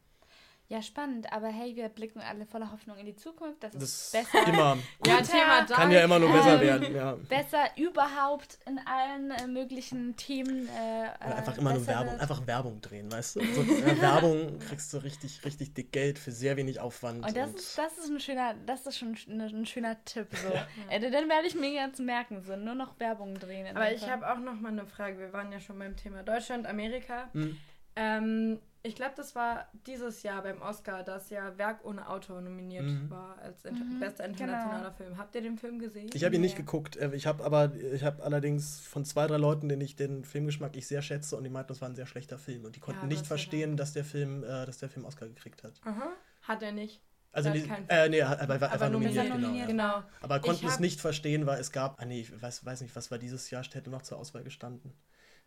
spannend, 0.81 1.31
aber 1.33 1.49
hey, 1.49 1.77
wir 1.77 1.89
blicken 1.91 2.21
alle 2.21 2.47
voller 2.47 2.73
Hoffnung 2.73 2.97
in 2.97 3.05
die 3.05 3.17
Zukunft. 3.17 3.63
Das 3.63 3.75
ist 3.75 4.15
Das 4.15 4.23
besser. 4.33 4.47
immer, 4.49 4.79
Ja, 5.07 5.21
Thema 5.21 5.67
Dark. 5.67 5.71
kann 5.73 5.91
ja 5.91 6.05
immer 6.05 6.19
nur 6.19 6.33
besser 6.33 6.55
Ähm, 6.55 6.61
werden, 6.61 6.95
ja. 6.97 7.13
Besser 7.29 7.65
überhaupt 7.77 8.59
in 8.67 8.79
allen 8.87 9.31
äh, 9.33 9.47
möglichen 9.47 10.17
Themen. 10.17 10.69
Äh, 10.69 11.09
Oder 11.27 11.37
einfach 11.37 11.57
äh, 11.57 11.61
immer 11.61 11.75
nur 11.75 11.87
Werbung, 11.87 12.13
wird. 12.13 12.21
einfach 12.23 12.47
Werbung 12.47 12.81
drehen, 12.81 13.13
weißt 13.13 13.37
du? 13.37 13.41
So, 13.45 13.63
ja, 13.63 14.01
Werbung 14.01 14.59
kriegst 14.61 14.93
du 14.95 14.99
richtig, 14.99 15.45
richtig 15.45 15.75
dick 15.75 15.93
Geld 15.93 16.19
für 16.19 16.31
sehr 16.33 16.57
wenig 16.57 16.81
Aufwand. 16.81 17.27
Und 17.27 17.37
das 17.37 17.51
ist, 17.55 17.77
das 17.77 17.99
ist 17.99 18.09
ein 18.09 18.21
schöner, 18.21 18.55
das 18.65 18.87
ist 18.87 18.97
schon 18.99 19.17
ein, 19.29 19.41
ein 19.41 19.67
schöner 19.67 20.03
Tipp. 20.05 20.29
So. 20.31 20.53
Äh, 20.89 21.01
dann 21.11 21.29
werde 21.29 21.47
ich 21.49 21.55
mir 21.55 21.71
jetzt 21.71 21.99
merken, 22.01 22.41
so 22.43 22.57
nur 22.57 22.75
noch 22.75 22.99
Werbung 23.01 23.39
drehen. 23.39 23.77
Aber 23.77 23.93
ich 23.93 24.09
habe 24.09 24.31
auch 24.31 24.39
noch 24.39 24.55
mal 24.61 24.69
eine 24.73 24.87
Frage. 24.87 25.19
Wir 25.19 25.33
waren 25.33 25.51
ja 25.53 25.59
schon 25.61 25.79
beim 25.79 25.97
Thema 25.97 26.23
Deutschland, 26.23 26.67
Amerika. 26.67 27.29
Hm. 27.33 27.59
Ähm, 27.97 28.59
ich 28.85 28.95
glaube, 28.97 29.13
das 29.17 29.35
war 29.35 29.69
dieses 29.87 30.23
Jahr 30.23 30.43
beim 30.43 30.61
Oscar, 30.61 31.03
dass 31.05 31.31
ja 31.31 31.57
Werk 31.59 31.85
ohne 31.85 32.09
Autor 32.09 32.41
nominiert 32.41 32.85
Mhm. 32.85 33.11
war 33.11 33.39
als 33.39 33.65
inter 33.65 33.85
Mhm, 33.85 33.99
bester 34.01 34.25
internationaler 34.25 34.83
genau. 34.85 34.97
Film. 34.97 35.19
Habt 35.19 35.35
ihr 35.35 35.43
den 35.43 35.57
Film 35.57 35.79
gesehen? 35.79 36.11
Ich 36.13 36.25
habe 36.25 36.35
ihn 36.35 36.41
nicht 36.41 36.57
geguckt. 36.57 36.97
äh, 36.97 37.15
Ich 37.15 37.27
habe 37.27 37.45
aber, 37.45 37.75
ich 37.75 38.03
habe 38.03 38.23
allerdings 38.23 38.81
von 38.81 39.05
zwei, 39.05 39.27
drei 39.27 39.37
Leuten, 39.37 39.69
denen 39.69 39.83
ich 39.83 39.95
den 39.97 40.25
Filmgeschmack 40.25 40.77
ich 40.77 40.87
sehr 40.87 41.03
schätze, 41.03 41.37
und 41.37 41.45
die 41.45 41.51
meinten, 41.51 41.69
das 41.69 41.81
war 41.81 41.89
ein 41.89 41.95
sehr 41.95 42.07
schlechter 42.07 42.39
Film. 42.39 42.65
Und 42.65 42.75
die 42.77 42.81
konnten 42.81 43.03
Ja, 43.03 43.07
nicht 43.09 43.27
verstehen, 43.27 43.77
dass 43.77 43.93
der 43.93 44.05
Film, 44.05 44.43
äh, 44.43 44.67
dass 44.67 44.79
der 44.79 44.89
Film 44.89 45.05
Oscar 45.07 45.29
gekriegt 45.29 45.63
hat. 45.63 45.75
Aha. 45.85 46.13
Hat 46.43 46.63
er 46.63 46.73
nicht. 46.73 47.01
Also, 47.35 47.51
die, 47.51 47.61
äh, 47.89 48.09
nee, 48.11 48.19
er 48.19 48.33
er 48.33 48.49
war, 48.49 48.57
er 48.57 48.61
war 48.61 48.73
Aber 48.73 48.91
nominiert, 48.91 49.29
nominiert, 49.29 49.33
genau. 49.33 49.47
nominiert. 49.47 49.69
Ja. 49.69 50.01
Genau. 50.01 50.03
Aber 50.21 50.41
konnten 50.41 50.67
es 50.67 50.81
nicht 50.81 51.01
verstehen, 51.01 51.47
weil 51.47 51.61
es 51.61 51.73
gab, 51.73 52.01
ah 52.01 52.05
nee, 52.05 52.21
ich 52.21 52.43
weiß, 52.43 52.65
weiß 52.67 52.83
nicht, 52.83 52.95
was 52.95 53.11
war 53.11 53.19
dieses 53.19 53.49
Jahr, 53.51 53.63
hätte 53.63 53.89
noch 53.91 54.03
zur 54.03 54.19
Auswahl 54.19 54.43
gestanden. 54.45 54.93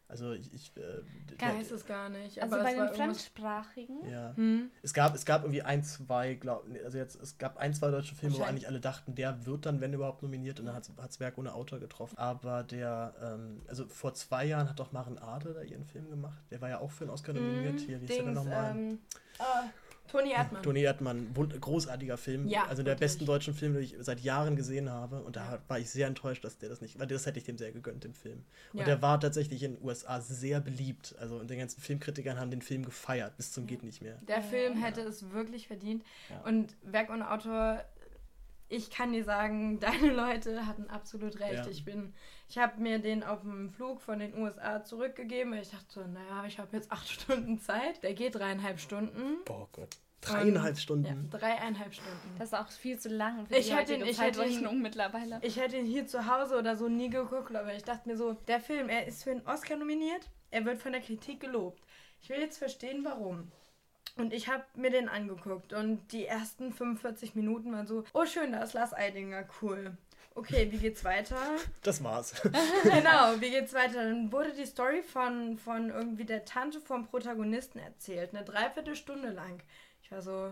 Also 0.07 0.33
ich, 0.33 0.53
ich 0.53 0.71
äh, 0.77 0.99
Ich 1.31 1.37
der- 1.37 1.55
weiß 1.55 1.71
es 1.71 1.85
gar 1.85 2.09
nicht. 2.09 2.41
Also 2.41 2.55
aber 2.55 2.63
bei 2.63 2.73
den 2.75 2.87
Fremdsprachigen. 2.89 4.07
ja. 4.09 4.33
Hm. 4.35 4.69
Es 4.83 4.93
gab, 4.93 5.15
es 5.15 5.25
gab 5.25 5.41
irgendwie 5.43 5.63
ein, 5.63 5.83
zwei, 5.83 6.35
glaub, 6.35 6.67
nee, 6.67 6.79
also 6.81 6.97
jetzt, 6.97 7.15
es 7.15 7.37
gab 7.37 7.57
ein, 7.57 7.73
zwei 7.73 7.89
deutsche 7.89 8.13
Filme, 8.15 8.37
wo 8.37 8.43
eigentlich 8.43 8.67
alle 8.67 8.79
dachten, 8.79 9.15
der 9.15 9.45
wird 9.45 9.65
dann, 9.65 9.81
wenn 9.81 9.93
überhaupt, 9.93 10.21
nominiert 10.21 10.59
und 10.59 10.67
dann 10.67 10.75
hat 10.75 10.87
es 11.09 11.19
Werk 11.19 11.37
ohne 11.37 11.53
Autor 11.53 11.79
getroffen. 11.79 12.17
Aber 12.17 12.63
der, 12.63 13.15
ähm, 13.21 13.61
also 13.67 13.87
vor 13.87 14.13
zwei 14.13 14.45
Jahren 14.45 14.69
hat 14.69 14.79
doch 14.79 14.91
Maren 14.91 15.17
Ade 15.17 15.53
da 15.53 15.61
ihren 15.61 15.85
Film 15.85 16.09
gemacht. 16.09 16.37
Der 16.51 16.61
war 16.61 16.69
ja 16.69 16.79
auch 16.79 16.91
für 16.91 17.05
einen 17.05 17.11
Oscar 17.11 17.33
nominiert. 17.33 17.79
Hier, 17.79 17.99
wie 17.99 18.05
ist 18.05 18.17
der 18.17 18.25
denn 18.25 18.27
Hm, 18.27 18.33
Dings, 18.35 18.45
nochmal? 18.45 18.71
ähm, 18.75 18.99
ah, 19.39 19.63
Toni 20.07 20.31
Erdmann. 20.31 20.63
Toni 20.63 20.81
Erdmann, 20.81 21.27
wund- 21.33 21.59
großartiger 21.59 22.17
Film. 22.17 22.47
Ja, 22.47 22.63
also 22.65 22.83
der 22.83 22.93
wirklich. 22.93 22.99
besten 22.99 23.25
deutschen 23.25 23.53
Film, 23.53 23.73
den 23.73 23.83
ich 23.83 23.95
seit 23.99 24.19
Jahren 24.21 24.55
gesehen 24.55 24.89
habe. 24.89 25.21
Und 25.23 25.35
da 25.35 25.53
Ja. 25.53 25.59
war 25.67 25.79
ich 25.79 25.89
sehr 25.89 26.07
enttäuscht, 26.07 26.43
dass 26.43 26.57
der 26.57 26.69
das 26.69 26.81
nicht, 26.81 26.99
weil 26.99 27.07
das 27.07 27.25
hätte 27.25 27.39
ich 27.39 27.45
dem 27.45 27.57
sehr 27.57 27.71
gegönnt, 27.71 28.03
dem 28.03 28.13
Film. 28.13 28.43
Und 28.73 28.79
Ja. 28.79 28.85
der 28.85 29.01
war 29.01 29.19
tatsächlich 29.19 29.63
in 29.63 29.75
den 29.75 29.83
USA 29.83 30.21
sehr 30.21 30.59
beliebt. 30.61 31.15
Also 31.19 31.37
und 31.37 31.49
die 31.49 31.57
ganzen 31.57 31.81
Filmkritikern 31.81 32.39
haben 32.39 32.51
den 32.51 32.61
Film 32.61 32.85
gefeiert, 32.85 33.35
bis 33.37 33.51
zum 33.51 33.65
geht 33.67 33.83
nicht 33.83 34.01
mehr. 34.01 34.17
Der 34.27 34.41
Film 34.41 34.77
hätte 34.81 35.01
es 35.01 35.31
wirklich 35.31 35.67
verdient. 35.67 36.03
Ja. 36.29 36.41
Und 36.41 36.75
Werk 36.83 37.09
ohne 37.09 37.29
Autor, 37.31 37.83
ich 38.69 38.89
kann 38.89 39.13
dir 39.13 39.23
sagen, 39.23 39.79
deine 39.81 40.11
Leute 40.11 40.65
hatten 40.65 40.89
absolut 40.89 41.39
recht. 41.39 41.65
Ja. 41.65 41.67
Ich 41.67 41.85
bin, 41.85 42.13
ich 42.49 42.57
habe 42.57 42.81
mir 42.81 42.99
den 42.99 43.23
auf 43.23 43.41
dem 43.41 43.69
Flug 43.69 44.01
von 44.01 44.19
den 44.19 44.37
USA 44.37 44.83
zurückgegeben, 44.83 45.53
weil 45.53 45.61
ich 45.61 45.69
dachte 45.71 45.85
so, 45.89 46.01
naja, 46.01 46.45
ich 46.47 46.59
habe 46.59 46.75
jetzt 46.75 46.91
acht 46.91 47.07
Stunden 47.09 47.59
Zeit. 47.59 48.01
Der 48.03 48.13
geht 48.13 48.35
dreieinhalb 48.35 48.79
Stunden. 48.79 49.43
Boah 49.45 49.67
Gott. 49.71 49.97
Dreieinhalb 50.21 50.75
Ja, 50.75 50.81
Stunden. 50.81 51.29
dreieinhalb 51.29 51.93
Stunden. 51.93 52.35
Das 52.39 52.47
ist 52.47 52.53
auch 52.55 52.67
viel 52.69 52.97
zu 52.97 53.09
lang 53.09 53.45
für 53.45 53.53
Ich 53.55 53.67
die 53.67 53.75
hätte 53.75 53.93
ihn- 53.93 53.99
heutige 54.01 54.09
ich 54.11 54.19
hätte 54.19 54.43
ihn- 54.45 54.81
mittlerweile. 54.81 55.39
Ich 55.43 55.57
hätte 55.57 55.77
ihn 55.77 55.85
hier 55.85 56.07
zu 56.07 56.25
Hause 56.25 56.57
oder 56.57 56.75
so 56.75 56.87
nie 56.87 57.11
geguckt, 57.11 57.55
aber 57.55 57.75
ich 57.75 57.83
dachte 57.83 58.09
mir 58.09 58.17
so, 58.17 58.33
der 58.33 58.59
Film, 58.59 58.89
er 58.89 59.05
ist 59.05 59.23
für 59.23 59.31
einen 59.31 59.45
Oscar 59.45 59.75
nominiert, 59.77 60.27
er 60.49 60.65
wird 60.65 60.79
von 60.79 60.93
der 60.93 61.01
Kritik 61.01 61.41
gelobt. 61.41 61.83
Ich 62.21 62.29
will 62.29 62.39
jetzt 62.39 62.57
verstehen, 62.57 63.03
warum. 63.05 63.51
Und 64.17 64.33
ich 64.33 64.47
habe 64.47 64.63
mir 64.75 64.91
den 64.91 65.09
angeguckt 65.09 65.73
und 65.73 66.11
die 66.13 66.25
ersten 66.25 66.71
45 66.71 67.35
Minuten 67.35 67.73
waren 67.73 67.85
so, 67.85 68.05
oh 68.13 68.25
schön, 68.25 68.53
da 68.53 68.63
ist 68.63 68.73
Lars 68.73 68.93
Eidinger, 68.93 69.45
cool. 69.61 69.97
Okay, 70.35 70.69
wie 70.69 70.77
geht's 70.77 71.03
weiter? 71.03 71.37
Das 71.81 72.03
war's. 72.03 72.33
genau, 72.83 73.39
wie 73.39 73.51
geht's 73.51 73.73
weiter? 73.73 74.03
Dann 74.03 74.31
wurde 74.31 74.53
die 74.53 74.65
Story 74.65 75.01
von, 75.03 75.57
von 75.57 75.89
irgendwie 75.89 76.25
der 76.25 76.45
Tante 76.45 76.79
vom 76.79 77.05
Protagonisten 77.05 77.79
erzählt, 77.79 78.33
eine 78.33 78.45
Dreiviertelstunde 78.45 79.29
lang. 79.29 79.61
Ich 80.01 80.11
war 80.11 80.21
so, 80.21 80.51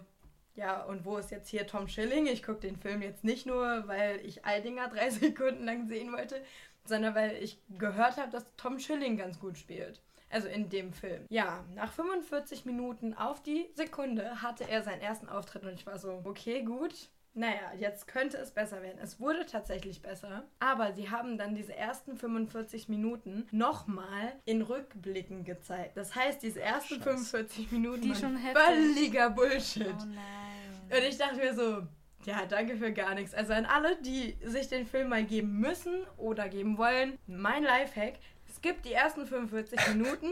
ja, 0.55 0.84
und 0.84 1.05
wo 1.05 1.18
ist 1.18 1.32
jetzt 1.32 1.49
hier 1.49 1.66
Tom 1.66 1.88
Schilling? 1.88 2.28
Ich 2.28 2.43
gucke 2.43 2.61
den 2.61 2.78
Film 2.78 3.01
jetzt 3.01 3.24
nicht 3.24 3.45
nur, 3.45 3.88
weil 3.88 4.20
ich 4.26 4.45
Eidinger 4.45 4.89
drei 4.89 5.09
Sekunden 5.11 5.66
lang 5.66 5.88
sehen 5.88 6.11
wollte, 6.14 6.41
sondern 6.86 7.16
weil 7.16 7.41
ich 7.41 7.59
gehört 7.78 8.18
habe, 8.18 8.32
dass 8.32 8.55
Tom 8.55 8.80
Schilling 8.80 9.18
ganz 9.18 9.39
gut 9.39 9.57
spielt. 9.57 10.01
Also 10.34 10.47
in 10.47 10.67
dem 10.69 10.91
Film. 10.93 11.25
Ja, 11.29 11.63
nach 11.75 11.91
45 11.91 12.65
Minuten 12.65 13.13
auf 13.13 13.43
die 13.43 13.69
Sekunde 13.75 14.41
hatte 14.41 14.67
er 14.67 14.81
seinen 14.81 15.01
ersten 15.01 15.29
Auftritt 15.29 15.63
und 15.63 15.73
ich 15.73 15.86
war 15.86 15.99
so, 15.99 16.21
okay, 16.23 16.63
gut. 16.63 17.09
Naja, 17.36 17.71
jetzt 17.79 18.07
könnte 18.07 18.38
es 18.38 18.51
besser 18.51 18.81
werden. 18.84 18.99
Es 19.01 19.19
wurde 19.19 19.45
tatsächlich 19.45 20.03
besser, 20.03 20.43
aber 20.59 20.93
sie 20.93 21.09
haben 21.09 21.38
dann 21.38 21.55
diese 21.55 21.75
ersten 21.75 22.15
45 22.15 22.89
Minuten 22.89 23.47
nochmal 23.51 24.34
in 24.45 24.61
Rückblicken 24.61 25.43
gezeigt. 25.43 25.97
Das 25.97 26.13
heißt, 26.15 26.43
diese 26.43 26.61
ersten 26.61 26.95
Scheiße. 26.95 27.03
45 27.03 27.71
Minuten 27.71 28.01
Die 28.01 28.09
waren 28.09 28.19
schon 28.19 28.38
völliger 28.38 29.29
Bullshit. 29.31 29.95
Oh 29.99 30.05
nein. 30.05 30.97
Und 30.97 31.03
ich 31.09 31.17
dachte 31.17 31.38
mir 31.38 31.55
so, 31.55 31.88
ja, 32.25 32.45
danke 32.45 32.77
für 32.77 32.91
gar 32.91 33.15
nichts. 33.15 33.34
Also 33.34 33.53
an 33.53 33.65
alle, 33.65 33.97
die 34.01 34.38
sich 34.45 34.67
den 34.67 34.86
Film 34.86 35.09
mal 35.09 35.23
geben 35.23 35.59
müssen 35.59 36.05
oder 36.17 36.47
geben 36.49 36.77
wollen, 36.77 37.17
mein 37.25 37.63
Lifehack, 37.63 38.19
skippt 38.64 38.86
die 38.86 38.93
ersten 38.93 39.26
45 39.26 39.88
Minuten, 39.95 40.28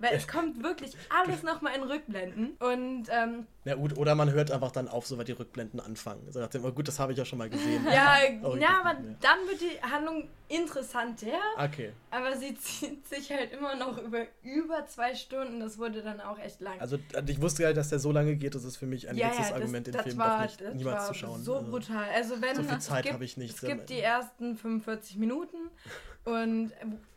weil 0.00 0.14
es 0.14 0.26
kommt 0.26 0.62
wirklich 0.62 0.92
alles 1.10 1.42
nochmal 1.42 1.74
in 1.76 1.82
Rückblenden. 1.82 2.52
Und 2.58 3.06
ähm, 3.10 3.46
Na 3.64 3.74
gut, 3.74 3.96
oder 3.98 4.14
man 4.14 4.32
hört 4.32 4.50
einfach 4.50 4.72
dann 4.72 4.88
auf, 4.88 5.06
soweit 5.06 5.28
die 5.28 5.32
Rückblenden 5.32 5.80
anfangen. 5.80 6.26
So 6.32 6.40
nach 6.40 6.48
dem, 6.48 6.64
oh 6.64 6.72
gut, 6.72 6.88
das 6.88 6.98
habe 6.98 7.12
ich 7.12 7.18
ja 7.18 7.24
schon 7.24 7.38
mal 7.38 7.50
gesehen. 7.50 7.86
ja, 7.92 8.16
Oh, 8.42 8.56
ja, 8.56 8.80
aber 8.80 8.94
dann 9.20 9.38
wird 9.48 9.60
die 9.60 9.80
Handlung 9.82 10.28
interessanter, 10.48 11.26
Okay. 11.58 11.92
aber 12.10 12.36
sie 12.36 12.54
zieht 12.56 13.06
sich 13.06 13.30
halt 13.30 13.52
immer 13.52 13.76
noch 13.76 13.98
über 13.98 14.26
über 14.42 14.86
zwei 14.86 15.14
Stunden. 15.14 15.60
Das 15.60 15.78
wurde 15.78 16.02
dann 16.02 16.20
auch 16.20 16.38
echt 16.38 16.60
lang. 16.60 16.80
Also 16.80 16.98
ich 17.26 17.40
wusste 17.40 17.62
ja, 17.64 17.72
dass 17.72 17.88
der 17.90 17.98
so 17.98 18.12
lange 18.12 18.36
geht, 18.36 18.54
das 18.54 18.64
ist 18.64 18.76
für 18.76 18.86
mich 18.86 19.08
ein 19.08 19.16
letztes 19.16 19.48
das- 19.48 19.52
Argument, 19.52 19.86
den 19.86 19.94
das 19.94 20.02
Film 20.04 20.18
war, 20.18 20.36
doch 20.46 20.60
nicht, 20.60 20.74
niemals 20.74 20.96
war 21.02 21.06
zu 21.08 21.14
schauen. 21.14 21.42
So 21.42 21.56
Also, 21.56 21.70
brutal. 21.70 22.08
Also 22.14 22.40
wenn 22.40 22.56
So 22.56 22.62
viel 22.62 22.76
es 22.78 22.84
Zeit 22.84 23.02
gibt- 23.04 23.14
habe 23.14 23.24
ich 23.24 23.36
nicht. 23.36 23.54
Es 23.54 23.60
gibt 23.60 23.90
die 23.90 24.00
ersten 24.00 24.56
45 24.56 25.16
Minuten 25.16 25.56
und 26.24 26.72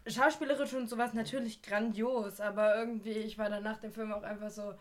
äh, 0.06 0.10
schauspielerisch 0.12 0.74
und 0.74 0.88
sowas 0.90 1.14
natürlich 1.14 1.62
grandios, 1.62 2.40
aber 2.42 2.78
irgendwie, 2.78 3.12
ich 3.12 3.38
war 3.38 3.50
dann 3.50 3.64
nach 3.64 3.78
dem 3.78 3.92
Film 3.92 4.12
auch 4.12 4.24
einfach 4.24 4.50
so, 4.50 4.74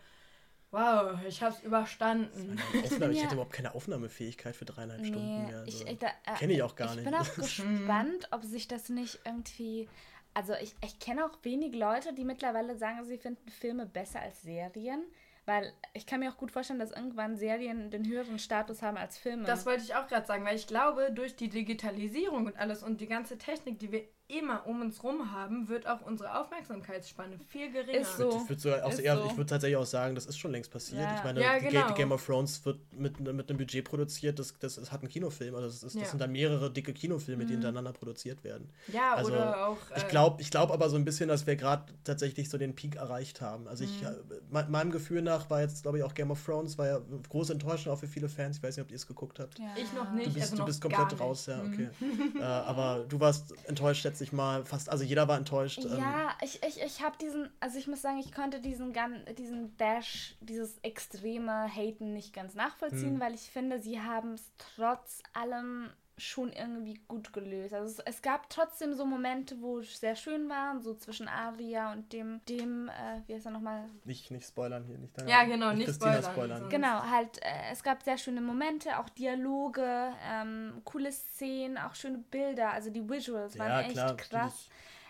wow, 0.71 1.17
ich 1.27 1.41
hab's 1.41 1.61
überstanden. 1.63 2.59
Ich 2.73 2.91
ja- 2.99 3.07
hätte 3.07 3.33
überhaupt 3.33 3.53
keine 3.53 3.73
Aufnahmefähigkeit 3.73 4.55
für 4.55 4.65
dreieinhalb 4.65 5.05
Stunden 5.05 5.43
Nee, 5.45 5.51
mehr. 5.51 5.63
ich, 5.65 5.75
Also. 5.81 5.87
ich, 5.87 5.99
da, 5.99 6.07
äh, 6.07 6.35
Kenn 6.37 6.49
ich 6.49 6.61
auch 6.61 6.75
gar 6.75 6.89
ich 6.89 6.95
nicht. 6.97 7.05
bin 7.05 7.13
auch 7.15 7.35
gespannt, 7.35 8.27
ob 8.31 8.43
sich 8.43 8.67
das 8.67 8.89
nicht 8.89 9.19
irgendwie. 9.25 9.87
Also 10.33 10.53
ich, 10.61 10.75
ich 10.83 10.99
kenne 10.99 11.25
auch 11.25 11.31
wenig 11.43 11.73
Leute, 11.73 12.13
die 12.13 12.23
mittlerweile 12.25 12.77
sagen, 12.77 13.03
sie 13.05 13.17
finden 13.17 13.49
Filme 13.49 13.85
besser 13.85 14.19
als 14.21 14.41
Serien. 14.43 15.03
Weil 15.45 15.71
ich 15.93 16.05
kann 16.05 16.19
mir 16.19 16.29
auch 16.29 16.35
gut 16.37 16.51
vorstellen, 16.51 16.77
dass 16.77 16.91
irgendwann 16.91 17.37
Serien 17.37 17.89
den 17.89 18.05
höheren 18.05 18.37
Status 18.37 18.81
haben 18.81 18.97
als 18.97 19.17
Filme. 19.17 19.45
Das 19.45 19.65
wollte 19.65 19.81
ich 19.83 19.95
auch 19.95 20.05
gerade 20.07 20.27
sagen, 20.27 20.43
weil 20.43 20.57
ich 20.57 20.67
glaube, 20.67 21.09
durch 21.13 21.37
die 21.37 21.47
Digitalisierung 21.47 22.45
und 22.47 22.57
alles 22.57 22.83
und 22.83 22.99
die 22.99 23.07
ganze 23.07 23.37
Technik, 23.37 23.79
die 23.79 23.93
wir 23.93 24.03
immer 24.29 24.67
um 24.67 24.81
uns 24.81 25.01
rum 25.03 25.31
haben, 25.31 25.69
wird 25.69 25.87
auch 25.87 26.01
unsere 26.01 26.37
Aufmerksamkeitsspanne 26.39 27.39
viel 27.49 27.71
geringer. 27.71 27.99
Ist 28.01 28.17
so. 28.17 28.41
Ich 28.43 28.49
würde 28.65 28.85
auch 28.85 28.91
Ist 28.91 28.99
eher, 28.99 29.15
so. 29.17 29.25
ich 29.25 29.37
würde 29.37 29.45
tatsächlich 29.49 29.77
auch 29.77 29.85
sagen, 29.85 30.15
das 30.15 30.25
ist 30.25 30.37
schon 30.37 30.51
längst 30.51 30.69
passiert. 30.71 31.01
Ja. 31.01 31.15
Ich 31.17 31.23
meine, 31.23 31.41
Ja, 31.41 31.57
genau. 31.57 31.87
Ga- 31.87 31.93
Game 31.93 32.11
of 32.11 32.25
Thrones 32.25 32.65
wird 32.65 32.79
mit, 32.93 33.19
mit 33.21 33.49
einem 33.49 33.57
Budget 33.57 33.85
produziert, 33.85 34.37
das, 34.37 34.53
das, 34.59 34.75
das 34.75 34.91
hat 34.91 34.99
einen 35.01 35.09
Kinofilm. 35.09 35.55
Also 35.55 35.67
das, 35.67 35.75
ist, 35.75 35.95
das 35.95 36.01
Ja. 36.01 36.05
sind 36.09 36.19
dann 36.19 36.33
mehrere 36.33 36.69
dicke 36.71 36.93
Kinofilme, 36.93 37.43
die 37.45 37.53
Mhm. 37.53 37.61
hintereinander 37.61 37.93
produziert 37.93 38.43
werden. 38.43 38.69
Ja, 38.91 39.13
Also, 39.15 39.31
oder 39.31 39.65
auch. 39.67 39.77
Ich 39.95 40.03
äh, 40.03 40.07
glaube 40.09 40.41
ich 40.41 40.51
glaub 40.51 40.71
aber 40.71 40.89
so 40.89 40.97
ein 40.97 41.05
bisschen, 41.05 41.29
dass 41.29 41.47
wir 41.47 41.55
gerade 41.55 41.85
tatsächlich 42.03 42.49
so 42.49 42.57
den 42.57 42.75
Peak 42.75 42.97
erreicht 42.97 43.39
haben. 43.39 43.67
Also 43.69 43.85
ich, 43.85 44.01
Mhm. 44.01 44.07
me 44.51 44.67
meinem 44.69 44.91
Gefühl 44.91 45.21
nach 45.21 45.49
war 45.49 45.61
jetzt, 45.61 45.83
glaube 45.83 45.99
ich, 45.99 46.03
auch 46.03 46.13
Game 46.13 46.31
of 46.31 46.43
Thrones, 46.43 46.77
war 46.77 46.87
ja 46.87 46.99
große 47.29 47.53
Enttäuschung 47.53 47.93
auch 47.93 47.99
für 47.99 48.07
viele 48.07 48.27
Fans. 48.27 48.57
Ich 48.57 48.63
weiß 48.63 48.75
nicht, 48.75 48.83
ob 48.85 48.91
ihr 48.91 48.97
es 48.97 49.07
geguckt 49.07 49.39
habt. 49.39 49.57
Ja. 49.57 49.65
Ich 49.81 49.93
noch 49.93 50.11
nicht. 50.11 50.27
Du 50.27 50.33
bist, 50.33 50.45
also 50.51 50.55
du 50.57 50.65
bist 50.65 50.81
komplett 50.81 51.17
raus, 51.17 51.45
ja, 51.45 51.63
Mhm. 51.63 51.73
okay. 51.73 51.89
äh, 52.39 52.43
aber 52.43 53.05
du 53.07 53.19
warst 53.21 53.53
enttäuscht, 53.67 54.01
schätze 54.01 54.16
schätze 54.17 54.23
ich 54.23 54.33
mal, 54.33 54.65
fast, 54.65 54.89
also 54.89 55.03
jeder 55.03 55.27
war 55.27 55.37
enttäuscht. 55.37 55.79
ähm, 55.85 55.97
Ja, 55.97 56.35
ich, 56.41 56.63
ich, 56.63 56.81
ich 56.81 57.03
habe 57.03 57.15
diesen, 57.19 57.49
also 57.59 57.77
ich 57.77 57.85
muss 57.87 58.01
sagen, 58.01 58.17
ich 58.17 58.31
konnte 58.33 58.59
diesen, 58.59 58.93
diesen 59.37 59.75
Bash, 59.75 60.35
dieses 60.41 60.79
extreme 60.81 61.67
Haten 61.73 62.13
nicht 62.13 62.33
ganz 62.33 62.55
nachvollziehen, 62.55 63.13
Hm. 63.15 63.19
weil 63.19 63.35
ich 63.35 63.41
finde, 63.51 63.79
sie 63.79 64.01
haben 64.01 64.33
es 64.33 64.51
trotz 64.75 65.21
allem 65.33 65.91
schon 66.17 66.51
irgendwie 66.51 66.99
gut 67.07 67.31
gelöst. 67.31 67.73
Also 67.73 68.01
es, 68.01 68.15
es 68.15 68.21
gab 68.21 68.49
trotzdem 68.49 68.93
so 68.93 69.05
Momente, 69.05 69.61
wo 69.61 69.79
es 69.79 69.99
sehr 69.99 70.15
schön 70.15 70.49
waren, 70.49 70.81
so 70.81 70.95
zwischen 70.95 71.27
Aria 71.27 71.91
und 71.91 72.11
dem, 72.11 72.41
dem, 72.49 72.89
äh, 72.89 73.21
wie 73.27 73.35
heißt 73.35 73.45
er 73.45 73.51
nochmal? 73.51 73.87
Nicht, 74.03 74.31
nicht 74.31 74.47
spoilern 74.47 74.83
hier, 74.85 74.97
nicht 74.97 75.15
deine, 75.17 75.29
Ja, 75.29 75.43
genau, 75.43 75.73
nicht 75.73 75.85
Christina 75.85 76.21
spoilern, 76.21 76.31
spoilern. 76.31 76.69
Genau, 76.69 77.03
halt, 77.03 77.37
äh, 77.43 77.71
es 77.71 77.83
gab 77.83 78.01
sehr 78.01 78.17
schöne 78.17 78.41
Momente, 78.41 78.97
auch 78.97 79.09
Dialoge, 79.09 80.13
ähm, 80.27 80.81
coole 80.85 81.11
Szenen, 81.11 81.77
auch 81.77 81.93
schöne 81.93 82.17
Bilder. 82.17 82.71
Also 82.71 82.89
die 82.89 83.07
Visuals 83.07 83.57
waren 83.59 83.69
Ja, 83.69 83.81
echt 83.81 83.91
klar, 83.91 84.17
krass. 84.17 84.69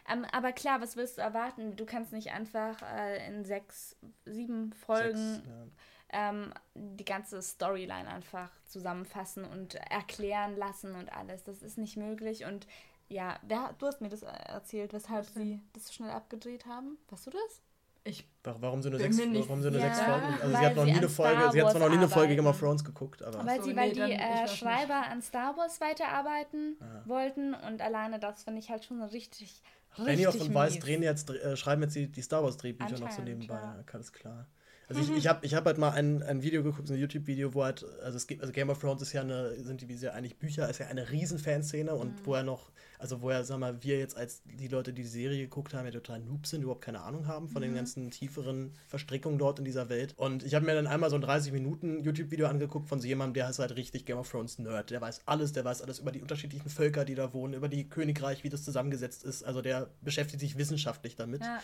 Ähm, 0.10 0.26
aber 0.32 0.52
klar, 0.52 0.82
was 0.82 0.96
willst 0.96 1.18
du 1.18 1.22
erwarten? 1.22 1.76
Du 1.76 1.86
kannst 1.86 2.14
nicht 2.14 2.32
einfach 2.32 2.82
äh, 2.82 3.28
in 3.28 3.46
sechs, 3.46 3.96
sieben 4.26 4.74
Folgen 4.74 5.36
Sechs, 5.36 5.48
ja. 5.48 5.68
Ähm, 6.10 6.54
die 6.74 7.06
ganze 7.06 7.42
Storyline 7.42 8.08
einfach 8.08 8.50
zusammenfassen 8.66 9.46
und 9.46 9.76
erklären 9.76 10.56
lassen 10.56 10.96
und 10.96 11.10
alles. 11.12 11.44
Das 11.44 11.62
ist 11.62 11.78
nicht 11.78 11.98
möglich. 11.98 12.46
Und 12.46 12.66
ja, 13.10 13.40
wer, 13.48 13.74
du 13.80 13.88
hast 13.88 14.02
mir 14.02 14.10
das 14.10 14.24
äh, 14.24 14.28
erzählt, 14.28 14.94
weshalb 14.94 15.26
Was 15.26 15.34
denn? 15.34 15.44
sie 15.44 15.62
das 15.74 15.88
so 15.88 15.94
schnell 15.94 16.12
abgedreht 16.12 16.66
haben. 16.66 16.98
Weißt 17.10 17.28
du 17.28 17.32
das? 17.32 17.62
Ich 18.04 18.26
Wa- 18.44 18.56
Warum 18.60 18.82
so 18.82 18.88
eine 18.88 18.98
sechs, 19.00 19.18
warum 19.18 19.62
so 19.62 19.68
eine 19.68 19.78
sicher, 19.80 19.94
sechs 19.94 20.00
Folgen? 20.02 20.42
Also 20.42 20.48
sie 20.58 20.66
hat 20.66 20.76
noch 20.78 20.86
nie 20.86 20.94
eine 20.94 21.10
Folge, 21.10 21.52
sie 21.52 21.62
hat 21.62 21.72
zwar 21.72 21.82
noch 21.82 21.90
nie 21.90 21.98
eine 21.98 22.08
Folge 22.08 22.36
Game 22.38 22.48
of 22.48 22.58
Thrones 22.58 22.86
geguckt, 22.86 23.22
aber 23.22 23.46
Weil 23.46 23.60
so, 23.60 23.66
sie, 23.68 23.76
weil 23.76 23.92
die 23.92 24.00
äh, 24.00 24.18
weiß 24.18 24.42
nicht. 24.52 24.58
Schreiber 24.60 25.06
an 25.08 25.22
Star 25.22 25.58
Wars 25.58 25.82
weiterarbeiten 25.82 26.78
Ah. 26.80 27.02
wollten 27.06 27.54
und 27.54 27.82
alleine 27.82 28.18
das 28.20 28.44
finde 28.46 28.60
ich 28.60 28.70
halt 28.70 28.86
schon 28.86 29.02
richtig. 29.04 29.62
Benioff 29.98 30.36
richtig 30.36 30.50
und 30.50 30.56
Weiss 30.56 30.80
drehen 30.80 31.04
jetzt, 31.04 31.30
äh, 31.32 31.58
schreiben 31.58 31.82
jetzt 31.82 31.96
die, 31.96 32.08
die 32.08 32.22
Star 32.22 32.44
Wars 32.44 32.56
Drehbücher 32.56 32.98
noch 33.00 33.12
so 33.12 33.22
nebenbei, 33.24 33.56
ja. 33.56 33.76
ja, 33.78 33.84
alles 33.94 34.14
klar. 34.14 34.46
Also 34.90 35.02
ich, 35.02 35.12
ich 35.18 35.28
habe 35.28 35.46
ich 35.46 35.54
hab 35.54 35.66
halt 35.66 35.78
mal 35.78 35.90
ein, 35.90 36.24
ein 36.24 36.42
Video 36.44 36.64
geguckt, 36.64 36.88
so 36.88 36.94
ein 36.94 37.00
YouTube-Video, 37.00 37.54
wo 37.54 37.64
halt, 37.64 37.86
also 38.02 38.16
es 38.16 38.26
gibt, 38.26 38.42
also 38.42 38.54
Game 38.54 38.70
of 38.70 38.80
Thrones 38.80 39.02
ist 39.02 39.12
ja 39.14 39.22
eine, 39.22 39.54
sind 39.62 39.82
die 39.82 39.90
wie 39.90 39.96
sie 39.96 40.06
ja 40.06 40.14
eigentlich 40.14 40.38
Bücher, 40.38 40.70
ist 40.70 40.80
ja 40.80 40.88
eine 40.88 41.12
riesen 41.12 41.40
Fanszene 41.40 41.94
und 41.94 42.08
Mhm. 42.22 42.26
wo 42.26 42.36
er 42.36 42.44
noch, 42.44 42.72
also 43.00 43.22
wo 43.22 43.30
er, 43.30 43.44
sag 43.44 43.60
mal, 43.60 43.84
wir 43.84 43.98
jetzt 44.00 44.18
als 44.18 44.42
die 44.46 44.68
Leute, 44.68 44.94
die 44.94 45.02
die 45.04 45.08
Serie 45.08 45.40
geguckt 45.44 45.74
haben, 45.74 45.86
ja 45.86 45.92
total 45.92 46.20
Noob 46.20 46.48
sind, 46.48 46.62
überhaupt 46.64 46.84
keine 46.84 47.02
Ahnung 47.02 47.28
haben 47.28 47.48
von 47.48 47.62
den 47.62 47.72
Mhm. 47.72 47.76
ganzen 47.76 48.12
tieferen 48.12 48.74
Verstrickungen 48.88 49.38
dort 49.40 49.60
in 49.60 49.66
dieser 49.66 49.90
Welt. 49.90 50.14
Und 50.18 50.44
ich 50.44 50.56
habe 50.56 50.66
mir 50.66 50.74
dann 50.76 50.88
einmal 50.88 51.10
so 51.10 51.16
ein 51.16 51.22
30 51.22 51.52
Minuten 51.52 52.04
YouTube-Video 52.04 52.48
angeguckt 52.48 52.88
von 52.90 53.00
so 53.00 53.08
jemandem, 53.08 53.36
der 53.36 53.50
ist 53.50 53.60
halt 53.60 53.76
richtig 53.76 54.06
Game 54.06 54.18
of 54.18 54.30
Thrones 54.30 54.58
Nerd. 54.60 54.90
Der 54.90 55.02
weiß 55.02 55.22
alles, 55.26 55.52
der 55.54 55.64
weiß 55.66 55.82
alles 55.82 56.00
über 56.00 56.12
die 56.12 56.22
unterschiedlichen 56.22 56.70
Völker, 56.70 57.06
die 57.06 57.16
da 57.16 57.34
wohnen, 57.34 57.54
über 57.54 57.70
die 57.70 57.88
Königreich, 57.88 58.44
wie 58.44 58.50
das 58.50 58.64
zusammengesetzt 58.64 59.24
ist. 59.24 59.44
Also 59.44 59.62
der 59.62 59.90
beschäftigt 60.02 60.40
sich 60.40 60.58
wissenschaftlich 60.58 61.16
damit. 61.16 61.42
Ja, 61.44 61.60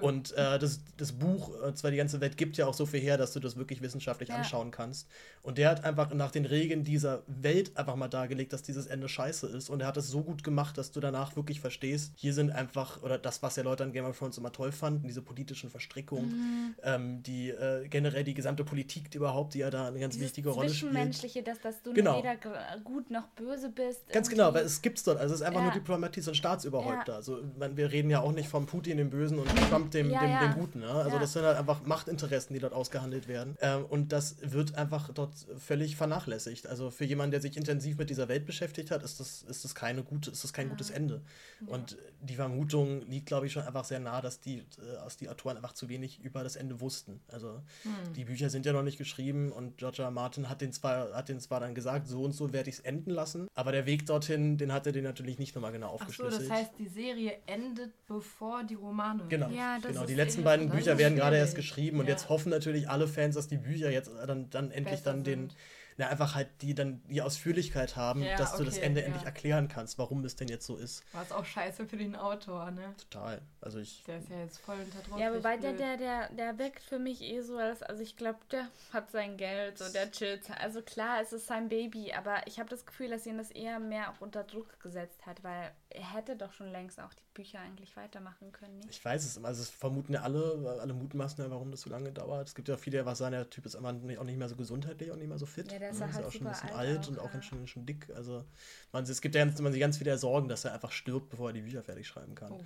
Und 0.00 0.32
äh, 0.32 0.58
das, 0.58 0.80
das 0.96 1.12
Buch, 1.12 1.50
äh, 1.62 1.74
zwar 1.74 1.90
die 1.90 1.96
ganze 1.96 2.20
Welt 2.20 2.36
gibt 2.36 2.56
ja 2.56 2.66
auch 2.66 2.74
so 2.74 2.86
viel 2.86 3.00
her, 3.00 3.16
dass 3.18 3.32
du 3.32 3.40
das 3.40 3.56
wirklich 3.56 3.82
wissenschaftlich 3.82 4.30
Ja. 4.30 4.36
anschauen 4.36 4.70
kannst. 4.70 5.08
Und 5.42 5.58
der 5.58 5.70
hat 5.70 5.84
einfach 5.84 6.12
nach 6.14 6.30
den 6.30 6.44
Regeln 6.44 6.84
dieser 6.84 7.22
Welt 7.26 7.76
einfach 7.76 7.96
mal 7.96 8.08
dargelegt, 8.08 8.52
dass 8.52 8.62
dieses 8.62 8.86
Ende 8.86 9.08
scheiße 9.08 9.46
ist. 9.48 9.68
Und 9.70 9.80
er 9.80 9.86
hat 9.88 9.96
es 9.96 10.08
so 10.08 10.22
gut 10.22 10.44
gemacht, 10.44 10.77
dass 10.78 10.90
du 10.92 11.00
danach 11.00 11.36
wirklich 11.36 11.60
verstehst, 11.60 12.12
hier 12.16 12.32
sind 12.32 12.50
einfach, 12.50 13.02
oder 13.02 13.18
das, 13.18 13.42
was 13.42 13.56
ja 13.56 13.62
Leute 13.62 13.84
an 13.84 13.92
Game 13.92 14.04
of 14.04 14.16
Thrones 14.18 14.38
immer 14.38 14.52
toll 14.52 14.72
fanden, 14.72 15.06
diese 15.06 15.22
politischen 15.22 15.70
Verstrickungen, 15.70 16.28
Mhm. 16.28 16.74
ähm, 16.82 17.22
die 17.22 17.50
äh, 17.50 17.86
generell 17.88 18.24
die 18.24 18.34
gesamte 18.34 18.64
Politik 18.64 19.14
überhaupt, 19.14 19.54
die 19.54 19.58
ja 19.58 19.70
da 19.70 19.88
eine 19.88 19.98
ganz 19.98 20.14
dieses 20.14 20.28
wichtige 20.28 20.50
Rolle 20.50 20.68
spielt. 20.68 20.92
Zwischenmenschliche, 20.92 21.42
dass, 21.42 21.60
dass 21.60 21.82
du 21.82 21.92
Genau. 21.92 22.18
weder 22.18 22.36
gut 22.84 23.10
noch 23.10 23.26
böse 23.28 23.68
bist. 23.70 24.06
Ganz 24.08 24.28
irgendwie. 24.28 24.36
genau, 24.36 24.54
weil 24.54 24.64
es 24.64 24.80
gibt's 24.82 25.02
dort. 25.04 25.18
Also 25.18 25.34
es 25.34 25.40
ist 25.40 25.46
einfach 25.46 25.60
Ja. 25.60 25.66
nur 25.66 25.74
Diplomatie, 25.74 26.20
so 26.20 26.30
ein 26.30 26.34
Staatsüberhäupter. 26.34 27.12
Ja. 27.12 27.16
Also 27.16 27.40
man, 27.58 27.76
wir 27.76 27.90
reden 27.92 28.10
ja 28.10 28.20
auch 28.20 28.32
nicht 28.32 28.48
vom 28.48 28.66
Putin, 28.66 28.96
dem 28.98 29.10
Bösen, 29.10 29.38
und 29.38 29.48
Trump, 29.68 29.90
dem, 29.90 30.10
Ja, 30.10 30.20
dem, 30.20 30.30
ja. 30.30 30.40
dem 30.48 30.54
Guten. 30.54 30.80
Ne? 30.80 30.88
Also 30.90 31.18
das 31.18 31.32
sind 31.32 31.42
halt 31.44 31.56
einfach 31.58 31.84
Machtinteressen, 31.84 32.54
die 32.54 32.60
dort 32.60 32.72
ausgehandelt 32.72 33.28
werden. 33.28 33.56
Ähm, 33.60 33.84
und 33.86 34.12
das 34.12 34.36
wird 34.42 34.74
einfach 34.76 35.10
dort 35.12 35.34
völlig 35.58 35.96
vernachlässigt. 35.96 36.66
Also 36.66 36.90
für 36.90 37.04
jemanden, 37.04 37.32
der 37.32 37.40
sich 37.40 37.56
intensiv 37.56 37.96
mit 37.98 38.10
dieser 38.10 38.28
Welt 38.28 38.46
beschäftigt 38.46 38.90
hat, 38.90 39.02
ist 39.02 39.20
das, 39.20 39.42
ist 39.42 39.64
das, 39.64 39.74
keine 39.74 40.02
gute, 40.02 40.30
ist 40.30 40.44
das 40.44 40.52
kein 40.52 40.67
gutes 40.68 40.90
Ende. 40.90 41.22
Und 41.66 41.96
die 42.20 42.34
Vermutung 42.34 43.02
liegt, 43.08 43.26
glaube 43.26 43.46
ich, 43.46 43.52
schon 43.52 43.62
einfach 43.62 43.84
sehr 43.84 43.98
nah, 44.00 44.20
dass 44.20 44.40
die, 44.40 44.58
äh, 44.58 44.96
aus 45.04 45.16
die 45.16 45.28
Autoren 45.28 45.56
einfach 45.56 45.72
zu 45.72 45.88
wenig 45.88 46.20
über 46.22 46.42
das 46.42 46.56
Ende 46.56 46.80
wussten. 46.80 47.20
Also 47.28 47.60
Hm. 47.82 48.12
die 48.14 48.24
Bücher 48.24 48.50
sind 48.50 48.64
ja 48.66 48.72
noch 48.72 48.82
nicht 48.82 48.98
geschrieben 48.98 49.50
und 49.52 49.78
George 49.78 50.02
R. 50.02 50.10
Martin 50.10 50.48
hat 50.48 50.60
den 50.60 50.72
zwar, 50.72 51.12
hat 51.14 51.28
den 51.28 51.40
zwar 51.40 51.60
dann 51.60 51.74
gesagt, 51.74 52.06
so 52.08 52.22
und 52.22 52.32
so 52.32 52.52
werde 52.52 52.70
ich 52.70 52.76
es 52.76 52.80
enden 52.80 53.10
lassen, 53.10 53.48
aber 53.54 53.72
der 53.72 53.86
Weg 53.86 54.06
dorthin, 54.06 54.56
den 54.58 54.72
hat 54.72 54.86
er 54.86 54.92
den 54.92 55.04
natürlich 55.04 55.38
nicht 55.38 55.54
nochmal 55.54 55.72
genau 55.72 55.86
Ach 55.88 55.90
so, 55.90 55.94
aufgeschlüsselt. 56.24 56.50
das 56.50 56.56
heißt, 56.56 56.72
die 56.78 56.88
Serie 56.88 57.32
endet 57.46 57.92
bevor 58.06 58.64
die 58.64 58.74
Romane. 58.74 59.24
Genau, 59.28 59.48
Ja, 59.50 59.78
das 59.80 59.92
genau. 59.92 60.06
Die 60.06 60.14
letzten 60.14 60.40
echt- 60.40 60.44
beiden 60.44 60.70
Bücher 60.70 60.98
werden 60.98 61.16
gerade 61.16 61.36
erst 61.36 61.54
geschrieben 61.56 61.98
und 62.00 62.06
Ja. 62.06 62.12
jetzt 62.12 62.28
hoffen 62.28 62.50
natürlich 62.50 62.88
alle 62.88 63.08
Fans, 63.08 63.34
dass 63.34 63.48
die 63.48 63.58
Bücher 63.58 63.90
jetzt 63.90 64.10
dann, 64.26 64.50
dann 64.50 64.70
endlich 64.70 65.00
Besser 65.00 65.12
dann 65.12 65.24
den, 65.24 65.40
sind. 65.50 65.56
Na, 65.98 66.08
einfach 66.08 66.36
halt 66.36 66.48
die 66.62 66.74
dann 66.74 67.02
die 67.08 67.20
Ausführlichkeit 67.20 67.96
haben, 67.96 68.22
Ja, 68.22 68.36
dass 68.36 68.56
du 68.56 68.62
das 68.62 68.76
okay, 68.76 68.86
Ende 68.86 69.00
ja. 69.00 69.06
endlich 69.06 69.24
erklären 69.24 69.66
kannst, 69.66 69.98
warum 69.98 70.24
es 70.24 70.36
denn 70.36 70.46
jetzt 70.46 70.64
so 70.64 70.76
ist. 70.76 71.02
War 71.12 71.24
es 71.24 71.32
auch 71.32 71.44
scheiße 71.44 71.86
für 71.86 71.96
den 71.96 72.14
Autor, 72.14 72.70
ne? 72.70 72.94
Total. 73.10 73.42
Also 73.60 73.80
ich. 73.80 74.04
Der 74.04 74.18
ist 74.18 74.30
ja 74.30 74.38
jetzt 74.38 74.58
voll 74.58 74.76
unter 74.76 75.00
Druck. 75.00 75.18
Ja, 75.18 75.34
wobei 75.34 75.56
der, 75.56 75.72
der, 75.72 75.96
der, 75.96 76.28
der 76.30 76.56
wirkt 76.56 76.84
für 76.84 77.00
mich 77.00 77.20
eh 77.22 77.40
so, 77.42 77.58
als, 77.58 77.82
also 77.82 78.00
ich 78.00 78.16
glaube, 78.16 78.38
der 78.52 78.68
hat 78.92 79.10
sein 79.10 79.36
Geld, 79.36 79.78
so 79.78 79.92
der 79.92 80.10
chillt. 80.12 80.48
Also 80.60 80.82
klar, 80.82 81.20
es 81.20 81.32
ist 81.32 81.48
sein 81.48 81.68
Baby, 81.68 82.12
aber 82.12 82.46
ich 82.46 82.60
habe 82.60 82.70
das 82.70 82.86
Gefühl, 82.86 83.10
dass 83.10 83.26
ihn 83.26 83.36
das 83.36 83.50
eher 83.50 83.80
mehr 83.80 84.12
auch 84.12 84.20
unter 84.20 84.44
Druck 84.44 84.78
gesetzt 84.80 85.26
hat, 85.26 85.42
weil 85.42 85.72
er 85.90 86.14
hätte 86.14 86.36
doch 86.36 86.52
schon 86.52 86.70
längst 86.70 87.00
auch 87.00 87.12
die 87.12 87.22
Bücher 87.34 87.60
eigentlich 87.60 87.96
weitermachen 87.96 88.52
können, 88.52 88.78
nicht? 88.78 88.90
Ich 88.90 89.04
weiß 89.04 89.24
es, 89.24 89.42
also 89.42 89.62
es 89.62 89.70
vermuten 89.70 90.12
ja 90.12 90.22
alle, 90.22 90.78
alle 90.80 90.92
mutmaßen 90.92 91.42
ja, 91.42 91.50
warum 91.50 91.70
das 91.70 91.82
so 91.82 91.90
lange 91.90 92.12
dauert. 92.12 92.48
Es 92.48 92.54
gibt 92.54 92.68
ja 92.68 92.76
viele, 92.76 93.04
was 93.06 93.18
sagen, 93.18 93.32
der 93.32 93.48
Typ 93.48 93.66
ist 93.66 93.74
einfach 93.74 93.92
nicht, 93.92 94.18
auch 94.18 94.24
nicht 94.24 94.38
mehr 94.38 94.48
so 94.48 94.56
gesundheitlich 94.56 95.10
und 95.10 95.18
nicht 95.18 95.28
mehr 95.28 95.38
so 95.38 95.46
fit. 95.46 95.70
Ja, 95.72 95.78
der 95.88 95.94
ist 95.94 96.00
ja 96.00 96.12
halt 96.12 96.26
auch 96.26 96.32
schon 96.32 96.46
ein 96.46 96.52
bisschen 96.52 96.70
alt, 96.70 96.88
alt 96.88 97.08
und 97.08 97.18
auch, 97.18 97.24
auch 97.24 97.34
ja. 97.34 97.42
schon, 97.42 97.66
schon 97.66 97.86
dick. 97.86 98.08
Also 98.14 98.44
man, 98.92 99.04
es 99.04 99.20
gibt 99.20 99.34
ja 99.34 99.44
ganz, 99.44 99.60
man 99.60 99.72
sich 99.72 99.80
ganz 99.80 99.98
viele 99.98 100.16
Sorgen, 100.18 100.48
dass 100.48 100.64
er 100.64 100.74
einfach 100.74 100.92
stirbt, 100.92 101.30
bevor 101.30 101.50
er 101.50 101.52
die 101.52 101.62
Bücher 101.62 101.82
fertig 101.82 102.06
schreiben 102.06 102.34
kann. 102.34 102.52
Oh. 102.52 102.64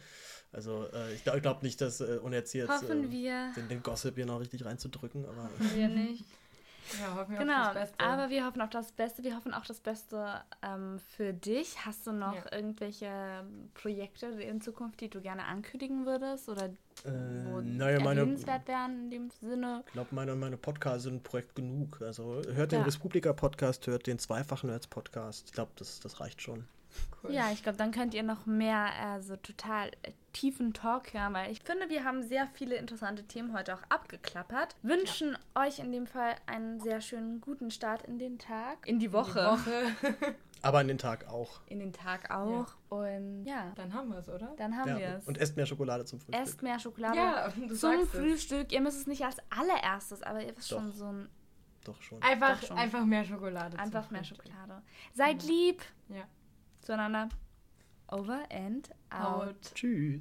Also 0.52 0.86
äh, 0.92 1.14
ich, 1.14 1.24
glaube 1.24 1.58
nicht, 1.62 1.80
dass, 1.80 2.00
äh, 2.00 2.18
ohne 2.22 2.36
jetzt 2.36 2.52
hier 2.52 2.64
jetzt, 2.64 2.82
Hoffen 2.82 3.12
äh, 3.12 3.52
den, 3.54 3.68
den 3.68 3.82
Gossip 3.82 4.14
hier 4.16 4.26
noch 4.26 4.40
richtig 4.40 4.64
reinzudrücken, 4.64 5.24
aber 5.24 5.50
Wir 5.74 5.88
nicht. 5.88 6.24
Ja, 7.00 7.14
hoffen 7.16 7.32
wir 7.32 7.38
Genau, 7.38 7.62
auf 7.68 7.74
das 7.74 7.90
Beste. 7.92 8.04
aber 8.04 8.30
wir 8.30 8.44
hoffen 8.46 8.60
auf 8.60 8.70
das 8.70 8.92
Beste. 8.92 9.22
Wir 9.22 9.36
hoffen 9.36 9.54
auch 9.54 9.64
das 9.64 9.80
Beste 9.80 10.40
ähm, 10.62 10.98
für 11.16 11.32
dich. 11.32 11.84
Hast 11.86 12.06
du 12.06 12.12
noch 12.12 12.34
Ja. 12.34 12.52
irgendwelche 12.52 13.44
Projekte 13.74 14.26
in 14.26 14.60
Zukunft, 14.60 15.00
die 15.00 15.08
du 15.08 15.20
gerne 15.20 15.44
ankündigen 15.44 16.06
würdest 16.06 16.48
oder 16.48 16.70
wo 17.04 17.58
äh, 17.58 17.62
naja, 17.62 18.00
meine, 18.00 18.20
erwähnenswert 18.20 18.66
wären 18.68 19.04
in 19.04 19.10
dem 19.10 19.30
Sinne? 19.30 19.82
ich 19.86 19.92
glaube, 19.92 20.08
meine, 20.14 20.34
meine 20.34 20.56
Podcasts 20.56 21.04
sind 21.04 21.22
Projekt 21.22 21.54
genug. 21.54 22.00
Also 22.02 22.42
hört 22.52 22.72
den 22.72 22.80
Ja. 22.80 22.84
Respublika-Podcast, 22.84 23.86
hört 23.86 24.06
den 24.06 24.18
zweifachen 24.18 24.68
Nerds-Podcast. 24.70 25.46
Ich 25.46 25.52
glaube, 25.52 25.72
das, 25.76 26.00
das 26.00 26.20
reicht 26.20 26.42
schon. 26.42 26.66
Cool. 27.22 27.32
Ja, 27.32 27.50
ich 27.52 27.62
glaube, 27.62 27.78
dann 27.78 27.90
könnt 27.92 28.14
ihr 28.14 28.22
noch 28.22 28.46
mehr 28.46 28.92
also 29.00 29.36
total 29.36 29.88
äh, 30.02 30.12
tiefen 30.32 30.72
Talk 30.72 31.12
hören, 31.14 31.34
weil 31.34 31.50
ich 31.52 31.60
finde, 31.62 31.88
wir 31.88 32.04
haben 32.04 32.22
sehr 32.22 32.46
viele 32.46 32.76
interessante 32.76 33.24
Themen 33.24 33.52
heute 33.56 33.74
auch 33.74 33.82
abgeklappert. 33.88 34.74
Wünschen 34.82 35.36
euch 35.54 35.78
in 35.78 35.92
dem 35.92 36.06
Fall 36.06 36.34
einen 36.46 36.80
sehr 36.80 37.00
schönen 37.00 37.40
guten 37.40 37.70
Start 37.70 38.02
in 38.02 38.18
den 38.18 38.38
Tag, 38.38 38.86
in 38.86 38.98
die 38.98 39.06
Die 39.08 39.12
Woche, 39.12 39.44
Woche. 39.44 39.84
Aber 40.62 40.78
an 40.78 40.86
den 40.88 40.96
Tag 40.98 41.26
auch. 41.28 41.60
in 41.66 41.80
den 41.80 41.92
Tag 41.92 42.30
auch 42.30 42.66
und 42.88 43.44
ja, 43.44 43.72
Dann 43.74 43.92
haben 43.92 44.10
wir 44.10 44.18
es, 44.18 44.28
oder? 44.28 44.54
dann 44.56 44.76
haben 44.76 44.96
wir 44.96 45.00
Ja, 45.00 45.16
es. 45.16 45.26
und 45.26 45.36
esst 45.38 45.56
mehr 45.56 45.66
Schokolade 45.66 46.04
zum 46.04 46.20
Frühstück. 46.20 46.40
Esst 46.46 46.62
mehr 46.62 46.78
Schokolade. 46.78 47.16
Ja, 47.16 47.48
du 47.48 47.66
Zum 47.66 47.76
sagst 47.76 48.02
es. 48.04 48.10
Frühstück. 48.20 48.72
Ihr 48.72 48.80
müsst 48.80 48.98
es 49.00 49.06
nicht 49.08 49.24
als 49.24 49.36
allererstes, 49.50 50.22
aber 50.22 50.40
ihr 50.42 50.56
wisst 50.56 50.70
Doch. 50.70 50.78
schon 50.78 50.92
so 50.92 51.06
ein 51.06 51.28
Doch 51.84 52.00
schon. 52.00 52.22
Einfach, 52.22 52.60
Doch 52.60 52.68
schon. 52.68 52.78
einfach 52.78 53.04
mehr 53.04 53.24
Schokolade. 53.24 53.70
zum 53.76 53.80
einfach 53.80 54.10
mehr 54.12 54.20
Frühstück. 54.22 54.46
Schokolade. 54.46 54.82
Seid 55.14 55.42
lieb 55.42 55.82
Ja. 56.08 56.22
Zueinander. 56.84 57.28
Over 58.08 58.44
and 58.50 58.88
out. 59.10 59.48
Out. 59.48 59.74
Tschüss. 59.74 60.20